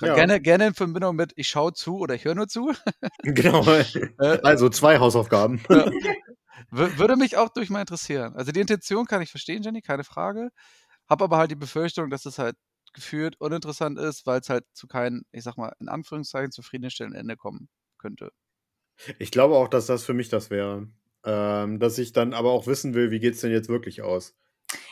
Ja. 0.00 0.14
Gerne, 0.14 0.40
gerne 0.40 0.68
in 0.68 0.74
Verbindung 0.74 1.14
mit 1.16 1.32
ich 1.36 1.48
schaue 1.48 1.74
zu 1.74 1.98
oder 1.98 2.14
ich 2.14 2.24
höre 2.24 2.34
nur 2.34 2.48
zu. 2.48 2.72
genau. 3.22 3.62
Äh, 3.66 4.38
also 4.42 4.68
zwei 4.70 4.98
Hausaufgaben. 4.98 5.60
Ja. 5.68 5.90
Würde 6.70 7.16
mich 7.16 7.36
auch 7.36 7.48
durch 7.48 7.70
mal 7.70 7.80
interessieren. 7.80 8.34
Also 8.34 8.52
die 8.52 8.60
Intention 8.60 9.06
kann 9.06 9.22
ich 9.22 9.30
verstehen, 9.30 9.62
Jenny, 9.62 9.82
keine 9.82 10.04
Frage. 10.04 10.50
Habe 11.08 11.24
aber 11.24 11.38
halt 11.38 11.50
die 11.50 11.56
Befürchtung, 11.56 12.10
dass 12.10 12.26
es 12.26 12.38
halt 12.38 12.54
gefühlt 12.92 13.40
uninteressant 13.40 13.98
ist, 13.98 14.26
weil 14.26 14.40
es 14.40 14.48
halt 14.48 14.64
zu 14.72 14.86
keinem, 14.86 15.22
ich 15.32 15.42
sag 15.42 15.56
mal, 15.56 15.72
in 15.80 15.88
Anführungszeichen 15.88 16.52
zufriedenstellenden 16.52 17.20
Ende 17.20 17.36
kommen 17.36 17.68
könnte. 17.98 18.30
Ich 19.18 19.30
glaube 19.30 19.56
auch, 19.56 19.68
dass 19.68 19.86
das 19.86 20.04
für 20.04 20.14
mich 20.14 20.28
das 20.28 20.50
wäre. 20.50 20.86
Ähm, 21.24 21.78
dass 21.78 21.98
ich 21.98 22.12
dann 22.12 22.32
aber 22.32 22.50
auch 22.52 22.66
wissen 22.66 22.94
will, 22.94 23.10
wie 23.10 23.20
geht 23.20 23.34
es 23.34 23.40
denn 23.40 23.52
jetzt 23.52 23.68
wirklich 23.68 24.02
aus? 24.02 24.34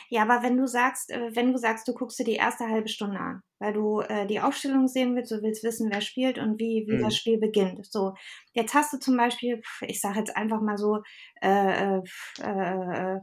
Ja, 0.09 0.23
aber 0.23 0.43
wenn 0.43 0.57
du 0.57 0.67
sagst, 0.67 1.11
äh, 1.11 1.35
wenn 1.35 1.51
du 1.53 1.59
sagst, 1.59 1.87
du 1.87 1.93
guckst 1.93 2.19
dir 2.19 2.23
die 2.23 2.35
erste 2.35 2.67
halbe 2.67 2.89
Stunde 2.89 3.19
an, 3.19 3.41
weil 3.59 3.73
du 3.73 4.01
äh, 4.01 4.25
die 4.25 4.39
Aufstellung 4.39 4.87
sehen 4.87 5.15
willst, 5.15 5.31
du 5.31 5.41
willst 5.41 5.63
wissen, 5.63 5.89
wer 5.91 6.01
spielt 6.01 6.39
und 6.39 6.59
wie, 6.59 6.85
wie 6.87 6.97
mhm. 6.97 7.03
das 7.03 7.15
Spiel 7.15 7.37
beginnt. 7.39 7.85
So, 7.85 8.13
jetzt 8.53 8.73
hast 8.73 8.91
du 8.91 8.97
zum 8.97 9.15
Beispiel, 9.17 9.61
ich 9.81 10.01
sage 10.01 10.19
jetzt 10.19 10.35
einfach 10.35 10.61
mal 10.61 10.77
so, 10.77 11.01
äh, 11.41 11.97
äh, 11.97 12.01
äh, 12.41 13.19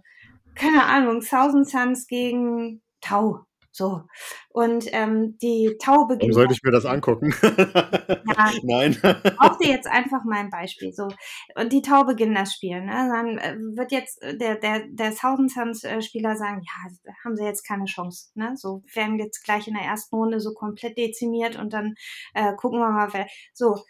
keine 0.54 0.84
Ahnung, 0.84 1.20
Thousand 1.20 1.68
Suns 1.68 2.06
gegen 2.06 2.82
Tau. 3.00 3.44
So. 3.76 4.04
Und 4.48 4.86
ähm, 4.92 5.36
die 5.42 5.76
Tau 5.78 6.06
beginnt. 6.06 6.22
Warum 6.22 6.32
sollte 6.32 6.54
ich 6.54 6.62
mir 6.62 6.70
das 6.70 6.86
angucken? 6.86 7.34
Ja, 7.42 8.52
Nein. 8.62 8.96
brauch 9.02 9.58
dir 9.58 9.68
jetzt 9.68 9.86
einfach 9.86 10.24
mal 10.24 10.38
ein 10.38 10.48
Beispiel. 10.48 10.94
So. 10.94 11.08
Und 11.56 11.74
die 11.74 11.82
Tau 11.82 12.04
beginnen 12.04 12.34
das 12.34 12.54
Spiel. 12.54 12.80
Ne? 12.80 13.10
Dann 13.12 13.36
äh, 13.36 13.56
wird 13.76 13.92
jetzt 13.92 14.22
äh, 14.22 14.36
der, 14.38 14.56
der, 14.56 14.86
der 14.88 15.14
Thousand 15.14 15.50
Suns 15.50 15.84
äh, 15.84 16.00
sagen, 16.00 16.62
ja, 16.62 17.12
haben 17.22 17.36
sie 17.36 17.44
jetzt 17.44 17.66
keine 17.68 17.84
Chance. 17.84 18.30
Ne? 18.34 18.56
So 18.56 18.82
werden 18.94 19.18
jetzt 19.18 19.44
gleich 19.44 19.68
in 19.68 19.74
der 19.74 19.84
ersten 19.84 20.16
Runde 20.16 20.40
so 20.40 20.54
komplett 20.54 20.96
dezimiert 20.96 21.56
und 21.56 21.74
dann 21.74 21.94
äh, 22.32 22.54
gucken 22.54 22.80
wir 22.80 22.90
mal, 22.90 23.12
wer. 23.12 23.26
So. 23.52 23.84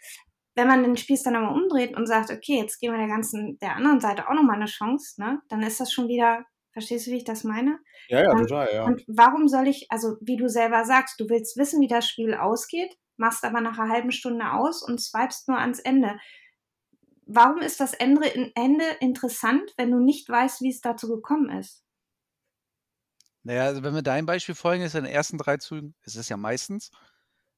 Wenn 0.55 0.67
man 0.67 0.81
den 0.81 0.97
Spieß 0.97 1.21
dann 1.21 1.35
aber 1.35 1.53
umdreht 1.53 1.95
und 1.95 2.07
sagt, 2.07 2.31
okay, 2.31 2.57
jetzt 2.59 2.79
geben 2.79 2.93
wir 2.93 2.97
der 3.05 3.15
ganzen, 3.15 3.59
der 3.59 3.75
anderen 3.75 4.01
Seite 4.01 4.27
auch 4.27 4.33
nochmal 4.33 4.55
eine 4.55 4.65
Chance, 4.65 5.21
ne? 5.21 5.39
dann 5.49 5.61
ist 5.61 5.79
das 5.79 5.93
schon 5.93 6.07
wieder 6.07 6.45
Verstehst 6.77 7.07
du, 7.07 7.11
wie 7.11 7.17
ich 7.17 7.23
das 7.23 7.43
meine? 7.43 7.79
Ja, 8.07 8.21
ja, 8.21 8.29
Und, 8.29 8.37
total, 8.37 8.69
ja. 8.71 8.83
und 8.83 9.03
warum 9.07 9.47
soll 9.47 9.67
ich, 9.67 9.87
also 9.89 10.15
wie 10.21 10.37
du 10.37 10.47
selber 10.47 10.85
sagst, 10.85 11.19
du 11.19 11.27
willst 11.27 11.57
wissen, 11.57 11.81
wie 11.81 11.87
das 11.87 12.07
Spiel 12.07 12.35
ausgeht, 12.35 12.95
machst 13.15 13.43
aber 13.45 13.61
nach 13.61 13.79
einer 13.79 13.91
halben 13.91 14.11
Stunde 14.11 14.51
aus 14.51 14.83
und 14.83 15.01
swipest 15.01 15.47
nur 15.47 15.57
ans 15.57 15.79
Ende. 15.79 16.19
Warum 17.25 17.63
ist 17.63 17.79
das 17.79 17.95
Ende, 17.95 18.31
Ende 18.53 18.85
interessant, 18.99 19.73
wenn 19.77 19.89
du 19.89 19.97
nicht 19.97 20.29
weißt, 20.29 20.61
wie 20.61 20.69
es 20.69 20.79
dazu 20.79 21.07
gekommen 21.07 21.49
ist? 21.49 21.83
Naja, 23.41 23.63
also 23.63 23.81
wenn 23.81 23.95
wir 23.95 24.03
dein 24.03 24.27
Beispiel 24.27 24.53
folgen, 24.53 24.83
ist 24.83 24.93
in 24.93 25.05
den 25.05 25.11
ersten 25.11 25.39
drei 25.39 25.57
Zügen, 25.57 25.95
ist 26.03 26.15
es 26.15 26.29
ja 26.29 26.37
meistens, 26.37 26.91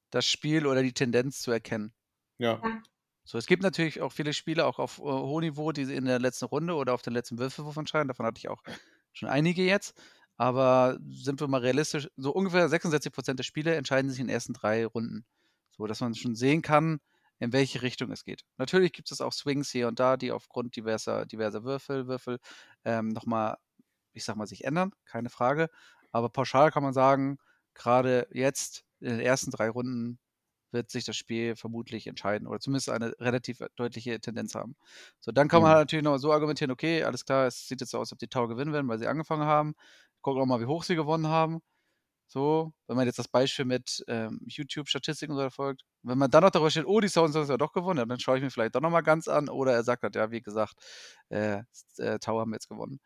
das 0.08 0.24
Spiel 0.24 0.66
oder 0.66 0.82
die 0.82 0.94
Tendenz 0.94 1.42
zu 1.42 1.50
erkennen. 1.50 1.92
Ja. 2.38 2.58
So, 3.24 3.36
es 3.36 3.44
gibt 3.44 3.62
natürlich 3.62 4.00
auch 4.00 4.12
viele 4.12 4.32
Spiele, 4.32 4.64
auch 4.64 4.78
auf 4.78 4.98
äh, 4.98 5.02
hohem 5.02 5.42
Niveau, 5.42 5.72
die 5.72 5.82
in 5.82 6.06
der 6.06 6.18
letzten 6.18 6.46
Runde 6.46 6.74
oder 6.74 6.94
auf 6.94 7.02
den 7.02 7.12
letzten 7.12 7.38
Würfelwurf 7.38 7.76
entscheiden. 7.76 8.08
Davon 8.08 8.24
hatte 8.24 8.38
ich 8.38 8.48
auch 8.48 8.62
schon 9.20 9.28
einige 9.28 9.62
jetzt. 9.62 9.94
Aber 10.36 10.98
sind 11.08 11.40
wir 11.40 11.48
mal 11.48 11.60
realistisch, 11.60 12.08
so 12.16 12.32
ungefähr 12.32 12.68
66 12.68 13.12
Prozent 13.12 13.38
der 13.38 13.44
Spiele 13.44 13.74
entscheiden 13.74 14.10
sich 14.10 14.20
in 14.20 14.26
den 14.26 14.34
ersten 14.34 14.54
drei 14.54 14.86
Runden. 14.86 15.26
So, 15.70 15.86
dass 15.86 16.00
man 16.00 16.14
schon 16.14 16.34
sehen 16.34 16.62
kann, 16.62 17.00
in 17.38 17.52
welche 17.52 17.82
Richtung 17.82 18.10
es 18.10 18.24
geht. 18.24 18.42
Natürlich 18.56 18.92
gibt 18.92 19.12
es 19.12 19.20
auch 19.20 19.32
Swings 19.32 19.70
hier 19.70 19.88
und 19.88 20.00
da, 20.00 20.16
die 20.16 20.32
aufgrund 20.32 20.76
diverser, 20.76 21.26
diverser 21.26 21.64
Würfel, 21.64 22.06
Würfel 22.06 22.38
ähm, 22.84 23.08
nochmal, 23.08 23.56
ich 24.14 24.24
sag 24.24 24.36
mal, 24.36 24.46
sich 24.46 24.64
ändern, 24.64 24.92
keine 25.04 25.30
Frage. 25.30 25.68
Aber 26.12 26.30
pauschal 26.30 26.70
kann 26.70 26.82
man 26.82 26.94
sagen, 26.94 27.38
gerade 27.74 28.26
jetzt 28.32 28.84
in 29.00 29.10
den 29.10 29.20
ersten 29.20 29.50
drei 29.50 29.68
Runden 29.70 30.18
wird 30.72 30.90
sich 30.90 31.04
das 31.04 31.16
Spiel 31.16 31.56
vermutlich 31.56 32.06
entscheiden 32.06 32.46
oder 32.48 32.60
zumindest 32.60 32.90
eine 32.90 33.12
relativ 33.20 33.58
deutliche 33.76 34.20
Tendenz 34.20 34.54
haben. 34.54 34.76
So, 35.20 35.32
dann 35.32 35.48
kann 35.48 35.62
man 35.62 35.70
Mhm. 35.70 35.72
halt 35.72 35.80
natürlich 35.80 36.04
noch 36.04 36.18
so 36.18 36.32
argumentieren, 36.32 36.70
okay, 36.70 37.02
alles 37.04 37.24
klar, 37.24 37.46
es 37.46 37.68
sieht 37.68 37.80
jetzt 37.80 37.90
so 37.90 37.98
aus, 37.98 38.08
als 38.08 38.12
ob 38.12 38.18
die 38.18 38.28
Tau 38.28 38.48
gewinnen 38.48 38.72
werden, 38.72 38.88
weil 38.88 38.98
sie 38.98 39.06
angefangen 39.08 39.44
haben. 39.44 39.74
Gucken 40.22 40.42
auch 40.42 40.46
mal, 40.46 40.60
wie 40.60 40.66
hoch 40.66 40.84
sie 40.84 40.96
gewonnen 40.96 41.28
haben. 41.28 41.60
So, 42.28 42.72
wenn 42.86 42.96
man 42.96 43.06
jetzt 43.06 43.18
das 43.18 43.26
Beispiel 43.28 43.64
mit 43.64 44.04
ähm, 44.06 44.40
YouTube-Statistiken 44.46 45.34
so 45.34 45.40
verfolgt, 45.40 45.82
wenn 46.02 46.16
man 46.18 46.30
dann 46.30 46.44
noch 46.44 46.50
darüber 46.50 46.70
steht, 46.70 46.86
oh, 46.86 47.00
die 47.00 47.08
Sounds 47.08 47.34
haben 47.36 47.48
ja 47.48 47.56
doch 47.56 47.72
gewonnen, 47.72 47.98
ja, 47.98 48.06
dann 48.06 48.20
schaue 48.20 48.36
ich 48.38 48.42
mir 48.44 48.50
vielleicht 48.50 48.76
doch 48.76 48.80
nochmal 48.80 49.02
ganz 49.02 49.26
an. 49.28 49.48
Oder 49.48 49.72
er 49.74 49.82
sagt 49.82 50.04
halt, 50.04 50.14
ja, 50.14 50.30
wie 50.30 50.40
gesagt, 50.40 50.74
äh, 51.30 51.62
äh, 51.98 52.18
Tau 52.20 52.38
haben 52.40 52.52
jetzt 52.52 52.68
gewonnen. 52.68 53.00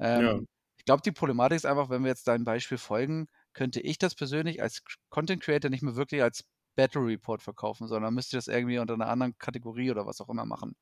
Ähm, 0.00 0.24
Ja. 0.24 0.40
Ich 0.78 0.84
glaube, 0.86 1.02
die 1.02 1.12
Problematik 1.12 1.56
ist 1.56 1.66
einfach, 1.66 1.90
wenn 1.90 2.02
wir 2.04 2.10
jetzt 2.10 2.28
deinem 2.28 2.44
Beispiel 2.44 2.78
folgen, 2.78 3.28
könnte 3.54 3.80
ich 3.80 3.98
das 3.98 4.14
persönlich 4.14 4.62
als 4.62 4.82
Content 5.10 5.42
Creator 5.42 5.70
nicht 5.70 5.82
mehr 5.82 5.96
wirklich 5.96 6.22
als 6.22 6.44
Battle 6.76 7.02
Report 7.06 7.42
verkaufen, 7.42 7.88
sondern 7.88 8.14
müsste 8.14 8.36
das 8.36 8.48
irgendwie 8.48 8.78
unter 8.78 8.94
einer 8.94 9.08
anderen 9.08 9.38
Kategorie 9.38 9.90
oder 9.90 10.06
was 10.06 10.20
auch 10.20 10.28
immer 10.30 10.46
machen. 10.46 10.76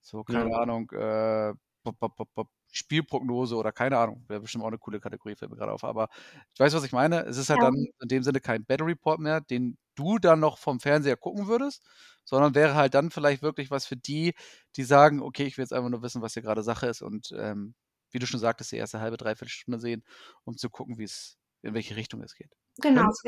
So, 0.00 0.24
keine 0.24 0.50
Ja. 0.50 0.60
Ahnung, 0.60 0.90
äh, 0.92 1.54
pop, 1.84 1.98
pop, 1.98 2.16
pop, 2.16 2.34
pop, 2.34 2.50
Spielprognose 2.72 3.56
oder 3.56 3.72
keine 3.72 3.98
Ahnung, 3.98 4.24
wäre 4.28 4.40
bestimmt 4.40 4.64
auch 4.64 4.68
eine 4.68 4.78
coole 4.78 5.00
Kategorie, 5.00 5.34
fällt 5.36 5.50
mir 5.50 5.56
gerade 5.56 5.72
auf. 5.72 5.84
Aber 5.84 6.08
ich 6.54 6.60
weiß, 6.60 6.72
was 6.74 6.84
ich 6.84 6.92
meine. 6.92 7.22
Es 7.26 7.36
ist 7.36 7.50
halt 7.50 7.62
Ja. 7.62 7.68
dann 7.68 7.74
in 8.00 8.08
dem 8.08 8.22
Sinne 8.22 8.40
kein 8.40 8.64
Battle 8.64 8.86
Report 8.86 9.18
mehr, 9.20 9.40
den 9.40 9.76
du 9.96 10.18
dann 10.18 10.40
noch 10.40 10.56
vom 10.58 10.80
Fernseher 10.80 11.16
gucken 11.16 11.48
würdest, 11.48 11.84
sondern 12.24 12.54
wäre 12.54 12.74
halt 12.76 12.94
dann 12.94 13.10
vielleicht 13.10 13.42
wirklich 13.42 13.70
was 13.70 13.86
für 13.86 13.96
die, 13.96 14.34
die 14.76 14.84
sagen, 14.84 15.20
okay, 15.22 15.44
ich 15.46 15.58
will 15.58 15.64
jetzt 15.64 15.72
einfach 15.72 15.90
nur 15.90 16.02
wissen, 16.02 16.22
was 16.22 16.34
hier 16.34 16.42
gerade 16.42 16.62
Sache 16.62 16.86
ist 16.86 17.02
und 17.02 17.32
ähm, 17.36 17.74
wie 18.12 18.18
du 18.20 18.26
schon 18.26 18.40
sagtest, 18.40 18.72
die 18.72 18.76
erste 18.76 19.00
halbe, 19.00 19.16
dreiviertel 19.16 19.50
Stunde 19.50 19.78
sehen, 19.80 20.04
um 20.44 20.56
zu 20.56 20.70
gucken, 20.70 20.98
wie 20.98 21.04
es, 21.04 21.38
in 21.62 21.74
welche 21.74 21.96
Richtung 21.96 22.22
es 22.22 22.34
geht. 22.34 22.54
Genau, 22.78 23.08
es 23.10 23.22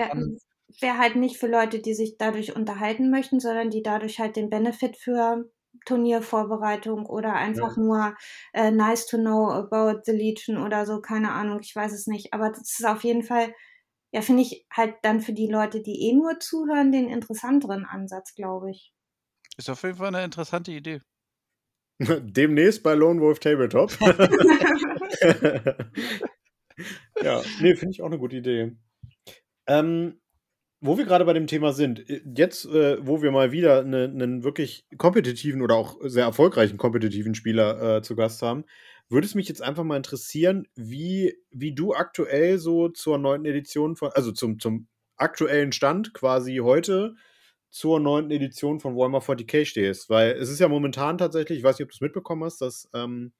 wäre 0.80 0.98
halt 0.98 1.16
nicht 1.16 1.38
für 1.38 1.46
Leute, 1.46 1.80
die 1.80 1.94
sich 1.94 2.16
dadurch 2.18 2.56
unterhalten 2.56 3.10
möchten, 3.10 3.40
sondern 3.40 3.70
die 3.70 3.82
dadurch 3.82 4.18
halt 4.18 4.36
den 4.36 4.50
Benefit 4.50 4.96
für 4.96 5.44
Turniervorbereitung 5.86 7.06
oder 7.06 7.34
einfach 7.34 7.76
nur 7.76 8.14
äh, 8.52 8.70
nice 8.70 9.06
to 9.06 9.16
know 9.16 9.50
about 9.50 10.02
the 10.04 10.12
Legion 10.12 10.58
oder 10.58 10.86
so, 10.86 11.00
keine 11.00 11.32
Ahnung, 11.32 11.60
ich 11.60 11.74
weiß 11.74 11.92
es 11.92 12.06
nicht. 12.06 12.32
Aber 12.32 12.50
das 12.50 12.78
ist 12.78 12.86
auf 12.86 13.04
jeden 13.04 13.22
Fall, 13.22 13.54
ja, 14.12 14.20
finde 14.20 14.42
ich 14.42 14.66
halt 14.70 14.96
dann 15.02 15.20
für 15.20 15.32
die 15.32 15.48
Leute, 15.48 15.82
die 15.82 16.08
eh 16.08 16.14
nur 16.14 16.38
zuhören, 16.40 16.92
den 16.92 17.08
interessanteren 17.08 17.84
Ansatz, 17.84 18.34
glaube 18.34 18.70
ich. 18.70 18.92
Ist 19.56 19.70
auf 19.70 19.82
jeden 19.82 19.96
Fall 19.96 20.08
eine 20.08 20.24
interessante 20.24 20.72
Idee. 20.72 21.00
Demnächst 22.00 22.82
bei 22.82 22.94
Lone 22.94 23.20
Wolf 23.20 23.40
Tabletop. 23.40 23.92
ja, 27.22 27.42
nee, 27.60 27.76
finde 27.76 27.92
ich 27.92 28.02
auch 28.02 28.06
eine 28.06 28.18
gute 28.18 28.36
Idee. 28.36 28.76
Ähm, 29.66 30.21
wo 30.82 30.98
wir 30.98 31.04
gerade 31.04 31.24
bei 31.24 31.32
dem 31.32 31.46
Thema 31.46 31.72
sind, 31.72 32.10
äh, 32.10 32.20
jetzt, 32.36 32.66
äh, 32.66 32.98
wo 33.06 33.22
wir 33.22 33.30
mal 33.30 33.52
wieder 33.52 33.80
einen 33.80 34.16
ne, 34.16 34.44
wirklich 34.44 34.84
kompetitiven 34.98 35.62
oder 35.62 35.76
auch 35.76 35.96
sehr 36.02 36.24
erfolgreichen 36.24 36.76
kompetitiven 36.76 37.34
Spieler 37.34 37.98
äh, 37.98 38.02
zu 38.02 38.16
Gast 38.16 38.42
haben, 38.42 38.64
würde 39.08 39.26
es 39.26 39.34
mich 39.34 39.48
jetzt 39.48 39.62
einfach 39.62 39.84
mal 39.84 39.96
interessieren, 39.96 40.66
wie, 40.74 41.34
wie 41.50 41.74
du 41.74 41.94
aktuell 41.94 42.58
so 42.58 42.88
zur 42.88 43.18
neunten 43.18 43.46
Edition 43.46 43.94
von, 43.96 44.10
also 44.12 44.32
zum, 44.32 44.58
zum 44.58 44.88
aktuellen 45.16 45.72
Stand 45.72 46.14
quasi 46.14 46.56
heute 46.56 47.14
zur 47.70 48.00
neunten 48.00 48.32
Edition 48.32 48.80
von 48.80 48.96
Warhammer 48.96 49.20
40k 49.20 49.64
stehst. 49.64 50.10
Weil 50.10 50.32
es 50.32 50.50
ist 50.50 50.58
ja 50.58 50.68
momentan 50.68 51.16
tatsächlich, 51.16 51.58
ich 51.58 51.64
weiß 51.64 51.78
nicht, 51.78 51.86
ob 51.86 51.90
du 51.90 51.94
es 51.94 52.00
mitbekommen 52.00 52.44
hast, 52.44 52.60
dass 52.60 52.88
ähm, 52.92 53.32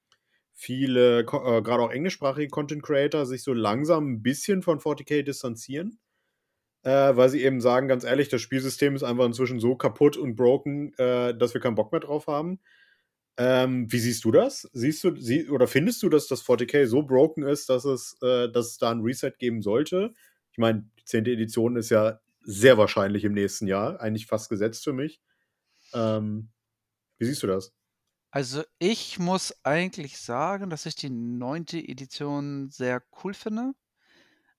viele, 0.53 1.21
äh, 1.21 1.25
gerade 1.25 1.83
auch 1.83 1.91
englischsprachige 1.91 2.49
Content 2.49 2.85
Creator, 2.85 3.27
sich 3.27 3.43
so 3.43 3.53
langsam 3.53 4.13
ein 4.13 4.23
bisschen 4.23 4.63
von 4.63 4.79
40k 4.79 5.23
distanzieren. 5.23 5.99
Äh, 6.85 7.17
weil 7.17 7.29
sie 7.29 7.43
eben 7.43 7.61
sagen, 7.61 7.87
ganz 7.89 8.05
ehrlich, 8.05 8.29
das 8.29 8.41
Spielsystem 8.41 8.97
ist 8.97 9.05
einfach 9.05 9.25
inzwischen 9.25 9.61
so 9.61 9.77
kaputt 9.77 10.17
und 10.17 10.35
broken, 10.35 10.93
äh, 10.99 11.37
dass 11.37 11.55
wir 11.55 11.61
keinen 11.61 11.77
Bock 11.77 11.93
mehr 11.93 12.01
drauf 12.01 12.27
haben. 12.27 12.59
Ähm, 13.37 13.91
wie 13.91 13.99
siehst 13.99 14.25
du 14.25 14.31
das? 14.31 14.69
Siehst 14.73 15.05
du, 15.05 15.17
sie, 15.17 15.49
oder 15.49 15.67
findest 15.67 16.03
du, 16.03 16.09
dass 16.09 16.27
das 16.27 16.45
40k 16.45 16.87
so 16.87 17.03
broken 17.03 17.45
ist, 17.45 17.69
dass 17.69 17.85
es, 17.85 18.17
äh, 18.21 18.51
dass 18.51 18.67
es 18.69 18.79
da 18.79 18.91
ein 18.91 19.01
Reset 19.01 19.33
geben 19.39 19.63
sollte? 19.63 20.13
Ich 20.51 20.59
meine, 20.59 20.89
die 20.99 21.05
10. 21.05 21.27
Edition 21.27 21.77
ist 21.77 21.91
ja 21.91 22.21
sehr 22.45 22.77
wahrscheinlich 22.77 23.25
im 23.25 23.33
nächsten 23.33 23.67
Jahr, 23.67 24.01
eigentlich 24.01 24.27
fast 24.27 24.51
gesetzt 24.51 24.85
für 24.85 24.93
mich. 24.93 25.21
Ähm, 25.95 26.51
wie 27.19 27.25
siehst 27.25 27.43
du 27.43 27.47
das? 27.47 27.73
Also 28.31 28.63
ich 28.79 29.19
muss 29.19 29.55
eigentlich 29.63 30.19
sagen, 30.19 30.71
dass 30.71 30.87
ich 30.87 30.97
die 30.97 31.11
neunte 31.11 31.79
Edition 31.79 32.71
sehr 32.71 33.03
cool 33.23 33.35
finde. 33.35 33.73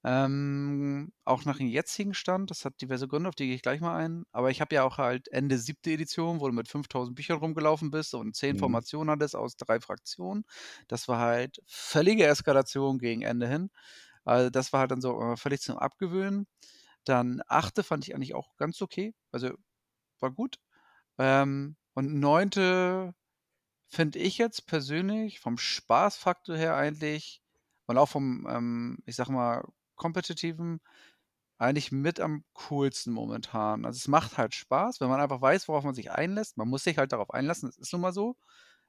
Ähm, 0.06 1.14
auch 1.26 1.46
nach 1.46 1.58
dem 1.58 1.68
jetzigen 1.68 2.14
Stand, 2.14 2.52
das 2.52 2.66
hat 2.66 2.82
diverse 2.82 3.08
Gründe, 3.08 3.30
auf 3.30 3.36
die 3.36 3.48
gehe 3.48 3.56
ich 3.56 3.62
gleich 3.62 3.80
mal 3.82 3.96
ein. 3.98 4.26
Aber 4.34 4.52
ich 4.52 4.60
habe 4.62 4.76
ja 4.76 4.84
auch 4.84 4.98
halt 4.98 5.30
Ende 5.30 5.58
siebte 5.58 5.92
Edition, 5.92 6.42
wo 6.42 6.48
du 6.48 6.54
mit 6.54 6.68
5000 6.68 7.16
Büchern 7.16 7.38
rumgelaufen 7.40 7.90
bist 7.92 8.14
und 8.14 8.36
zehn 8.36 8.56
Mhm. 8.56 8.58
Formationen 8.58 9.10
hattest 9.12 9.36
aus 9.36 9.56
drei 9.56 9.80
Fraktionen. 9.80 10.44
Das 10.90 11.08
war 11.08 11.20
halt 11.20 11.62
völlige 11.68 12.26
Eskalation 12.28 13.00
gegen 13.00 13.22
Ende 13.22 13.48
hin. 13.48 13.70
Also 14.26 14.50
das 14.50 14.74
war 14.74 14.82
halt 14.82 14.92
dann 14.92 15.02
so 15.02 15.22
äh, 15.22 15.38
völlig 15.38 15.62
zum 15.62 15.78
Abgewöhnen. 15.78 16.48
Dann 17.06 17.42
achte 17.48 17.84
fand 17.84 18.08
ich 18.08 18.16
eigentlich 18.16 18.36
auch 18.36 18.58
ganz 18.58 18.82
okay. 18.82 19.16
Also 19.32 19.52
war 20.20 20.32
gut. 20.32 20.58
Ähm, 21.20 21.78
und 21.96 22.16
neunte 22.20 23.16
finde 23.88 24.20
ich 24.20 24.38
jetzt 24.38 24.68
persönlich 24.68 25.40
vom 25.40 25.58
Spaßfaktor 25.58 26.58
her 26.58 26.76
eigentlich 26.76 27.42
und 27.88 27.98
auch 27.98 28.10
vom, 28.10 28.48
ähm, 28.50 28.98
ich 29.06 29.16
sag 29.16 29.30
mal, 29.30 29.66
kompetitiven 29.96 30.80
eigentlich 31.58 31.92
mit 31.92 32.20
am 32.20 32.44
coolsten 32.54 33.14
momentan. 33.14 33.86
Also 33.86 33.98
es 33.98 34.08
macht 34.08 34.38
halt 34.38 34.56
Spaß, 34.56 35.00
wenn 35.02 35.10
man 35.10 35.22
einfach 35.22 35.42
weiß, 35.42 35.68
worauf 35.68 35.84
man 35.84 35.96
sich 35.96 36.12
einlässt. 36.12 36.58
Man 36.58 36.68
muss 36.68 36.84
sich 36.84 36.98
halt 36.98 37.12
darauf 37.14 37.30
einlassen, 37.32 37.70
das 37.70 37.78
ist 37.78 37.94
nun 37.94 38.02
mal 38.02 38.14
so. 38.14 38.36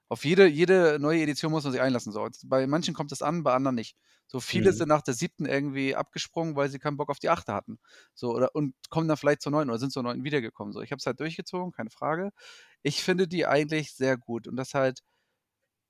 Auf 0.08 0.24
jede, 0.24 0.46
jede 0.46 0.98
neue 1.00 1.22
Edition 1.22 1.50
muss 1.50 1.64
man 1.64 1.72
sich 1.72 1.80
einlassen. 1.80 2.12
So. 2.12 2.28
Bei 2.46 2.66
manchen 2.66 2.94
kommt 2.94 3.10
es 3.12 3.22
an, 3.22 3.42
bei 3.42 3.54
anderen 3.54 3.74
nicht. 3.74 3.96
So 4.26 4.38
viele 4.40 4.72
Mhm. 4.72 4.74
sind 4.74 4.88
nach 4.88 5.02
der 5.02 5.14
siebten 5.14 5.46
irgendwie 5.46 5.96
abgesprungen, 5.96 6.56
weil 6.56 6.68
sie 6.68 6.78
keinen 6.78 6.96
Bock 6.98 7.08
auf 7.10 7.18
die 7.18 7.30
achte 7.30 7.54
hatten. 7.54 7.78
So, 8.14 8.32
oder 8.34 8.54
und 8.54 8.74
kommen 8.90 9.08
dann 9.08 9.16
vielleicht 9.16 9.40
zur 9.42 9.52
neunten 9.52 9.70
oder 9.70 9.78
sind 9.78 9.92
zur 9.92 10.02
neunten 10.02 10.24
wiedergekommen. 10.24 10.72
So, 10.72 10.82
ich 10.82 10.90
habe 10.92 10.98
es 10.98 11.06
halt 11.06 11.20
durchgezogen, 11.20 11.72
keine 11.72 11.90
Frage. 11.90 12.32
Ich 12.82 13.02
finde 13.02 13.26
die 13.28 13.46
eigentlich 13.46 13.94
sehr 13.94 14.16
gut. 14.18 14.46
Und 14.46 14.56
das 14.56 14.74
halt, 14.74 15.00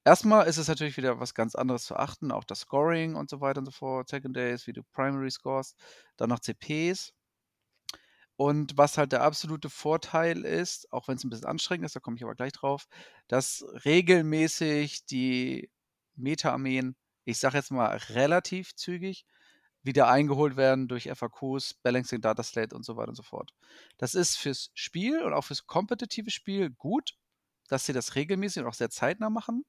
erstmal 0.04 0.46
ist 0.46 0.58
es 0.58 0.68
natürlich 0.68 0.96
wieder 0.96 1.20
was 1.20 1.34
ganz 1.34 1.54
anderes 1.54 1.84
zu 1.84 1.96
achten, 1.96 2.30
auch 2.32 2.44
das 2.44 2.60
Scoring 2.60 3.16
und 3.16 3.30
so 3.30 3.40
weiter 3.40 3.60
und 3.60 3.66
so 3.66 3.72
fort, 3.72 4.08
Secondaries, 4.08 4.66
wie 4.66 4.72
du 4.72 4.82
Primary 4.92 5.30
scores, 5.30 5.74
dann 6.16 6.30
noch 6.30 6.40
CPs. 6.40 7.12
Und 8.36 8.76
was 8.76 8.98
halt 8.98 9.12
der 9.12 9.22
absolute 9.22 9.70
Vorteil 9.70 10.44
ist, 10.44 10.92
auch 10.92 11.06
wenn 11.08 11.16
es 11.16 11.24
ein 11.24 11.30
bisschen 11.30 11.46
anstrengend 11.46 11.86
ist, 11.86 11.94
da 11.94 12.00
komme 12.00 12.16
ich 12.16 12.24
aber 12.24 12.34
gleich 12.34 12.52
drauf, 12.52 12.86
dass 13.28 13.64
regelmäßig 13.84 15.06
die 15.06 15.70
Meta-Armeen, 16.16 16.96
ich 17.24 17.38
sage 17.38 17.56
jetzt 17.58 17.70
mal 17.70 17.96
relativ 17.96 18.74
zügig, 18.74 19.24
wieder 19.82 20.08
eingeholt 20.08 20.56
werden 20.56 20.88
durch 20.88 21.10
FAQs, 21.12 21.74
Balancing 21.82 22.20
Data 22.20 22.42
Slate 22.42 22.74
und 22.74 22.84
so 22.84 22.96
weiter 22.96 23.10
und 23.10 23.16
so 23.16 23.22
fort. 23.22 23.52
Das 23.98 24.14
ist 24.14 24.36
fürs 24.36 24.70
Spiel 24.74 25.22
und 25.22 25.34
auch 25.34 25.44
fürs 25.44 25.66
kompetitive 25.66 26.30
Spiel 26.30 26.70
gut, 26.70 27.14
dass 27.68 27.86
sie 27.86 27.92
das 27.92 28.14
regelmäßig 28.14 28.62
und 28.62 28.68
auch 28.68 28.74
sehr 28.74 28.90
zeitnah 28.90 29.30
machen. 29.30 29.64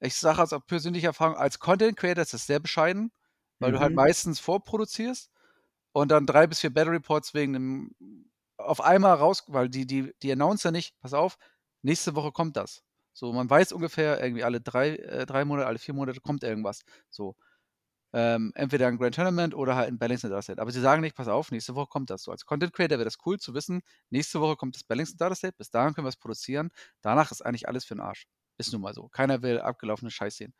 Ich 0.00 0.16
sage 0.16 0.42
aus 0.42 0.50
persönlicher 0.66 1.08
Erfahrung, 1.08 1.36
als 1.36 1.58
Content 1.58 1.96
Creator 1.96 2.22
ist 2.22 2.34
das 2.34 2.46
sehr 2.46 2.60
bescheiden, 2.60 3.12
weil 3.58 3.70
mhm. 3.70 3.74
du 3.74 3.80
halt 3.80 3.90
mhm. 3.90 3.96
meistens 3.96 4.40
vorproduzierst 4.40 5.30
und 5.92 6.10
dann 6.10 6.26
drei 6.26 6.46
bis 6.46 6.60
vier 6.60 6.72
Battle 6.72 6.92
Reports 6.92 7.34
wegen 7.34 7.54
einem 7.54 7.94
auf 8.56 8.80
einmal 8.80 9.14
raus, 9.16 9.44
weil 9.48 9.68
die, 9.68 9.86
die, 9.86 10.12
die 10.22 10.32
Announcer 10.32 10.70
nicht, 10.70 10.98
pass 11.00 11.14
auf, 11.14 11.38
nächste 11.82 12.14
Woche 12.14 12.32
kommt 12.32 12.56
das. 12.56 12.82
So, 13.12 13.32
man 13.32 13.50
weiß 13.50 13.72
ungefähr, 13.72 14.22
irgendwie 14.22 14.44
alle 14.44 14.60
drei, 14.60 14.96
äh, 14.96 15.26
drei 15.26 15.44
Monate, 15.44 15.66
alle 15.66 15.78
vier 15.78 15.94
Monate 15.94 16.20
kommt 16.20 16.42
irgendwas. 16.42 16.82
So. 17.10 17.36
Ähm, 18.12 18.52
entweder 18.56 18.88
ein 18.88 18.98
Grand 18.98 19.14
Tournament 19.14 19.54
oder 19.54 19.76
halt 19.76 19.88
ein 19.88 19.98
Balanced 19.98 20.24
Dataset. 20.24 20.58
Aber 20.58 20.72
sie 20.72 20.80
sagen 20.80 21.00
nicht, 21.00 21.16
pass 21.16 21.28
auf, 21.28 21.52
nächste 21.52 21.74
Woche 21.74 21.86
kommt 21.88 22.10
das. 22.10 22.24
So, 22.24 22.32
als 22.32 22.44
Content 22.44 22.72
Creator 22.72 22.98
wäre 22.98 23.04
das 23.04 23.18
cool 23.24 23.38
zu 23.38 23.54
wissen, 23.54 23.82
nächste 24.10 24.40
Woche 24.40 24.56
kommt 24.56 24.74
das 24.74 24.84
Balanced 24.84 25.20
Dataset, 25.20 25.56
bis 25.56 25.70
dahin 25.70 25.94
können 25.94 26.06
wir 26.06 26.10
es 26.10 26.16
produzieren. 26.16 26.70
Danach 27.02 27.30
ist 27.30 27.42
eigentlich 27.42 27.68
alles 27.68 27.84
für 27.84 27.94
den 27.94 28.00
Arsch. 28.00 28.26
Ist 28.60 28.72
nun 28.72 28.82
mal 28.82 28.94
so. 28.94 29.08
Keiner 29.08 29.42
will 29.42 29.60
abgelaufene 29.60 30.10
Scheiß 30.10 30.36
sehen. 30.36 30.54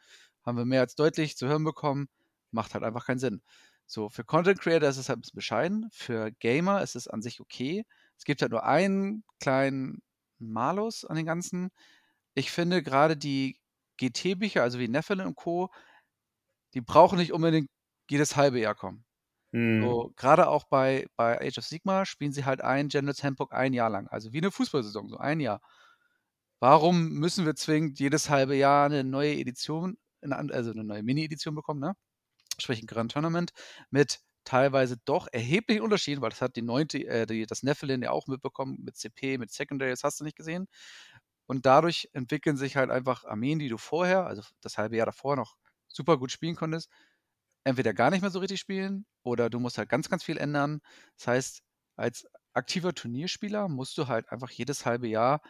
Haben 0.44 0.56
wir 0.58 0.64
mehr 0.64 0.80
als 0.80 0.94
deutlich 0.94 1.36
zu 1.36 1.46
hören 1.48 1.64
bekommen, 1.64 2.08
macht 2.50 2.74
halt 2.74 2.82
einfach 2.84 3.06
keinen 3.06 3.18
Sinn. 3.18 3.42
So, 3.86 4.08
für 4.08 4.24
Content 4.24 4.60
Creator 4.60 4.88
ist 4.88 4.96
es 4.96 5.08
halt 5.08 5.18
ein 5.18 5.22
bisschen 5.22 5.36
bescheiden. 5.36 5.88
Für 5.92 6.30
Gamer 6.32 6.82
ist 6.82 6.96
es 6.96 7.08
an 7.08 7.22
sich 7.22 7.40
okay. 7.40 7.84
Es 8.16 8.24
gibt 8.24 8.40
halt 8.40 8.52
nur 8.52 8.64
einen 8.64 9.24
kleinen 9.40 10.02
Malus 10.38 11.04
an 11.04 11.16
den 11.16 11.26
ganzen. 11.26 11.70
Ich 12.34 12.50
finde 12.52 12.82
gerade 12.82 13.16
die 13.16 13.58
GT-Bücher, 13.98 14.62
also 14.62 14.78
wie 14.78 14.88
Nephilim 14.88 15.26
und 15.26 15.36
Co., 15.36 15.70
die 16.74 16.80
brauchen 16.80 17.18
nicht 17.18 17.32
unbedingt 17.32 17.68
jedes 18.08 18.36
halbe 18.36 18.60
Jahr 18.60 18.74
kommen. 18.74 19.04
Mhm. 19.52 19.82
So, 19.82 20.12
gerade 20.16 20.48
auch 20.48 20.64
bei, 20.64 21.06
bei 21.16 21.40
Age 21.40 21.58
of 21.58 21.64
Sigma 21.66 22.04
spielen 22.06 22.32
sie 22.32 22.44
halt 22.44 22.60
ein 22.60 22.88
General's 22.88 23.24
Handbook 23.24 23.52
ein 23.52 23.72
Jahr 23.72 23.90
lang. 23.90 24.08
Also 24.08 24.32
wie 24.32 24.38
eine 24.38 24.50
Fußballsaison, 24.50 25.08
so 25.08 25.18
ein 25.18 25.40
Jahr. 25.40 25.60
Warum 26.60 27.08
müssen 27.14 27.46
wir 27.46 27.54
zwingend 27.56 27.98
jedes 27.98 28.28
halbe 28.28 28.54
Jahr 28.54 28.86
eine 28.86 29.02
neue 29.02 29.34
Edition, 29.34 29.96
also 30.22 30.70
eine 30.70 30.84
neue 30.84 31.02
Mini-Edition 31.02 31.54
bekommen, 31.54 31.80
ne? 31.80 31.94
sprich 32.58 32.82
ein 32.82 32.86
Grand 32.86 33.12
Tournament, 33.12 33.52
mit 33.90 34.20
teilweise 34.44 34.96
doch 35.04 35.28
erheblichen 35.32 35.82
Unterschieden, 35.82 36.22
weil 36.22 36.30
das 36.30 36.42
hat 36.42 36.56
die 36.56 36.62
neunte, 36.62 36.98
äh, 37.06 37.26
die, 37.26 37.46
das 37.46 37.62
Nephilim 37.62 38.02
ja 38.02 38.10
auch 38.10 38.26
mitbekommen, 38.26 38.78
mit 38.82 38.96
CP, 38.96 39.38
mit 39.38 39.50
Secondary, 39.52 39.90
das 39.90 40.04
hast 40.04 40.20
du 40.20 40.24
nicht 40.24 40.36
gesehen. 40.36 40.68
Und 41.46 41.66
dadurch 41.66 42.08
entwickeln 42.12 42.56
sich 42.56 42.76
halt 42.76 42.90
einfach 42.90 43.24
Armeen, 43.24 43.58
die 43.58 43.68
du 43.68 43.78
vorher, 43.78 44.26
also 44.26 44.42
das 44.60 44.78
halbe 44.78 44.96
Jahr 44.96 45.06
davor 45.06 45.36
noch 45.36 45.56
super 45.88 46.18
gut 46.18 46.30
spielen 46.32 46.56
konntest, 46.56 46.90
entweder 47.64 47.94
gar 47.94 48.10
nicht 48.10 48.22
mehr 48.22 48.30
so 48.30 48.38
richtig 48.40 48.60
spielen 48.60 49.06
oder 49.22 49.50
du 49.50 49.60
musst 49.60 49.78
halt 49.78 49.88
ganz, 49.88 50.08
ganz 50.08 50.24
viel 50.24 50.38
ändern. 50.38 50.80
Das 51.16 51.26
heißt, 51.28 51.62
als 51.96 52.26
aktiver 52.54 52.94
Turnierspieler 52.94 53.68
musst 53.68 53.98
du 53.98 54.08
halt 54.08 54.30
einfach 54.30 54.50
jedes 54.50 54.86
halbe 54.86 55.08
Jahr 55.08 55.42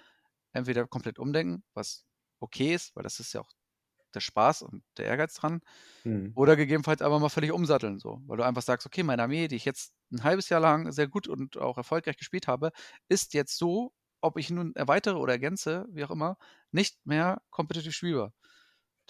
entweder 0.52 0.86
komplett 0.86 1.18
umdenken, 1.18 1.64
was 1.74 2.06
okay 2.40 2.74
ist, 2.74 2.96
weil 2.96 3.02
das 3.04 3.20
ist 3.20 3.32
ja 3.32 3.40
auch 3.42 3.50
der 4.14 4.20
Spaß 4.20 4.62
und 4.62 4.84
der 4.98 5.06
Ehrgeiz 5.06 5.34
dran. 5.34 5.62
Mhm. 6.04 6.34
Oder 6.34 6.56
gegebenenfalls 6.56 7.02
aber 7.02 7.18
mal 7.20 7.28
völlig 7.28 7.52
umsatteln, 7.52 7.98
so. 7.98 8.22
Weil 8.26 8.36
du 8.38 8.44
einfach 8.44 8.62
sagst, 8.62 8.86
okay, 8.86 9.02
meine 9.02 9.22
Armee, 9.24 9.48
die 9.48 9.56
ich 9.56 9.64
jetzt 9.64 9.94
ein 10.12 10.22
halbes 10.24 10.48
Jahr 10.48 10.60
lang 10.60 10.92
sehr 10.92 11.08
gut 11.08 11.26
und 11.28 11.56
auch 11.58 11.76
erfolgreich 11.76 12.16
gespielt 12.16 12.46
habe, 12.48 12.70
ist 13.08 13.34
jetzt 13.34 13.58
so, 13.58 13.92
ob 14.20 14.38
ich 14.38 14.50
nun 14.50 14.74
erweitere 14.76 15.16
oder 15.16 15.32
ergänze, 15.34 15.86
wie 15.92 16.04
auch 16.04 16.10
immer, 16.10 16.36
nicht 16.72 17.04
mehr 17.06 17.42
kompetitiv 17.50 17.94
spielbar. 17.94 18.32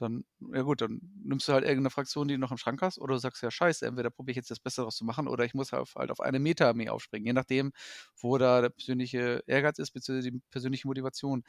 Dann, 0.01 0.25
ja 0.53 0.63
gut, 0.63 0.81
dann 0.81 1.01
nimmst 1.23 1.49
du 1.49 1.53
halt 1.53 1.65
irgendeine 1.65 1.91
Fraktion, 1.91 2.29
die 2.29 2.35
du 2.35 2.41
noch 2.41 2.51
im 2.51 2.59
Schrank 2.59 2.83
hast, 2.83 2.99
oder 2.99 3.15
du 3.15 3.21
sagst, 3.21 3.43
ja 3.43 3.51
scheiße, 3.51 3.87
entweder 3.87 4.11
probiere 4.11 4.33
ich 4.33 4.37
jetzt 4.37 4.51
das 4.51 4.61
Beste 4.61 4.83
daraus 4.83 4.97
zu 4.97 5.05
machen, 5.05 5.29
oder 5.29 5.45
ich 5.45 5.55
muss 5.55 5.73
halt 5.73 5.83
auf, 5.83 5.95
halt 5.97 6.11
auf 6.11 6.21
eine 6.21 6.39
Meta-Armee 6.41 6.89
aufspringen, 6.89 7.27
je 7.27 7.33
nachdem, 7.33 7.73
wo 8.17 8.39
da 8.39 8.61
der 8.63 8.71
persönliche 8.71 9.43
Ehrgeiz 9.47 9.79
ist, 9.79 9.93
beziehungsweise 9.93 10.31
die 10.33 10.41
persönliche 10.51 10.89
Motivation. 10.89 11.45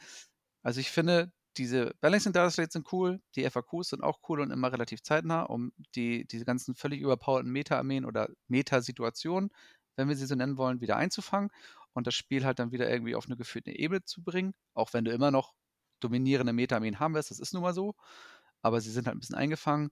Also 0.62 0.80
ich 0.80 0.90
finde, 0.90 1.32
diese 1.56 1.94
Balancing 2.00 2.32
Data 2.32 2.50
Slates 2.50 2.72
sind 2.72 2.92
cool, 2.92 3.20
die 3.36 3.44
FAQs 3.44 3.90
sind 3.90 4.02
auch 4.02 4.20
cool 4.28 4.40
und 4.40 4.50
immer 4.50 4.72
relativ 4.72 5.02
zeitnah, 5.02 5.42
um 5.42 5.72
die, 5.94 6.26
diese 6.26 6.44
ganzen 6.44 6.74
völlig 6.74 7.00
überpowerten 7.00 7.50
Meta-Armeen 7.52 8.04
oder 8.04 8.28
Meta-Situationen, 8.48 9.50
wenn 9.96 10.08
wir 10.08 10.16
sie 10.16 10.26
so 10.26 10.34
nennen 10.34 10.56
wollen, 10.56 10.80
wieder 10.80 10.96
einzufangen 10.96 11.50
und 11.92 12.06
das 12.06 12.14
Spiel 12.14 12.44
halt 12.44 12.58
dann 12.58 12.72
wieder 12.72 12.88
irgendwie 12.90 13.14
auf 13.14 13.26
eine 13.26 13.36
geführte 13.36 13.70
Ebene 13.70 14.04
zu 14.04 14.22
bringen, 14.22 14.54
auch 14.74 14.92
wenn 14.94 15.04
du 15.04 15.12
immer 15.12 15.30
noch 15.30 15.52
dominierende 16.00 16.52
Meta-Armeen 16.52 16.98
haben 17.00 17.14
wirst, 17.14 17.30
das 17.30 17.38
ist 17.40 17.52
nun 17.52 17.62
mal 17.62 17.74
so, 17.74 17.94
aber 18.62 18.80
sie 18.80 18.90
sind 18.90 19.06
halt 19.06 19.16
ein 19.16 19.20
bisschen 19.20 19.36
eingefangen. 19.36 19.90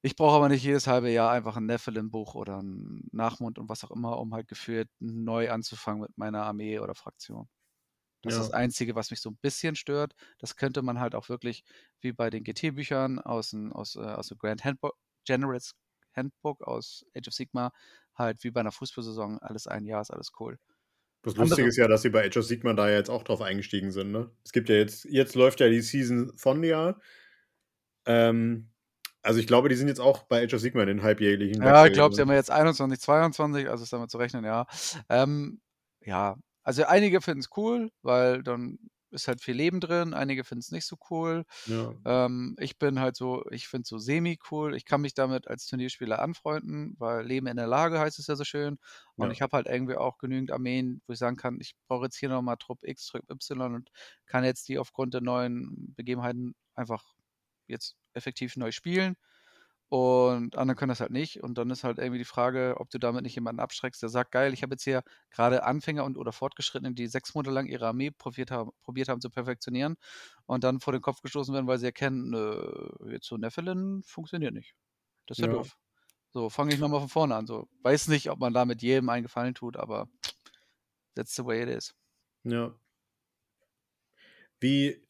Ich 0.00 0.16
brauche 0.16 0.36
aber 0.36 0.48
nicht 0.48 0.64
jedes 0.64 0.86
halbe 0.86 1.10
Jahr 1.10 1.30
einfach 1.30 1.56
ein 1.56 1.66
Nephilim-Buch 1.66 2.34
oder 2.34 2.60
ein 2.60 3.08
Nachmund 3.12 3.58
und 3.58 3.68
was 3.68 3.84
auch 3.84 3.90
immer, 3.90 4.18
um 4.18 4.34
halt 4.34 4.48
geführt 4.48 4.88
neu 4.98 5.50
anzufangen 5.50 6.02
mit 6.02 6.16
meiner 6.16 6.44
Armee 6.44 6.80
oder 6.80 6.94
Fraktion. 6.94 7.48
Das 8.22 8.34
ja. 8.34 8.40
ist 8.40 8.48
das 8.48 8.54
Einzige, 8.54 8.94
was 8.94 9.10
mich 9.10 9.20
so 9.20 9.30
ein 9.30 9.36
bisschen 9.36 9.76
stört. 9.76 10.14
Das 10.38 10.56
könnte 10.56 10.82
man 10.82 11.00
halt 11.00 11.14
auch 11.14 11.28
wirklich, 11.28 11.64
wie 12.00 12.12
bei 12.12 12.30
den 12.30 12.44
GT-Büchern 12.44 13.18
aus, 13.18 13.54
aus, 13.72 13.96
äh, 13.96 14.00
aus 14.00 14.28
dem 14.28 14.38
Grand 14.38 14.64
Handbook, 14.64 14.96
Generals 15.24 15.74
Handbook 16.14 16.62
aus 16.62 17.04
Age 17.16 17.28
of 17.28 17.34
Sigma, 17.34 17.72
halt 18.14 18.44
wie 18.44 18.50
bei 18.50 18.60
einer 18.60 18.72
Fußballsaison, 18.72 19.38
alles 19.38 19.66
ein 19.66 19.84
Jahr 19.84 20.02
ist 20.02 20.10
alles 20.10 20.32
cool. 20.38 20.58
Das 21.22 21.36
Lustige 21.36 21.68
ist 21.68 21.76
ja, 21.76 21.86
dass 21.86 22.02
sie 22.02 22.10
bei 22.10 22.26
Age 22.26 22.38
of 22.38 22.44
Sigma 22.44 22.74
da 22.74 22.90
jetzt 22.90 23.08
auch 23.08 23.22
drauf 23.22 23.40
eingestiegen 23.40 23.92
sind, 23.92 24.10
ne? 24.10 24.30
Es 24.44 24.52
gibt 24.52 24.68
ja 24.68 24.74
jetzt, 24.74 25.04
jetzt 25.04 25.34
läuft 25.36 25.60
ja 25.60 25.68
die 25.68 25.80
Season 25.80 26.32
von 26.36 26.62
ja. 26.64 26.98
Ähm, 28.06 28.68
also 29.22 29.38
ich 29.38 29.46
glaube, 29.46 29.68
die 29.68 29.76
sind 29.76 29.88
jetzt 29.88 30.00
auch 30.00 30.24
bei 30.24 30.42
Age 30.42 30.54
of 30.54 30.60
Sigma 30.60 30.82
in 30.82 30.88
den 30.88 31.02
halbjährlichen. 31.02 31.62
Ja, 31.62 31.86
ich 31.86 31.92
glaube, 31.92 32.14
sie 32.14 32.20
haben 32.20 32.32
jetzt 32.32 32.50
21, 32.50 33.00
22, 33.00 33.68
also 33.68 33.84
ist 33.84 33.92
damit 33.92 34.10
zu 34.10 34.18
rechnen, 34.18 34.44
ja. 34.44 34.66
Ähm, 35.08 35.60
ja, 36.04 36.36
also 36.64 36.84
einige 36.84 37.20
finden 37.20 37.40
es 37.40 37.50
cool, 37.56 37.90
weil 38.02 38.42
dann 38.42 38.78
ist 39.12 39.28
halt 39.28 39.42
viel 39.42 39.54
Leben 39.54 39.80
drin, 39.80 40.14
einige 40.14 40.42
finden 40.42 40.60
es 40.60 40.70
nicht 40.70 40.86
so 40.86 40.96
cool. 41.10 41.44
Ja. 41.66 41.92
Ähm, 42.04 42.56
ich 42.58 42.78
bin 42.78 42.98
halt 42.98 43.14
so, 43.14 43.44
ich 43.50 43.68
finde 43.68 43.82
es 43.82 43.88
so 43.88 43.98
semi-cool. 43.98 44.74
Ich 44.74 44.84
kann 44.84 45.02
mich 45.02 45.14
damit 45.14 45.48
als 45.48 45.66
Turnierspieler 45.66 46.20
anfreunden, 46.20 46.96
weil 46.98 47.24
Leben 47.24 47.46
in 47.46 47.56
der 47.56 47.66
Lage 47.66 48.00
heißt 48.00 48.18
es 48.18 48.26
ja 48.26 48.36
so 48.36 48.44
schön. 48.44 48.78
Und 49.16 49.26
ja. 49.26 49.32
ich 49.32 49.42
habe 49.42 49.56
halt 49.56 49.66
irgendwie 49.66 49.96
auch 49.96 50.18
genügend 50.18 50.50
Armeen, 50.50 51.02
wo 51.06 51.12
ich 51.12 51.18
sagen 51.18 51.36
kann, 51.36 51.58
ich 51.60 51.74
brauche 51.88 52.04
jetzt 52.04 52.16
hier 52.16 52.30
nochmal 52.30 52.56
Trupp 52.56 52.78
X, 52.82 53.06
Trupp 53.06 53.30
Y 53.30 53.74
und 53.74 53.90
kann 54.26 54.44
jetzt 54.44 54.68
die 54.68 54.78
aufgrund 54.78 55.14
der 55.14 55.20
neuen 55.20 55.94
Begebenheiten 55.94 56.54
einfach 56.74 57.04
jetzt 57.72 57.96
effektiv 58.14 58.56
neu 58.56 58.70
spielen. 58.70 59.16
Und 59.88 60.56
andere 60.56 60.74
können 60.74 60.88
das 60.88 61.00
halt 61.00 61.10
nicht. 61.10 61.42
Und 61.42 61.58
dann 61.58 61.68
ist 61.68 61.84
halt 61.84 61.98
irgendwie 61.98 62.16
die 62.16 62.24
Frage, 62.24 62.76
ob 62.78 62.88
du 62.88 62.98
damit 62.98 63.24
nicht 63.24 63.34
jemanden 63.34 63.60
abschreckst, 63.60 64.00
der 64.00 64.08
sagt, 64.08 64.32
geil, 64.32 64.54
ich 64.54 64.62
habe 64.62 64.72
jetzt 64.72 64.84
hier 64.84 65.02
gerade 65.30 65.64
Anfänger 65.64 66.04
und 66.04 66.16
oder 66.16 66.32
Fortgeschrittene, 66.32 66.94
die 66.94 67.08
sechs 67.08 67.34
Monate 67.34 67.52
lang 67.52 67.66
ihre 67.66 67.88
Armee 67.88 68.10
probiert 68.10 68.50
haben, 68.50 68.70
probiert 68.84 69.10
haben 69.10 69.20
zu 69.20 69.28
perfektionieren 69.28 69.96
und 70.46 70.64
dann 70.64 70.80
vor 70.80 70.94
den 70.94 71.02
Kopf 71.02 71.20
gestoßen 71.20 71.52
werden, 71.52 71.66
weil 71.66 71.76
sie 71.76 71.84
erkennen, 71.84 72.32
äh, 72.32 73.12
jetzt 73.12 73.26
so 73.26 73.36
Nephilim 73.36 74.02
funktioniert 74.02 74.54
nicht. 74.54 74.74
Das 75.26 75.38
ist 75.38 75.44
ja, 75.44 75.50
ja 75.50 75.58
doof. 75.58 75.76
So, 76.32 76.48
fange 76.48 76.72
ich 76.72 76.80
nochmal 76.80 77.00
von 77.00 77.10
vorne 77.10 77.34
an. 77.34 77.46
So, 77.46 77.68
weiß 77.82 78.08
nicht, 78.08 78.30
ob 78.30 78.38
man 78.38 78.54
damit 78.54 78.80
jedem 78.80 79.10
einen 79.10 79.24
Gefallen 79.24 79.54
tut, 79.54 79.76
aber 79.76 80.08
that's 81.14 81.34
the 81.34 81.44
way 81.44 81.64
it 81.64 81.68
is. 81.68 81.94
Ja. 82.44 82.74
Wie, 84.58 85.01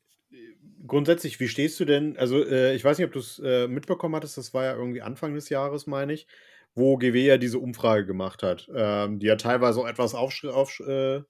grundsätzlich, 0.87 1.41
wie 1.41 1.49
stehst 1.49 1.79
du 1.81 1.85
denn? 1.85 2.17
Also, 2.17 2.45
äh, 2.45 2.75
ich 2.75 2.85
weiß 2.85 2.99
nicht, 2.99 3.07
ob 3.07 3.13
du 3.13 3.21
es 3.21 3.41
äh, 3.45 3.69
mitbekommen 3.69 4.15
hattest, 4.17 4.39
das 4.39 4.55
war 4.55 4.65
ja 4.65 4.75
irgendwie 4.75 5.03
Anfang 5.03 5.35
des 5.35 5.49
Jahres, 5.49 5.87
meine 5.87 6.13
ich, 6.13 6.27
wo 6.75 6.97
GW 6.97 7.25
ja 7.25 7.39
diese 7.39 7.59
Umfrage 7.59 8.07
gemacht 8.07 8.43
hat, 8.43 8.69
ähm, 8.75 9.19
die 9.19 9.27
ja 9.27 9.37
teilweise 9.37 9.81
auch 9.81 9.87
etwas 9.87 10.15
aufsch 10.15 10.45
auf, 10.45 10.81
äh, 10.81 11.23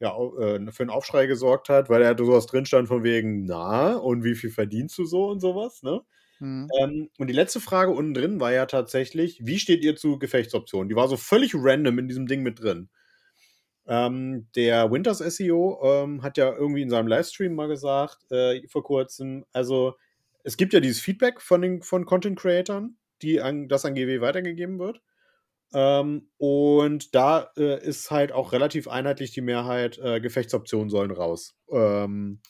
ja, 0.00 0.16
äh, 0.16 0.72
für 0.72 0.82
einen 0.82 0.90
Aufschrei 0.90 1.26
gesorgt 1.26 1.68
hat, 1.68 1.90
weil 1.90 2.02
er 2.02 2.10
hatte 2.10 2.24
sowas 2.24 2.46
drin 2.46 2.66
stand 2.66 2.88
von 2.88 3.04
wegen, 3.04 3.44
na, 3.44 3.96
und 3.96 4.24
wie 4.24 4.34
viel 4.34 4.50
verdienst 4.50 4.96
du 4.98 5.04
so 5.04 5.28
und 5.28 5.40
sowas, 5.40 5.82
ne? 5.82 6.00
Mhm. 6.40 6.68
Ähm, 6.80 7.10
und 7.18 7.26
die 7.26 7.34
letzte 7.34 7.60
Frage 7.60 7.90
unten 7.92 8.14
drin 8.14 8.40
war 8.40 8.52
ja 8.52 8.66
tatsächlich, 8.66 9.40
wie 9.44 9.58
steht 9.58 9.84
ihr 9.84 9.96
zu 9.96 10.18
Gefechtsoptionen? 10.18 10.88
Die 10.88 10.96
war 10.96 11.08
so 11.08 11.18
völlig 11.18 11.54
random 11.54 11.98
in 11.98 12.08
diesem 12.08 12.26
Ding 12.26 12.42
mit 12.42 12.60
drin. 12.60 12.88
Ähm, 13.90 14.46
der 14.54 14.92
Winters 14.92 15.18
SEO 15.18 15.80
ähm, 15.82 16.22
hat 16.22 16.38
ja 16.38 16.54
irgendwie 16.54 16.82
in 16.82 16.90
seinem 16.90 17.08
Livestream 17.08 17.56
mal 17.56 17.66
gesagt, 17.66 18.18
äh, 18.30 18.64
vor 18.68 18.84
kurzem, 18.84 19.44
also 19.52 19.96
es 20.44 20.56
gibt 20.56 20.72
ja 20.72 20.78
dieses 20.78 21.00
Feedback 21.00 21.40
von 21.40 21.60
den 21.60 21.82
von 21.82 22.06
Content 22.06 22.38
Creatern, 22.38 22.96
die 23.20 23.40
an, 23.40 23.68
das 23.68 23.84
an 23.84 23.96
GW 23.96 24.20
weitergegeben 24.20 24.78
wird. 24.78 25.02
Ähm, 25.74 26.30
und 26.38 27.16
da 27.16 27.50
äh, 27.56 27.84
ist 27.84 28.12
halt 28.12 28.30
auch 28.30 28.52
relativ 28.52 28.86
einheitlich 28.86 29.32
die 29.32 29.40
Mehrheit, 29.40 29.98
äh, 29.98 30.20
Gefechtsoptionen 30.20 30.88
sollen 30.88 31.10
raus. 31.10 31.56
Ähm, 31.68 32.40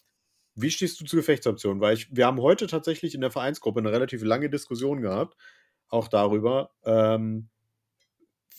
wie 0.55 0.71
stehst 0.71 1.01
du 1.01 1.07
zu 1.07 1.17
Gefechtsoptionen? 1.17 1.81
Weil 1.81 1.95
ich, 1.95 2.15
wir 2.15 2.27
haben 2.27 2.43
heute 2.43 2.67
tatsächlich 2.67 3.15
in 3.15 3.23
der 3.23 3.31
Vereinsgruppe 3.31 3.81
eine 3.81 3.93
relativ 3.93 4.23
lange 4.23 4.51
Diskussion 4.51 5.01
gehabt, 5.01 5.39
auch 5.89 6.09
darüber, 6.09 6.73
ähm, 6.85 7.49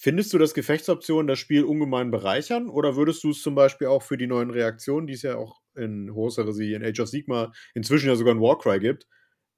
Findest 0.04 0.34
du, 0.34 0.40
dass 0.40 0.56
Gefechtsoptionen 0.56 1.28
das 1.28 1.38
Spiel 1.38 1.64
ungemein 1.64 2.10
bereichern 2.10 2.70
oder 2.70 2.96
würdest 2.96 3.24
du 3.24 3.30
es 3.32 3.42
zum 3.44 3.54
Beispiel 3.54 3.88
auch 3.88 4.02
für 4.02 4.18
die 4.18 4.26
neuen 4.28 4.50
Reaktionen, 4.50 5.06
die 5.06 5.14
es 5.14 5.22
ja 5.22 5.36
auch 5.38 5.62
in 5.76 6.14
Horus 6.16 6.38
Heresy, 6.38 6.74
in 6.74 6.84
Age 6.84 7.00
of 7.02 7.08
Sigma, 7.10 7.52
inzwischen 7.76 8.08
ja 8.10 8.16
sogar 8.16 8.34
in 8.34 8.42
Warcry 8.42 8.80
gibt, 8.80 9.08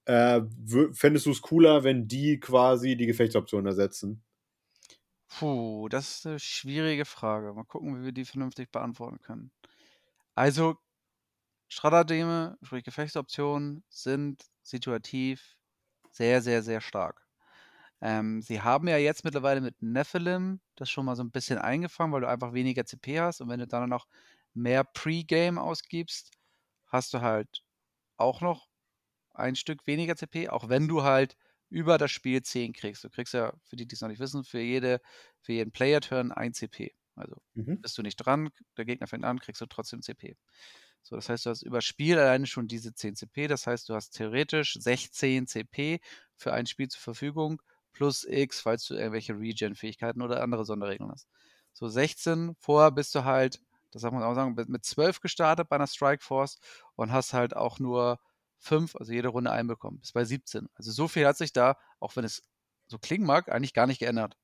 äh, 0.05 0.41
fändest 0.93 1.27
du 1.27 1.31
es 1.31 1.41
cooler, 1.41 1.83
wenn 1.85 2.07
die 2.07 2.39
quasi 2.41 2.97
die 2.97 3.07
Gefechtsoption 3.07 3.65
ersetzen? 3.65 4.23
Puh, 5.27 5.87
das 5.89 6.17
ist 6.19 6.27
eine 6.27 6.39
schwierige 6.39 7.05
Frage. 7.05 7.53
Mal 7.53 7.63
gucken, 7.65 7.99
wie 7.99 8.05
wir 8.05 8.11
die 8.11 8.25
vernünftig 8.25 8.71
beantworten 8.71 9.19
können. 9.21 9.51
Also, 10.35 10.77
Stratageme, 11.69 12.57
sprich 12.63 12.83
Gefechtsoptionen, 12.85 13.83
sind 13.89 14.45
situativ 14.63 15.57
sehr, 16.11 16.41
sehr, 16.41 16.63
sehr 16.63 16.81
stark. 16.81 17.22
Ähm, 18.05 18.41
sie 18.41 18.61
haben 18.61 18.89
ja 18.89 18.97
jetzt 18.97 19.23
mittlerweile 19.23 19.61
mit 19.61 19.81
Nephilim 19.81 20.59
das 20.75 20.89
schon 20.89 21.05
mal 21.05 21.15
so 21.15 21.23
ein 21.23 21.31
bisschen 21.31 21.57
eingefangen, 21.57 22.11
weil 22.11 22.19
du 22.19 22.27
einfach 22.27 22.51
weniger 22.51 22.85
CP 22.85 23.21
hast 23.21 23.39
und 23.39 23.47
wenn 23.47 23.61
du 23.61 23.67
dann 23.67 23.89
noch 23.89 24.07
mehr 24.53 24.83
Pre-Game 24.83 25.57
ausgibst, 25.57 26.31
hast 26.87 27.13
du 27.13 27.21
halt 27.21 27.63
auch 28.17 28.41
noch 28.41 28.67
ein 29.33 29.55
Stück 29.55 29.87
weniger 29.87 30.17
CP, 30.17 30.49
auch 30.49 30.67
wenn 30.67 30.89
du 30.89 31.03
halt 31.03 31.37
über 31.69 31.97
das 31.97 32.11
Spiel 32.11 32.43
10 32.43 32.73
kriegst. 32.73 33.05
Du 33.05 33.09
kriegst 33.09 33.33
ja, 33.33 33.53
für 33.63 33.77
die, 33.77 33.87
die 33.87 33.95
es 33.95 34.01
noch 34.01 34.09
nicht 34.09 34.19
wissen, 34.19 34.43
für, 34.43 34.59
jede, 34.59 34.99
für 35.39 35.53
jeden 35.53 35.71
Player-Turn 35.71 36.33
ein 36.33 36.53
CP. 36.53 36.93
Also 37.15 37.37
mhm. 37.53 37.79
bist 37.79 37.97
du 37.97 38.01
nicht 38.01 38.17
dran, 38.17 38.49
der 38.75 38.83
Gegner 38.83 39.07
fängt 39.07 39.23
an, 39.23 39.39
kriegst 39.39 39.61
du 39.61 39.65
trotzdem 39.65 40.01
CP. 40.01 40.35
So, 41.03 41.15
das 41.15 41.29
heißt, 41.29 41.45
du 41.45 41.51
hast 41.51 41.61
über 41.61 41.79
Spiel 41.79 42.19
alleine 42.19 42.47
schon 42.47 42.67
diese 42.67 42.93
10 42.93 43.15
CP. 43.15 43.47
Das 43.47 43.65
heißt, 43.65 43.87
du 43.87 43.95
hast 43.95 44.09
theoretisch 44.09 44.73
16 44.73 45.47
CP 45.47 46.01
für 46.35 46.51
ein 46.51 46.65
Spiel 46.65 46.89
zur 46.89 47.01
Verfügung 47.01 47.61
plus 47.93 48.25
X, 48.25 48.59
falls 48.59 48.85
du 48.85 48.95
irgendwelche 48.95 49.37
Regen-Fähigkeiten 49.37 50.21
oder 50.21 50.41
andere 50.41 50.65
Sonderregeln 50.65 51.11
hast. 51.11 51.27
So 51.73 51.87
16, 51.87 52.55
vorher 52.59 52.91
bist 52.91 53.15
du 53.15 53.23
halt, 53.23 53.61
das 53.91 54.01
darf 54.01 54.11
man 54.11 54.23
auch 54.23 54.35
sagen, 54.35 54.55
mit 54.67 54.85
12 54.85 55.21
gestartet 55.21 55.69
bei 55.69 55.75
einer 55.75 55.87
Strike 55.87 56.23
Force 56.23 56.59
und 56.95 57.11
hast 57.11 57.33
halt 57.33 57.55
auch 57.55 57.79
nur 57.79 58.19
5, 58.57 58.95
also 58.95 59.11
jede 59.11 59.29
Runde 59.29 59.51
einbekommen. 59.51 59.99
Bis 59.99 60.11
bei 60.11 60.25
17. 60.25 60.67
Also 60.75 60.91
so 60.91 61.07
viel 61.07 61.25
hat 61.27 61.37
sich 61.37 61.53
da, 61.53 61.77
auch 61.99 62.15
wenn 62.15 62.25
es 62.25 62.43
so 62.87 62.97
klingen 62.97 63.25
mag, 63.25 63.49
eigentlich 63.49 63.73
gar 63.73 63.87
nicht 63.87 63.99
geändert. 63.99 64.37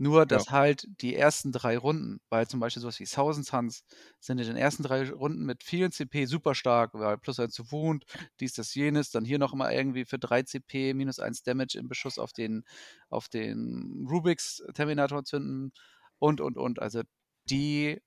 Nur, 0.00 0.24
dass 0.24 0.46
ja. 0.46 0.52
halt 0.52 0.88
die 1.02 1.14
ersten 1.14 1.52
drei 1.52 1.76
Runden, 1.76 2.22
weil 2.30 2.48
zum 2.48 2.58
Beispiel 2.58 2.80
sowas 2.80 2.98
wie 3.00 3.04
Thousand 3.04 3.44
Suns 3.44 3.84
sind 4.18 4.38
in 4.38 4.46
den 4.46 4.56
ersten 4.56 4.82
drei 4.82 5.06
Runden 5.10 5.44
mit 5.44 5.62
vielen 5.62 5.92
CP 5.92 6.24
super 6.24 6.54
stark, 6.54 6.94
weil 6.94 7.18
plus 7.18 7.38
eins 7.38 7.52
zu 7.52 7.70
Wound, 7.70 8.06
dies, 8.40 8.54
das, 8.54 8.74
jenes, 8.74 9.10
dann 9.10 9.26
hier 9.26 9.38
noch 9.38 9.52
mal 9.52 9.70
irgendwie 9.70 10.06
für 10.06 10.18
drei 10.18 10.42
CP 10.42 10.94
minus 10.94 11.18
eins 11.18 11.42
Damage 11.42 11.78
im 11.78 11.86
Beschuss 11.86 12.18
auf 12.18 12.32
den, 12.32 12.64
auf 13.10 13.28
den 13.28 14.06
Rubix 14.10 14.62
Terminator 14.72 15.22
zünden 15.22 15.70
und, 16.18 16.40
und, 16.40 16.56
und. 16.56 16.80
Also 16.80 17.02
die 17.50 18.00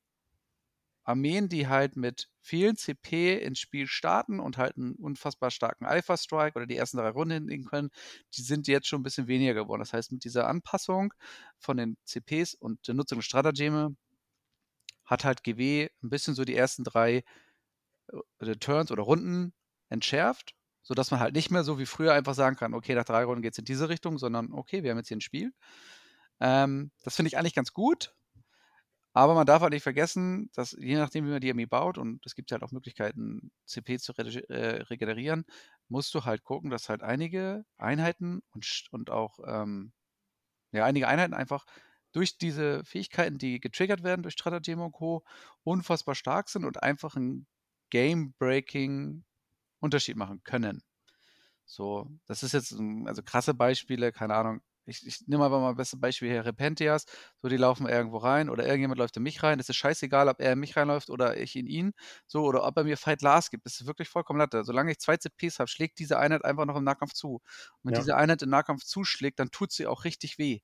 Armeen, 1.03 1.49
die 1.49 1.67
halt 1.67 1.95
mit 1.95 2.29
vielen 2.41 2.75
CP 2.77 3.37
ins 3.37 3.59
Spiel 3.59 3.87
starten 3.87 4.39
und 4.39 4.57
halt 4.57 4.77
einen 4.77 4.95
unfassbar 4.95 5.51
starken 5.51 5.85
Alpha 5.85 6.17
Strike 6.17 6.55
oder 6.55 6.65
die 6.65 6.77
ersten 6.77 6.97
drei 6.97 7.09
Runden 7.09 7.33
hinlegen 7.33 7.65
können, 7.65 7.89
die 8.35 8.41
sind 8.41 8.67
jetzt 8.67 8.87
schon 8.87 9.01
ein 9.01 9.03
bisschen 9.03 9.27
weniger 9.27 9.53
geworden. 9.53 9.81
Das 9.81 9.93
heißt, 9.93 10.11
mit 10.11 10.23
dieser 10.23 10.47
Anpassung 10.47 11.13
von 11.57 11.77
den 11.77 11.97
CPs 12.05 12.53
und 12.55 12.87
der 12.87 12.95
Nutzung 12.95 13.19
der 13.19 13.23
Stratageme 13.23 13.95
hat 15.05 15.25
halt 15.25 15.43
GW 15.43 15.89
ein 16.01 16.09
bisschen 16.09 16.35
so 16.35 16.45
die 16.45 16.55
ersten 16.55 16.83
drei 16.83 17.23
äh, 18.39 18.55
Turns 18.59 18.91
oder 18.91 19.03
Runden 19.03 19.53
entschärft, 19.89 20.55
sodass 20.81 21.11
man 21.11 21.19
halt 21.19 21.35
nicht 21.35 21.51
mehr 21.51 21.63
so 21.63 21.79
wie 21.79 21.85
früher 21.85 22.13
einfach 22.13 22.33
sagen 22.33 22.55
kann, 22.55 22.73
okay, 22.73 22.95
nach 22.95 23.05
drei 23.05 23.23
Runden 23.25 23.41
geht 23.41 23.53
es 23.53 23.59
in 23.59 23.65
diese 23.65 23.89
Richtung, 23.89 24.17
sondern 24.17 24.51
okay, 24.53 24.83
wir 24.83 24.91
haben 24.91 24.97
jetzt 24.97 25.09
hier 25.09 25.17
ein 25.17 25.21
Spiel. 25.21 25.53
Ähm, 26.39 26.91
das 27.03 27.15
finde 27.15 27.27
ich 27.27 27.37
eigentlich 27.37 27.55
ganz 27.55 27.73
gut, 27.73 28.13
aber 29.13 29.35
man 29.35 29.45
darf 29.45 29.61
halt 29.61 29.73
nicht 29.73 29.83
vergessen, 29.83 30.49
dass 30.55 30.71
je 30.73 30.97
nachdem, 30.97 31.25
wie 31.25 31.31
man 31.31 31.41
die 31.41 31.51
Armee 31.51 31.65
baut, 31.67 31.97
und 31.97 32.25
es 32.25 32.35
gibt 32.35 32.51
halt 32.51 32.63
auch 32.63 32.71
Möglichkeiten, 32.71 33.51
CP 33.65 33.99
zu 33.99 34.13
re 34.13 34.49
äh, 34.49 34.83
regenerieren, 34.83 35.45
musst 35.89 36.13
du 36.15 36.25
halt 36.25 36.43
gucken, 36.43 36.69
dass 36.71 36.89
halt 36.89 37.03
einige 37.03 37.65
Einheiten 37.77 38.41
und, 38.51 38.65
und 38.91 39.09
auch 39.11 39.39
ähm, 39.45 39.93
ja, 40.71 40.85
einige 40.85 41.07
Einheiten 41.07 41.33
einfach 41.33 41.65
durch 42.13 42.37
diese 42.37 42.83
Fähigkeiten, 42.85 43.37
die 43.37 43.59
getriggert 43.59 44.03
werden 44.03 44.23
durch 44.23 44.33
Stratagem 44.33 44.81
und 44.81 44.91
Co., 44.91 45.23
unfassbar 45.63 46.15
stark 46.15 46.49
sind 46.49 46.65
und 46.65 46.83
einfach 46.83 47.15
einen 47.15 47.47
Game-Breaking 47.89 49.23
Unterschied 49.79 50.15
machen 50.17 50.43
können. 50.43 50.83
So, 51.65 52.09
das 52.27 52.43
ist 52.43 52.53
jetzt, 52.53 52.75
also 53.05 53.23
krasse 53.23 53.53
Beispiele, 53.53 54.11
keine 54.11 54.35
Ahnung, 54.35 54.61
ich, 54.85 55.05
ich 55.05 55.27
nehme 55.27 55.45
einfach 55.45 55.59
mal 55.59 55.69
das 55.69 55.77
beste 55.77 55.97
Beispiel 55.97 56.29
hier, 56.29 56.45
Repentias, 56.45 57.05
so 57.41 57.47
die 57.47 57.57
laufen 57.57 57.87
irgendwo 57.87 58.17
rein 58.17 58.49
oder 58.49 58.65
irgendjemand 58.65 58.99
läuft 58.99 59.17
in 59.17 59.23
mich 59.23 59.43
rein. 59.43 59.59
Es 59.59 59.69
ist 59.69 59.77
scheißegal, 59.77 60.27
ob 60.29 60.39
er 60.41 60.53
in 60.53 60.59
mich 60.59 60.75
reinläuft 60.75 61.09
oder 61.09 61.37
ich 61.37 61.55
in 61.55 61.67
ihn, 61.67 61.93
so 62.27 62.43
oder 62.43 62.63
ob 62.65 62.77
er 62.77 62.83
mir 62.83 62.97
Fight 62.97 63.21
Last 63.21 63.51
gibt. 63.51 63.65
Das 63.65 63.79
ist 63.79 63.87
wirklich 63.87 64.09
vollkommen 64.09 64.39
latte. 64.39 64.63
Solange 64.63 64.91
ich 64.91 64.99
zwei 64.99 65.17
CPs 65.17 65.59
habe, 65.59 65.67
schlägt 65.69 65.99
diese 65.99 66.19
Einheit 66.19 66.43
einfach 66.45 66.65
noch 66.65 66.75
im 66.75 66.83
Nahkampf 66.83 67.13
zu. 67.13 67.35
Und 67.35 67.41
wenn 67.83 67.93
ja. 67.93 67.99
diese 67.99 68.15
Einheit 68.17 68.41
im 68.41 68.49
Nahkampf 68.49 68.83
zuschlägt, 68.83 69.39
dann 69.39 69.51
tut 69.51 69.71
sie 69.71 69.87
auch 69.87 70.03
richtig 70.03 70.37
weh. 70.37 70.61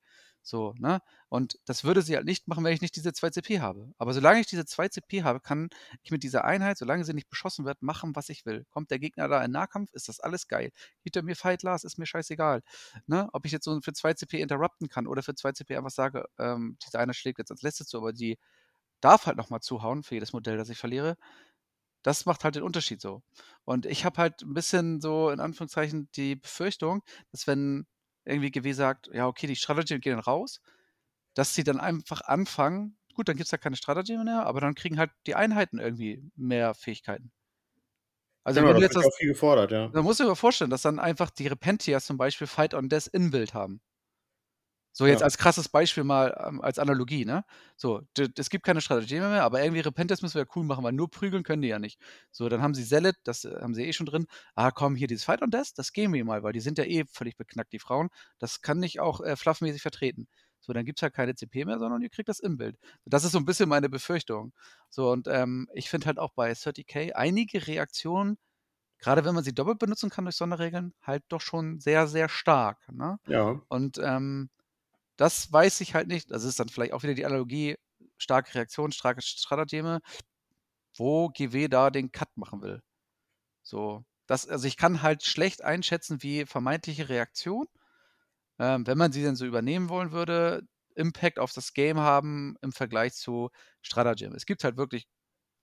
So, 0.50 0.74
ne? 0.78 1.00
Und 1.28 1.58
das 1.64 1.84
würde 1.84 2.02
sie 2.02 2.16
halt 2.16 2.26
nicht 2.26 2.48
machen, 2.48 2.64
wenn 2.64 2.72
ich 2.72 2.80
nicht 2.80 2.96
diese 2.96 3.12
2 3.12 3.30
CP 3.30 3.60
habe. 3.60 3.92
Aber 3.98 4.12
solange 4.12 4.40
ich 4.40 4.46
diese 4.48 4.66
2 4.66 4.88
CP 4.88 5.22
habe, 5.22 5.40
kann 5.40 5.70
ich 6.02 6.10
mit 6.10 6.24
dieser 6.24 6.44
Einheit, 6.44 6.76
solange 6.76 7.04
sie 7.04 7.14
nicht 7.14 7.28
beschossen 7.30 7.64
wird, 7.64 7.82
machen, 7.82 8.16
was 8.16 8.28
ich 8.30 8.44
will. 8.46 8.66
Kommt 8.70 8.90
der 8.90 8.98
Gegner 8.98 9.28
da 9.28 9.42
in 9.44 9.52
Nahkampf, 9.52 9.92
ist 9.92 10.08
das 10.08 10.18
alles 10.20 10.48
geil. 10.48 10.72
Gibt 11.04 11.14
er 11.16 11.22
mir 11.22 11.36
Fight 11.36 11.62
Last, 11.62 11.84
ist 11.84 11.98
mir 11.98 12.06
scheißegal. 12.06 12.62
Ne? 13.06 13.28
Ob 13.32 13.46
ich 13.46 13.52
jetzt 13.52 13.64
so 13.64 13.80
für 13.80 13.92
2 13.92 14.14
CP 14.14 14.40
interrupten 14.40 14.88
kann 14.88 15.06
oder 15.06 15.22
für 15.22 15.34
2 15.36 15.52
CP 15.52 15.76
einfach 15.76 15.90
sage, 15.90 16.24
ähm, 16.38 16.76
diese 16.84 16.98
Einheit 16.98 17.16
schlägt 17.16 17.38
jetzt 17.38 17.52
als 17.52 17.62
letztes 17.62 17.86
zu, 17.88 17.98
aber 17.98 18.12
die 18.12 18.36
darf 19.00 19.26
halt 19.26 19.36
nochmal 19.38 19.60
zuhauen 19.60 20.02
für 20.04 20.14
jedes 20.16 20.32
Modell, 20.34 20.56
das 20.58 20.70
ich 20.70 20.78
verliere. 20.78 21.16
Das 22.02 22.26
macht 22.26 22.44
halt 22.44 22.54
den 22.56 22.62
Unterschied 22.62 23.00
so. 23.00 23.22
Und 23.64 23.86
ich 23.86 24.04
habe 24.04 24.18
halt 24.18 24.42
ein 24.42 24.54
bisschen 24.54 25.00
so 25.00 25.30
in 25.30 25.40
Anführungszeichen 25.40 26.08
die 26.16 26.36
Befürchtung, 26.36 27.02
dass 27.30 27.46
wenn 27.46 27.86
irgendwie 28.30 28.50
GW 28.50 28.72
sagt, 28.72 29.10
ja, 29.12 29.26
okay, 29.26 29.46
die 29.46 29.56
Strategy 29.56 29.98
gehen 29.98 30.12
dann 30.12 30.20
raus, 30.20 30.60
dass 31.34 31.54
sie 31.54 31.64
dann 31.64 31.80
einfach 31.80 32.22
anfangen, 32.22 32.96
gut, 33.14 33.28
dann 33.28 33.36
gibt 33.36 33.46
es 33.46 33.50
ja 33.50 33.58
keine 33.58 33.76
Strategy 33.76 34.16
mehr, 34.16 34.46
aber 34.46 34.60
dann 34.60 34.74
kriegen 34.74 34.98
halt 34.98 35.10
die 35.26 35.34
Einheiten 35.34 35.78
irgendwie 35.78 36.22
mehr 36.36 36.74
Fähigkeiten. 36.74 37.32
Also 38.42 38.60
genau, 38.60 38.72
wenn 38.72 38.78
du 38.78 38.82
jetzt 38.82 38.96
das, 38.96 39.04
auch 39.04 39.16
viel 39.16 39.28
gefordert, 39.28 39.70
ja. 39.70 39.88
Dann 39.88 40.04
musst 40.04 40.20
du 40.20 40.24
dir 40.24 40.34
vorstellen, 40.34 40.70
dass 40.70 40.82
dann 40.82 40.98
einfach 40.98 41.30
die 41.30 41.46
Repentias 41.46 42.06
zum 42.06 42.16
Beispiel 42.16 42.46
Fight 42.46 42.74
on 42.74 42.88
Death 42.88 43.08
in-Build 43.08 43.52
haben. 43.54 43.80
So 44.92 45.06
jetzt 45.06 45.20
ja. 45.20 45.24
als 45.24 45.38
krasses 45.38 45.68
Beispiel 45.68 46.04
mal 46.04 46.36
ähm, 46.46 46.60
als 46.60 46.78
Analogie, 46.78 47.24
ne? 47.24 47.44
So, 47.76 48.02
es 48.36 48.50
gibt 48.50 48.64
keine 48.64 48.80
Strategie 48.80 49.20
mehr, 49.20 49.44
aber 49.44 49.62
irgendwie 49.62 49.80
Repentance 49.80 50.22
müssen 50.22 50.34
wir 50.34 50.42
ja 50.42 50.50
cool 50.56 50.64
machen, 50.64 50.82
weil 50.82 50.92
nur 50.92 51.10
prügeln 51.10 51.44
können 51.44 51.62
die 51.62 51.68
ja 51.68 51.78
nicht. 51.78 52.00
So, 52.32 52.48
dann 52.48 52.60
haben 52.60 52.74
sie 52.74 52.84
Zealot, 52.84 53.14
das 53.24 53.44
äh, 53.44 53.60
haben 53.60 53.74
sie 53.74 53.84
eh 53.84 53.92
schon 53.92 54.06
drin. 54.06 54.26
Ah, 54.54 54.70
komm, 54.72 54.96
hier 54.96 55.06
dieses 55.06 55.24
Fight 55.24 55.42
on 55.42 55.50
Death, 55.50 55.72
das 55.76 55.92
gehen 55.92 56.12
wir 56.12 56.24
mal, 56.24 56.42
weil 56.42 56.52
die 56.52 56.60
sind 56.60 56.78
ja 56.78 56.84
eh 56.84 57.04
völlig 57.06 57.36
beknackt, 57.36 57.72
die 57.72 57.78
Frauen. 57.78 58.08
Das 58.38 58.62
kann 58.62 58.78
nicht 58.78 59.00
auch 59.00 59.20
äh, 59.20 59.36
fluffmäßig 59.36 59.82
vertreten. 59.82 60.26
So, 60.60 60.72
dann 60.72 60.84
gibt 60.84 60.98
es 60.98 61.02
halt 61.02 61.14
keine 61.14 61.34
CP 61.34 61.64
mehr, 61.64 61.78
sondern 61.78 62.02
ihr 62.02 62.10
kriegt 62.10 62.28
das 62.28 62.40
im 62.40 62.56
Bild. 62.58 62.76
Das 63.04 63.24
ist 63.24 63.32
so 63.32 63.38
ein 63.38 63.46
bisschen 63.46 63.68
meine 63.68 63.88
Befürchtung. 63.88 64.52
So, 64.90 65.10
und 65.10 65.26
ähm, 65.28 65.68
ich 65.72 65.88
finde 65.88 66.06
halt 66.06 66.18
auch 66.18 66.32
bei 66.34 66.52
30k 66.52 67.12
einige 67.12 67.66
Reaktionen, 67.66 68.38
gerade 68.98 69.24
wenn 69.24 69.34
man 69.34 69.44
sie 69.44 69.54
doppelt 69.54 69.78
benutzen 69.78 70.10
kann 70.10 70.24
durch 70.24 70.36
Sonderregeln, 70.36 70.92
halt 71.00 71.24
doch 71.28 71.40
schon 71.40 71.80
sehr, 71.80 72.06
sehr 72.06 72.28
stark. 72.28 72.78
Ne? 72.92 73.18
Ja. 73.26 73.60
Und 73.68 73.98
ähm, 74.02 74.50
das 75.20 75.52
weiß 75.52 75.82
ich 75.82 75.94
halt 75.94 76.08
nicht. 76.08 76.30
Das 76.30 76.44
ist 76.44 76.58
dann 76.60 76.70
vielleicht 76.70 76.94
auch 76.94 77.02
wieder 77.02 77.14
die 77.14 77.26
Analogie, 77.26 77.76
starke 78.16 78.54
Reaktion, 78.54 78.90
starke 78.90 79.20
Stratageme, 79.20 80.00
wo 80.96 81.28
GW 81.28 81.68
da 81.68 81.90
den 81.90 82.10
Cut 82.10 82.34
machen 82.36 82.62
will. 82.62 82.80
So, 83.62 84.04
das, 84.26 84.48
also 84.48 84.66
ich 84.66 84.78
kann 84.78 85.02
halt 85.02 85.22
schlecht 85.24 85.62
einschätzen, 85.62 86.22
wie 86.22 86.46
vermeintliche 86.46 87.10
Reaktion, 87.10 87.66
ähm, 88.58 88.86
wenn 88.86 88.98
man 88.98 89.12
sie 89.12 89.22
denn 89.22 89.36
so 89.36 89.44
übernehmen 89.46 89.90
wollen 89.90 90.12
würde, 90.12 90.62
Impact 90.94 91.38
auf 91.38 91.52
das 91.52 91.74
Game 91.74 91.98
haben 92.00 92.56
im 92.62 92.72
Vergleich 92.72 93.14
zu 93.14 93.50
Stratagem. 93.82 94.34
Es 94.34 94.46
gibt 94.46 94.64
halt 94.64 94.78
wirklich 94.78 95.06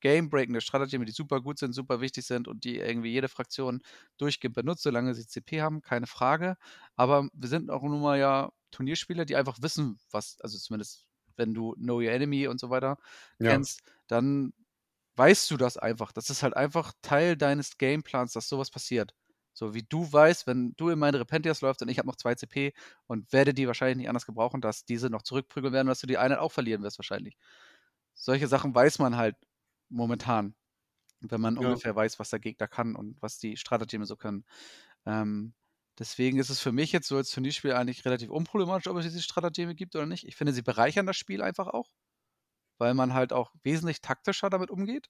game-breakende 0.08 0.62
Strategien, 0.62 1.06
die 1.06 1.12
super 1.12 1.42
gut 1.42 1.60
sind, 1.60 1.74
super 1.74 2.00
wichtig 2.00 2.26
sind 2.26 2.48
und 2.48 2.64
die 2.64 2.78
irgendwie 2.78 3.12
jede 3.12 3.28
Fraktion 3.28 3.82
durchgehend 4.18 4.56
benutzt, 4.56 4.84
solange 4.84 5.14
sie 5.14 5.28
CP 5.28 5.62
haben, 5.62 5.82
keine 5.82 6.08
Frage. 6.08 6.56
Aber 6.96 7.28
wir 7.34 7.50
sind 7.50 7.70
auch 7.70 7.84
nun 7.84 8.02
mal 8.02 8.18
ja 8.18 8.52
Turnierspieler, 8.72 9.26
die 9.26 9.36
einfach 9.36 9.58
wissen, 9.62 10.00
was, 10.10 10.40
also 10.40 10.58
zumindest 10.58 11.06
wenn 11.36 11.54
du 11.54 11.74
Know 11.74 11.98
Your 11.98 12.12
Enemy 12.12 12.48
und 12.48 12.60
so 12.60 12.70
weiter 12.70 12.98
ja. 13.40 13.52
kennst, 13.52 13.82
dann 14.08 14.54
weißt 15.18 15.52
du 15.52 15.58
das 15.58 15.78
einfach. 15.78 16.14
Das 16.14 16.30
ist 16.30 16.42
halt 16.42 16.56
einfach 16.56 16.94
Teil 17.02 17.36
deines 17.36 17.78
Gameplans, 17.78 18.32
dass 18.32 18.48
sowas 18.48 18.72
passiert. 18.72 19.14
So 19.54 19.74
wie 19.74 19.84
du 19.84 20.10
weißt, 20.12 20.48
wenn 20.48 20.74
du 20.78 20.90
in 20.90 21.00
meine 21.00 21.20
Repentias 21.20 21.62
läufst 21.62 21.82
und 21.82 21.90
ich 21.90 21.98
habe 21.98 22.08
noch 22.08 22.16
zwei 22.16 22.36
CP 22.36 22.74
und 23.08 23.34
werde 23.34 23.54
die 23.54 23.68
wahrscheinlich 23.68 23.98
nicht 23.98 24.10
anders 24.10 24.26
gebrauchen, 24.26 24.62
dass 24.62 24.86
diese 24.86 25.10
noch 25.10 25.24
zurückprügeln 25.24 25.74
werden, 25.74 25.88
dass 25.88 26.00
du 26.00 26.08
die 26.08 26.18
Einheit 26.18 26.40
auch 26.40 26.52
verlieren 26.52 26.84
wirst 26.84 26.98
wahrscheinlich. 26.98 27.36
Solche 28.14 28.48
Sachen 28.48 28.74
weiß 28.74 29.00
man 29.00 29.18
halt 29.18 29.36
momentan, 29.90 30.56
wenn 31.22 31.42
man 31.42 31.56
ja. 31.56 31.62
ungefähr 31.62 31.96
weiß, 31.96 32.20
was 32.20 32.30
der 32.30 32.40
Gegner 32.40 32.68
kann 32.68 32.96
und 32.96 33.22
was 33.22 33.40
die 33.40 33.58
Strategien 33.58 34.06
so 34.06 34.16
können. 34.16 34.46
Ähm, 35.06 35.54
deswegen 35.98 36.40
ist 36.40 36.50
es 36.50 36.60
für 36.60 36.72
mich 36.72 36.92
jetzt 36.92 37.08
so 37.08 37.18
als 37.18 37.32
Turnierspiel 37.32 37.74
eigentlich 37.74 38.06
relativ 38.06 38.30
unproblematisch, 38.30 38.88
ob 38.88 38.98
es 38.98 39.06
diese 39.06 39.22
Strategien 39.22 39.76
gibt 39.76 39.96
oder 39.96 40.06
nicht. 40.06 40.26
Ich 40.28 40.36
finde, 40.36 40.54
sie 40.54 40.62
bereichern 40.62 41.06
das 41.06 41.18
Spiel 41.18 41.42
einfach 41.42 41.68
auch, 41.68 41.90
weil 42.78 42.94
man 42.94 43.14
halt 43.14 43.34
auch 43.34 43.52
wesentlich 43.64 44.02
taktischer 44.02 44.50
damit 44.50 44.70
umgeht. 44.70 45.10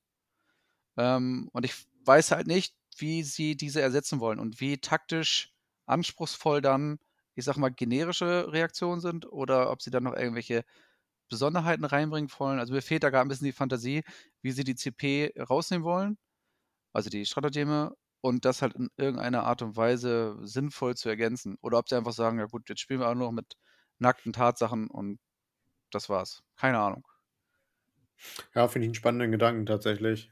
Ähm, 0.98 1.50
und 1.54 1.66
ich 1.66 1.76
weiß 2.06 2.32
halt 2.32 2.48
nicht, 2.48 2.76
wie 2.98 3.24
sie 3.24 3.56
diese 3.56 3.82
ersetzen 3.82 4.20
wollen 4.20 4.40
und 4.40 4.60
wie 4.60 4.78
taktisch 4.78 5.54
anspruchsvoll 5.86 6.62
dann, 6.62 7.00
ich 7.36 7.46
sag 7.46 7.58
mal, 7.58 7.70
generische 7.70 8.52
Reaktionen 8.52 9.02
sind 9.02 9.32
oder 9.32 9.72
ob 9.72 9.82
sie 9.82 9.92
dann 9.92 10.04
noch 10.04 10.16
irgendwelche 10.16 10.66
Besonderheiten 11.30 11.86
reinbringen 11.86 12.30
wollen. 12.38 12.60
Also 12.60 12.74
mir 12.74 12.82
fehlt 12.82 13.04
da 13.04 13.10
gar 13.10 13.24
ein 13.24 13.28
bisschen 13.28 13.46
die 13.46 13.52
Fantasie, 13.54 14.04
wie 14.42 14.52
sie 14.52 14.64
die 14.64 14.76
CP 14.76 15.34
rausnehmen 15.50 15.86
wollen, 15.86 16.18
also 16.94 17.10
die 17.10 17.26
Stratageme, 17.26 17.96
und 18.22 18.46
das 18.46 18.62
halt 18.62 18.76
in 18.76 18.90
irgendeiner 18.98 19.44
Art 19.46 19.62
und 19.62 19.76
Weise 19.78 20.38
sinnvoll 20.44 20.96
zu 20.96 21.10
ergänzen. 21.10 21.58
Oder 21.62 21.78
ob 21.80 21.90
sie 21.90 21.96
einfach 21.96 22.14
sagen, 22.14 22.40
ja 22.40 22.46
gut, 22.46 22.70
jetzt 22.70 22.82
spielen 22.82 23.00
wir 23.02 23.10
auch 23.10 23.16
noch 23.16 23.32
mit 23.32 23.56
nackten 24.00 24.34
Tatsachen 24.34 24.90
und 24.90 25.20
das 25.92 26.10
war's. 26.10 26.44
Keine 26.58 26.80
Ahnung. 26.80 27.08
Ja, 28.54 28.68
finde 28.68 28.86
ich 28.86 28.90
einen 28.90 28.96
spannenden 28.96 29.32
Gedanken 29.32 29.66
tatsächlich. 29.66 30.30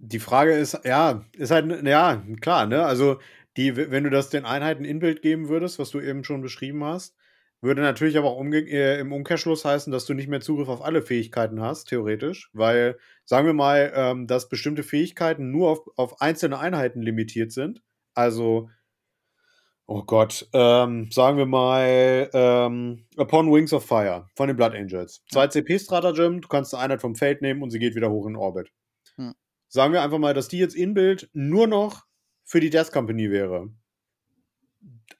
Die 0.00 0.20
Frage 0.20 0.52
ist, 0.52 0.78
ja, 0.84 1.24
ist 1.32 1.50
halt, 1.50 1.84
ja, 1.84 2.22
klar, 2.40 2.66
ne? 2.66 2.84
Also, 2.84 3.20
die, 3.56 3.76
wenn 3.76 4.04
du 4.04 4.10
das 4.10 4.30
den 4.30 4.44
Einheiten 4.44 4.84
in 4.84 5.00
Bild 5.00 5.22
geben 5.22 5.48
würdest, 5.48 5.78
was 5.80 5.90
du 5.90 6.00
eben 6.00 6.22
schon 6.22 6.40
beschrieben 6.40 6.84
hast, 6.84 7.16
würde 7.60 7.82
natürlich 7.82 8.16
aber 8.16 8.30
auch 8.30 8.44
äh, 8.44 9.00
im 9.00 9.12
Umkehrschluss 9.12 9.64
heißen, 9.64 9.92
dass 9.92 10.06
du 10.06 10.14
nicht 10.14 10.28
mehr 10.28 10.40
Zugriff 10.40 10.68
auf 10.68 10.82
alle 10.82 11.02
Fähigkeiten 11.02 11.60
hast, 11.60 11.86
theoretisch. 11.86 12.50
Weil, 12.52 12.98
sagen 13.24 13.46
wir 13.46 13.52
mal, 13.52 13.92
ähm, 13.94 14.26
dass 14.26 14.48
bestimmte 14.48 14.84
Fähigkeiten 14.84 15.50
nur 15.50 15.70
auf, 15.70 15.80
auf 15.96 16.20
einzelne 16.20 16.58
Einheiten 16.60 17.02
limitiert 17.02 17.50
sind. 17.50 17.82
Also, 18.14 18.70
oh 19.86 20.04
Gott, 20.04 20.48
ähm, 20.52 21.10
sagen 21.10 21.36
wir 21.36 21.46
mal, 21.46 22.30
ähm, 22.32 23.06
Upon 23.16 23.52
Wings 23.52 23.72
of 23.72 23.84
Fire 23.84 24.28
von 24.36 24.46
den 24.46 24.56
Blood 24.56 24.74
Angels. 24.74 25.24
Zwei 25.30 25.48
CP-Stratagem, 25.48 26.40
du 26.40 26.48
kannst 26.48 26.74
eine 26.74 26.84
Einheit 26.84 27.00
vom 27.00 27.16
Feld 27.16 27.42
nehmen 27.42 27.62
und 27.62 27.70
sie 27.70 27.80
geht 27.80 27.96
wieder 27.96 28.10
hoch 28.10 28.26
in 28.26 28.36
Orbit. 28.36 28.70
Hm. 29.16 29.34
Sagen 29.68 29.92
wir 29.92 30.02
einfach 30.02 30.18
mal, 30.18 30.34
dass 30.34 30.48
die 30.48 30.58
jetzt 30.58 30.76
in 30.76 30.94
Bild 30.94 31.28
nur 31.32 31.66
noch 31.66 32.04
für 32.44 32.60
die 32.60 32.70
Death 32.70 32.92
Company 32.92 33.30
wäre 33.30 33.68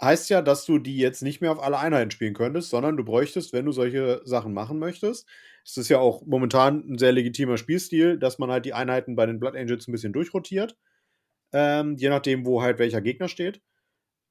heißt 0.01 0.30
ja, 0.30 0.43
dass 0.43 0.64
du 0.64 0.78
die 0.78 0.98
jetzt 0.98 1.22
nicht 1.22 1.40
mehr 1.40 1.52
auf 1.52 1.62
alle 1.62 1.78
Einheiten 1.78 2.10
spielen 2.10 2.35
könntest, 2.35 2.70
sondern 2.70 2.97
du 2.97 3.05
bräuchtest, 3.05 3.52
wenn 3.52 3.64
du 3.64 3.72
solche 3.72 4.20
Sachen 4.24 4.55
machen 4.55 4.78
möchtest, 4.78 5.28
es 5.64 5.76
ist 5.76 5.89
ja 5.90 5.98
auch 5.98 6.24
momentan 6.24 6.82
ein 6.89 6.98
sehr 6.98 7.12
legitimer 7.12 7.59
Spielstil, 7.59 8.18
dass 8.18 8.39
man 8.39 8.51
halt 8.51 8.64
die 8.64 8.72
Einheiten 8.72 9.16
bei 9.16 9.26
den 9.26 9.39
Blood 9.39 9.55
Angels 9.55 9.86
ein 9.86 9.93
bisschen 9.93 10.14
durchrotiert, 10.14 10.78
ähm, 11.52 11.97
je 11.98 12.09
nachdem, 12.09 12.47
wo 12.47 12.62
halt 12.62 12.78
welcher 12.78 13.02
Gegner 13.02 13.28
steht, 13.28 13.60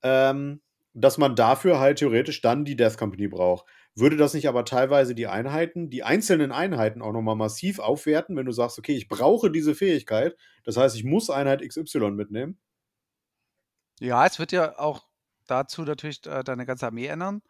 ähm, 0.03 0.61
dass 0.93 1.19
man 1.19 1.35
dafür 1.35 1.79
halt 1.79 1.99
theoretisch 1.99 2.41
dann 2.41 2.65
die 2.65 2.75
Death 2.75 2.97
Company 2.97 3.27
braucht. 3.27 3.67
Würde 3.93 4.17
das 4.17 4.33
nicht 4.33 4.47
aber 4.47 4.65
teilweise 4.65 5.13
die 5.13 5.27
Einheiten, 5.27 5.91
die 5.91 6.03
einzelnen 6.03 6.51
Einheiten 6.51 7.03
auch 7.03 7.13
nochmal 7.13 7.35
massiv 7.35 7.77
aufwerten, 7.79 8.35
wenn 8.35 8.45
du 8.47 8.51
sagst, 8.51 8.79
okay, 8.79 8.95
ich 8.95 9.07
brauche 9.07 9.51
diese 9.51 9.75
Fähigkeit, 9.75 10.35
das 10.63 10.77
heißt, 10.77 10.95
ich 10.95 11.03
muss 11.03 11.29
Einheit 11.29 11.61
XY 11.61 12.11
mitnehmen? 12.11 12.57
Ja, 13.99 14.25
es 14.25 14.39
wird 14.39 14.51
ja 14.51 14.77
auch 14.77 15.07
dazu 15.48 15.84
natürlich 15.84 16.26
äh, 16.26 16.44
deine 16.44 16.65
ganze 16.65 16.88
Armee 16.88 17.07
ändern. 17.07 17.41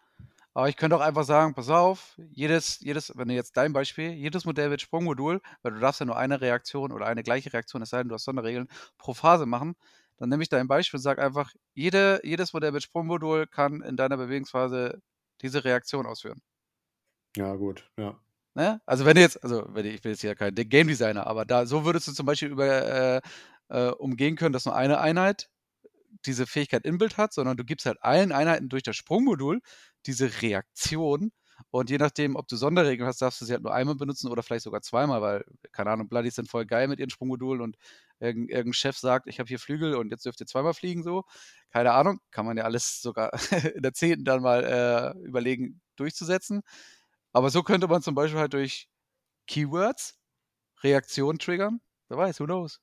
Aber 0.54 0.70
ich 0.70 0.76
könnte 0.76 0.96
auch 0.96 1.02
einfach 1.02 1.24
sagen, 1.24 1.54
pass 1.54 1.70
auf, 1.70 2.20
jedes, 2.32 2.80
jedes, 2.80 3.16
wenn 3.16 3.28
du 3.28 3.36
jetzt 3.36 3.56
dein 3.58 3.74
Beispiel, 3.74 4.10
jedes 4.14 4.44
Modell 4.46 4.70
mit 4.70 4.82
Sprungmodul, 4.82 5.40
weil 5.62 5.72
du 5.72 5.80
darfst 5.80 6.00
ja 6.00 6.08
nur 6.08 6.18
eine 6.18 6.42
Reaktion 6.42 6.92
oder 6.92 7.06
eine 7.06 7.22
gleiche 7.22 7.54
Reaktion, 7.54 7.84
es 7.84 7.90
sei 7.92 8.00
denn, 8.00 8.10
du 8.10 8.16
hast 8.16 8.24
Sonderregeln, 8.24 8.68
pro 8.98 9.14
Phase 9.14 9.46
machen, 9.46 9.76
dann 10.18 10.30
nehme 10.30 10.42
ich 10.42 10.50
dein 10.50 10.68
Beispiel 10.68 10.98
und 10.98 11.04
sage 11.04 11.22
einfach, 11.22 11.54
jede, 11.76 12.20
jedes 12.24 12.54
Modell 12.54 12.72
mit 12.72 12.82
Sprungmodul 12.82 13.46
kann 13.46 13.82
in 13.84 13.98
deiner 13.98 14.18
Bewegungsphase 14.18 15.00
diese 15.42 15.64
Reaktion 15.64 16.08
ausführen. 16.08 16.42
Ja, 17.36 17.54
gut, 17.54 17.88
ja. 18.00 18.20
Ne? 18.56 18.82
Also 18.88 19.06
wenn 19.06 19.14
du 19.14 19.22
jetzt, 19.22 19.44
also 19.44 19.68
wenn 19.70 19.86
ich, 19.86 19.94
ich 19.94 20.02
bin 20.02 20.12
jetzt 20.14 20.24
ja 20.24 20.34
kein 20.34 20.56
Game 20.56 20.88
Designer, 20.88 21.28
aber 21.28 21.46
da 21.46 21.68
so 21.68 21.86
würdest 21.86 22.08
du 22.08 22.14
zum 22.14 22.26
Beispiel 22.26 22.50
über 22.50 22.66
äh, 22.66 23.22
äh, 23.70 23.92
umgehen 23.92 24.36
können, 24.36 24.54
dass 24.54 24.66
nur 24.66 24.76
eine 24.76 25.00
Einheit 25.00 25.52
diese 26.26 26.48
Fähigkeit 26.48 26.86
in 26.86 26.98
Bild 26.98 27.18
hat, 27.18 27.34
sondern 27.34 27.58
du 27.58 27.64
gibst 27.66 27.86
halt 27.86 27.98
allen 28.02 28.32
Einheiten 28.32 28.70
durch 28.70 28.84
das 28.84 28.96
Sprungmodul 28.96 29.62
diese 30.06 30.42
Reaktion. 30.42 31.32
Und 31.72 31.90
je 31.90 31.98
nachdem, 31.98 32.36
ob 32.36 32.48
du 32.48 32.56
Sonderregeln 32.56 33.08
hast, 33.08 33.22
darfst 33.22 33.42
du 33.42 33.46
sie 33.46 33.54
halt 33.54 33.64
nur 33.64 33.74
einmal 33.74 33.96
benutzen 33.96 34.30
oder 34.30 34.44
vielleicht 34.44 34.64
sogar 34.64 34.82
zweimal, 34.82 35.22
weil, 35.22 35.44
keine 35.72 35.90
Ahnung, 35.90 36.08
Bloodies 36.08 36.36
sind 36.36 36.50
voll 36.50 36.66
geil 36.66 36.88
mit 36.88 37.00
ihren 37.00 37.10
Sprungmodulen 37.10 37.62
und 37.62 37.78
irgendein, 38.20 38.56
irgendein 38.56 38.74
Chef 38.74 38.98
sagt, 38.98 39.28
ich 39.28 39.40
habe 39.40 39.48
hier 39.48 39.60
Flügel 39.60 39.96
und 39.96 40.12
jetzt 40.12 40.26
dürft 40.26 40.40
ihr 40.40 40.46
zweimal 40.48 40.74
fliegen, 40.74 41.04
so. 41.04 41.24
Keine 41.72 41.94
Ahnung, 41.94 42.20
kann 42.32 42.46
man 42.46 42.58
ja 42.58 42.64
alles 42.64 43.02
sogar 43.02 43.32
in 43.76 43.82
der 43.82 43.94
zehnten 43.94 44.24
dann 44.26 44.42
mal 44.42 45.16
äh, 45.18 45.26
überlegen, 45.26 45.82
durchzusetzen. 45.96 46.62
Aber 47.34 47.50
so 47.50 47.64
könnte 47.64 47.88
man 47.88 48.02
zum 48.02 48.16
Beispiel 48.16 48.40
halt 48.40 48.54
durch 48.54 48.88
Keywords 49.48 50.20
Reaktionen 50.84 51.40
triggern. 51.40 51.82
Wer 52.10 52.18
weiß, 52.18 52.40
who 52.40 52.46
knows? 52.46 52.82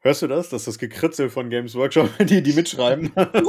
Hörst 0.00 0.22
du 0.22 0.26
das? 0.26 0.48
Das 0.48 0.62
ist 0.62 0.68
das 0.68 0.78
Gekritzel 0.78 1.30
von 1.30 1.50
Games 1.50 1.74
Workshop, 1.74 2.10
die, 2.20 2.42
die 2.42 2.52
mitschreiben. 2.52 3.12
Aber 3.16 3.44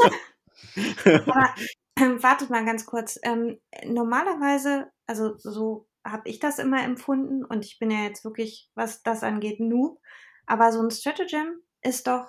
ähm, 1.97 2.21
wartet 2.23 2.49
mal 2.49 2.65
ganz 2.65 2.85
kurz. 2.85 3.19
Ähm, 3.23 3.59
normalerweise, 3.85 4.87
also 5.05 5.37
so 5.37 5.87
habe 6.05 6.29
ich 6.29 6.39
das 6.39 6.59
immer 6.59 6.83
empfunden 6.83 7.43
und 7.43 7.65
ich 7.65 7.79
bin 7.79 7.91
ja 7.91 8.03
jetzt 8.03 8.23
wirklich, 8.23 8.69
was 8.75 9.03
das 9.03 9.23
angeht, 9.23 9.59
Noob. 9.59 9.99
Aber 10.45 10.71
so 10.71 10.81
ein 10.81 10.91
Stratagem 10.91 11.61
ist 11.81 12.07
doch 12.07 12.25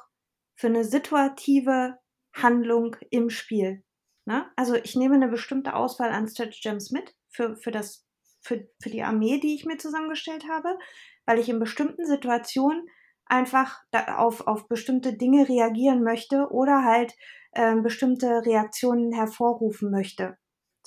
für 0.55 0.67
eine 0.67 0.85
situative 0.85 1.99
Handlung 2.35 2.97
im 3.11 3.31
Spiel. 3.31 3.83
Ne? 4.27 4.51
Also 4.57 4.75
ich 4.75 4.95
nehme 4.95 5.15
eine 5.15 5.29
bestimmte 5.29 5.75
Auswahl 5.75 6.11
an 6.11 6.29
Stratagems 6.29 6.91
mit 6.91 7.15
für, 7.29 7.57
für, 7.57 7.71
das, 7.71 8.07
für, 8.43 8.69
für 8.81 8.91
die 8.91 9.03
Armee, 9.03 9.41
die 9.41 9.55
ich 9.55 9.65
mir 9.65 9.79
zusammengestellt 9.79 10.45
habe, 10.49 10.79
weil 11.25 11.39
ich 11.39 11.49
in 11.49 11.59
bestimmten 11.59 12.05
Situationen 12.05 12.87
einfach 13.31 13.83
auf, 14.17 14.47
auf 14.47 14.69
bestimmte 14.69 15.17
Dinge 15.17 15.49
reagieren 15.49 16.03
möchte 16.03 16.49
oder 16.51 16.85
halt 16.85 17.15
äh, 17.53 17.77
bestimmte 17.77 18.45
Reaktionen 18.45 19.13
hervorrufen 19.13 19.91
möchte. 19.91 20.37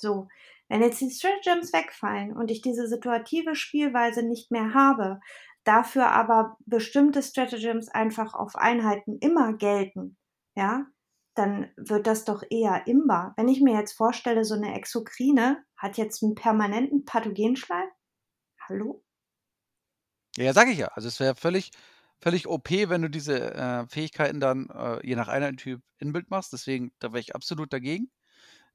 So, 0.00 0.28
wenn 0.68 0.82
jetzt 0.82 1.00
die 1.00 1.10
Stratagems 1.10 1.72
wegfallen 1.72 2.36
und 2.36 2.50
ich 2.50 2.62
diese 2.62 2.88
situative 2.88 3.54
Spielweise 3.54 4.22
nicht 4.22 4.50
mehr 4.50 4.74
habe, 4.74 5.20
dafür 5.64 6.08
aber 6.10 6.56
bestimmte 6.66 7.22
Stratagems 7.22 7.88
einfach 7.88 8.34
auf 8.34 8.56
Einheiten 8.56 9.18
immer 9.18 9.54
gelten, 9.54 10.16
ja, 10.54 10.86
dann 11.34 11.70
wird 11.76 12.06
das 12.06 12.24
doch 12.24 12.42
eher 12.48 12.86
imbar. 12.86 13.34
Wenn 13.36 13.48
ich 13.48 13.60
mir 13.60 13.78
jetzt 13.78 13.92
vorstelle, 13.92 14.44
so 14.44 14.54
eine 14.54 14.74
Exokrine 14.74 15.64
hat 15.76 15.96
jetzt 15.96 16.22
einen 16.22 16.34
permanenten 16.34 17.04
Pathogenschleim. 17.04 17.88
Hallo? 18.68 19.02
Ja, 20.36 20.52
sag 20.52 20.68
ich 20.68 20.78
ja. 20.78 20.88
Also 20.88 21.08
es 21.08 21.20
wäre 21.20 21.34
völlig, 21.34 21.72
völlig 22.24 22.48
OP, 22.48 22.70
wenn 22.70 23.02
du 23.02 23.10
diese 23.10 23.52
äh, 23.54 23.86
Fähigkeiten 23.86 24.40
dann 24.40 24.70
äh, 24.70 25.06
je 25.06 25.14
nach 25.14 25.28
Einheitentyp 25.28 25.82
in 25.98 26.14
Bild 26.14 26.30
machst. 26.30 26.54
Deswegen, 26.54 26.90
da 26.98 27.12
wäre 27.12 27.20
ich 27.20 27.34
absolut 27.34 27.70
dagegen. 27.70 28.10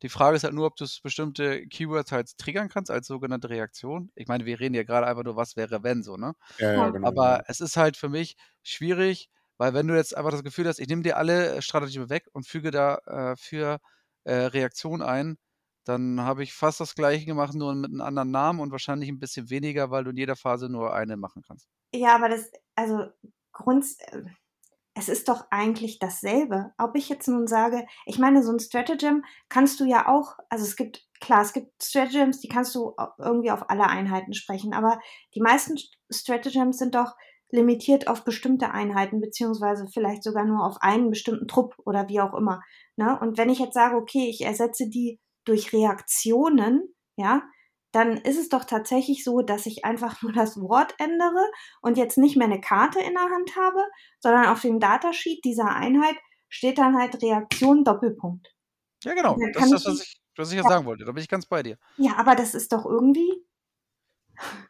Die 0.03 0.09
Frage 0.09 0.37
ist 0.37 0.43
halt 0.43 0.53
nur, 0.53 0.67
ob 0.67 0.75
du 0.75 0.85
bestimmte 1.01 1.65
Keywords 1.67 2.11
halt 2.11 2.37
triggern 2.37 2.69
kannst 2.69 2.91
als 2.91 3.07
sogenannte 3.07 3.49
Reaktion. 3.49 4.11
Ich 4.13 4.27
meine, 4.27 4.45
wir 4.45 4.59
reden 4.59 4.75
ja 4.75 4.83
gerade 4.83 5.07
einfach 5.07 5.23
nur, 5.23 5.35
was 5.35 5.55
wäre, 5.55 5.81
wenn 5.83 6.03
so, 6.03 6.15
ne? 6.15 6.35
Ja, 6.59 6.73
ja, 6.73 6.89
genau. 6.89 7.07
Aber 7.07 7.43
es 7.47 7.59
ist 7.59 7.75
halt 7.75 7.97
für 7.97 8.07
mich 8.07 8.37
schwierig, 8.61 9.29
weil 9.57 9.73
wenn 9.73 9.87
du 9.87 9.95
jetzt 9.95 10.15
einfach 10.15 10.31
das 10.31 10.43
Gefühl 10.43 10.67
hast, 10.67 10.79
ich 10.79 10.87
nehme 10.87 11.01
dir 11.01 11.17
alle 11.17 11.61
Strategien 11.63 12.07
weg 12.09 12.27
und 12.31 12.47
füge 12.47 12.69
dafür 12.69 13.79
äh, 14.25 14.31
äh, 14.31 14.45
Reaktion 14.45 15.01
ein, 15.01 15.37
dann 15.85 16.21
habe 16.21 16.43
ich 16.43 16.53
fast 16.53 16.79
das 16.79 16.93
gleiche 16.93 17.25
gemacht, 17.25 17.55
nur 17.55 17.73
mit 17.73 17.89
einem 17.89 18.01
anderen 18.01 18.29
Namen 18.29 18.59
und 18.59 18.71
wahrscheinlich 18.71 19.09
ein 19.09 19.19
bisschen 19.19 19.49
weniger, 19.49 19.89
weil 19.89 20.03
du 20.03 20.11
in 20.11 20.17
jeder 20.17 20.35
Phase 20.35 20.69
nur 20.69 20.93
eine 20.93 21.17
machen 21.17 21.41
kannst. 21.41 21.67
Ja, 21.93 22.15
aber 22.15 22.29
das, 22.29 22.51
also 22.75 23.07
Grund, 23.51 23.85
es 24.95 25.09
ist 25.09 25.29
doch 25.29 25.45
eigentlich 25.49 25.99
dasselbe. 25.99 26.73
Ob 26.77 26.95
ich 26.95 27.09
jetzt 27.09 27.27
nun 27.27 27.47
sage, 27.47 27.85
ich 28.05 28.19
meine, 28.19 28.43
so 28.43 28.51
ein 28.51 28.59
Stratagem 28.59 29.23
kannst 29.47 29.79
du 29.79 29.85
ja 29.85 30.07
auch, 30.07 30.37
also 30.49 30.65
es 30.65 30.75
gibt, 30.75 31.07
klar, 31.21 31.41
es 31.41 31.53
gibt 31.53 31.81
Stratagems, 31.81 32.39
die 32.39 32.49
kannst 32.49 32.75
du 32.75 32.95
irgendwie 33.17 33.51
auf 33.51 33.69
alle 33.69 33.87
Einheiten 33.87 34.33
sprechen, 34.33 34.73
aber 34.73 34.99
die 35.35 35.41
meisten 35.41 35.77
Stratagems 36.11 36.77
sind 36.77 36.95
doch 36.95 37.15
limitiert 37.51 38.07
auf 38.07 38.23
bestimmte 38.23 38.71
Einheiten, 38.71 39.21
beziehungsweise 39.21 39.87
vielleicht 39.87 40.23
sogar 40.23 40.45
nur 40.45 40.65
auf 40.65 40.77
einen 40.81 41.09
bestimmten 41.09 41.47
Trupp 41.47 41.75
oder 41.85 42.07
wie 42.07 42.21
auch 42.21 42.33
immer. 42.33 42.61
Ne? 42.95 43.17
Und 43.19 43.37
wenn 43.37 43.49
ich 43.49 43.59
jetzt 43.59 43.73
sage, 43.73 43.95
okay, 43.95 44.29
ich 44.29 44.41
ersetze 44.41 44.87
die 44.87 45.19
durch 45.45 45.73
Reaktionen, 45.73 46.93
ja, 47.15 47.41
dann 47.91 48.17
ist 48.17 48.37
es 48.37 48.49
doch 48.49 48.65
tatsächlich 48.65 49.23
so, 49.23 49.41
dass 49.41 49.65
ich 49.65 49.85
einfach 49.85 50.21
nur 50.21 50.31
das 50.33 50.59
Wort 50.59 50.95
ändere 50.99 51.49
und 51.81 51.97
jetzt 51.97 52.17
nicht 52.17 52.37
mehr 52.37 52.47
eine 52.47 52.61
Karte 52.61 52.99
in 52.99 53.13
der 53.13 53.23
Hand 53.23 53.55
habe, 53.55 53.83
sondern 54.19 54.47
auf 54.47 54.61
dem 54.61 54.79
Datasheet 54.79 55.43
dieser 55.43 55.75
Einheit 55.75 56.15
steht 56.49 56.77
dann 56.77 56.97
halt 56.97 57.21
Reaktion 57.21 57.83
Doppelpunkt. 57.83 58.47
Ja, 59.03 59.13
genau. 59.13 59.37
Das 59.53 59.65
ist 59.65 59.71
das, 59.71 59.85
was 59.85 60.01
ich, 60.01 60.21
was 60.35 60.51
ich 60.51 60.57
ja 60.57 60.63
sagen 60.63 60.85
wollte. 60.85 61.05
Da 61.05 61.11
bin 61.11 61.23
ich 61.23 61.29
ganz 61.29 61.45
bei 61.45 61.63
dir. 61.63 61.77
Ja, 61.97 62.17
aber 62.17 62.35
das 62.35 62.53
ist 62.53 62.71
doch 62.71 62.85
irgendwie. 62.85 63.45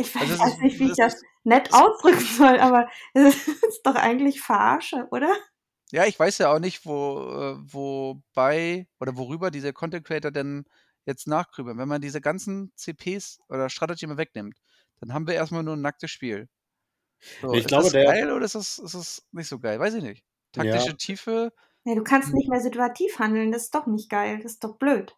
Ich 0.00 0.14
weiß, 0.14 0.30
also 0.30 0.44
weiß 0.44 0.58
nicht, 0.60 0.78
wie 0.78 0.92
ich 0.92 0.96
das 0.96 1.20
nett 1.42 1.74
ausdrücken 1.74 2.20
soll, 2.20 2.60
aber 2.60 2.88
es 3.14 3.48
ist 3.48 3.82
doch 3.82 3.96
eigentlich 3.96 4.40
Verarsche, 4.40 5.08
oder? 5.10 5.34
Ja, 5.90 6.04
ich 6.04 6.16
weiß 6.16 6.38
ja 6.38 6.54
auch 6.54 6.60
nicht, 6.60 6.86
wo, 6.86 7.18
äh, 7.18 7.56
wobei 7.72 8.86
oder 9.00 9.16
worüber 9.16 9.50
dieser 9.50 9.72
Content 9.72 10.06
Creator 10.06 10.30
denn 10.30 10.66
jetzt 11.08 11.26
nachgrübeln. 11.26 11.78
Wenn 11.78 11.88
man 11.88 12.00
diese 12.00 12.20
ganzen 12.20 12.70
CPs 12.76 13.40
oder 13.48 13.68
Strategie 13.68 14.06
mal 14.06 14.16
wegnimmt, 14.18 14.56
dann 15.00 15.12
haben 15.12 15.26
wir 15.26 15.34
erstmal 15.34 15.62
nur 15.64 15.74
ein 15.76 15.80
nacktes 15.80 16.10
Spiel. 16.10 16.48
So, 17.40 17.52
Ich 17.52 17.60
ist 17.60 17.68
glaube, 17.68 17.84
das 17.84 17.92
der- 17.92 18.04
geil 18.04 18.30
oder 18.32 18.44
ist 18.44 18.54
das, 18.54 18.78
ist 18.78 18.94
das 18.94 19.26
nicht 19.32 19.48
so 19.48 19.58
geil? 19.58 19.80
Weiß 19.80 19.94
ich 19.94 20.02
nicht. 20.02 20.24
Taktische 20.52 20.88
Ja. 20.88 20.92
Tiefe, 20.94 21.52
Nee, 21.84 21.94
du 21.94 22.02
kannst 22.04 22.34
nicht 22.34 22.48
mehr 22.50 22.60
situativ 22.60 23.18
handeln, 23.18 23.50
das 23.50 23.62
ist 23.64 23.74
doch 23.74 23.86
nicht 23.86 24.10
geil, 24.10 24.40
das 24.42 24.52
ist 24.52 24.64
doch 24.64 24.76
blöd. 24.76 25.16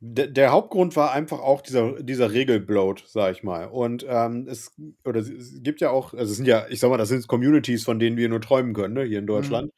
Der, 0.00 0.26
der 0.26 0.52
Hauptgrund 0.52 0.94
war 0.96 1.12
einfach 1.12 1.38
auch 1.40 1.62
dieser, 1.62 2.02
dieser 2.02 2.30
Regelbloat, 2.30 3.04
sag 3.06 3.32
ich 3.32 3.42
mal. 3.42 3.66
Und 3.66 4.04
ähm, 4.06 4.46
es, 4.48 4.72
oder 5.04 5.20
es- 5.20 5.28
es 5.30 5.62
gibt 5.62 5.80
ja 5.80 5.90
auch, 5.90 6.12
also 6.12 6.30
es 6.30 6.36
sind 6.36 6.46
ja, 6.46 6.66
ich 6.68 6.78
sag 6.80 6.90
mal, 6.90 6.98
das 6.98 7.08
sind 7.08 7.26
Communities, 7.26 7.84
von 7.84 7.98
denen 7.98 8.16
wir 8.16 8.28
nur 8.28 8.40
träumen 8.40 8.74
können, 8.74 8.94
ne, 8.94 9.04
hier 9.04 9.18
in 9.18 9.26
Deutschland. 9.26 9.72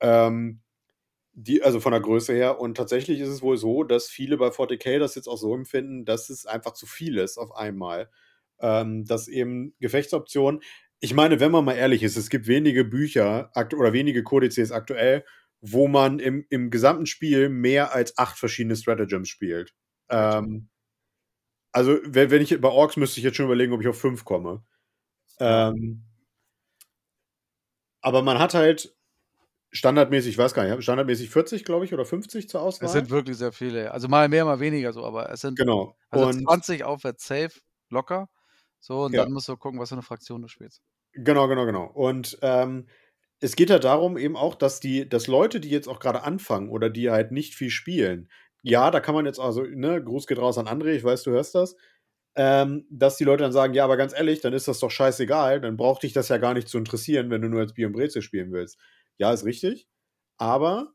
Ähm, 0.00 0.60
die, 1.42 1.62
also 1.62 1.80
von 1.80 1.92
der 1.92 2.00
Größe 2.00 2.32
her. 2.34 2.60
Und 2.60 2.76
tatsächlich 2.76 3.20
ist 3.20 3.28
es 3.28 3.42
wohl 3.42 3.56
so, 3.56 3.84
dass 3.84 4.08
viele 4.08 4.36
bei 4.36 4.48
40k 4.48 4.98
das 4.98 5.14
jetzt 5.14 5.28
auch 5.28 5.36
so 5.38 5.54
empfinden, 5.54 6.04
dass 6.04 6.30
es 6.30 6.46
einfach 6.46 6.72
zu 6.72 6.86
viel 6.86 7.18
ist 7.18 7.38
auf 7.38 7.54
einmal. 7.54 8.10
Ähm, 8.60 9.04
dass 9.04 9.28
eben 9.28 9.74
Gefechtsoptionen, 9.78 10.60
ich 11.00 11.14
meine, 11.14 11.38
wenn 11.38 11.52
man 11.52 11.64
mal 11.64 11.74
ehrlich 11.74 12.02
ist, 12.02 12.16
es 12.16 12.28
gibt 12.28 12.48
wenige 12.48 12.84
Bücher 12.84 13.52
oder 13.76 13.92
wenige 13.92 14.24
Kodizes 14.24 14.72
aktuell, 14.72 15.24
wo 15.60 15.86
man 15.86 16.18
im, 16.18 16.44
im 16.50 16.70
gesamten 16.70 17.06
Spiel 17.06 17.48
mehr 17.48 17.94
als 17.94 18.18
acht 18.18 18.36
verschiedene 18.36 18.74
Stratagems 18.76 19.28
spielt. 19.28 19.74
Ähm, 20.08 20.68
also, 21.72 21.98
wenn, 22.04 22.30
wenn 22.30 22.42
ich 22.42 22.60
bei 22.60 22.68
Orks 22.68 22.96
müsste 22.96 23.20
ich 23.20 23.24
jetzt 23.24 23.36
schon 23.36 23.46
überlegen, 23.46 23.72
ob 23.72 23.80
ich 23.80 23.88
auf 23.88 24.00
fünf 24.00 24.24
komme. 24.24 24.64
Ähm, 25.40 26.04
aber 28.00 28.22
man 28.22 28.38
hat 28.38 28.54
halt 28.54 28.97
standardmäßig, 29.70 30.32
ich 30.32 30.38
weiß 30.38 30.54
gar 30.54 30.64
nicht, 30.64 30.82
standardmäßig 30.82 31.30
40, 31.30 31.64
glaube 31.64 31.84
ich, 31.84 31.92
oder 31.92 32.04
50 32.04 32.48
zur 32.48 32.62
Auswahl. 32.62 32.86
es 32.86 32.92
sind 32.92 33.10
wirklich 33.10 33.36
sehr 33.36 33.52
viele. 33.52 33.92
Also 33.92 34.08
mal 34.08 34.28
mehr, 34.28 34.44
mal 34.44 34.60
weniger 34.60 34.92
so, 34.92 35.04
aber 35.04 35.30
es 35.30 35.40
sind 35.40 35.58
genau. 35.58 35.96
also 36.10 36.26
und 36.26 36.42
20 36.44 36.84
aufwärts 36.84 37.26
safe, 37.26 37.60
locker. 37.90 38.28
So, 38.80 39.04
und 39.04 39.14
Ja. 39.14 39.24
dann 39.24 39.32
musst 39.32 39.48
du 39.48 39.56
gucken, 39.56 39.80
was 39.80 39.88
für 39.90 39.96
eine 39.96 40.02
Fraktion 40.02 40.42
du 40.42 40.48
spielst. 40.48 40.82
Genau, 41.12 41.48
genau, 41.48 41.66
genau. 41.66 41.86
Und 41.86 42.38
ähm, 42.42 42.86
es 43.40 43.56
geht 43.56 43.70
ja 43.70 43.78
darum 43.78 44.16
eben 44.16 44.36
auch, 44.36 44.54
dass 44.54 44.80
die, 44.80 45.08
dass 45.08 45.26
Leute, 45.26 45.60
die 45.60 45.70
jetzt 45.70 45.88
auch 45.88 46.00
gerade 46.00 46.22
anfangen 46.22 46.70
oder 46.70 46.90
die 46.90 47.10
halt 47.10 47.32
nicht 47.32 47.54
viel 47.54 47.70
spielen, 47.70 48.28
ja, 48.62 48.90
da 48.90 49.00
kann 49.00 49.14
man 49.14 49.26
jetzt 49.26 49.38
also, 49.40 49.62
ne, 49.62 50.02
Gruß 50.02 50.26
geht 50.26 50.38
raus 50.38 50.58
an 50.58 50.66
André, 50.66 50.90
ich 50.90 51.04
weiß, 51.04 51.22
du 51.22 51.30
hörst 51.30 51.54
das, 51.54 51.76
ähm, 52.36 52.86
dass 52.90 53.16
die 53.16 53.24
Leute 53.24 53.44
dann 53.44 53.52
sagen, 53.52 53.74
ja, 53.74 53.84
aber 53.84 53.96
ganz 53.96 54.12
ehrlich, 54.12 54.40
dann 54.40 54.52
ist 54.52 54.68
das 54.68 54.80
doch 54.80 54.90
scheißegal, 54.90 55.60
dann 55.60 55.76
braucht 55.76 56.02
dich 56.02 56.12
das 56.12 56.28
ja 56.28 56.38
gar 56.38 56.54
nicht 56.54 56.68
zu 56.68 56.78
interessieren, 56.78 57.30
wenn 57.30 57.42
du 57.42 57.48
nur 57.48 57.60
als 57.60 57.74
Bier 57.74 57.86
und 57.86 57.92
Brezel 57.94 58.22
spielen 58.22 58.52
willst. 58.52 58.78
Ja, 59.18 59.32
ist 59.32 59.44
richtig, 59.44 59.88
aber 60.38 60.94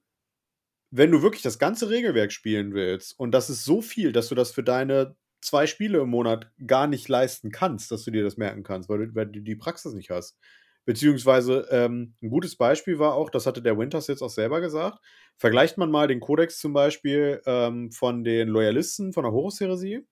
wenn 0.92 1.12
du 1.12 1.22
wirklich 1.22 1.42
das 1.42 1.60
ganze 1.60 1.90
Regelwerk 1.90 2.32
spielen 2.32 2.74
willst 2.74 3.20
und 3.20 3.32
das 3.32 3.50
ist 3.50 3.66
so 3.66 3.82
viel, 3.82 4.12
dass 4.12 4.30
du 4.30 4.36
das 4.36 4.52
für 4.52 4.64
deine 4.64 5.16
zwei 5.42 5.68
Spiele 5.68 6.00
im 6.00 6.10
Monat 6.10 6.52
gar 6.66 6.88
nicht 6.88 7.08
leisten 7.10 7.52
kannst, 7.52 7.92
dass 7.92 8.04
du 8.04 8.12
dir 8.12 8.24
das 8.24 8.38
merken 8.38 8.64
kannst, 8.64 8.90
weil 8.90 9.08
du, 9.08 9.16
weil 9.16 9.28
du 9.28 9.42
die 9.42 9.56
Praxis 9.56 9.94
nicht 9.94 10.10
hast. 10.10 10.38
Beziehungsweise 10.86 11.68
ähm, 11.72 12.16
ein 12.22 12.30
gutes 12.30 12.58
Beispiel 12.58 13.00
war 13.00 13.16
auch, 13.16 13.30
das 13.30 13.46
hatte 13.46 13.62
der 13.62 13.78
Winters 13.78 14.08
jetzt 14.08 14.22
auch 14.22 14.30
selber 14.30 14.62
gesagt, 14.62 15.00
vergleicht 15.38 15.78
man 15.78 15.92
mal 15.92 16.08
den 16.08 16.20
Kodex 16.20 16.60
zum 16.60 16.74
Beispiel 16.74 17.42
ähm, 17.46 17.92
von 17.92 18.24
den 18.24 18.50
Loyalisten 18.50 19.14
von 19.14 19.24
der 19.24 19.32
Horus-Heresie 19.32 20.06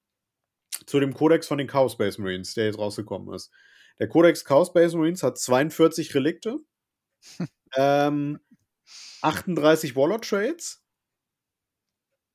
zu 0.85 0.99
dem 0.99 1.13
Kodex 1.13 1.47
von 1.47 1.57
den 1.57 1.67
Chaos 1.67 1.93
Space 1.93 2.17
Marines, 2.17 2.53
der 2.53 2.65
jetzt 2.65 2.79
rausgekommen 2.79 3.33
ist. 3.33 3.51
Der 3.99 4.07
Kodex 4.07 4.45
Chaos 4.45 4.69
Space 4.69 4.93
Marines 4.93 5.23
hat 5.23 5.37
42 5.37 6.15
Relikte, 6.15 6.57
ähm, 7.77 8.39
38 9.21 9.95
Warlord 9.95 10.27
Trades 10.27 10.83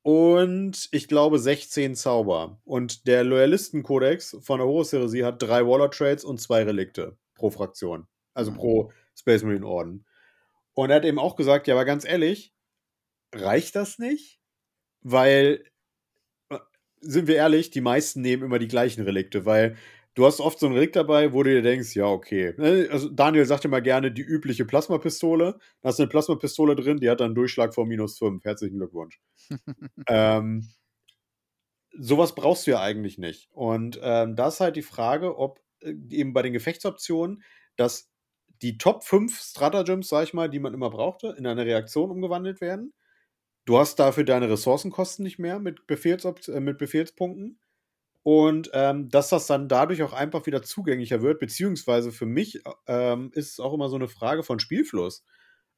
und 0.03 0.89
ich 0.93 1.09
glaube 1.09 1.39
16 1.39 1.95
Zauber. 1.97 2.61
Und 2.65 3.07
der 3.09 3.25
Loyalisten-Kodex 3.25 4.39
von 4.41 4.59
der 4.59 4.67
Horus-Heresie 4.69 5.25
hat 5.25 5.43
drei 5.43 5.67
Warlord 5.67 5.95
Trades 5.95 6.25
und 6.25 6.41
zwei 6.41 6.63
Relikte 6.63 7.19
pro 7.35 7.51
Fraktion. 7.51 8.07
Also 8.35 8.53
Mhm. 8.53 8.57
pro 8.57 8.93
Space 9.17 9.43
Marine 9.43 9.67
Orden. 9.67 10.07
Und 10.75 10.91
er 10.91 10.97
hat 10.97 11.05
eben 11.05 11.19
auch 11.19 11.37
gesagt, 11.37 11.67
ja, 11.67 11.75
aber 11.75 11.85
ganz 11.85 12.05
ehrlich, 12.05 12.55
reicht 13.35 13.77
das 13.77 13.99
nicht? 13.99 14.41
Weil, 15.03 15.65
äh, 16.51 16.59
sind 17.01 17.29
wir 17.29 17.37
ehrlich, 17.37 17.71
die 17.71 17.81
meisten 17.83 18.23
nehmen 18.23 18.45
immer 18.45 18.59
die 18.59 18.69
gleichen 18.69 19.03
Relikte, 19.05 19.47
weil 19.47 19.77
du 20.17 20.27
hast 20.27 20.41
oft 20.41 20.59
so 20.59 20.67
ein 20.67 20.73
Relikt 20.73 20.97
dabei, 20.97 21.33
wo 21.33 21.43
du 21.45 21.51
dir 21.51 21.63
denkst, 21.63 21.95
ja, 21.95 22.07
okay. 22.07 22.55
Ne, 22.57 22.89
Also 22.91 23.09
Daniel 23.09 23.47
sagt 23.47 23.65
immer 23.65 23.81
gerne 23.81 24.11
die 24.11 24.23
übliche 24.23 24.65
Plasmapistole. 24.65 25.59
Da 25.83 25.89
hast 25.89 25.99
du 25.99 26.03
eine 26.03 26.11
Plasmapistole 26.11 26.75
drin, 26.75 26.99
die 26.99 27.09
hat 27.09 27.21
dann 27.21 27.27
einen 27.27 27.35
Durchschlag 27.37 27.75
von 27.75 27.87
minus 27.87 28.19
5. 28.19 28.43
Herzlichen 28.45 28.79
Glückwunsch. 28.79 29.21
ähm, 30.09 30.69
sowas 31.99 32.35
brauchst 32.35 32.67
du 32.67 32.73
ja 32.73 32.81
eigentlich 32.81 33.19
nicht. 33.19 33.49
Und 33.53 34.01
ähm, 34.03 34.37
da 34.37 34.49
ist 34.49 34.61
halt 34.61 34.77
die 34.77 34.83
Frage, 34.83 35.39
ob 35.39 35.61
äh, 35.81 35.95
eben 36.11 36.33
bei 36.33 36.43
den 36.43 36.53
Gefechtsoptionen, 36.53 37.43
dass 37.77 38.11
die 38.63 38.79
Top 38.79 39.05
5 39.05 39.39
Stratagems, 39.39 40.09
sag 40.09 40.25
ich 40.25 40.35
mal, 40.35 40.49
die 40.49 40.61
man 40.61 40.75
immer 40.75 40.91
brauchte, 40.91 41.35
in 41.39 41.47
eine 41.47 41.67
Reaktion 41.67 42.11
umgewandelt 42.11 42.61
werden. 42.61 42.95
Du 43.67 43.79
hast 43.79 43.97
dafür 43.97 44.25
deine 44.25 44.49
Ressourcenkosten 44.49 45.25
nicht 45.25 45.39
mehr 45.39 45.59
mit, 45.59 45.87
Befehlsopt 45.87 46.49
äh, 46.49 46.61
mit 46.61 46.79
Befehlspunkten. 46.79 47.61
Und 48.27 48.71
ähm, 48.73 49.09
dass 49.09 49.29
das 49.29 49.47
dann 49.47 49.69
dadurch 49.69 50.03
auch 50.03 50.13
einfach 50.13 50.47
wieder 50.47 50.61
zugänglicher 50.61 51.23
wird, 51.23 51.39
beziehungsweise 51.39 52.11
für 52.11 52.27
mich 52.27 52.61
ähm, 52.89 53.31
ist 53.35 53.53
es 53.53 53.61
auch 53.61 53.73
immer 53.73 53.89
so 53.89 53.95
eine 53.95 54.09
Frage 54.09 54.43
von 54.43 54.59
Spielfluss. 54.59 55.25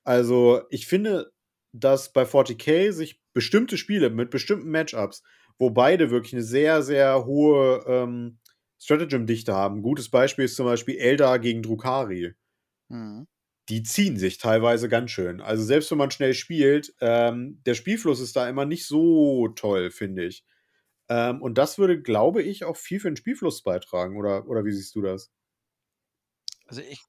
Also 0.03 0.63
ich 0.71 0.87
finde, 0.87 1.31
dass 1.73 2.11
bei 2.15 2.25
40k 2.25 2.91
sich 2.93 3.21
bestimmte 3.35 3.77
Spiele 3.77 4.09
mit 4.09 4.31
bestimmten 4.31 4.71
Matchups, 4.71 5.23
wo 5.59 5.69
beide 5.69 6.11
wirklich 6.11 6.33
eine 6.33 6.43
sehr, 6.43 6.83
sehr 6.83 7.27
hohe 7.27 7.85
ähm, 7.87 8.39
Stratagem-Dichte 8.81 9.53
haben. 9.53 9.81
Ein 9.81 9.83
gutes 9.83 10.09
Beispiel 10.11 10.47
ist 10.47 10.57
zum 10.57 10.65
Beispiel 10.65 10.97
Eldar 10.97 11.39
gegen 11.41 11.63
Drukari. 11.63 12.33
Mhm. 12.89 13.27
Die 13.69 13.83
ziehen 13.83 14.17
sich 14.17 14.39
teilweise 14.39 14.89
ganz 14.89 15.11
schön. 15.11 15.43
Also 15.43 15.63
selbst 15.63 15.91
wenn 15.91 15.99
man 15.99 16.11
schnell 16.11 16.33
spielt, 16.33 16.95
ähm, 17.03 17.61
der 17.67 17.75
Spielfluss 17.75 18.21
ist 18.21 18.35
da 18.37 18.49
immer 18.49 18.65
nicht 18.65 18.87
so 18.87 19.49
toll, 19.49 19.91
finde 19.91 20.25
ich. 20.25 20.45
Ähm, 21.09 21.43
und 21.43 21.57
das 21.57 21.79
würde, 21.79 22.01
glaube 22.01 22.43
ich, 22.43 22.65
auch 22.65 22.77
viel 22.77 23.01
für 23.01 23.11
den 23.11 23.17
Spielfluss 23.17 23.63
beitragen. 23.63 24.17
Oder, 24.17 24.47
oder 24.47 24.65
wie 24.65 24.73
siehst 24.73 24.95
du 24.95 25.03
das? 25.03 25.31
Also 26.67 26.83
ich 26.83 27.03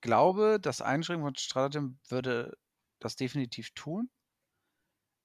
glaube, 0.00 0.58
das 0.60 0.80
Einschränken 0.80 1.24
von 1.24 1.36
Stratagem 1.36 1.98
würde 2.08 2.56
das 2.98 3.16
definitiv 3.16 3.70
tun. 3.74 4.10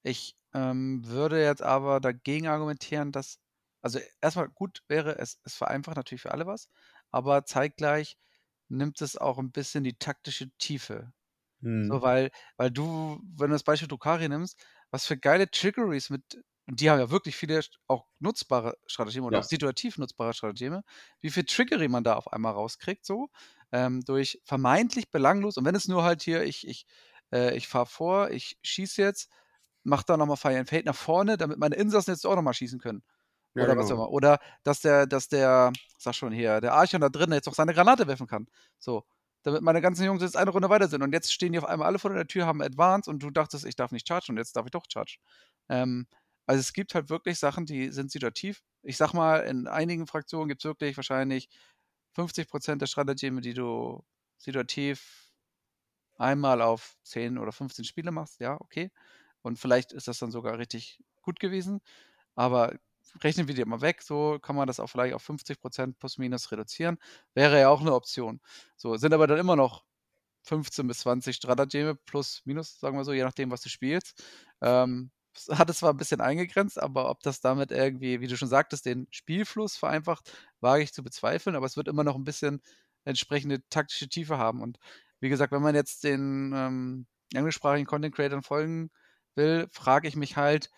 Ich 0.04 0.36
ähm, 0.54 1.06
würde 1.06 1.42
jetzt 1.44 1.62
aber 1.62 2.00
dagegen 2.00 2.48
argumentieren, 2.48 3.12
dass, 3.12 3.40
also 3.82 4.00
erstmal 4.20 4.50
gut 4.50 4.84
wäre, 4.88 5.18
es, 5.18 5.40
es 5.44 5.56
vereinfacht 5.56 5.98
natürlich 5.98 6.22
für 6.22 6.32
alle 6.32 6.46
was, 6.46 6.70
aber 7.12 7.46
zeitgleich 7.46 8.18
nimmt 8.68 9.02
es 9.02 9.18
auch 9.18 9.38
ein 9.38 9.52
bisschen 9.52 9.84
die 9.84 9.98
taktische 9.98 10.50
Tiefe. 10.58 11.14
Hm. 11.62 11.88
So, 11.88 12.02
weil, 12.02 12.32
weil 12.58 12.72
du, 12.72 13.20
wenn 13.38 13.50
du 13.50 13.56
das 13.56 13.64
Beispiel 13.64 13.88
Drukari 13.88 14.28
nimmst, 14.30 14.60
was 14.90 15.06
für 15.06 15.18
geile 15.18 15.50
Trickeries 15.50 16.10
mit, 16.10 16.44
und 16.72 16.82
die 16.82 16.90
haben 16.92 17.00
ja 17.00 17.12
wirklich 17.12 17.38
viele 17.38 17.62
auch 17.88 18.08
nutzbare 18.20 18.78
Strategien 18.88 19.24
oder 19.26 19.38
Ja. 19.38 19.42
auch 19.42 19.44
situativ 19.46 20.00
nutzbare 20.00 20.34
Strategien, 20.34 20.82
wie 21.22 21.32
viel 21.32 21.46
Trickery 21.46 21.90
man 21.90 22.04
da 22.06 22.16
auf 22.16 22.34
einmal 22.34 22.54
rauskriegt, 22.54 23.06
so, 23.06 23.30
ähm, 23.74 24.04
durch 24.06 24.42
vermeintlich 24.46 25.12
belanglos, 25.12 25.58
und 25.58 25.66
wenn 25.66 25.76
es 25.76 25.88
nur 25.90 26.04
halt 26.04 26.24
hier, 26.24 26.44
ich, 26.44 26.68
ich, 26.68 26.88
äh, 27.34 27.56
ich 27.58 27.68
fahre 27.70 27.88
vor, 27.88 28.32
ich 28.32 28.58
schieße 28.64 29.02
jetzt, 29.04 29.30
mach 29.84 30.04
da 30.04 30.18
nochmal 30.18 30.38
Fire 30.38 30.58
and 30.60 30.70
Fade 30.70 30.86
nach 30.86 30.96
vorne, 30.96 31.38
damit 31.38 31.58
meine 31.60 31.76
Insassen 31.76 32.12
jetzt 32.14 32.26
auch 32.26 32.36
nochmal 32.36 32.54
schießen 32.56 32.80
können. 32.80 33.04
Ja, 33.56 33.66
Oder 33.66 33.78
was 33.78 33.92
auch 33.92 33.96
genau. 33.96 33.98
immer. 33.98 34.10
Oder 34.12 34.40
dass 34.64 34.82
der, 34.82 35.08
dass 35.08 35.28
der, 35.30 35.74
sag 35.98 36.16
schon 36.16 36.32
hier, 36.34 36.62
der 36.62 36.74
Archon 36.74 37.02
da 37.02 37.10
drin 37.10 37.32
jetzt 37.34 37.48
auch 37.48 37.54
seine 37.56 37.74
Granate 37.74 38.08
werfen 38.08 38.28
kann. 38.28 38.48
So. 38.80 39.04
Damit 39.44 39.62
meine 39.64 39.82
ganzen 39.82 40.06
Jungs 40.06 40.22
jetzt 40.24 40.38
eine 40.38 40.52
Runde 40.52 40.70
weiter 40.70 40.88
sind. 40.88 41.02
Und 41.04 41.14
jetzt 41.14 41.34
stehen 41.34 41.54
die 41.54 41.60
auf 41.60 41.66
einmal 41.66 41.88
alle 41.88 42.00
vor 42.00 42.14
der 42.14 42.28
Tür, 42.28 42.46
haben 42.48 42.62
Advance 42.62 43.10
und 43.10 43.24
du 43.24 43.32
dachtest, 43.32 43.66
ich 43.66 43.76
darf 43.76 43.92
nicht 43.92 44.08
chargen 44.08 44.34
und 44.34 44.38
jetzt 44.38 44.56
darf 44.56 44.66
ich 44.66 44.72
doch 44.72 44.86
chargen. 44.92 45.16
Ähm, 45.70 46.08
also 46.52 46.60
es 46.60 46.74
gibt 46.74 46.96
halt 46.96 47.10
wirklich 47.10 47.40
Sachen, 47.40 47.66
die 47.66 47.92
sind 47.92 48.12
situativ. 48.12 48.62
Ich 48.84 48.98
sag 48.98 49.14
mal, 49.14 49.40
in 49.46 49.68
einigen 49.68 50.06
Fraktionen 50.06 50.50
gibt 50.50 50.62
es 50.62 50.66
wirklich 50.66 50.98
wahrscheinlich 50.98 51.48
50% 52.14 52.82
der 52.82 52.88
Strategien, 52.88 53.40
die 53.42 53.54
du 53.54 54.04
situativ 54.38 55.32
einmal 56.18 56.62
auf 56.62 56.98
10 57.04 57.38
oder 57.38 57.54
15 57.54 57.86
Spiele 57.86 58.12
machst, 58.12 58.42
ja, 58.42 58.60
okay. 58.60 58.92
Und 59.44 59.60
vielleicht 59.60 59.94
ist 59.94 60.10
das 60.10 60.20
dann 60.20 60.32
sogar 60.32 60.58
richtig 60.60 61.00
gut 61.22 61.40
gewesen. 61.40 61.82
Aber 62.36 62.76
rechnen 63.24 63.48
wir 63.48 63.56
die 63.56 63.66
mal 63.66 63.82
weg, 63.82 64.02
so 64.02 64.40
kann 64.42 64.58
man 64.58 64.68
das 64.68 64.82
auch 64.82 64.88
vielleicht 64.90 65.16
auf 65.16 65.24
50% 65.24 66.00
plus 66.00 66.18
minus 66.18 66.52
reduzieren. 66.52 66.98
Wäre 67.34 67.60
ja 67.62 67.70
auch 67.70 67.82
eine 67.82 67.94
Option. 67.94 68.42
So, 68.78 68.98
sind 68.98 69.14
aber 69.14 69.28
dann 69.28 69.40
immer 69.40 69.56
noch 69.56 69.86
15 70.44 70.88
bis 70.88 71.00
20 71.00 71.38
Stratageme 71.38 71.96
plus 71.96 72.42
minus, 72.46 72.80
sagen 72.80 72.98
wir 72.98 73.06
so, 73.06 73.14
je 73.14 73.24
nachdem, 73.24 73.52
was 73.52 73.62
du 73.62 73.70
spielst. 73.70 74.24
Ähm, 74.62 75.12
hat 75.52 75.70
es 75.70 75.78
zwar 75.80 75.92
ein 75.94 75.98
bisschen 75.98 76.22
eingegrenzt, 76.22 76.80
aber 76.82 77.10
ob 77.10 77.22
das 77.22 77.42
damit 77.42 77.72
irgendwie, 77.72 78.22
wie 78.22 78.28
du 78.28 78.38
schon 78.38 78.48
sagtest, 78.50 78.86
den 78.86 79.08
Spielfluss 79.12 79.78
vereinfacht, 79.78 80.32
wage 80.60 80.84
ich 80.84 80.94
zu 80.94 81.04
bezweifeln, 81.04 81.56
aber 81.56 81.66
es 81.66 81.78
wird 81.78 81.88
immer 81.88 82.04
noch 82.04 82.16
ein 82.16 82.24
bisschen 82.24 82.62
entsprechende 83.06 83.68
taktische 83.70 84.10
Tiefe 84.10 84.38
haben. 84.38 84.62
Und 84.62 84.78
wie 85.20 85.30
gesagt, 85.30 85.52
wenn 85.54 85.62
man 85.62 85.76
jetzt 85.76 86.04
den 86.04 86.54
ähm, 86.56 87.08
englischsprachigen 87.34 87.88
Content 87.88 88.16
Creatern 88.16 88.44
folgen 88.44 88.92
will, 89.36 89.68
frage 89.72 90.08
ich 90.08 90.16
mich 90.16 90.38
halt, 90.38 90.70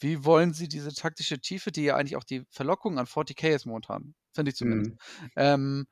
wie 0.00 0.24
wollen 0.24 0.54
sie 0.54 0.68
diese 0.68 0.92
taktische 0.94 1.40
Tiefe, 1.40 1.72
die 1.72 1.84
ja 1.84 1.96
eigentlich 1.96 2.16
auch 2.16 2.24
die 2.24 2.44
Verlockung 2.50 2.98
an 2.98 3.06
40k 3.06 3.54
ist 3.54 3.66
momentan, 3.66 4.14
finde 4.34 4.50
ich 4.50 4.56
zumindest, 4.56 4.92
Hm. 4.92 4.98
ähm, 5.36 5.86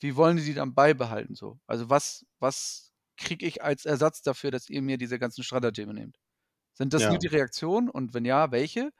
wie 0.00 0.16
wollen 0.16 0.36
die 0.36 0.44
die 0.44 0.54
dann 0.54 0.74
beibehalten 0.74 1.34
so? 1.34 1.60
Also 1.66 1.88
was, 1.90 2.26
was 2.40 2.92
kriege 3.16 3.46
ich 3.46 3.62
als 3.62 3.84
Ersatz 3.86 4.22
dafür, 4.22 4.50
dass 4.50 4.68
ihr 4.68 4.82
mir 4.82 4.98
diese 4.98 5.18
ganzen 5.18 5.44
Stratageme 5.44 5.94
nehmt? 5.94 6.18
Sind 6.74 6.92
das 6.94 7.06
Ja. 7.06 7.08
nur 7.08 7.18
die 7.18 7.26
Reaktionen 7.28 7.88
und 7.90 8.14
wenn 8.14 8.24
ja, 8.24 8.50
welche? 8.52 8.92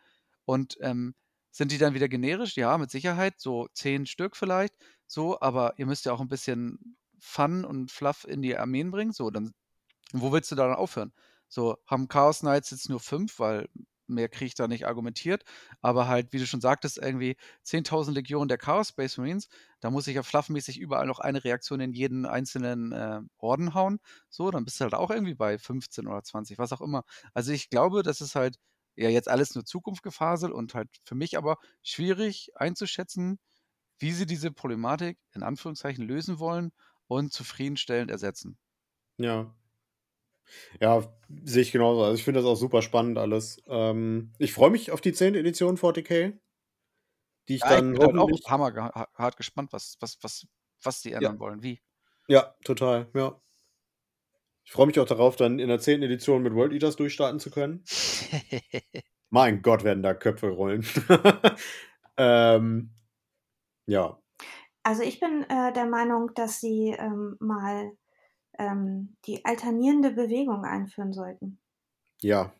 Und 0.44 0.76
ähm, 0.80 1.14
sind 1.50 1.72
die 1.72 1.78
dann 1.78 1.94
wieder 1.94 2.08
generisch? 2.08 2.56
Ja, 2.56 2.78
mit 2.78 2.90
Sicherheit, 2.90 3.34
so 3.40 3.68
zehn 3.74 4.06
Stück 4.06 4.36
vielleicht, 4.36 4.74
so, 5.06 5.40
aber 5.40 5.74
ihr 5.78 5.86
müsst 5.86 6.04
ja 6.06 6.12
auch 6.12 6.20
ein 6.20 6.28
bisschen 6.28 6.96
Fun 7.20 7.64
und 7.64 7.90
Fluff 7.92 8.24
in 8.24 8.42
die 8.42 8.56
Armeen 8.56 8.90
bringen, 8.90 9.12
so, 9.12 9.30
dann, 9.30 9.52
wo 10.12 10.32
willst 10.32 10.50
du 10.52 10.56
da 10.56 10.66
dann 10.68 10.76
aufhören? 10.76 11.12
So, 11.48 11.76
haben 11.86 12.08
Chaos 12.08 12.40
Knights 12.40 12.70
jetzt 12.70 12.88
nur 12.90 13.00
fünf, 13.00 13.38
weil 13.38 13.68
mehr 14.14 14.28
kriege 14.28 14.46
ich 14.46 14.54
da 14.54 14.68
nicht 14.68 14.86
argumentiert, 14.86 15.44
aber 15.80 16.08
halt, 16.08 16.32
wie 16.32 16.38
du 16.38 16.46
schon 16.46 16.60
sagtest, 16.60 16.98
irgendwie 16.98 17.36
10.000 17.62 18.14
Legionen 18.16 18.48
der 18.48 18.58
Chaos 18.58 18.88
Space 18.88 19.16
Marines, 19.18 19.48
da 19.80 19.90
muss 19.90 20.06
ich 20.06 20.14
ja 20.16 20.22
fluffmäßig 20.22 20.78
überall 20.78 21.06
noch 21.06 21.18
eine 21.18 21.44
Reaktion 21.44 21.80
in 21.80 21.92
jeden 21.92 22.26
einzelnen 22.26 22.92
äh, 22.92 23.20
Orden 23.38 23.74
hauen, 23.74 23.98
so, 24.30 24.50
dann 24.50 24.64
bist 24.64 24.80
du 24.80 24.84
halt 24.84 24.94
auch 24.94 25.10
irgendwie 25.10 25.34
bei 25.34 25.58
15 25.58 26.06
oder 26.06 26.22
20, 26.22 26.58
was 26.58 26.72
auch 26.72 26.80
immer. 26.80 27.04
Also 27.34 27.52
ich 27.52 27.70
glaube, 27.70 28.02
das 28.02 28.20
ist 28.20 28.34
halt 28.34 28.56
ja 28.96 29.08
jetzt 29.08 29.28
alles 29.28 29.54
nur 29.54 29.64
Zukunft 29.64 30.02
gefaselt 30.02 30.52
und 30.52 30.74
halt 30.74 30.88
für 31.04 31.14
mich 31.14 31.36
aber 31.38 31.56
schwierig 31.82 32.50
einzuschätzen, 32.56 33.38
wie 33.98 34.12
sie 34.12 34.26
diese 34.26 34.52
Problematik 34.52 35.18
in 35.32 35.42
Anführungszeichen 35.42 36.06
lösen 36.06 36.38
wollen 36.38 36.72
und 37.06 37.32
zufriedenstellend 37.32 38.10
ersetzen. 38.10 38.58
Ja. 39.18 39.54
Ja, 40.80 41.02
sehe 41.44 41.62
ich 41.62 41.72
genauso. 41.72 42.02
Also 42.02 42.14
ich 42.14 42.24
finde 42.24 42.40
das 42.40 42.48
auch 42.48 42.56
super 42.56 42.82
spannend 42.82 43.18
alles. 43.18 43.62
Ähm, 43.66 44.32
ich 44.38 44.52
freue 44.52 44.70
mich 44.70 44.90
auf 44.90 45.00
die 45.00 45.12
10. 45.12 45.34
Edition 45.34 45.76
40k, 45.76 46.38
die 47.48 47.56
ich 47.56 47.60
Ja, 47.62 47.68
ich 47.68 47.76
dann 47.76 47.92
bin 47.92 48.02
halt 48.02 48.18
auch 48.18 48.50
hammer 48.50 48.74
hart 49.14 49.36
gespannt, 49.36 49.72
was, 49.72 49.96
was, 50.00 50.18
was, 50.22 50.46
was 50.82 51.02
die 51.02 51.12
ändern 51.12 51.38
wollen, 51.38 51.62
wie. 51.62 51.80
Ja, 52.28 52.54
total, 52.64 53.08
ja. 53.14 53.40
Ich 54.64 54.72
freue 54.72 54.86
mich 54.86 54.98
auch 55.00 55.06
darauf, 55.06 55.36
dann 55.36 55.58
in 55.58 55.68
der 55.68 55.80
10. 55.80 56.02
Edition 56.02 56.42
mit 56.42 56.54
World 56.54 56.72
Eaters 56.72 56.96
durchstarten 56.96 57.40
zu 57.40 57.50
können. 57.50 57.84
Mein 59.30 59.62
Gott, 59.62 59.82
werden 59.82 60.02
da 60.02 60.14
Köpfe 60.14 60.50
rollen. 60.50 60.86
ähm, 62.16 62.90
ja, 63.86 64.18
Also 64.84 65.02
ich 65.02 65.20
bin 65.20 65.44
äh, 65.48 65.72
der 65.72 65.86
Meinung, 65.86 66.32
dass 66.34 66.60
sie 66.60 66.94
ähm, 66.98 67.36
mal 67.40 67.92
ähm, 68.62 69.16
die 69.26 69.44
alternierende 69.44 70.12
Bewegung 70.12 70.64
einführen 70.64 71.12
sollten. 71.12 71.58
ja. 72.20 72.52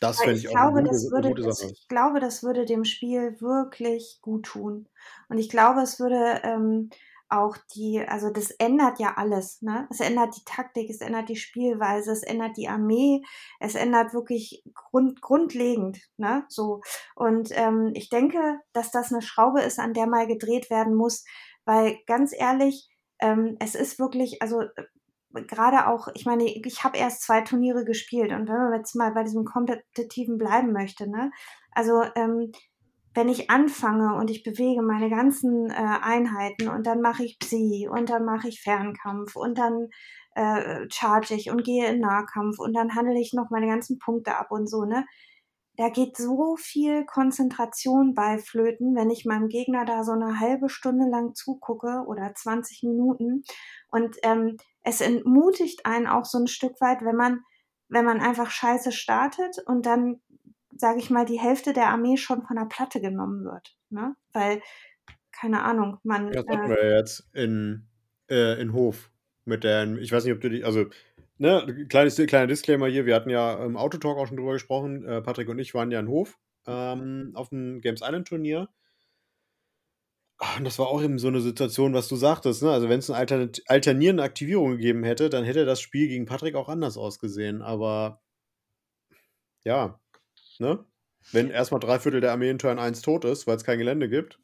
Das 0.00 0.20
fände 0.20 0.38
ich 0.38 0.46
ich 0.46 0.56
auch 0.56 0.74
eine 0.74 0.88
gute, 0.88 0.94
das 0.94 1.10
würde, 1.10 1.28
gute 1.28 1.42
das, 1.42 1.58
Sache. 1.58 1.72
ich 1.72 1.86
glaube, 1.86 2.20
das 2.20 2.42
würde 2.42 2.64
dem 2.64 2.84
Spiel 2.84 3.38
wirklich 3.42 4.18
gut 4.22 4.46
tun. 4.46 4.88
Und 5.28 5.36
ich 5.36 5.50
glaube, 5.50 5.82
es 5.82 6.00
würde 6.00 6.40
ähm, 6.42 6.88
auch 7.28 7.56
die, 7.74 8.00
also 8.00 8.30
das 8.30 8.50
ändert 8.50 8.98
ja 8.98 9.14
alles, 9.16 9.62
ne? 9.62 9.86
Es 9.90 10.00
ändert 10.00 10.36
die 10.36 10.44
Taktik, 10.44 10.90
es 10.90 11.02
ändert 11.02 11.28
die 11.28 11.36
Spielweise, 11.36 12.12
es 12.12 12.22
ändert 12.22 12.56
die 12.56 12.68
Armee, 12.68 13.22
es 13.60 13.74
ändert 13.74 14.14
wirklich 14.14 14.64
grund, 14.74 15.20
grundlegend, 15.20 16.00
ne? 16.16 16.44
So. 16.48 16.80
Und 17.14 17.50
ähm, 17.52 17.92
ich 17.94 18.08
denke, 18.08 18.58
dass 18.72 18.90
das 18.90 19.12
eine 19.12 19.22
Schraube 19.22 19.60
ist, 19.60 19.78
an 19.78 19.92
der 19.92 20.06
mal 20.06 20.26
gedreht 20.26 20.70
werden 20.70 20.94
muss, 20.94 21.24
weil 21.66 21.98
ganz 22.06 22.32
ehrlich, 22.34 22.88
ähm, 23.20 23.56
es 23.60 23.74
ist 23.74 23.98
wirklich, 23.98 24.40
also 24.42 24.62
äh, 24.62 24.84
gerade 25.46 25.86
auch, 25.88 26.08
ich 26.14 26.26
meine, 26.26 26.44
ich 26.44 26.84
habe 26.84 26.98
erst 26.98 27.22
zwei 27.22 27.40
Turniere 27.42 27.84
gespielt 27.84 28.32
und 28.32 28.48
wenn 28.48 28.56
man 28.56 28.74
jetzt 28.74 28.94
mal 28.96 29.12
bei 29.12 29.22
diesem 29.22 29.44
kompetitiven 29.44 30.38
bleiben 30.38 30.72
möchte, 30.72 31.08
ne? 31.08 31.30
Also 31.72 32.02
ähm, 32.16 32.52
wenn 33.14 33.28
ich 33.28 33.50
anfange 33.50 34.14
und 34.14 34.30
ich 34.30 34.42
bewege 34.44 34.82
meine 34.82 35.10
ganzen 35.10 35.70
äh, 35.70 35.74
Einheiten 35.74 36.68
und 36.68 36.86
dann 36.86 37.00
mache 37.00 37.24
ich 37.24 37.38
Psi 37.40 37.88
und 37.90 38.08
dann 38.10 38.24
mache 38.24 38.48
ich 38.48 38.62
Fernkampf 38.62 39.34
und 39.36 39.58
dann 39.58 39.88
äh, 40.34 40.86
charge 40.92 41.34
ich 41.34 41.50
und 41.50 41.64
gehe 41.64 41.86
in 41.88 42.00
Nahkampf 42.00 42.58
und 42.58 42.72
dann 42.74 42.94
handle 42.94 43.18
ich 43.20 43.32
noch 43.32 43.50
meine 43.50 43.66
ganzen 43.66 43.98
Punkte 43.98 44.36
ab 44.36 44.50
und 44.50 44.68
so, 44.68 44.84
ne? 44.84 45.06
Da 45.80 45.88
geht 45.88 46.14
so 46.18 46.56
viel 46.58 47.06
Konzentration 47.06 48.14
bei 48.14 48.36
Flöten, 48.36 48.94
wenn 48.94 49.08
ich 49.08 49.24
meinem 49.24 49.48
Gegner 49.48 49.86
da 49.86 50.04
so 50.04 50.12
eine 50.12 50.38
halbe 50.38 50.68
Stunde 50.68 51.08
lang 51.08 51.34
zugucke 51.34 52.04
oder 52.06 52.34
20 52.34 52.82
Minuten. 52.82 53.44
Und 53.90 54.14
ähm, 54.22 54.58
es 54.82 55.00
entmutigt 55.00 55.86
einen 55.86 56.06
auch 56.06 56.26
so 56.26 56.36
ein 56.36 56.48
Stück 56.48 56.78
weit, 56.82 57.00
wenn 57.00 57.16
man, 57.16 57.40
wenn 57.88 58.04
man 58.04 58.20
einfach 58.20 58.50
scheiße 58.50 58.92
startet 58.92 59.56
und 59.64 59.86
dann, 59.86 60.20
sage 60.76 60.98
ich 60.98 61.08
mal, 61.08 61.24
die 61.24 61.40
Hälfte 61.40 61.72
der 61.72 61.88
Armee 61.88 62.18
schon 62.18 62.42
von 62.42 62.56
der 62.56 62.66
Platte 62.66 63.00
genommen 63.00 63.46
wird. 63.46 63.74
Ne? 63.88 64.14
Weil, 64.34 64.60
keine 65.32 65.62
Ahnung, 65.62 65.96
man. 66.02 66.30
Das 66.30 66.44
hatten 66.46 66.70
Äh, 66.72 66.76
wir 66.76 66.90
ja 66.90 66.96
jetzt 66.98 67.26
in, 67.32 67.86
äh, 68.28 68.60
in 68.60 68.74
Hof 68.74 69.10
mit 69.46 69.64
der, 69.64 69.90
ich 69.96 70.12
weiß 70.12 70.24
nicht, 70.24 70.34
ob 70.34 70.42
du 70.42 70.50
die, 70.50 70.62
also, 70.62 70.84
ne, 71.40 71.86
kleines, 71.88 72.16
kleiner 72.16 72.46
Disclaimer 72.46 72.86
hier, 72.88 73.06
wir 73.06 73.14
hatten 73.16 73.30
ja 73.30 73.64
im 73.64 73.76
Autotalk 73.76 74.16
auch 74.18 74.26
schon 74.28 74.36
drüber 74.36 74.52
gesprochen, 74.54 75.04
äh, 75.06 75.22
Patrick 75.22 75.48
und 75.48 75.58
ich 75.58 75.74
waren 75.74 75.90
ja 75.90 76.00
in 76.00 76.08
Hof 76.08 76.38
ähm, 76.66 77.32
auf 77.34 77.48
dem 77.50 77.80
Games 77.80 78.02
Island 78.02 78.28
Turnier. 78.28 78.68
Ah, 80.38 80.56
Und 80.56 80.64
das 80.64 80.78
war 80.78 80.88
auch 80.88 81.02
eben 81.02 81.18
so 81.18 81.28
eine 81.28 81.40
Situation, 81.40 81.92
was 81.94 82.08
du 82.08 82.16
sagtest, 82.16 82.62
ne? 82.62 82.70
Also 82.70 82.88
wenn 82.88 82.98
es 82.98 83.10
eine 83.10 83.18
alternat- 83.18 83.62
alternierende 83.66 84.22
Aktivierung 84.22 84.72
gegeben 84.72 85.04
hätte, 85.04 85.28
dann 85.30 85.44
hätte 85.44 85.64
das 85.66 85.80
Spiel 85.80 86.08
gegen 86.08 86.24
Patrick 86.26 86.54
auch 86.54 86.68
anders 86.70 86.96
ausgesehen. 86.96 87.60
Aber 87.62 88.20
ja, 89.64 90.00
ne? 90.58 90.84
Wenn 91.32 91.50
erstmal 91.50 91.80
drei 91.80 91.98
Viertel 91.98 92.20
der 92.20 92.32
Armee 92.32 92.50
in 92.50 92.58
Turn 92.58 92.78
1 92.78 93.02
tot 93.02 93.24
ist, 93.24 93.46
weil 93.46 93.56
es 93.56 93.64
kein 93.64 93.78
Gelände 93.78 94.08
gibt. 94.08 94.40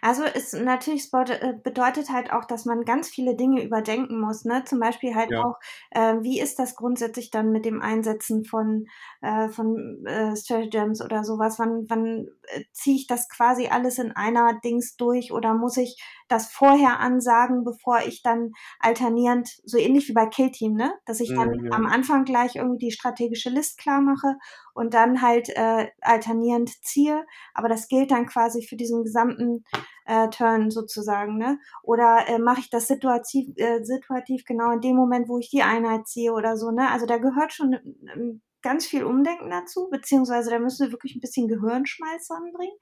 Also 0.00 0.24
es 0.24 0.52
natürlich 0.52 1.10
äh, 1.12 1.54
bedeutet 1.62 2.10
halt 2.10 2.32
auch, 2.32 2.44
dass 2.44 2.64
man 2.64 2.84
ganz 2.84 3.08
viele 3.08 3.36
Dinge 3.36 3.62
überdenken 3.64 4.20
muss. 4.20 4.44
Ne? 4.44 4.64
Zum 4.64 4.80
Beispiel 4.80 5.14
halt 5.14 5.30
Ja. 5.30 5.42
auch, 5.42 5.54
äh, 5.90 6.16
wie 6.22 6.40
ist 6.40 6.58
das 6.58 6.74
grundsätzlich 6.76 7.30
dann 7.30 7.50
mit 7.52 7.64
dem 7.64 7.80
Einsetzen 7.82 8.44
von, 8.44 8.86
äh, 9.22 9.48
von 9.48 10.04
äh, 10.06 10.36
Stratagems 10.36 11.02
oder 11.02 11.24
sowas? 11.24 11.58
Wann, 11.58 11.84
wann 11.88 12.26
äh, 12.48 12.62
ziehe 12.72 12.96
ich 12.96 13.06
das 13.06 13.28
quasi 13.28 13.68
alles 13.68 13.98
in 13.98 14.12
einer 14.12 14.58
Dings 14.64 14.96
durch 14.96 15.32
oder 15.32 15.54
muss 15.54 15.76
ich 15.76 16.00
das 16.28 16.50
vorher 16.50 17.00
ansagen, 17.00 17.64
bevor 17.64 18.00
ich 18.06 18.22
dann 18.22 18.52
alternierend, 18.80 19.48
so 19.64 19.78
ähnlich 19.78 20.08
wie 20.08 20.12
bei 20.12 20.26
Killteam, 20.26 20.74
ne? 20.74 20.92
Dass 21.04 21.20
ich 21.20 21.34
dann 21.34 21.48
Mhm, 21.48 21.66
ja. 21.66 21.72
am 21.74 21.86
Anfang 21.86 22.24
gleich 22.24 22.56
irgendwie 22.56 22.86
die 22.86 22.92
strategische 22.92 23.50
List 23.50 23.78
klar 23.78 24.00
mache 24.00 24.36
und 24.74 24.94
dann 24.94 25.22
halt 25.22 25.48
äh, 25.50 25.88
alternierend 26.00 26.70
ziehe. 26.84 27.24
Aber 27.54 27.68
das 27.68 27.88
gilt 27.88 28.10
dann 28.10 28.26
quasi 28.26 28.62
für 28.66 28.76
diesen 28.76 29.04
gesamten 29.04 29.64
äh, 30.04 30.28
Turn 30.30 30.70
sozusagen, 30.70 31.36
ne? 31.38 31.58
Oder 31.82 32.28
äh, 32.28 32.38
mache 32.38 32.60
ich 32.60 32.70
das 32.70 32.86
situativ, 32.86 33.48
äh, 33.56 33.82
situativ 33.84 34.44
genau 34.44 34.70
in 34.72 34.80
dem 34.80 34.96
Moment, 34.96 35.28
wo 35.28 35.38
ich 35.38 35.50
die 35.50 35.62
Einheit 35.62 36.06
ziehe 36.06 36.32
oder 36.32 36.56
so, 36.56 36.70
ne? 36.70 36.90
Also 36.90 37.06
da 37.06 37.18
gehört 37.18 37.52
schon 37.52 37.74
ähm, 38.14 38.42
ganz 38.66 38.84
viel 38.84 39.04
Umdenken 39.04 39.48
dazu, 39.48 39.88
beziehungsweise 39.90 40.50
da 40.50 40.58
müssen 40.58 40.86
wir 40.86 40.92
wirklich 40.92 41.14
ein 41.14 41.20
bisschen 41.20 41.46
Gehirnschmalz 41.46 42.28
ranbringen. 42.30 42.76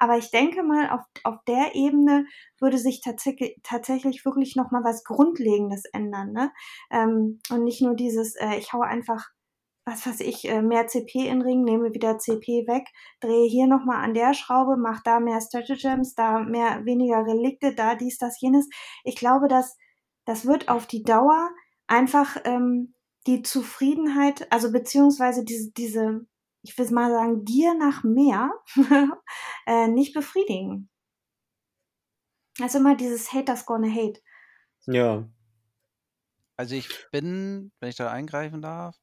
Aber 0.00 0.18
ich 0.18 0.32
denke 0.32 0.64
mal, 0.64 0.90
auf, 0.90 1.02
auf 1.22 1.36
der 1.46 1.76
Ebene 1.76 2.26
würde 2.58 2.78
sich 2.78 3.00
tatsächlich, 3.00 3.56
tatsächlich 3.62 4.24
wirklich 4.24 4.56
nochmal 4.56 4.82
was 4.82 5.04
Grundlegendes 5.04 5.84
ändern, 5.92 6.32
ne? 6.32 6.52
Ähm, 6.90 7.40
und 7.50 7.62
nicht 7.62 7.82
nur 7.82 7.94
dieses, 7.94 8.34
äh, 8.34 8.56
ich 8.58 8.72
hau 8.72 8.80
einfach 8.80 9.28
was 9.86 10.06
weiß 10.06 10.20
ich, 10.20 10.46
äh, 10.46 10.60
mehr 10.60 10.86
CP 10.86 11.28
in 11.28 11.40
Ring, 11.40 11.64
nehme 11.64 11.94
wieder 11.94 12.18
CP 12.18 12.66
weg, 12.66 12.84
drehe 13.20 13.48
hier 13.48 13.66
nochmal 13.66 14.04
an 14.04 14.12
der 14.12 14.34
Schraube, 14.34 14.76
mach 14.76 15.02
da 15.02 15.18
mehr 15.18 15.40
Stratagems, 15.40 16.14
da 16.14 16.40
mehr, 16.40 16.84
weniger 16.84 17.24
Relikte, 17.24 17.74
da 17.74 17.94
dies, 17.94 18.18
das, 18.18 18.38
jenes. 18.40 18.68
Ich 19.02 19.16
glaube, 19.16 19.48
dass 19.48 19.78
das 20.26 20.44
wird 20.44 20.68
auf 20.68 20.86
die 20.86 21.04
Dauer 21.04 21.48
einfach 21.86 22.36
ähm, 22.44 22.94
die 23.28 23.42
Zufriedenheit, 23.42 24.50
also 24.50 24.72
beziehungsweise 24.72 25.44
diese, 25.44 25.70
diese, 25.72 26.26
ich 26.62 26.76
will 26.78 26.90
mal 26.90 27.10
sagen, 27.10 27.44
Gier 27.44 27.74
nach 27.74 28.02
mehr 28.02 28.50
äh, 29.66 29.86
nicht 29.86 30.14
befriedigen. 30.14 30.88
Also 32.60 32.78
immer 32.78 32.96
dieses 32.96 33.32
Haters 33.32 33.66
gonna 33.66 33.88
hate. 33.88 34.20
Ja. 34.86 35.28
Also 36.56 36.74
ich 36.74 36.88
bin, 37.12 37.70
wenn 37.80 37.90
ich 37.90 37.96
da 37.96 38.10
eingreifen 38.10 38.62
darf, 38.62 38.96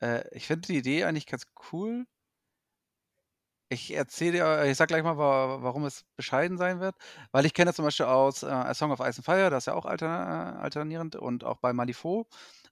äh, 0.00 0.24
ich 0.34 0.46
finde 0.46 0.66
die 0.68 0.78
Idee 0.78 1.04
eigentlich 1.04 1.26
ganz 1.26 1.44
cool. 1.70 2.06
Ich 3.68 3.94
erzähle 3.94 4.32
dir, 4.32 4.64
ich 4.64 4.76
sag 4.76 4.88
gleich 4.88 5.04
mal, 5.04 5.18
wa 5.18 5.62
warum 5.62 5.84
es 5.84 6.04
bescheiden 6.16 6.56
sein 6.56 6.80
wird, 6.80 6.96
weil 7.30 7.44
ich 7.44 7.54
kenne 7.54 7.66
das 7.66 7.76
zum 7.76 7.84
Beispiel 7.84 8.06
aus 8.06 8.42
äh, 8.42 8.46
A 8.46 8.74
Song 8.74 8.90
of 8.90 9.00
Ice 9.00 9.18
and 9.18 9.24
Fire, 9.24 9.50
das 9.50 9.64
ist 9.64 9.66
ja 9.66 9.74
auch 9.74 9.84
alter, 9.84 10.06
äh, 10.06 10.58
alternierend 10.62 11.14
und 11.14 11.44
auch 11.44 11.58
bei 11.58 11.72
Malifaux. 11.72 12.26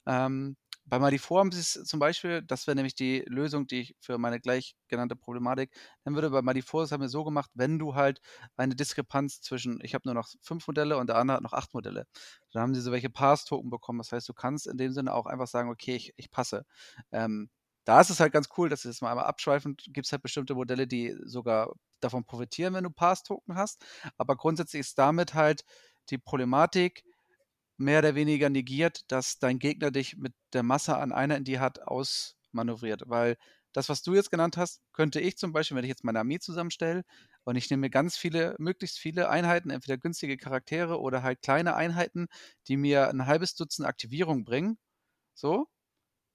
Ähm, 0.06 0.56
bei 0.88 0.98
Malifaux 0.98 1.38
haben 1.38 1.52
sie 1.52 1.60
es 1.60 1.72
zum 1.84 2.00
Beispiel, 2.00 2.42
das 2.42 2.66
wäre 2.66 2.74
nämlich 2.74 2.94
die 2.94 3.24
Lösung, 3.26 3.66
die 3.66 3.80
ich 3.80 3.96
für 4.00 4.18
meine 4.18 4.40
gleich 4.40 4.74
genannte 4.88 5.16
Problematik 5.16 5.74
nennen 6.04 6.16
würde. 6.16 6.30
Bei 6.30 6.42
Malifaux 6.42 6.82
das 6.82 6.92
haben 6.92 7.02
wir 7.02 7.08
so 7.08 7.24
gemacht, 7.24 7.50
wenn 7.54 7.78
du 7.78 7.94
halt 7.94 8.20
eine 8.56 8.74
Diskrepanz 8.74 9.40
zwischen, 9.40 9.78
ich 9.82 9.94
habe 9.94 10.02
nur 10.06 10.14
noch 10.14 10.28
fünf 10.40 10.66
Modelle 10.66 10.96
und 10.98 11.08
der 11.08 11.16
andere 11.16 11.36
hat 11.36 11.42
noch 11.42 11.52
acht 11.52 11.74
Modelle, 11.74 12.06
dann 12.52 12.62
haben 12.62 12.74
sie 12.74 12.80
so 12.80 12.92
welche 12.92 13.10
Pass-Token 13.10 13.70
bekommen. 13.70 13.98
Das 13.98 14.12
heißt, 14.12 14.28
du 14.28 14.34
kannst 14.34 14.66
in 14.66 14.78
dem 14.78 14.92
Sinne 14.92 15.14
auch 15.14 15.26
einfach 15.26 15.46
sagen, 15.48 15.70
okay, 15.70 15.96
ich, 15.96 16.12
ich 16.16 16.30
passe. 16.30 16.64
Ähm, 17.12 17.50
da 17.84 18.00
ist 18.00 18.10
es 18.10 18.20
halt 18.20 18.32
ganz 18.32 18.48
cool, 18.58 18.68
dass 18.68 18.84
es 18.84 19.00
mal 19.00 19.10
einmal 19.10 19.24
abschweifend 19.26 19.82
gibt 19.88 20.06
es 20.06 20.12
halt 20.12 20.22
bestimmte 20.22 20.54
Modelle, 20.54 20.86
die 20.86 21.16
sogar 21.24 21.72
davon 22.00 22.24
profitieren, 22.24 22.74
wenn 22.74 22.84
du 22.84 22.90
Pass-Token 22.90 23.56
hast. 23.56 23.84
Aber 24.16 24.36
grundsätzlich 24.36 24.80
ist 24.80 24.98
damit 24.98 25.34
halt 25.34 25.64
die 26.10 26.18
Problematik 26.18 27.04
mehr 27.78 28.00
oder 28.00 28.14
weniger 28.14 28.50
negiert, 28.50 29.10
dass 29.12 29.38
dein 29.38 29.58
Gegner 29.58 29.90
dich 29.90 30.16
mit 30.16 30.34
der 30.52 30.62
Masse 30.62 30.96
an 30.96 31.12
Einheiten, 31.12 31.44
die 31.44 31.54
er 31.54 31.60
hat, 31.60 31.80
ausmanövriert. 31.82 33.02
Weil 33.06 33.36
das, 33.72 33.88
was 33.88 34.02
du 34.02 34.14
jetzt 34.14 34.30
genannt 34.30 34.56
hast, 34.56 34.82
könnte 34.92 35.20
ich 35.20 35.38
zum 35.38 35.52
Beispiel, 35.52 35.76
wenn 35.76 35.84
ich 35.84 35.90
jetzt 35.90 36.04
meine 36.04 36.20
Armee 36.20 36.38
zusammenstelle 36.40 37.04
und 37.44 37.56
ich 37.56 37.70
nehme 37.70 37.90
ganz 37.90 38.16
viele, 38.16 38.56
möglichst 38.58 38.98
viele 38.98 39.28
Einheiten, 39.30 39.70
entweder 39.70 39.98
günstige 39.98 40.36
Charaktere 40.36 41.00
oder 41.00 41.22
halt 41.22 41.42
kleine 41.42 41.74
Einheiten, 41.76 42.26
die 42.68 42.76
mir 42.76 43.08
ein 43.08 43.26
halbes 43.26 43.54
Dutzend 43.54 43.86
Aktivierungen 43.86 44.44
bringen, 44.44 44.78
so, 45.34 45.68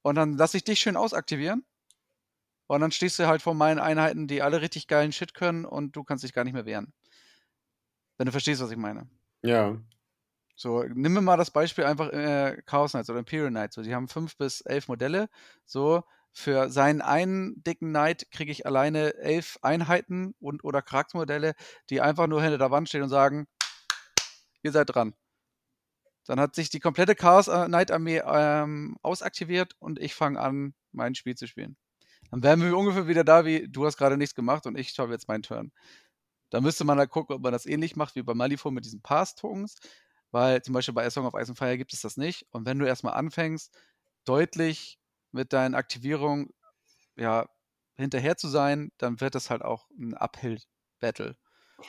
und 0.04 0.16
dann 0.16 0.34
lasse 0.38 0.58
ich 0.58 0.64
dich 0.66 0.80
schön 0.80 0.98
ausaktivieren 0.98 1.66
und 2.68 2.82
dann 2.82 2.92
stehst 2.92 3.20
du 3.20 3.28
halt 3.28 3.42
vor 3.42 3.54
meinen 3.54 3.80
Einheiten, 3.80 4.28
die 4.28 4.42
alle 4.42 4.62
richtig 4.62 4.88
geilen 4.88 5.12
Shit 5.14 5.34
können 5.34 5.64
und 5.66 5.96
du 5.96 6.04
kannst 6.04 6.24
dich 6.26 6.34
gar 6.34 6.44
nicht 6.44 6.54
mehr 6.54 6.66
wehren. 6.66 6.94
Wenn 8.18 8.26
du 8.26 8.32
verstehst, 8.32 8.62
was 8.62 8.72
ich 8.72 8.78
meine. 8.78 9.08
Ja. 9.44 9.78
So, 10.56 10.84
nimm 10.84 11.14
mir 11.14 11.22
mal 11.22 11.38
das 11.38 11.52
Beispiel 11.52 11.86
einfach 11.86 12.10
äh, 12.12 12.62
Chaos 12.66 12.92
Knights 12.92 13.10
oder 13.10 13.20
Imperial 13.20 13.50
Knights. 13.50 13.76
So, 13.76 13.82
die 13.82 13.96
haben 13.96 14.08
fünf 14.08 14.38
bis 14.38 14.62
elf 14.62 14.88
Modelle. 14.88 15.30
So, 15.66 16.04
für 16.32 16.70
seinen 16.70 17.02
einen 17.02 17.64
dicken 17.64 17.90
Knight 17.90 18.32
kriege 18.32 18.52
ich 18.52 18.66
alleine 18.66 19.16
elf 19.16 19.58
Einheiten 19.62 20.34
und 20.40 20.64
oder 20.64 20.82
Charaktermodelle, 20.82 21.54
die 21.90 22.02
einfach 22.02 22.28
nur 22.28 22.42
hinter 22.42 22.58
der 22.58 22.72
Wand 22.72 22.90
stehen 22.90 23.04
und 23.04 23.10
sagen, 23.10 23.48
ihr 24.64 24.72
seid 24.72 24.94
dran. 24.94 25.14
Dann 26.26 26.40
hat 26.40 26.56
sich 26.56 26.70
die 26.70 26.80
komplette 26.80 27.16
Chaos 27.16 27.48
äh, 27.48 27.66
Knight 27.66 27.92
Armee 27.92 28.22
ähm, 28.26 28.98
ausaktiviert 29.02 29.76
und 29.80 30.00
ich 30.00 30.16
fange 30.16 30.40
an, 30.40 30.74
mein 30.92 31.16
Spiel 31.16 31.36
zu 31.36 31.48
spielen. 31.48 31.76
Dann 32.32 32.42
wären 32.42 32.62
wir 32.62 32.76
ungefähr 32.78 33.08
wieder 33.08 33.24
da, 33.24 33.46
wie 33.46 33.68
du 33.70 33.86
hast 33.86 33.98
gerade 33.98 34.18
nichts 34.18 34.34
gemacht 34.34 34.66
und 34.66 34.78
ich 34.78 34.90
schaue 34.92 35.12
jetzt 35.12 35.28
meinen 35.28 35.44
Turn. 35.44 35.72
Da 36.50 36.62
müsste 36.62 36.84
man 36.84 36.98
halt 36.98 37.10
gucken, 37.10 37.36
ob 37.36 37.42
man 37.44 37.52
das 37.52 37.66
ähnlich 37.66 37.96
macht 37.96 38.16
wie 38.16 38.24
bei 38.24 38.34
Malifaux 38.34 38.72
mit 38.72 38.86
diesen 38.86 39.02
Pass-Tokens, 39.02 39.76
weil 40.34 40.62
zum 40.62 40.74
Beispiel 40.74 40.94
bei 40.94 41.06
A 41.06 41.10
Song 41.10 41.26
of 41.26 41.36
Ice 41.36 41.50
and 41.50 41.58
Fire 41.58 41.78
gibt 41.78 41.94
es 41.94 42.02
das 42.02 42.18
nicht. 42.18 42.46
Und 42.52 42.66
wenn 42.66 42.80
du 42.80 42.86
erstmal 42.86 43.14
anfängst, 43.14 43.74
deutlich 44.26 45.00
mit 45.32 45.54
deinen 45.54 45.76
Aktivierungen 45.76 46.50
ja, 47.16 47.48
hinterher 47.96 48.36
zu 48.36 48.48
sein, 48.48 48.92
dann 48.98 49.22
wird 49.22 49.36
das 49.36 49.50
halt 49.50 49.62
auch 49.62 49.90
ein 49.92 50.16
Uphill-Battle. 50.16 51.38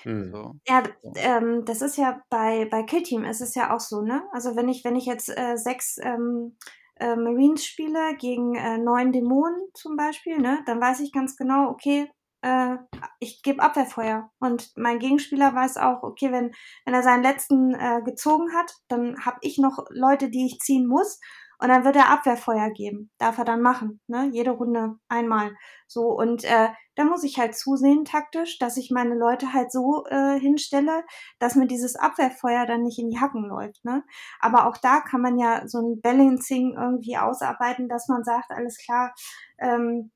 Hm. 0.02 0.30
So. 0.30 0.54
Ja, 0.68 0.82
ähm, 1.16 1.64
das 1.64 1.82
ist 1.82 1.96
ja 1.96 2.22
bei, 2.28 2.66
bei 2.70 2.82
Killteam 2.82 3.24
ist 3.24 3.40
es 3.40 3.54
ja 3.54 3.74
auch 3.74 3.80
so, 3.80 4.02
ne? 4.02 4.22
Also 4.32 4.56
wenn 4.56 4.68
ich, 4.68 4.84
wenn 4.84 4.96
ich 4.96 5.06
jetzt 5.06 5.28
äh, 5.28 5.56
sechs 5.56 5.98
ähm, 6.02 6.56
äh, 6.96 7.16
Marines 7.16 7.64
spiele 7.64 8.16
gegen 8.18 8.54
äh, 8.54 8.78
neun 8.78 9.12
Dämonen 9.12 9.68
zum 9.74 9.96
Beispiel, 9.96 10.38
ne, 10.38 10.62
dann 10.66 10.80
weiß 10.80 11.00
ich 11.00 11.12
ganz 11.12 11.36
genau, 11.36 11.70
okay, 11.70 12.10
äh, 12.44 12.76
ich 13.20 13.42
gebe 13.42 13.62
Abwehrfeuer. 13.62 14.30
Und 14.38 14.70
mein 14.76 14.98
Gegenspieler 14.98 15.54
weiß 15.54 15.78
auch, 15.78 16.02
okay, 16.02 16.30
wenn, 16.30 16.52
wenn 16.84 16.94
er 16.94 17.02
seinen 17.02 17.22
letzten 17.22 17.74
äh, 17.74 18.02
gezogen 18.04 18.54
hat, 18.54 18.74
dann 18.88 19.24
habe 19.24 19.38
ich 19.40 19.58
noch 19.58 19.84
Leute, 19.90 20.28
die 20.28 20.46
ich 20.46 20.60
ziehen 20.60 20.86
muss. 20.86 21.18
Und 21.58 21.68
dann 21.68 21.84
wird 21.84 21.96
er 21.96 22.10
Abwehrfeuer 22.10 22.70
geben. 22.70 23.10
Darf 23.16 23.38
er 23.38 23.44
dann 23.44 23.62
machen, 23.62 24.00
ne? 24.08 24.28
Jede 24.32 24.50
Runde 24.50 24.96
einmal. 25.08 25.54
So, 25.86 26.08
und 26.08 26.44
äh, 26.44 26.68
da 26.96 27.04
muss 27.04 27.22
ich 27.22 27.38
halt 27.38 27.56
zusehen, 27.56 28.04
taktisch, 28.04 28.58
dass 28.58 28.76
ich 28.76 28.90
meine 28.90 29.14
Leute 29.14 29.52
halt 29.52 29.72
so 29.72 30.04
äh, 30.10 30.38
hinstelle, 30.38 31.04
dass 31.38 31.54
mir 31.54 31.66
dieses 31.66 31.96
Abwehrfeuer 31.96 32.66
dann 32.66 32.82
nicht 32.82 32.98
in 32.98 33.08
die 33.08 33.20
Hacken 33.20 33.44
läuft. 33.44 33.84
Ne? 33.84 34.02
Aber 34.40 34.66
auch 34.66 34.76
da 34.76 35.00
kann 35.00 35.22
man 35.22 35.38
ja 35.38 35.66
so 35.66 35.78
ein 35.78 36.00
Balancing 36.02 36.74
irgendwie 36.76 37.16
ausarbeiten, 37.16 37.88
dass 37.88 38.08
man 38.08 38.24
sagt, 38.24 38.50
alles 38.50 38.76
klar, 38.76 39.14
ähm, 39.58 40.10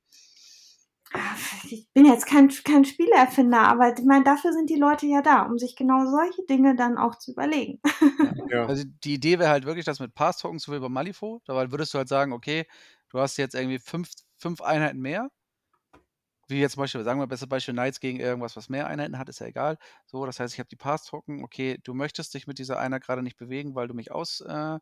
ich 1.69 1.87
bin 1.93 2.05
jetzt 2.05 2.25
kein, 2.25 2.49
kein 2.49 2.85
Spielerfinder, 2.85 3.61
aber 3.61 3.93
ich 3.97 4.05
meine, 4.05 4.23
dafür 4.23 4.53
sind 4.53 4.69
die 4.69 4.75
Leute 4.75 5.05
ja 5.07 5.21
da, 5.21 5.43
um 5.43 5.57
sich 5.57 5.75
genau 5.75 6.05
solche 6.05 6.43
Dinge 6.47 6.75
dann 6.75 6.97
auch 6.97 7.15
zu 7.17 7.31
überlegen. 7.31 7.79
Ja. 8.49 8.65
Also 8.65 8.83
die 9.03 9.13
Idee 9.13 9.39
wäre 9.39 9.49
halt 9.49 9.65
wirklich, 9.65 9.85
das 9.85 9.99
mit 9.99 10.15
Pass-Token 10.15 10.59
so 10.59 10.71
wie 10.71 10.79
bei 10.79 10.89
Malifaux, 10.89 11.41
da 11.45 11.71
würdest 11.71 11.93
du 11.93 11.97
halt 11.99 12.07
sagen, 12.07 12.33
okay, 12.33 12.65
du 13.09 13.19
hast 13.19 13.37
jetzt 13.37 13.55
irgendwie 13.55 13.79
fünf, 13.79 14.09
fünf 14.37 14.61
Einheiten 14.61 14.99
mehr, 14.99 15.29
wie 16.47 16.59
jetzt 16.59 16.73
zum 16.73 16.81
Beispiel, 16.81 17.03
sagen 17.03 17.19
wir 17.19 17.27
besser 17.27 17.47
Beispiel 17.47 17.75
Knights 17.75 17.99
gegen 17.99 18.19
irgendwas, 18.19 18.55
was 18.55 18.69
mehr 18.69 18.87
Einheiten 18.87 19.19
hat, 19.19 19.29
ist 19.29 19.39
ja 19.39 19.47
egal. 19.47 19.77
So, 20.07 20.25
das 20.25 20.39
heißt, 20.39 20.53
ich 20.53 20.59
habe 20.59 20.69
die 20.69 20.75
Pass-Token, 20.75 21.43
okay, 21.43 21.79
du 21.83 21.93
möchtest 21.93 22.33
dich 22.33 22.47
mit 22.47 22.57
dieser 22.57 22.79
Einheit 22.79 23.03
gerade 23.03 23.21
nicht 23.21 23.37
bewegen, 23.37 23.75
weil 23.75 23.87
du 23.87 23.93
mich 23.93 24.11
aus, 24.11 24.41
äh, 24.41 24.79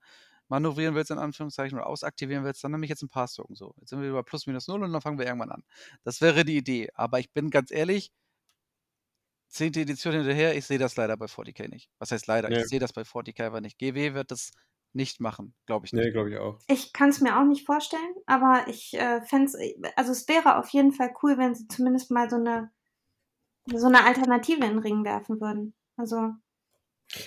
manövrieren 0.49 0.95
willst, 0.95 1.11
in 1.11 1.17
Anführungszeichen, 1.17 1.77
oder 1.77 1.87
ausaktivieren 1.87 2.43
willst, 2.43 2.63
dann 2.63 2.71
nehme 2.71 2.85
ich 2.85 2.89
jetzt 2.89 3.03
einen 3.03 3.09
Pass-Token 3.09 3.55
so. 3.55 3.73
Jetzt 3.79 3.89
sind 3.89 4.01
wir 4.01 4.09
über 4.09 4.23
plus 4.23 4.47
minus 4.47 4.67
null 4.67 4.83
und 4.83 4.93
dann 4.93 5.01
fangen 5.01 5.19
wir 5.19 5.25
irgendwann 5.25 5.51
an. 5.51 5.63
Das 6.03 6.21
wäre 6.21 6.45
die 6.45 6.57
Idee. 6.57 6.89
Aber 6.93 7.19
ich 7.19 7.31
bin 7.31 7.49
ganz 7.49 7.71
ehrlich, 7.71 8.11
zehnte 9.49 9.81
Edition 9.81 10.13
hinterher, 10.13 10.55
ich 10.55 10.65
sehe 10.65 10.77
das 10.77 10.95
leider 10.95 11.17
bei 11.17 11.25
40k 11.25 11.69
nicht. 11.69 11.89
Was 11.99 12.11
heißt 12.11 12.27
leider? 12.27 12.49
Nee. 12.49 12.61
Ich 12.61 12.67
sehe 12.67 12.79
das 12.79 12.93
bei 12.93 13.01
40k 13.01 13.45
aber 13.45 13.61
nicht. 13.61 13.77
GW 13.77 14.13
wird 14.13 14.31
das 14.31 14.51
nicht 14.93 15.19
machen, 15.19 15.53
glaube 15.65 15.85
ich 15.85 15.93
nicht. 15.93 16.05
Nee, 16.05 16.11
glaube 16.11 16.31
ich 16.31 16.37
auch. 16.37 16.59
Ich 16.67 16.93
kann 16.93 17.09
es 17.09 17.21
mir 17.21 17.39
auch 17.39 17.45
nicht 17.45 17.65
vorstellen, 17.65 18.15
aber 18.25 18.67
ich 18.67 18.93
äh, 18.93 19.21
fände 19.21 19.45
es, 19.45 19.55
also 19.95 20.11
es 20.11 20.27
wäre 20.27 20.57
auf 20.57 20.69
jeden 20.69 20.91
Fall 20.91 21.13
cool, 21.21 21.37
wenn 21.37 21.55
sie 21.55 21.67
zumindest 21.67 22.09
mal 22.09 22.29
so 22.29 22.37
eine, 22.37 22.71
so 23.65 23.87
eine 23.87 24.05
Alternative 24.05 24.63
in 24.63 24.71
den 24.71 24.79
Ring 24.79 25.03
werfen 25.03 25.39
würden. 25.39 25.75
Also 25.97 26.31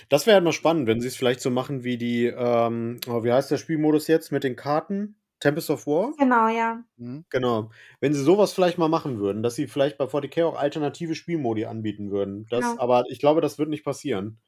das 0.09 0.27
wäre 0.27 0.35
halt 0.35 0.45
mal 0.45 0.53
spannend, 0.53 0.87
wenn 0.87 1.01
sie 1.01 1.09
es 1.09 1.17
vielleicht 1.17 1.41
so 1.41 1.51
machen 1.51 1.85
wie 1.85 1.99
die, 1.99 2.27
ähm, 2.27 3.01
oh, 3.09 3.25
wie 3.25 3.33
heißt 3.33 3.51
der 3.51 3.59
Spielmodus 3.59 4.07
jetzt 4.09 4.33
mit 4.33 4.45
den 4.45 4.57
Karten? 4.57 5.17
Tempest 5.41 5.71
of 5.71 5.87
War? 5.87 6.13
Genau, 6.19 6.49
ja. 6.49 6.85
Mhm. 6.99 7.25
Genau. 7.31 7.71
Wenn 8.01 8.13
sie 8.13 8.23
sowas 8.23 8.53
vielleicht 8.53 8.77
mal 8.77 8.89
machen 8.89 9.19
würden, 9.19 9.43
dass 9.43 9.55
sie 9.55 9.67
vielleicht 9.67 9.97
bei 9.97 10.05
40k 10.05 10.45
auch 10.45 10.59
alternative 10.59 11.15
Spielmodi 11.15 11.65
anbieten 11.65 12.11
würden. 12.11 12.47
Das, 12.51 12.61
genau. 12.61 12.81
Aber 12.81 13.05
ich 13.09 13.19
glaube, 13.19 13.41
das 13.41 13.59
wird 13.59 13.71
nicht 13.71 13.85
passieren. 13.85 14.39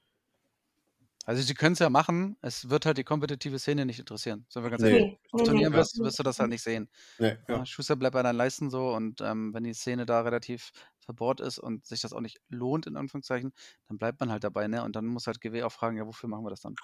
Also 1.24 1.40
sie 1.40 1.54
können 1.54 1.74
es 1.74 1.78
ja 1.78 1.88
machen, 1.88 2.36
es 2.42 2.68
wird 2.68 2.84
halt 2.84 2.98
die 2.98 3.04
kompetitive 3.04 3.58
Szene 3.58 3.86
nicht 3.86 4.00
interessieren. 4.00 4.44
Sollen 4.48 4.66
wir 4.66 4.70
ganz 4.70 4.82
ehrlich. 4.82 5.02
Nee, 5.02 5.18
Auf 5.30 5.42
Turnieren 5.44 5.72
wirst, 5.72 5.98
wirst, 6.00 6.18
du 6.18 6.24
das 6.24 6.40
halt 6.40 6.50
nicht 6.50 6.62
sehen. 6.62 6.88
Nee, 7.18 7.36
ja. 7.48 7.64
Schuster 7.64 7.94
bleibt 7.94 8.14
bei 8.14 8.24
deinen 8.24 8.36
Leisten 8.36 8.70
so 8.70 8.92
und 8.92 9.20
ähm, 9.20 9.54
wenn 9.54 9.62
die 9.62 9.72
Szene 9.72 10.04
da 10.04 10.22
relativ 10.22 10.72
verbohrt 11.04 11.40
ist 11.40 11.58
und 11.58 11.86
sich 11.86 12.00
das 12.00 12.12
auch 12.12 12.20
nicht 12.20 12.40
lohnt, 12.48 12.86
in 12.86 12.96
Anführungszeichen, 12.96 13.52
dann 13.88 13.98
bleibt 13.98 14.20
man 14.20 14.30
halt 14.30 14.44
dabei, 14.44 14.68
ne? 14.68 14.84
Und 14.84 14.96
dann 14.96 15.06
muss 15.06 15.26
halt 15.26 15.40
GW 15.40 15.62
auch 15.62 15.72
fragen, 15.72 15.96
ja, 15.96 16.06
wofür 16.06 16.28
machen 16.28 16.44
wir 16.44 16.50
das 16.50 16.60
dann? 16.60 16.74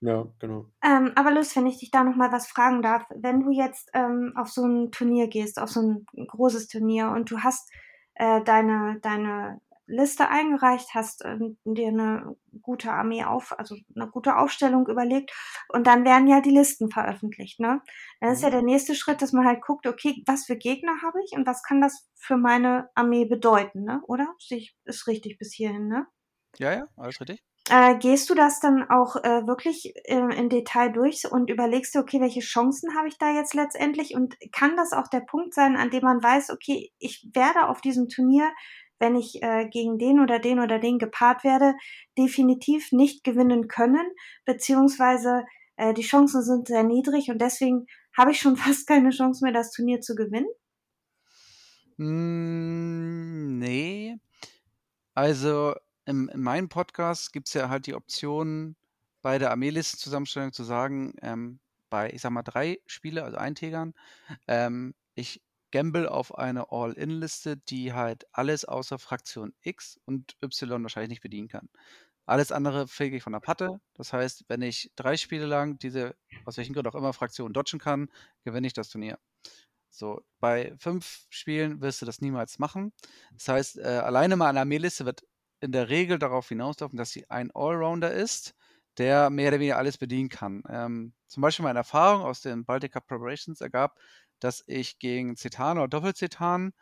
Ja, 0.00 0.26
genau. 0.38 0.66
Ähm, 0.82 1.12
aber 1.16 1.32
Luz, 1.32 1.54
wenn 1.56 1.66
ich 1.66 1.78
dich 1.78 1.90
da 1.90 2.04
nochmal 2.04 2.32
was 2.32 2.46
fragen 2.46 2.82
darf, 2.82 3.04
wenn 3.14 3.40
du 3.40 3.50
jetzt 3.50 3.90
ähm, 3.94 4.32
auf 4.36 4.48
so 4.48 4.64
ein 4.66 4.90
Turnier 4.90 5.28
gehst, 5.28 5.58
auf 5.58 5.70
so 5.70 5.80
ein 5.80 6.06
großes 6.26 6.68
Turnier 6.68 7.10
und 7.10 7.30
du 7.30 7.40
hast 7.40 7.70
äh, 8.14 8.42
deine, 8.44 8.98
deine 9.00 9.60
Liste 9.86 10.28
eingereicht, 10.28 10.94
hast 10.94 11.24
äh, 11.24 11.36
dir 11.64 11.88
eine 11.88 12.36
gute 12.62 12.92
Armee 12.92 13.24
auf, 13.24 13.56
also 13.58 13.76
eine 13.94 14.08
gute 14.08 14.36
Aufstellung 14.36 14.86
überlegt 14.88 15.32
und 15.68 15.86
dann 15.86 16.04
werden 16.04 16.26
ja 16.26 16.40
die 16.40 16.50
Listen 16.50 16.90
veröffentlicht, 16.90 17.60
ne? 17.60 17.82
Dann 18.20 18.32
ist 18.32 18.42
ja 18.42 18.48
mhm. 18.48 18.52
der 18.52 18.62
nächste 18.62 18.94
Schritt, 18.94 19.20
dass 19.20 19.32
man 19.32 19.46
halt 19.46 19.62
guckt, 19.62 19.86
okay, 19.86 20.22
was 20.26 20.46
für 20.46 20.56
Gegner 20.56 21.02
habe 21.02 21.18
ich 21.24 21.36
und 21.36 21.46
was 21.46 21.62
kann 21.62 21.80
das 21.80 22.08
für 22.16 22.36
meine 22.36 22.88
Armee 22.94 23.26
bedeuten, 23.26 23.84
ne? 23.84 24.00
Oder? 24.06 24.34
Ist 24.84 25.06
richtig 25.06 25.38
bis 25.38 25.52
hierhin, 25.52 25.88
ne? 25.88 26.06
Ja, 26.58 26.72
ja, 26.72 26.86
alles 26.96 27.20
richtig. 27.20 27.42
Äh, 27.70 27.96
gehst 27.96 28.28
du 28.28 28.34
das 28.34 28.60
dann 28.60 28.90
auch 28.90 29.16
äh, 29.16 29.46
wirklich 29.46 29.94
äh, 30.04 30.16
im 30.16 30.50
Detail 30.50 30.92
durch 30.92 31.30
und 31.30 31.48
überlegst 31.48 31.94
dir, 31.94 32.00
okay, 32.00 32.20
welche 32.20 32.40
Chancen 32.40 32.94
habe 32.94 33.08
ich 33.08 33.16
da 33.16 33.32
jetzt 33.32 33.54
letztendlich? 33.54 34.14
Und 34.14 34.36
kann 34.52 34.76
das 34.76 34.92
auch 34.92 35.08
der 35.08 35.20
Punkt 35.20 35.54
sein, 35.54 35.76
an 35.76 35.88
dem 35.88 36.02
man 36.02 36.22
weiß, 36.22 36.50
okay, 36.50 36.92
ich 36.98 37.26
werde 37.32 37.68
auf 37.68 37.80
diesem 37.80 38.10
Turnier 38.10 38.52
wenn 38.98 39.16
ich 39.16 39.42
äh, 39.42 39.68
gegen 39.68 39.98
den 39.98 40.20
oder 40.20 40.38
den 40.38 40.60
oder 40.60 40.78
den 40.78 40.98
gepaart 40.98 41.44
werde, 41.44 41.74
definitiv 42.16 42.92
nicht 42.92 43.24
gewinnen 43.24 43.68
können, 43.68 44.06
beziehungsweise 44.44 45.44
äh, 45.76 45.94
die 45.94 46.02
Chancen 46.02 46.42
sind 46.42 46.68
sehr 46.68 46.82
niedrig 46.82 47.30
und 47.30 47.40
deswegen 47.40 47.86
habe 48.16 48.30
ich 48.30 48.40
schon 48.40 48.56
fast 48.56 48.86
keine 48.86 49.10
Chance 49.10 49.44
mehr, 49.44 49.52
das 49.52 49.72
Turnier 49.72 50.00
zu 50.00 50.14
gewinnen? 50.14 50.48
Mm, 51.96 53.58
nee. 53.58 54.16
Also 55.14 55.74
im, 56.06 56.28
in 56.28 56.40
meinem 56.40 56.68
Podcast 56.68 57.32
gibt 57.32 57.48
es 57.48 57.54
ja 57.54 57.68
halt 57.68 57.86
die 57.86 57.94
Option, 57.94 58.76
bei 59.22 59.38
der 59.38 59.50
Armeelistenzusammenstellung 59.52 60.52
zu 60.52 60.64
sagen, 60.64 61.14
ähm, 61.22 61.58
bei, 61.88 62.10
ich 62.10 62.20
sag 62.20 62.30
mal, 62.30 62.42
drei 62.42 62.78
Spiele, 62.86 63.24
also 63.24 63.38
Eintägern, 63.38 63.94
ähm, 64.48 64.94
ich 65.14 65.40
Gamble 65.74 66.08
auf 66.08 66.38
eine 66.38 66.70
All-In-Liste, 66.70 67.56
die 67.56 67.92
halt 67.92 68.28
alles 68.30 68.64
außer 68.64 68.96
Fraktion 68.96 69.52
X 69.60 69.98
und 70.04 70.36
Y 70.40 70.84
wahrscheinlich 70.84 71.08
nicht 71.08 71.22
bedienen 71.22 71.48
kann. 71.48 71.68
Alles 72.26 72.52
andere 72.52 72.86
fege 72.86 73.16
ich 73.16 73.24
von 73.24 73.32
der 73.32 73.40
Patte. 73.40 73.80
Das 73.94 74.12
heißt, 74.12 74.44
wenn 74.46 74.62
ich 74.62 74.92
drei 74.94 75.16
Spiele 75.16 75.46
lang 75.46 75.76
diese, 75.80 76.14
aus 76.44 76.58
welchem 76.58 76.74
Grund 76.74 76.86
auch 76.86 76.94
immer, 76.94 77.12
Fraktion 77.12 77.52
dodgen 77.52 77.80
kann, 77.80 78.08
gewinne 78.44 78.68
ich 78.68 78.72
das 78.72 78.88
Turnier. 78.88 79.18
So, 79.90 80.22
bei 80.38 80.72
fünf 80.78 81.26
Spielen 81.28 81.80
wirst 81.80 82.00
du 82.00 82.06
das 82.06 82.20
niemals 82.20 82.60
machen. 82.60 82.92
Das 83.32 83.48
heißt, 83.48 83.78
äh, 83.78 83.82
alleine 83.82 84.36
mal 84.36 84.50
eine 84.50 84.60
Armeeliste 84.60 85.04
wird 85.06 85.24
in 85.58 85.72
der 85.72 85.88
Regel 85.88 86.20
darauf 86.20 86.48
hinauslaufen, 86.48 86.96
dass 86.96 87.10
sie 87.10 87.28
ein 87.30 87.50
Allrounder 87.50 88.12
ist, 88.12 88.54
der 88.96 89.28
mehr 89.28 89.48
oder 89.48 89.58
weniger 89.58 89.78
alles 89.78 89.98
bedienen 89.98 90.28
kann. 90.28 90.62
Ähm, 90.68 91.14
zum 91.26 91.40
Beispiel 91.40 91.64
meine 91.64 91.80
Erfahrung 91.80 92.22
aus 92.22 92.42
den 92.42 92.64
Baltic 92.64 92.92
Cup 92.92 93.08
Preparations 93.08 93.60
ergab, 93.60 93.98
dass 94.44 94.64
ich 94.68 94.98
gegen 95.00 95.36
Zetan 95.36 95.78
oder 95.78 95.88
Doppelzetan 95.88 96.72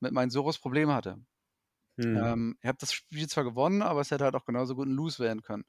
mit 0.00 0.12
meinen 0.12 0.30
Soros 0.30 0.58
Probleme 0.60 0.94
hatte. 0.94 1.18
Hm. 1.98 2.16
Ähm, 2.16 2.58
ich 2.62 2.68
habe 2.68 2.78
das 2.80 2.92
Spiel 2.92 3.28
zwar 3.28 3.44
gewonnen, 3.44 3.82
aber 3.82 4.00
es 4.00 4.10
hätte 4.10 4.24
halt 4.24 4.36
auch 4.36 4.44
genauso 4.46 4.74
gut 4.76 4.86
ein 4.88 4.92
Lose 4.94 5.18
werden 5.22 5.42
können. 5.42 5.64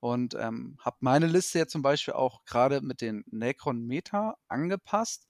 und 0.00 0.34
ähm, 0.36 0.78
habe 0.80 0.98
meine 1.00 1.28
Liste 1.28 1.60
jetzt 1.60 1.72
zum 1.72 1.82
Beispiel 1.82 2.14
auch 2.14 2.44
gerade 2.46 2.82
mit 2.82 3.00
den 3.02 3.24
Necron 3.30 3.86
Meta 3.86 4.36
angepasst, 4.48 5.28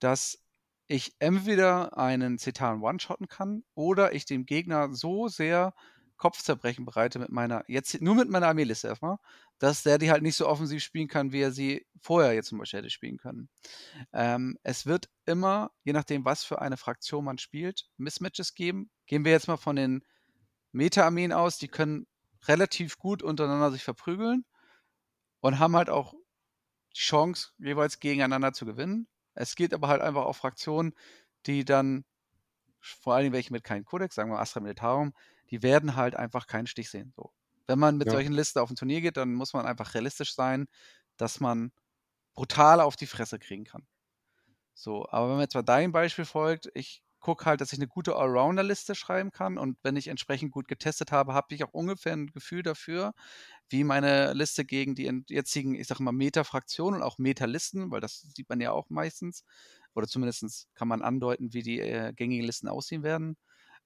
dass 0.00 0.44
ich 0.88 1.14
entweder 1.20 1.98
einen 1.98 2.38
Cetan 2.38 2.82
one-shotten 2.82 3.28
kann 3.28 3.64
oder 3.74 4.14
ich 4.14 4.26
dem 4.26 4.46
Gegner 4.46 4.94
so 4.94 5.28
sehr 5.28 5.74
Kopfzerbrechen 6.20 6.84
bereite 6.84 7.18
mit 7.18 7.30
meiner, 7.30 7.64
jetzt 7.66 8.02
nur 8.02 8.14
mit 8.14 8.28
meiner 8.28 8.48
Armeeliste 8.48 8.88
erstmal, 8.88 9.16
dass 9.58 9.82
der 9.82 9.96
die 9.96 10.10
halt 10.10 10.22
nicht 10.22 10.36
so 10.36 10.46
offensiv 10.46 10.82
spielen 10.82 11.08
kann, 11.08 11.32
wie 11.32 11.40
er 11.40 11.50
sie 11.50 11.86
vorher 11.98 12.34
jetzt 12.34 12.48
zum 12.48 12.58
Beispiel 12.58 12.80
hätte 12.80 12.90
spielen 12.90 13.16
können. 13.16 13.48
Ähm, 14.12 14.58
es 14.62 14.84
wird 14.84 15.08
immer, 15.24 15.70
je 15.82 15.94
nachdem, 15.94 16.26
was 16.26 16.44
für 16.44 16.60
eine 16.60 16.76
Fraktion 16.76 17.24
man 17.24 17.38
spielt, 17.38 17.88
Mismatches 17.96 18.54
geben. 18.54 18.90
Gehen 19.06 19.24
wir 19.24 19.32
jetzt 19.32 19.48
mal 19.48 19.56
von 19.56 19.76
den 19.76 20.04
Meta-Armeen 20.72 21.32
aus, 21.32 21.56
die 21.56 21.68
können 21.68 22.06
relativ 22.46 22.98
gut 22.98 23.22
untereinander 23.22 23.72
sich 23.72 23.82
verprügeln 23.82 24.44
und 25.40 25.58
haben 25.58 25.74
halt 25.74 25.88
auch 25.88 26.12
die 26.94 27.00
Chance, 27.00 27.52
jeweils 27.56 27.98
gegeneinander 27.98 28.52
zu 28.52 28.66
gewinnen. 28.66 29.08
Es 29.32 29.54
geht 29.54 29.72
aber 29.72 29.88
halt 29.88 30.02
einfach 30.02 30.26
auch 30.26 30.36
Fraktionen, 30.36 30.92
die 31.46 31.64
dann, 31.64 32.04
vor 32.78 33.14
allem 33.14 33.32
welche 33.32 33.54
mit 33.54 33.64
keinem 33.64 33.86
Kodex, 33.86 34.16
sagen 34.16 34.30
wir 34.30 34.38
Astra 34.38 34.60
Militarum, 34.60 35.14
die 35.50 35.62
werden 35.62 35.96
halt 35.96 36.14
einfach 36.14 36.46
keinen 36.46 36.66
Stich 36.66 36.90
sehen. 36.90 37.12
So. 37.16 37.32
Wenn 37.66 37.78
man 37.78 37.96
mit 37.96 38.08
ja. 38.08 38.12
solchen 38.12 38.32
Listen 38.32 38.58
auf 38.58 38.70
ein 38.70 38.76
Turnier 38.76 39.00
geht, 39.00 39.16
dann 39.16 39.34
muss 39.34 39.52
man 39.52 39.66
einfach 39.66 39.94
realistisch 39.94 40.34
sein, 40.34 40.66
dass 41.16 41.40
man 41.40 41.72
brutal 42.34 42.80
auf 42.80 42.96
die 42.96 43.06
Fresse 43.06 43.38
kriegen 43.38 43.64
kann. 43.64 43.86
So, 44.74 45.06
aber 45.10 45.26
wenn 45.26 45.34
man 45.34 45.42
jetzt 45.42 45.54
mal 45.54 45.62
dein 45.62 45.92
Beispiel 45.92 46.24
folgt, 46.24 46.70
ich 46.74 47.02
gucke 47.20 47.44
halt, 47.44 47.60
dass 47.60 47.72
ich 47.72 47.78
eine 47.78 47.86
gute 47.86 48.16
Allrounder-Liste 48.16 48.94
schreiben 48.94 49.30
kann 49.30 49.58
und 49.58 49.76
wenn 49.82 49.96
ich 49.96 50.08
entsprechend 50.08 50.52
gut 50.52 50.68
getestet 50.68 51.12
habe, 51.12 51.34
habe 51.34 51.54
ich 51.54 51.62
auch 51.62 51.72
ungefähr 51.72 52.14
ein 52.14 52.28
Gefühl 52.28 52.62
dafür, 52.62 53.12
wie 53.68 53.84
meine 53.84 54.32
Liste 54.32 54.64
gegen 54.64 54.94
die 54.94 55.22
jetzigen, 55.28 55.74
ich 55.74 55.86
sage 55.86 56.02
mal, 56.02 56.12
Meta-Fraktionen 56.12 57.00
und 57.00 57.06
auch 57.06 57.18
Meta-Listen, 57.18 57.90
weil 57.90 58.00
das 58.00 58.22
sieht 58.34 58.48
man 58.48 58.60
ja 58.60 58.72
auch 58.72 58.88
meistens, 58.88 59.44
oder 59.94 60.06
zumindest 60.06 60.68
kann 60.74 60.88
man 60.88 61.02
andeuten, 61.02 61.52
wie 61.52 61.62
die 61.62 61.80
äh, 61.80 62.12
gängigen 62.14 62.46
Listen 62.46 62.68
aussehen 62.68 63.02
werden, 63.02 63.36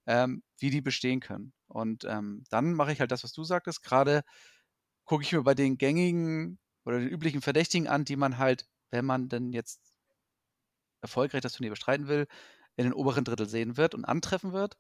ähm, 0.07 0.43
wie 0.59 0.71
die 0.71 0.81
bestehen 0.81 1.21
können. 1.21 1.53
Und 1.67 2.05
ähm, 2.05 2.45
dann 2.51 2.75
mache 2.75 2.93
ich 2.93 3.01
halt 3.01 3.11
das, 3.11 3.25
was 3.25 3.33
du 3.33 3.45
sagtest. 3.45 3.83
Gerade 3.83 4.23
gucke 5.05 5.23
ich 5.25 5.33
mir 5.33 5.43
bei 5.43 5.55
den 5.55 5.79
gängigen 5.79 6.59
oder 6.85 6.99
den 7.01 7.09
üblichen 7.09 7.43
Verdächtigen 7.43 7.89
an, 7.89 8.05
die 8.05 8.17
man 8.17 8.39
halt, 8.39 8.67
wenn 8.91 9.05
man 9.05 9.29
denn 9.29 9.53
jetzt 9.53 9.81
erfolgreich 11.03 11.43
das 11.43 11.53
Turnier 11.53 11.71
bestreiten 11.71 12.09
will, 12.09 12.27
in 12.77 12.85
den 12.85 12.93
oberen 12.95 13.25
Drittel 13.25 13.49
sehen 13.49 13.77
wird 13.77 13.95
und 13.95 14.05
antreffen 14.05 14.53
wird. 14.53 14.77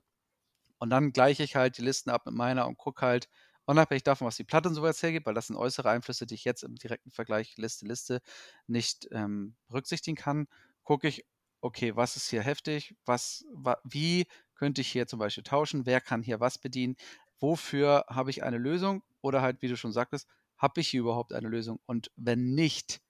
Und 0.78 0.90
dann 0.90 1.12
gleiche 1.12 1.42
ich 1.42 1.56
halt 1.56 1.78
die 1.78 1.82
Listen 1.82 2.10
ab 2.10 2.26
mit 2.26 2.34
meiner 2.34 2.66
und 2.66 2.76
gucke 2.78 3.06
halt, 3.06 3.28
unabhängig 3.66 4.02
davon, 4.02 4.26
was 4.26 4.36
die 4.36 4.44
Platte 4.44 4.68
und 4.68 4.74
sowas 4.74 5.02
hergibt, 5.02 5.26
weil 5.26 5.34
das 5.34 5.46
sind 5.46 5.56
äußere 5.56 5.88
Einflüsse, 5.90 6.26
die 6.26 6.34
ich 6.34 6.44
jetzt 6.44 6.62
im 6.64 6.76
direkten 6.76 7.10
Vergleich 7.10 7.56
Liste, 7.56 7.86
Liste 7.86 8.20
nicht 8.66 9.08
ähm, 9.12 9.56
berücksichtigen 9.68 10.16
kann, 10.16 10.48
gucke 10.82 11.08
ich, 11.08 11.24
okay, 11.60 11.96
was 11.96 12.16
ist 12.16 12.28
hier 12.28 12.42
heftig, 12.42 12.94
was, 13.06 13.44
wa, 13.52 13.78
wie 13.84 14.26
könnte 14.64 14.80
ich 14.80 14.88
hier 14.90 15.06
zum 15.06 15.18
Beispiel 15.18 15.44
tauschen, 15.44 15.84
wer 15.84 16.00
kann 16.00 16.22
hier 16.22 16.40
was 16.40 16.56
bedienen, 16.56 16.96
wofür 17.38 18.06
habe 18.08 18.30
ich 18.30 18.42
eine 18.44 18.56
Lösung 18.56 19.02
oder 19.20 19.42
halt, 19.42 19.60
wie 19.60 19.68
du 19.68 19.76
schon 19.76 19.92
sagtest, 19.92 20.26
habe 20.56 20.80
ich 20.80 20.88
hier 20.88 21.00
überhaupt 21.00 21.34
eine 21.34 21.48
Lösung 21.48 21.80
und 21.84 22.10
wenn 22.16 22.54
nicht, 22.54 23.02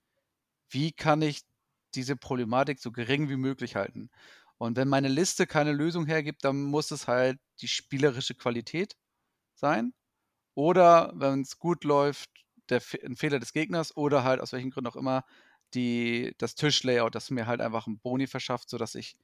wie 0.69 0.91
kann 0.91 1.23
ich 1.23 1.43
diese 1.95 2.17
Problematik 2.17 2.81
so 2.81 2.91
gering 2.91 3.29
wie 3.29 3.37
möglich 3.37 3.77
halten? 3.77 4.11
Und 4.59 4.77
wenn 4.77 4.89
meine 4.89 5.07
Liste 5.07 5.47
keine 5.47 5.71
Lösung 5.71 6.07
hergibt, 6.07 6.45
dann 6.45 6.61
muss 6.61 6.91
es 6.91 7.07
halt 7.07 7.39
die 7.61 7.69
spielerische 7.69 8.35
Qualität 8.35 8.97
sein. 9.55 9.95
Oder 10.55 11.13
wenn 11.15 11.43
es 11.43 11.59
gut 11.61 11.85
läuft, 11.85 12.31
der, 12.71 12.83
ein 13.05 13.17
Fehler 13.17 13.39
des 13.39 13.53
Gegners 13.53 13.97
oder 13.97 14.25
halt 14.25 14.41
aus 14.41 14.53
welchen 14.53 14.71
Gründen 14.71 14.91
auch 14.91 14.97
immer 14.97 15.25
die, 15.75 16.35
das 16.39 16.57
Tischlayout, 16.57 17.15
das 17.15 17.31
mir 17.31 17.47
halt 17.47 17.61
einfach 17.61 17.87
einen 17.87 18.01
Boni 18.01 18.27
verschafft, 18.27 18.71
sodass 18.71 18.97
ich 18.97 19.17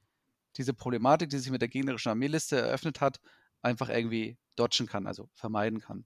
diese 0.57 0.73
Problematik, 0.73 1.29
die 1.29 1.39
sich 1.39 1.51
mit 1.51 1.61
der 1.61 1.69
gegnerischen 1.69 2.09
Armeeliste 2.09 2.57
eröffnet 2.57 3.01
hat, 3.01 3.19
einfach 3.61 3.89
irgendwie 3.89 4.37
dodgen 4.55 4.87
kann, 4.87 5.07
also 5.07 5.29
vermeiden 5.33 5.79
kann. 5.79 6.05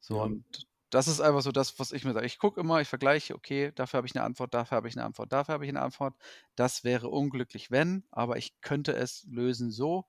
So, 0.00 0.16
ja. 0.16 0.22
und 0.22 0.66
das 0.90 1.08
ist 1.08 1.20
einfach 1.20 1.40
so 1.40 1.52
das, 1.52 1.78
was 1.78 1.92
ich 1.92 2.04
mir 2.04 2.12
sage. 2.12 2.26
Ich 2.26 2.38
gucke 2.38 2.60
immer, 2.60 2.80
ich 2.80 2.88
vergleiche, 2.88 3.34
okay, 3.34 3.72
dafür 3.74 3.98
habe 3.98 4.06
ich 4.06 4.14
eine 4.14 4.24
Antwort, 4.24 4.52
dafür 4.52 4.76
habe 4.76 4.88
ich 4.88 4.96
eine 4.96 5.06
Antwort, 5.06 5.32
dafür 5.32 5.54
habe 5.54 5.64
ich 5.64 5.70
eine 5.70 5.80
Antwort. 5.80 6.14
Das 6.54 6.84
wäre 6.84 7.08
unglücklich, 7.08 7.70
wenn, 7.70 8.04
aber 8.10 8.36
ich 8.36 8.60
könnte 8.60 8.92
es 8.92 9.24
lösen 9.30 9.70
so. 9.70 10.04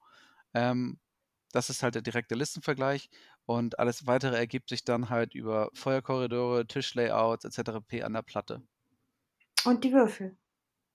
Ähm, 0.53 0.99
das 1.53 1.69
ist 1.69 1.83
halt 1.83 1.95
der 1.95 2.01
direkte 2.01 2.35
Listenvergleich 2.35 3.09
und 3.45 3.79
alles 3.79 4.07
weitere 4.07 4.35
ergibt 4.35 4.69
sich 4.69 4.83
dann 4.83 5.09
halt 5.09 5.33
über 5.35 5.69
Feuerkorridore, 5.73 6.67
Tischlayouts 6.67 7.45
etc. 7.45 7.79
p 7.87 8.03
an 8.03 8.13
der 8.13 8.23
Platte. 8.23 8.61
Und 9.63 9.85
die 9.85 9.93
Würfel. 9.93 10.37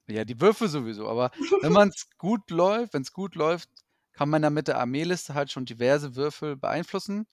Ja, 0.08 0.24
die 0.24 0.40
Würfel 0.40 0.68
sowieso, 0.68 1.08
aber 1.08 1.30
wenn 1.60 1.72
man 1.72 1.88
es 1.88 2.08
gut 2.18 2.50
läuft, 2.50 2.94
wenn 2.94 3.02
es 3.02 3.12
gut 3.12 3.34
läuft, 3.34 3.68
kann 4.12 4.30
man 4.30 4.42
dann 4.42 4.54
mit 4.54 4.68
der 4.68 4.78
Armeeliste 4.78 5.34
halt 5.34 5.52
schon 5.52 5.64
diverse 5.64 6.16
Würfel 6.16 6.56
beeinflussen 6.56 7.26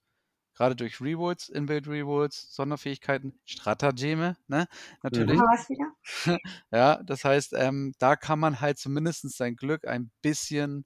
gerade 0.56 0.76
durch 0.76 1.02
Rewolds, 1.02 1.50
Inbuild 1.50 1.88
Rewolds, 1.88 2.54
Sonderfähigkeiten, 2.56 3.40
Stratageme, 3.46 4.38
ne? 4.48 4.68
Natürlich. 5.04 5.38
Mhm. 5.38 6.38
ja, 6.72 7.04
das 7.04 7.24
heißt, 7.24 7.54
ähm, 7.54 7.94
da 8.00 8.16
kann 8.16 8.40
man 8.40 8.62
halt 8.62 8.80
zumindest 8.80 9.30
sein 9.38 9.56
Glück 9.56 9.86
ein 9.88 10.12
bisschen 10.22 10.86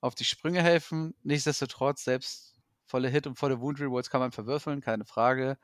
auf 0.00 0.14
die 0.14 0.24
Sprünge 0.24 0.62
helfen. 0.62 1.14
Nichtsdestotrotz, 1.22 2.04
selbst 2.04 2.56
volle 2.86 3.08
Hit 3.08 3.26
und 3.26 3.38
volle 3.38 3.60
Wound 3.60 3.80
Rewards 3.80 4.10
kann 4.10 4.20
man 4.20 4.32
verwürfeln, 4.32 4.80
keine 4.80 5.04
Frage. 5.04 5.58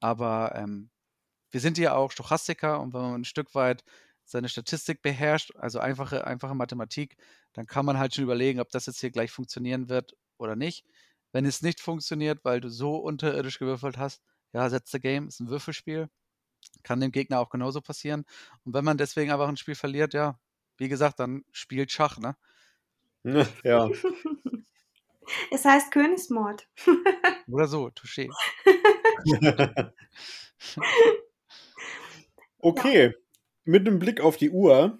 Aber 0.00 0.54
ähm, 0.54 0.90
wir 1.50 1.60
sind 1.60 1.78
ja 1.78 1.94
auch 1.94 2.10
Stochastiker 2.12 2.80
und 2.80 2.92
wenn 2.92 3.00
man 3.00 3.14
ein 3.22 3.24
Stück 3.24 3.54
weit 3.54 3.84
seine 4.26 4.48
Statistik 4.48 5.02
beherrscht, 5.02 5.52
also 5.56 5.78
einfache, 5.78 6.26
einfache 6.26 6.54
Mathematik, 6.54 7.16
dann 7.52 7.66
kann 7.66 7.86
man 7.86 7.98
halt 7.98 8.14
schon 8.14 8.24
überlegen, 8.24 8.60
ob 8.60 8.70
das 8.70 8.86
jetzt 8.86 9.00
hier 9.00 9.10
gleich 9.10 9.30
funktionieren 9.30 9.88
wird 9.88 10.16
oder 10.36 10.56
nicht. 10.56 10.84
Wenn 11.32 11.46
es 11.46 11.62
nicht 11.62 11.80
funktioniert, 11.80 12.44
weil 12.44 12.60
du 12.60 12.68
so 12.68 12.96
unterirdisch 12.96 13.58
gewürfelt 13.58 13.96
hast, 13.98 14.22
ja, 14.52 14.68
setz 14.68 14.90
the 14.90 15.00
game, 15.00 15.28
ist 15.28 15.40
ein 15.40 15.48
Würfelspiel. 15.48 16.08
Kann 16.82 17.00
dem 17.00 17.12
Gegner 17.12 17.40
auch 17.40 17.50
genauso 17.50 17.80
passieren. 17.80 18.24
Und 18.64 18.74
wenn 18.74 18.84
man 18.84 18.98
deswegen 18.98 19.30
einfach 19.30 19.48
ein 19.48 19.56
Spiel 19.56 19.76
verliert, 19.76 20.14
ja, 20.14 20.38
wie 20.76 20.88
gesagt, 20.88 21.20
dann 21.20 21.44
spielt 21.52 21.92
Schach, 21.92 22.18
ne? 22.18 22.36
Ja. 23.64 23.88
Es 25.50 25.64
heißt 25.64 25.90
Königsmord. 25.90 26.68
Oder 27.48 27.66
so, 27.66 27.88
touché. 27.88 28.30
okay, 32.58 33.06
ja. 33.06 33.25
Mit 33.66 33.86
einem 33.86 33.98
Blick 33.98 34.20
auf 34.20 34.36
die 34.36 34.50
Uhr 34.50 34.98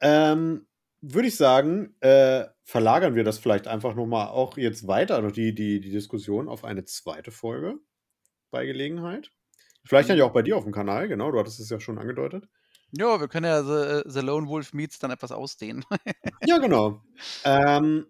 ähm, 0.00 0.66
würde 1.02 1.28
ich 1.28 1.36
sagen, 1.36 1.94
äh, 2.00 2.46
verlagern 2.64 3.14
wir 3.14 3.24
das 3.24 3.38
vielleicht 3.38 3.66
einfach 3.66 3.94
nochmal 3.94 4.28
auch 4.28 4.56
jetzt 4.56 4.86
weiter, 4.86 5.20
noch 5.20 5.32
die, 5.32 5.54
die, 5.54 5.80
die 5.80 5.90
Diskussion 5.90 6.48
auf 6.48 6.64
eine 6.64 6.84
zweite 6.84 7.32
Folge 7.32 7.78
bei 8.50 8.64
Gelegenheit. 8.64 9.30
Vielleicht 9.84 10.08
mhm. 10.08 10.16
ja 10.16 10.24
auch 10.24 10.32
bei 10.32 10.42
dir 10.42 10.56
auf 10.56 10.64
dem 10.64 10.72
Kanal, 10.72 11.08
genau, 11.08 11.30
du 11.32 11.38
hattest 11.38 11.58
es 11.60 11.70
ja 11.70 11.80
schon 11.80 11.98
angedeutet. 11.98 12.48
Ja, 12.92 13.18
wir 13.18 13.26
können 13.28 13.46
ja 13.46 13.62
The, 13.62 14.08
The 14.08 14.20
Lone 14.20 14.46
Wolf 14.48 14.74
Meets 14.74 14.98
dann 14.98 15.10
etwas 15.10 15.32
ausdehnen. 15.32 15.84
ja, 16.46 16.58
genau. 16.58 17.02
Ähm, 17.42 18.06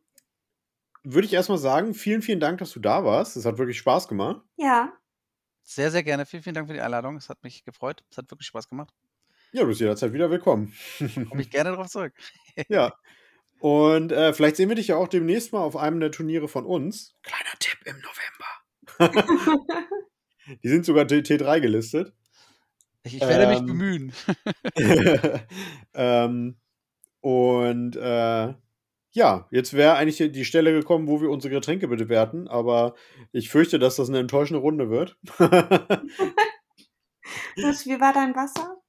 würde 1.05 1.27
ich 1.27 1.33
erstmal 1.33 1.59
sagen, 1.59 1.95
vielen, 1.95 2.21
vielen 2.21 2.41
Dank, 2.41 2.59
dass 2.59 2.73
du 2.73 2.81
da 2.81 3.05
warst. 3.05 3.37
Es 3.37 3.47
hat 3.47 3.59
wirklich 3.59 3.79
Spaß 3.79 4.09
gemacht. 4.09 4.43
Ja. 4.57 4.93
Sehr, 5.63 5.93
sehr 5.93 6.03
gerne. 6.03 6.27
Vielen, 6.27 6.43
vielen 6.43 6.55
Dank 6.55 6.67
für 6.67 6.75
die 6.75 6.81
Einladung. 6.81 7.17
Es 7.17 7.29
hat 7.29 7.43
mich 7.45 7.65
gefreut. 7.65 8.05
Es 8.11 8.19
hat 8.19 8.31
wirklich 8.31 8.49
Spaß 8.49 8.69
gemacht. 8.69 8.93
Ja, 9.55 9.63
du 9.63 9.69
bist 9.69 9.81
jederzeit 9.81 10.15
wieder 10.15 10.31
willkommen. 10.31 10.73
Komme 11.29 11.43
ich 11.43 11.51
gerne 11.51 11.71
darauf 11.71 11.89
zurück. 11.89 12.15
ja. 12.69 12.95
Und 13.61 14.11
äh, 14.11 14.33
vielleicht 14.33 14.57
sehen 14.57 14.71
wir 14.71 14.77
dich 14.77 14.89
ja 14.89 14.97
auch 14.97 15.09
demnächst 15.09 15.53
mal 15.53 15.61
auf 15.61 15.77
einem 15.77 16.01
der 16.01 16.11
Turniere 16.11 16.49
von 16.49 16.65
uns. 16.65 17.15
Kleiner 17.23 17.53
Tipp 17.59 17.79
im 17.85 17.97
November. 18.01 19.67
Die 20.65 20.69
sind 20.69 20.87
sogar 20.87 21.05
T3 21.05 21.61
gelistet. 21.61 22.15
Ich, 23.03 23.17
ich 23.17 23.21
werde 23.21 23.45
ähm, 23.45 23.51
mich 23.51 23.61
bemühen. 23.67 24.13
ähm, 25.95 26.57
und 27.21 27.97
äh, 27.97 28.55
ja, 29.11 29.49
jetzt 29.51 29.75
wäre 29.75 29.97
eigentlich 29.97 30.33
die 30.33 30.45
Stelle 30.47 30.73
gekommen, 30.73 31.09
wo 31.09 31.21
wir 31.21 31.29
unsere 31.29 31.53
Getränke 31.53 31.89
bitte 31.89 32.09
werten, 32.09 32.49
aber 32.49 32.95
ich 33.33 33.51
fürchte, 33.51 33.79
dass 33.79 33.97
das 33.97 34.09
eine 34.09 34.21
enttäuschende 34.21 34.61
Runde 34.61 34.89
wird. 34.89 35.19
Was, 37.57 37.87
wie 37.87 38.01
war 38.01 38.15
dein 38.15 38.35
Wasser? 38.35 38.82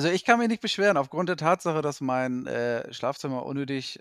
So? 0.00 0.08
Also 0.08 0.08
ich 0.08 0.24
kann 0.24 0.38
mich 0.38 0.48
nicht 0.48 0.60
beschweren, 0.60 0.96
aufgrund 0.96 1.28
der 1.28 1.36
Tatsache, 1.36 1.82
dass 1.82 2.00
mein 2.00 2.46
äh, 2.46 2.92
Schlafzimmer 2.92 3.46
unnötig 3.46 3.98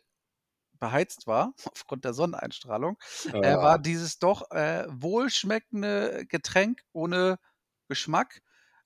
beheizt 0.80 1.26
war, 1.26 1.54
aufgrund 1.72 2.06
der 2.06 2.14
Sonneneinstrahlung, 2.14 2.98
äh, 3.32 3.56
war 3.56 3.80
dieses 3.80 4.20
doch 4.20 4.52
äh, 4.52 4.86
wohlschmeckende 4.90 6.26
Getränk 6.28 6.82
ohne 6.92 7.40
Geschmack 7.88 8.42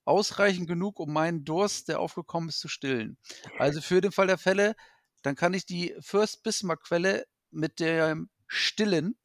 ausreichend 0.05 0.67
genug, 0.67 0.99
um 0.99 1.11
meinen 1.11 1.45
Durst, 1.45 1.87
der 1.87 1.99
aufgekommen 1.99 2.49
ist, 2.49 2.59
zu 2.59 2.67
stillen. 2.67 3.17
Also 3.57 3.81
für 3.81 4.01
den 4.01 4.11
Fall 4.11 4.27
der 4.27 4.37
Fälle, 4.37 4.75
dann 5.23 5.35
kann 5.35 5.53
ich 5.53 5.65
die 5.65 5.95
First 6.01 6.43
Bismarck 6.43 6.83
Quelle 6.83 7.25
mit 7.51 7.79
dem 7.79 8.29
Stillen 8.47 9.17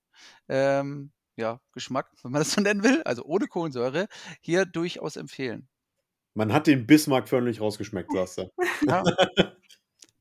ähm, 0.49 1.13
ja, 1.37 1.61
Geschmack, 1.73 2.11
wenn 2.23 2.33
man 2.33 2.41
das 2.41 2.53
so 2.53 2.61
nennen 2.61 2.83
will, 2.83 3.03
also 3.03 3.25
ohne 3.25 3.47
Kohlensäure, 3.47 4.09
hier 4.41 4.67
durchaus 4.67 5.17
empfehlen. 5.17 5.69
Man 6.35 6.53
hat 6.53 6.67
den 6.67 6.87
Bismarck 6.87 7.29
förmlich 7.29 7.61
rausgeschmeckt, 7.61 8.13
sagst 8.13 8.39
du. 8.39 8.51
Ja. 8.87 9.03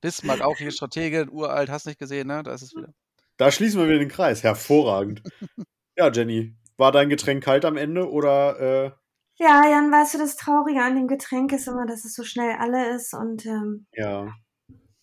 Bismarck 0.02 0.42
auch 0.42 0.58
hier 0.58 0.72
Stratege, 0.72 1.28
uralt, 1.32 1.70
hast 1.70 1.88
nicht 1.88 2.00
gesehen, 2.00 2.28
ne? 2.28 2.44
Da 2.44 2.54
ist 2.54 2.62
es 2.62 2.76
wieder. 2.76 2.94
Da 3.38 3.52
schließen 3.52 3.80
wir 3.80 3.88
wieder 3.88 4.00
den 4.00 4.10
Kreis. 4.10 4.44
Hervorragend. 4.44 5.24
ja, 5.98 6.12
Jenny, 6.12 6.56
war 6.78 6.92
dein 6.92 7.10
Getränk 7.10 7.44
kalt 7.44 7.66
am 7.66 7.78
Ende 7.78 8.10
oder 8.10 8.60
äh, 8.60 8.92
Ja, 9.38 9.64
Jan, 9.68 9.92
weißt 9.92 10.16
du, 10.16 10.18
das 10.20 10.36
Traurige 10.36 10.84
an 10.84 10.96
dem 10.96 11.08
Getränk 11.08 11.52
ist 11.52 11.68
immer, 11.68 11.88
dass 11.88 12.06
es 12.06 12.14
so 12.14 12.24
schnell 12.24 12.58
alle 12.60 12.96
ist 12.96 13.14
und 13.14 13.46
ähm, 13.46 13.88
ja, 13.94 14.32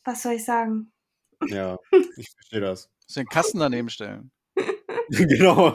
was 0.04 0.22
soll 0.22 0.34
ich 0.34 0.44
sagen? 0.44 0.92
ja, 1.46 1.78
ich 2.16 2.30
verstehe 2.30 2.60
das. 2.60 2.90
Muss 3.06 3.14
den 3.14 3.26
Kasten 3.26 3.58
daneben 3.58 3.88
stellen. 3.88 4.30
genau. 5.08 5.72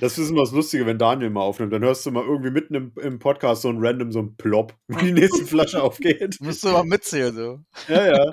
Das 0.00 0.18
ist 0.18 0.30
immer 0.30 0.42
das 0.42 0.52
Lustige, 0.52 0.86
wenn 0.86 0.98
Daniel 0.98 1.30
mal 1.30 1.42
aufnimmt. 1.42 1.72
Dann 1.72 1.82
hörst 1.82 2.06
du 2.06 2.10
mal 2.10 2.24
irgendwie 2.24 2.50
mitten 2.50 2.74
im, 2.74 2.92
im 3.00 3.18
Podcast 3.18 3.62
so 3.62 3.68
ein 3.68 3.78
random, 3.78 4.12
so 4.12 4.20
ein 4.20 4.36
Plop, 4.36 4.74
wie 4.88 5.06
die 5.06 5.12
nächste 5.12 5.44
Flasche 5.44 5.82
aufgeht. 5.82 6.38
Musst 6.40 6.64
du 6.64 6.68
mal 6.68 6.84
mitzählen, 6.84 7.34
so. 7.34 7.60
Ja, 7.88 8.06
ja. 8.06 8.30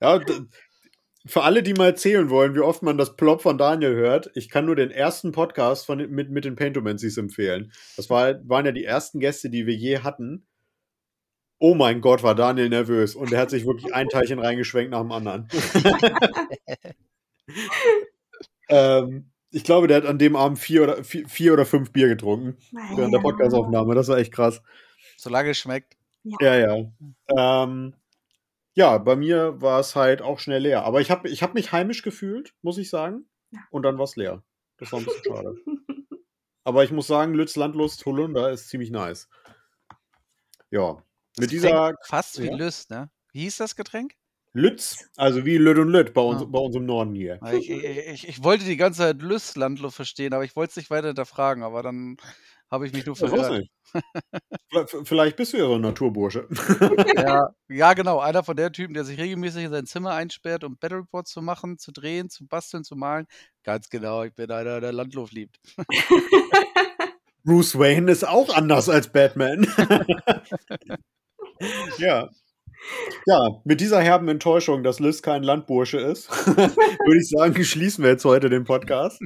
Ja, 0.00 0.20
für 1.28 1.42
alle, 1.42 1.62
die 1.62 1.74
mal 1.74 1.96
zählen 1.96 2.30
wollen, 2.30 2.54
wie 2.54 2.60
oft 2.60 2.82
man 2.82 2.96
das 2.96 3.16
Plop 3.16 3.42
von 3.42 3.58
Daniel 3.58 3.94
hört, 3.94 4.30
ich 4.34 4.48
kann 4.48 4.64
nur 4.64 4.76
den 4.76 4.90
ersten 4.90 5.32
Podcast 5.32 5.84
von, 5.84 5.98
mit, 6.10 6.30
mit 6.30 6.44
den 6.44 6.56
Paintomancies 6.56 7.18
empfehlen. 7.18 7.72
Das 7.96 8.08
war, 8.08 8.36
waren 8.48 8.64
ja 8.64 8.72
die 8.72 8.84
ersten 8.84 9.20
Gäste, 9.20 9.50
die 9.50 9.66
wir 9.66 9.74
je 9.74 9.98
hatten. 9.98 10.46
Oh 11.58 11.74
mein 11.74 12.00
Gott, 12.00 12.22
war 12.22 12.34
Daniel 12.34 12.68
nervös. 12.68 13.14
Und 13.14 13.32
er 13.32 13.40
hat 13.40 13.50
sich 13.50 13.66
wirklich 13.66 13.92
ein 13.92 14.08
Teilchen 14.08 14.38
reingeschwenkt 14.38 14.92
nach 14.92 15.00
dem 15.00 15.12
anderen. 15.12 15.48
ähm, 18.68 19.30
ich 19.50 19.64
glaube, 19.64 19.86
der 19.86 19.98
hat 19.98 20.06
an 20.06 20.18
dem 20.18 20.36
Abend 20.36 20.58
vier 20.58 20.82
oder, 20.82 21.04
vier, 21.04 21.28
vier 21.28 21.52
oder 21.52 21.64
fünf 21.66 21.92
Bier 21.92 22.08
getrunken 22.08 22.56
während 22.96 23.14
der 23.14 23.20
Podcastaufnahme. 23.20 23.94
Das 23.94 24.08
war 24.08 24.18
echt 24.18 24.32
krass. 24.32 24.62
Solange 25.16 25.50
es 25.50 25.58
schmeckt. 25.58 25.96
Ja, 26.40 26.54
ja. 26.56 26.92
Ähm, 27.36 27.94
ja, 28.74 28.98
bei 28.98 29.16
mir 29.16 29.60
war 29.60 29.80
es 29.80 29.96
halt 29.96 30.22
auch 30.22 30.38
schnell 30.38 30.62
leer. 30.62 30.84
Aber 30.84 31.00
ich 31.00 31.10
habe 31.10 31.28
ich 31.28 31.42
hab 31.42 31.54
mich 31.54 31.72
heimisch 31.72 32.02
gefühlt, 32.02 32.54
muss 32.62 32.78
ich 32.78 32.90
sagen. 32.90 33.26
Ja. 33.50 33.60
Und 33.70 33.82
dann 33.82 33.96
war 33.98 34.04
es 34.04 34.16
leer. 34.16 34.42
Das 34.76 34.92
war 34.92 35.00
ein 35.00 35.04
bisschen 35.04 35.24
schade. 35.24 35.54
Aber 36.64 36.84
ich 36.84 36.92
muss 36.92 37.06
sagen, 37.06 37.32
Lütz 37.32 37.56
Landlust 37.56 38.04
Holunder 38.04 38.50
ist 38.50 38.68
ziemlich 38.68 38.90
nice. 38.90 39.28
Ja. 40.70 41.02
Mit 41.38 41.46
Das 41.46 41.48
dieser 41.48 41.86
klingt 41.86 42.06
Fast 42.06 42.42
wie 42.42 42.46
Ja. 42.48 42.56
Lüst, 42.56 42.90
ne? 42.90 43.10
Wie 43.32 43.40
hieß 43.40 43.56
das 43.56 43.74
Getränk? 43.74 44.14
Lütz, 44.52 45.08
also 45.16 45.44
wie 45.44 45.56
Lütt 45.58 45.78
und 45.78 45.88
Lütt 45.88 46.14
bei 46.14 46.22
uns, 46.22 46.42
Ah. 46.42 46.46
bei 46.46 46.58
uns 46.58 46.74
im 46.76 46.86
Norden 46.86 47.14
hier. 47.14 47.38
Ich, 47.52 47.70
ich, 47.70 47.84
ich, 47.84 48.28
ich 48.28 48.42
wollte 48.44 48.64
die 48.64 48.76
ganze 48.76 49.00
Zeit 49.00 49.22
Lüst 49.22 49.56
Landluft 49.56 49.96
verstehen, 49.96 50.32
aber 50.32 50.44
ich 50.44 50.56
wollte 50.56 50.70
es 50.70 50.76
nicht 50.76 50.90
weiter 50.90 51.08
hinterfragen, 51.08 51.62
aber 51.62 51.82
dann 51.82 52.16
habe 52.70 52.86
ich 52.86 52.92
mich 52.92 53.06
nur. 53.06 53.16
Vielleicht- 53.16 53.70
Vielleicht 55.04 55.36
bist 55.36 55.52
du 55.54 55.56
ja 55.56 55.64
so 55.64 55.74
ein 55.76 55.80
Naturbursche. 55.80 56.46
Ja, 57.16 57.48
ja, 57.68 57.92
genau. 57.94 58.18
Einer 58.20 58.42
von 58.44 58.56
der 58.56 58.70
Typen, 58.72 58.92
der 58.94 59.04
sich 59.04 59.18
regelmäßig 59.18 59.64
in 59.64 59.70
sein 59.70 59.86
Zimmer 59.86 60.12
einsperrt, 60.12 60.64
um 60.64 60.76
Battle 60.76 60.98
Reports 60.98 61.30
zu 61.32 61.40
machen, 61.40 61.78
zu 61.78 61.90
drehen, 61.92 62.28
zu 62.28 62.46
basteln, 62.46 62.84
zu 62.84 62.96
malen. 62.96 63.26
Ganz 63.64 63.88
genau, 63.88 64.24
ich 64.24 64.34
bin 64.34 64.50
einer, 64.50 64.80
der 64.80 64.92
Landluft 64.92 65.32
liebt. 65.32 65.58
Bruce 67.44 67.78
Wayne 67.78 68.10
ist 68.12 68.26
auch 68.28 68.54
anders 68.54 68.88
als 68.90 69.08
Batman. 69.10 69.66
ja. 71.98 72.28
Ja, 73.26 73.60
mit 73.64 73.80
dieser 73.80 74.00
herben 74.00 74.28
Enttäuschung, 74.28 74.82
dass 74.82 75.00
Liz 75.00 75.22
kein 75.22 75.42
Landbursche 75.42 75.98
ist, 75.98 76.30
würde 76.46 77.18
ich 77.18 77.28
sagen, 77.28 77.64
schließen 77.64 78.04
wir 78.04 78.10
jetzt 78.10 78.24
heute 78.24 78.48
den 78.48 78.64
Podcast. 78.64 79.20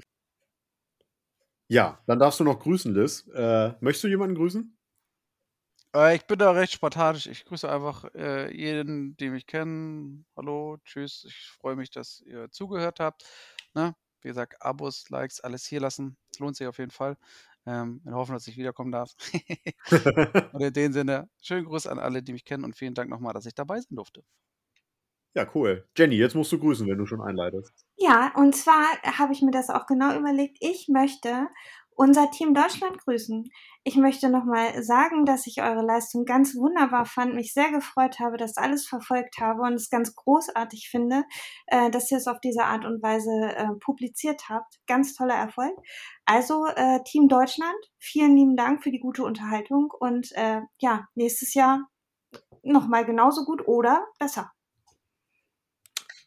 Ja, 1.69 1.99
dann 2.07 2.19
darfst 2.19 2.41
du 2.41 2.45
noch 2.45 2.59
grüßen, 2.59 2.95
Liz. 2.95 3.27
Äh, 3.35 3.73
möchtest 3.81 4.05
du 4.05 4.09
jemanden 4.09 4.35
grüßen? 4.35 4.77
Äh, 5.95 6.17
ich 6.17 6.27
bin 6.27 6.39
da 6.39 6.51
recht 6.51 6.73
spartanisch. 6.73 7.27
Ich 7.27 7.45
grüße 7.45 7.71
einfach 7.71 8.05
äh, 8.15 8.55
jeden, 8.55 9.17
den 9.17 9.35
ich 9.35 9.47
kenne. 9.47 10.25
Hallo, 10.37 10.79
tschüss. 10.85 11.25
Ich 11.27 11.51
freue 11.59 11.77
mich, 11.77 11.91
dass 11.91 12.21
ihr 12.27 12.51
zugehört 12.51 13.01
habt. 13.01 13.25
Ne? 13.75 13.95
Wie 14.23 14.29
gesagt, 14.29 14.61
Abos, 14.61 15.09
Likes, 15.11 15.41
alles 15.41 15.67
hier 15.67 15.81
lassen. 15.81 16.17
Lohnt 16.39 16.57
sich 16.57 16.67
auf 16.67 16.79
jeden 16.79 16.91
Fall. 16.91 17.17
Ähm, 17.67 18.01
in 18.05 18.15
Hoffnung, 18.15 18.37
dass 18.37 18.47
ich 18.47 18.57
wiederkommen 18.57 18.93
darf. 18.93 19.11
und 20.53 20.61
in 20.61 20.73
dem 20.73 20.93
Sinne, 20.93 21.29
schönen 21.41 21.65
Gruß 21.65 21.87
an 21.87 21.99
alle, 21.99 22.23
die 22.23 22.33
mich 22.33 22.45
kennen 22.45 22.65
und 22.65 22.77
vielen 22.77 22.95
Dank 22.95 23.09
nochmal, 23.09 23.35
dass 23.35 23.47
ich 23.47 23.55
dabei 23.55 23.81
sein 23.81 23.97
durfte. 23.97 24.25
ja, 25.35 25.47
cool. 25.55 25.89
Jenny, 25.97 26.17
jetzt 26.17 26.35
musst 26.35 26.53
du 26.53 26.59
grüßen, 26.59 26.87
wenn 26.89 26.99
du 26.99 27.07
schon 27.07 27.23
einleitest. 27.23 27.73
Ja, 27.97 28.33
und 28.37 28.55
zwar 28.55 28.85
habe 29.19 29.33
ich 29.33 29.43
mir 29.43 29.53
das 29.53 29.71
auch 29.71 29.87
genau 29.87 30.19
überlegt. 30.19 30.59
Ich 30.61 30.89
möchte 30.89 31.49
unser 31.97 32.31
Team 32.31 32.55
Deutschland 32.55 32.99
grüßen. 32.99 33.51
Ich 33.85 33.97
möchte 33.97 34.31
nochmal 34.31 34.83
sagen, 34.83 35.25
dass 35.25 35.47
ich 35.47 35.63
eure 35.63 35.85
Leistung 35.85 36.25
ganz 36.25 36.55
wunderbar 36.55 37.05
fand, 37.05 37.35
mich 37.35 37.53
sehr 37.53 37.71
gefreut 37.71 38.19
habe, 38.21 38.37
das 38.37 38.57
alles 38.57 38.87
verfolgt 38.87 39.39
habe 39.41 39.63
und 39.63 39.75
es 39.75 39.91
ganz 39.91 40.15
großartig 40.15 40.89
finde, 40.91 41.25
äh, 41.67 41.91
dass 41.91 42.11
ihr 42.11 42.19
es 42.19 42.29
auf 42.29 42.41
diese 42.41 42.65
Art 42.65 42.85
und 42.85 43.03
Weise 43.03 43.31
äh, 43.57 43.69
publiziert 43.81 44.49
habt. 44.49 44.79
Ganz 44.87 45.15
toller 45.15 45.35
Erfolg. 45.35 45.75
Also 46.25 46.67
äh, 46.67 47.01
Team 47.05 47.29
Deutschland, 47.29 47.75
vielen 47.99 48.37
lieben 48.37 48.57
Dank 48.57 48.83
für 48.83 48.91
die 48.91 49.01
gute 49.01 49.25
Unterhaltung 49.25 49.93
und 49.99 50.31
äh, 50.33 50.61
ja, 50.79 51.07
nächstes 51.15 51.55
Jahr 51.55 51.89
nochmal 52.63 53.05
genauso 53.05 53.45
gut 53.45 53.67
oder 53.67 54.07
besser. 54.19 54.53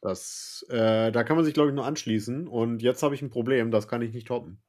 Das, 0.01 0.63
äh, 0.69 1.11
da 1.11 1.23
kann 1.23 1.35
man 1.35 1.45
sich, 1.45 1.55
glaube 1.55 1.69
ich, 1.69 1.75
nur 1.75 1.85
anschließen. 1.85 2.47
Und 2.47 2.83
jetzt 2.83 3.01
habe 3.01 3.15
ich 3.15 3.23
ein 3.23 3.31
Problem, 3.31 3.71
das 3.71 3.87
kann 3.87 4.03
ich 4.03 4.13
nicht 4.13 4.27
toppen. 4.27 4.61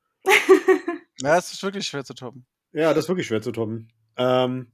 Ja, 1.20 1.36
es 1.38 1.52
ist 1.52 1.62
wirklich 1.62 1.86
schwer 1.86 2.04
zu 2.04 2.14
toppen. 2.14 2.46
Ja, 2.72 2.92
das 2.92 3.04
ist 3.04 3.08
wirklich 3.08 3.26
schwer 3.26 3.42
zu 3.42 3.52
toppen. 3.52 3.92
Ähm, 4.16 4.72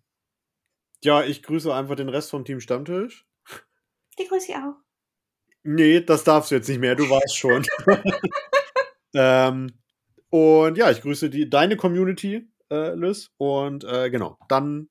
ja, 1.02 1.22
ich 1.22 1.42
grüße 1.42 1.72
einfach 1.72 1.96
den 1.96 2.08
Rest 2.08 2.30
vom 2.30 2.44
Team 2.44 2.60
Stammtisch. 2.60 3.26
Die 4.18 4.26
grüße 4.26 4.50
ich 4.50 4.56
auch. 4.56 4.74
Nee, 5.64 6.00
das 6.00 6.24
darfst 6.24 6.50
du 6.50 6.56
jetzt 6.56 6.68
nicht 6.68 6.80
mehr, 6.80 6.96
du 6.96 7.08
weißt 7.08 7.36
schon. 7.36 7.64
ähm, 9.14 9.70
und 10.30 10.78
ja, 10.78 10.90
ich 10.90 11.00
grüße 11.02 11.30
die, 11.30 11.48
deine 11.48 11.76
Community, 11.76 12.48
äh, 12.70 12.94
Liz. 12.94 13.30
Und 13.36 13.84
äh, 13.84 14.10
genau, 14.10 14.38
dann 14.48 14.88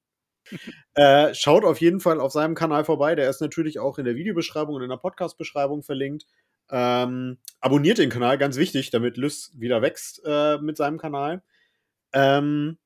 äh, 0.95 1.33
schaut 1.33 1.65
auf 1.65 1.81
jeden 1.81 1.99
Fall 1.99 2.19
auf 2.19 2.31
seinem 2.31 2.55
Kanal 2.55 2.85
vorbei. 2.85 3.15
Der 3.15 3.29
ist 3.29 3.41
natürlich 3.41 3.79
auch 3.79 3.97
in 3.97 4.05
der 4.05 4.15
Videobeschreibung 4.15 4.75
und 4.75 4.83
in 4.83 4.89
der 4.89 4.97
Podcast-Beschreibung 4.97 5.83
verlinkt. 5.83 6.25
Ähm, 6.71 7.37
abonniert 7.59 7.97
den 7.97 8.09
Kanal, 8.09 8.37
ganz 8.37 8.57
wichtig, 8.57 8.89
damit 8.89 9.17
Liz 9.17 9.51
wieder 9.55 9.81
wächst 9.81 10.21
äh, 10.25 10.57
mit 10.57 10.77
seinem 10.77 10.97
Kanal. 10.97 11.43
Ähm, 12.13 12.77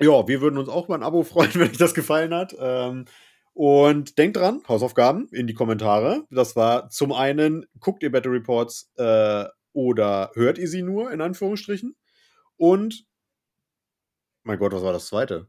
ja, 0.00 0.26
wir 0.26 0.40
würden 0.40 0.58
uns 0.58 0.68
auch 0.68 0.86
über 0.86 0.94
ein 0.94 1.02
Abo 1.02 1.22
freuen, 1.22 1.54
wenn 1.54 1.70
euch 1.70 1.78
das 1.78 1.94
gefallen 1.94 2.32
hat. 2.32 2.54
Ähm, 2.58 3.04
und 3.54 4.16
denkt 4.16 4.38
dran, 4.38 4.62
Hausaufgaben 4.66 5.28
in 5.30 5.46
die 5.46 5.54
Kommentare. 5.54 6.24
Das 6.30 6.56
war 6.56 6.88
zum 6.88 7.12
einen, 7.12 7.66
guckt 7.80 8.02
ihr 8.02 8.10
Battle 8.10 8.32
Reports 8.32 8.90
äh, 8.96 9.44
oder 9.74 10.30
hört 10.34 10.58
ihr 10.58 10.68
sie 10.68 10.82
nur, 10.82 11.12
in 11.12 11.20
Anführungsstrichen. 11.20 11.94
Und, 12.56 13.04
mein 14.42 14.58
Gott, 14.58 14.72
was 14.72 14.82
war 14.82 14.92
das 14.92 15.06
zweite? 15.06 15.48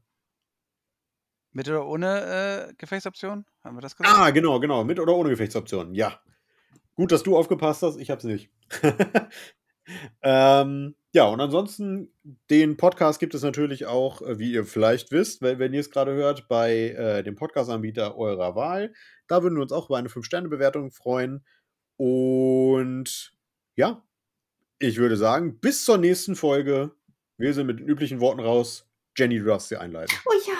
Mit 1.51 1.69
oder 1.69 1.85
ohne 1.85 2.69
äh, 2.69 2.73
Gefechtsoption? 2.77 3.45
Haben 3.63 3.77
wir 3.77 3.81
das 3.81 3.95
gesagt? 3.95 4.17
Ah, 4.17 4.31
genau, 4.31 4.59
genau, 4.59 4.83
mit 4.83 4.99
oder 4.99 5.15
ohne 5.15 5.29
Gefechtsoptionen, 5.29 5.93
ja. 5.93 6.19
Gut, 6.95 7.11
dass 7.11 7.23
du 7.23 7.37
aufgepasst 7.37 7.81
hast, 7.81 7.97
ich 7.97 8.11
hab's 8.11 8.23
nicht. 8.23 8.49
ähm, 10.21 10.95
ja, 11.11 11.25
und 11.25 11.41
ansonsten, 11.41 12.13
den 12.49 12.77
Podcast 12.77 13.19
gibt 13.19 13.35
es 13.35 13.43
natürlich 13.43 13.85
auch, 13.85 14.21
äh, 14.21 14.39
wie 14.39 14.51
ihr 14.51 14.65
vielleicht 14.65 15.11
wisst, 15.11 15.41
wenn, 15.41 15.59
wenn 15.59 15.73
ihr 15.73 15.79
es 15.79 15.91
gerade 15.91 16.13
hört, 16.13 16.47
bei 16.47 16.89
äh, 16.89 17.23
dem 17.23 17.35
Podcast-Anbieter 17.35 18.17
eurer 18.17 18.55
Wahl. 18.55 18.93
Da 19.27 19.43
würden 19.43 19.55
wir 19.55 19.63
uns 19.63 19.71
auch 19.71 19.89
über 19.89 19.97
eine 19.97 20.09
5-Sterne-Bewertung 20.09 20.91
freuen. 20.91 21.45
Und 21.97 23.33
ja, 23.75 24.03
ich 24.79 24.97
würde 24.97 25.17
sagen, 25.17 25.59
bis 25.59 25.85
zur 25.85 25.97
nächsten 25.97 26.35
Folge. 26.35 26.91
Wir 27.37 27.53
sind 27.53 27.67
mit 27.67 27.79
den 27.79 27.87
üblichen 27.87 28.19
Worten 28.19 28.39
raus. 28.39 28.87
Jenny, 29.17 29.39
du 29.39 29.45
darfst 29.45 29.69
sie 29.69 29.77
einleiten. 29.77 30.15
Oh 30.25 30.33
ja, 30.47 30.57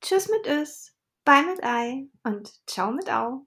tschüss 0.00 0.28
mit 0.28 0.46
Ös, 0.46 0.92
bye 1.24 1.44
mit 1.44 1.62
Ei 1.62 2.08
und 2.24 2.52
ciao 2.66 2.92
mit 2.92 3.10
Au. 3.10 3.46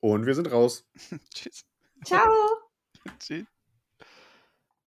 Und 0.00 0.26
wir 0.26 0.34
sind 0.34 0.50
raus. 0.50 0.86
Tschüss. 1.34 1.64
Ciao. 2.04 2.30
Tschüss. 3.18 3.46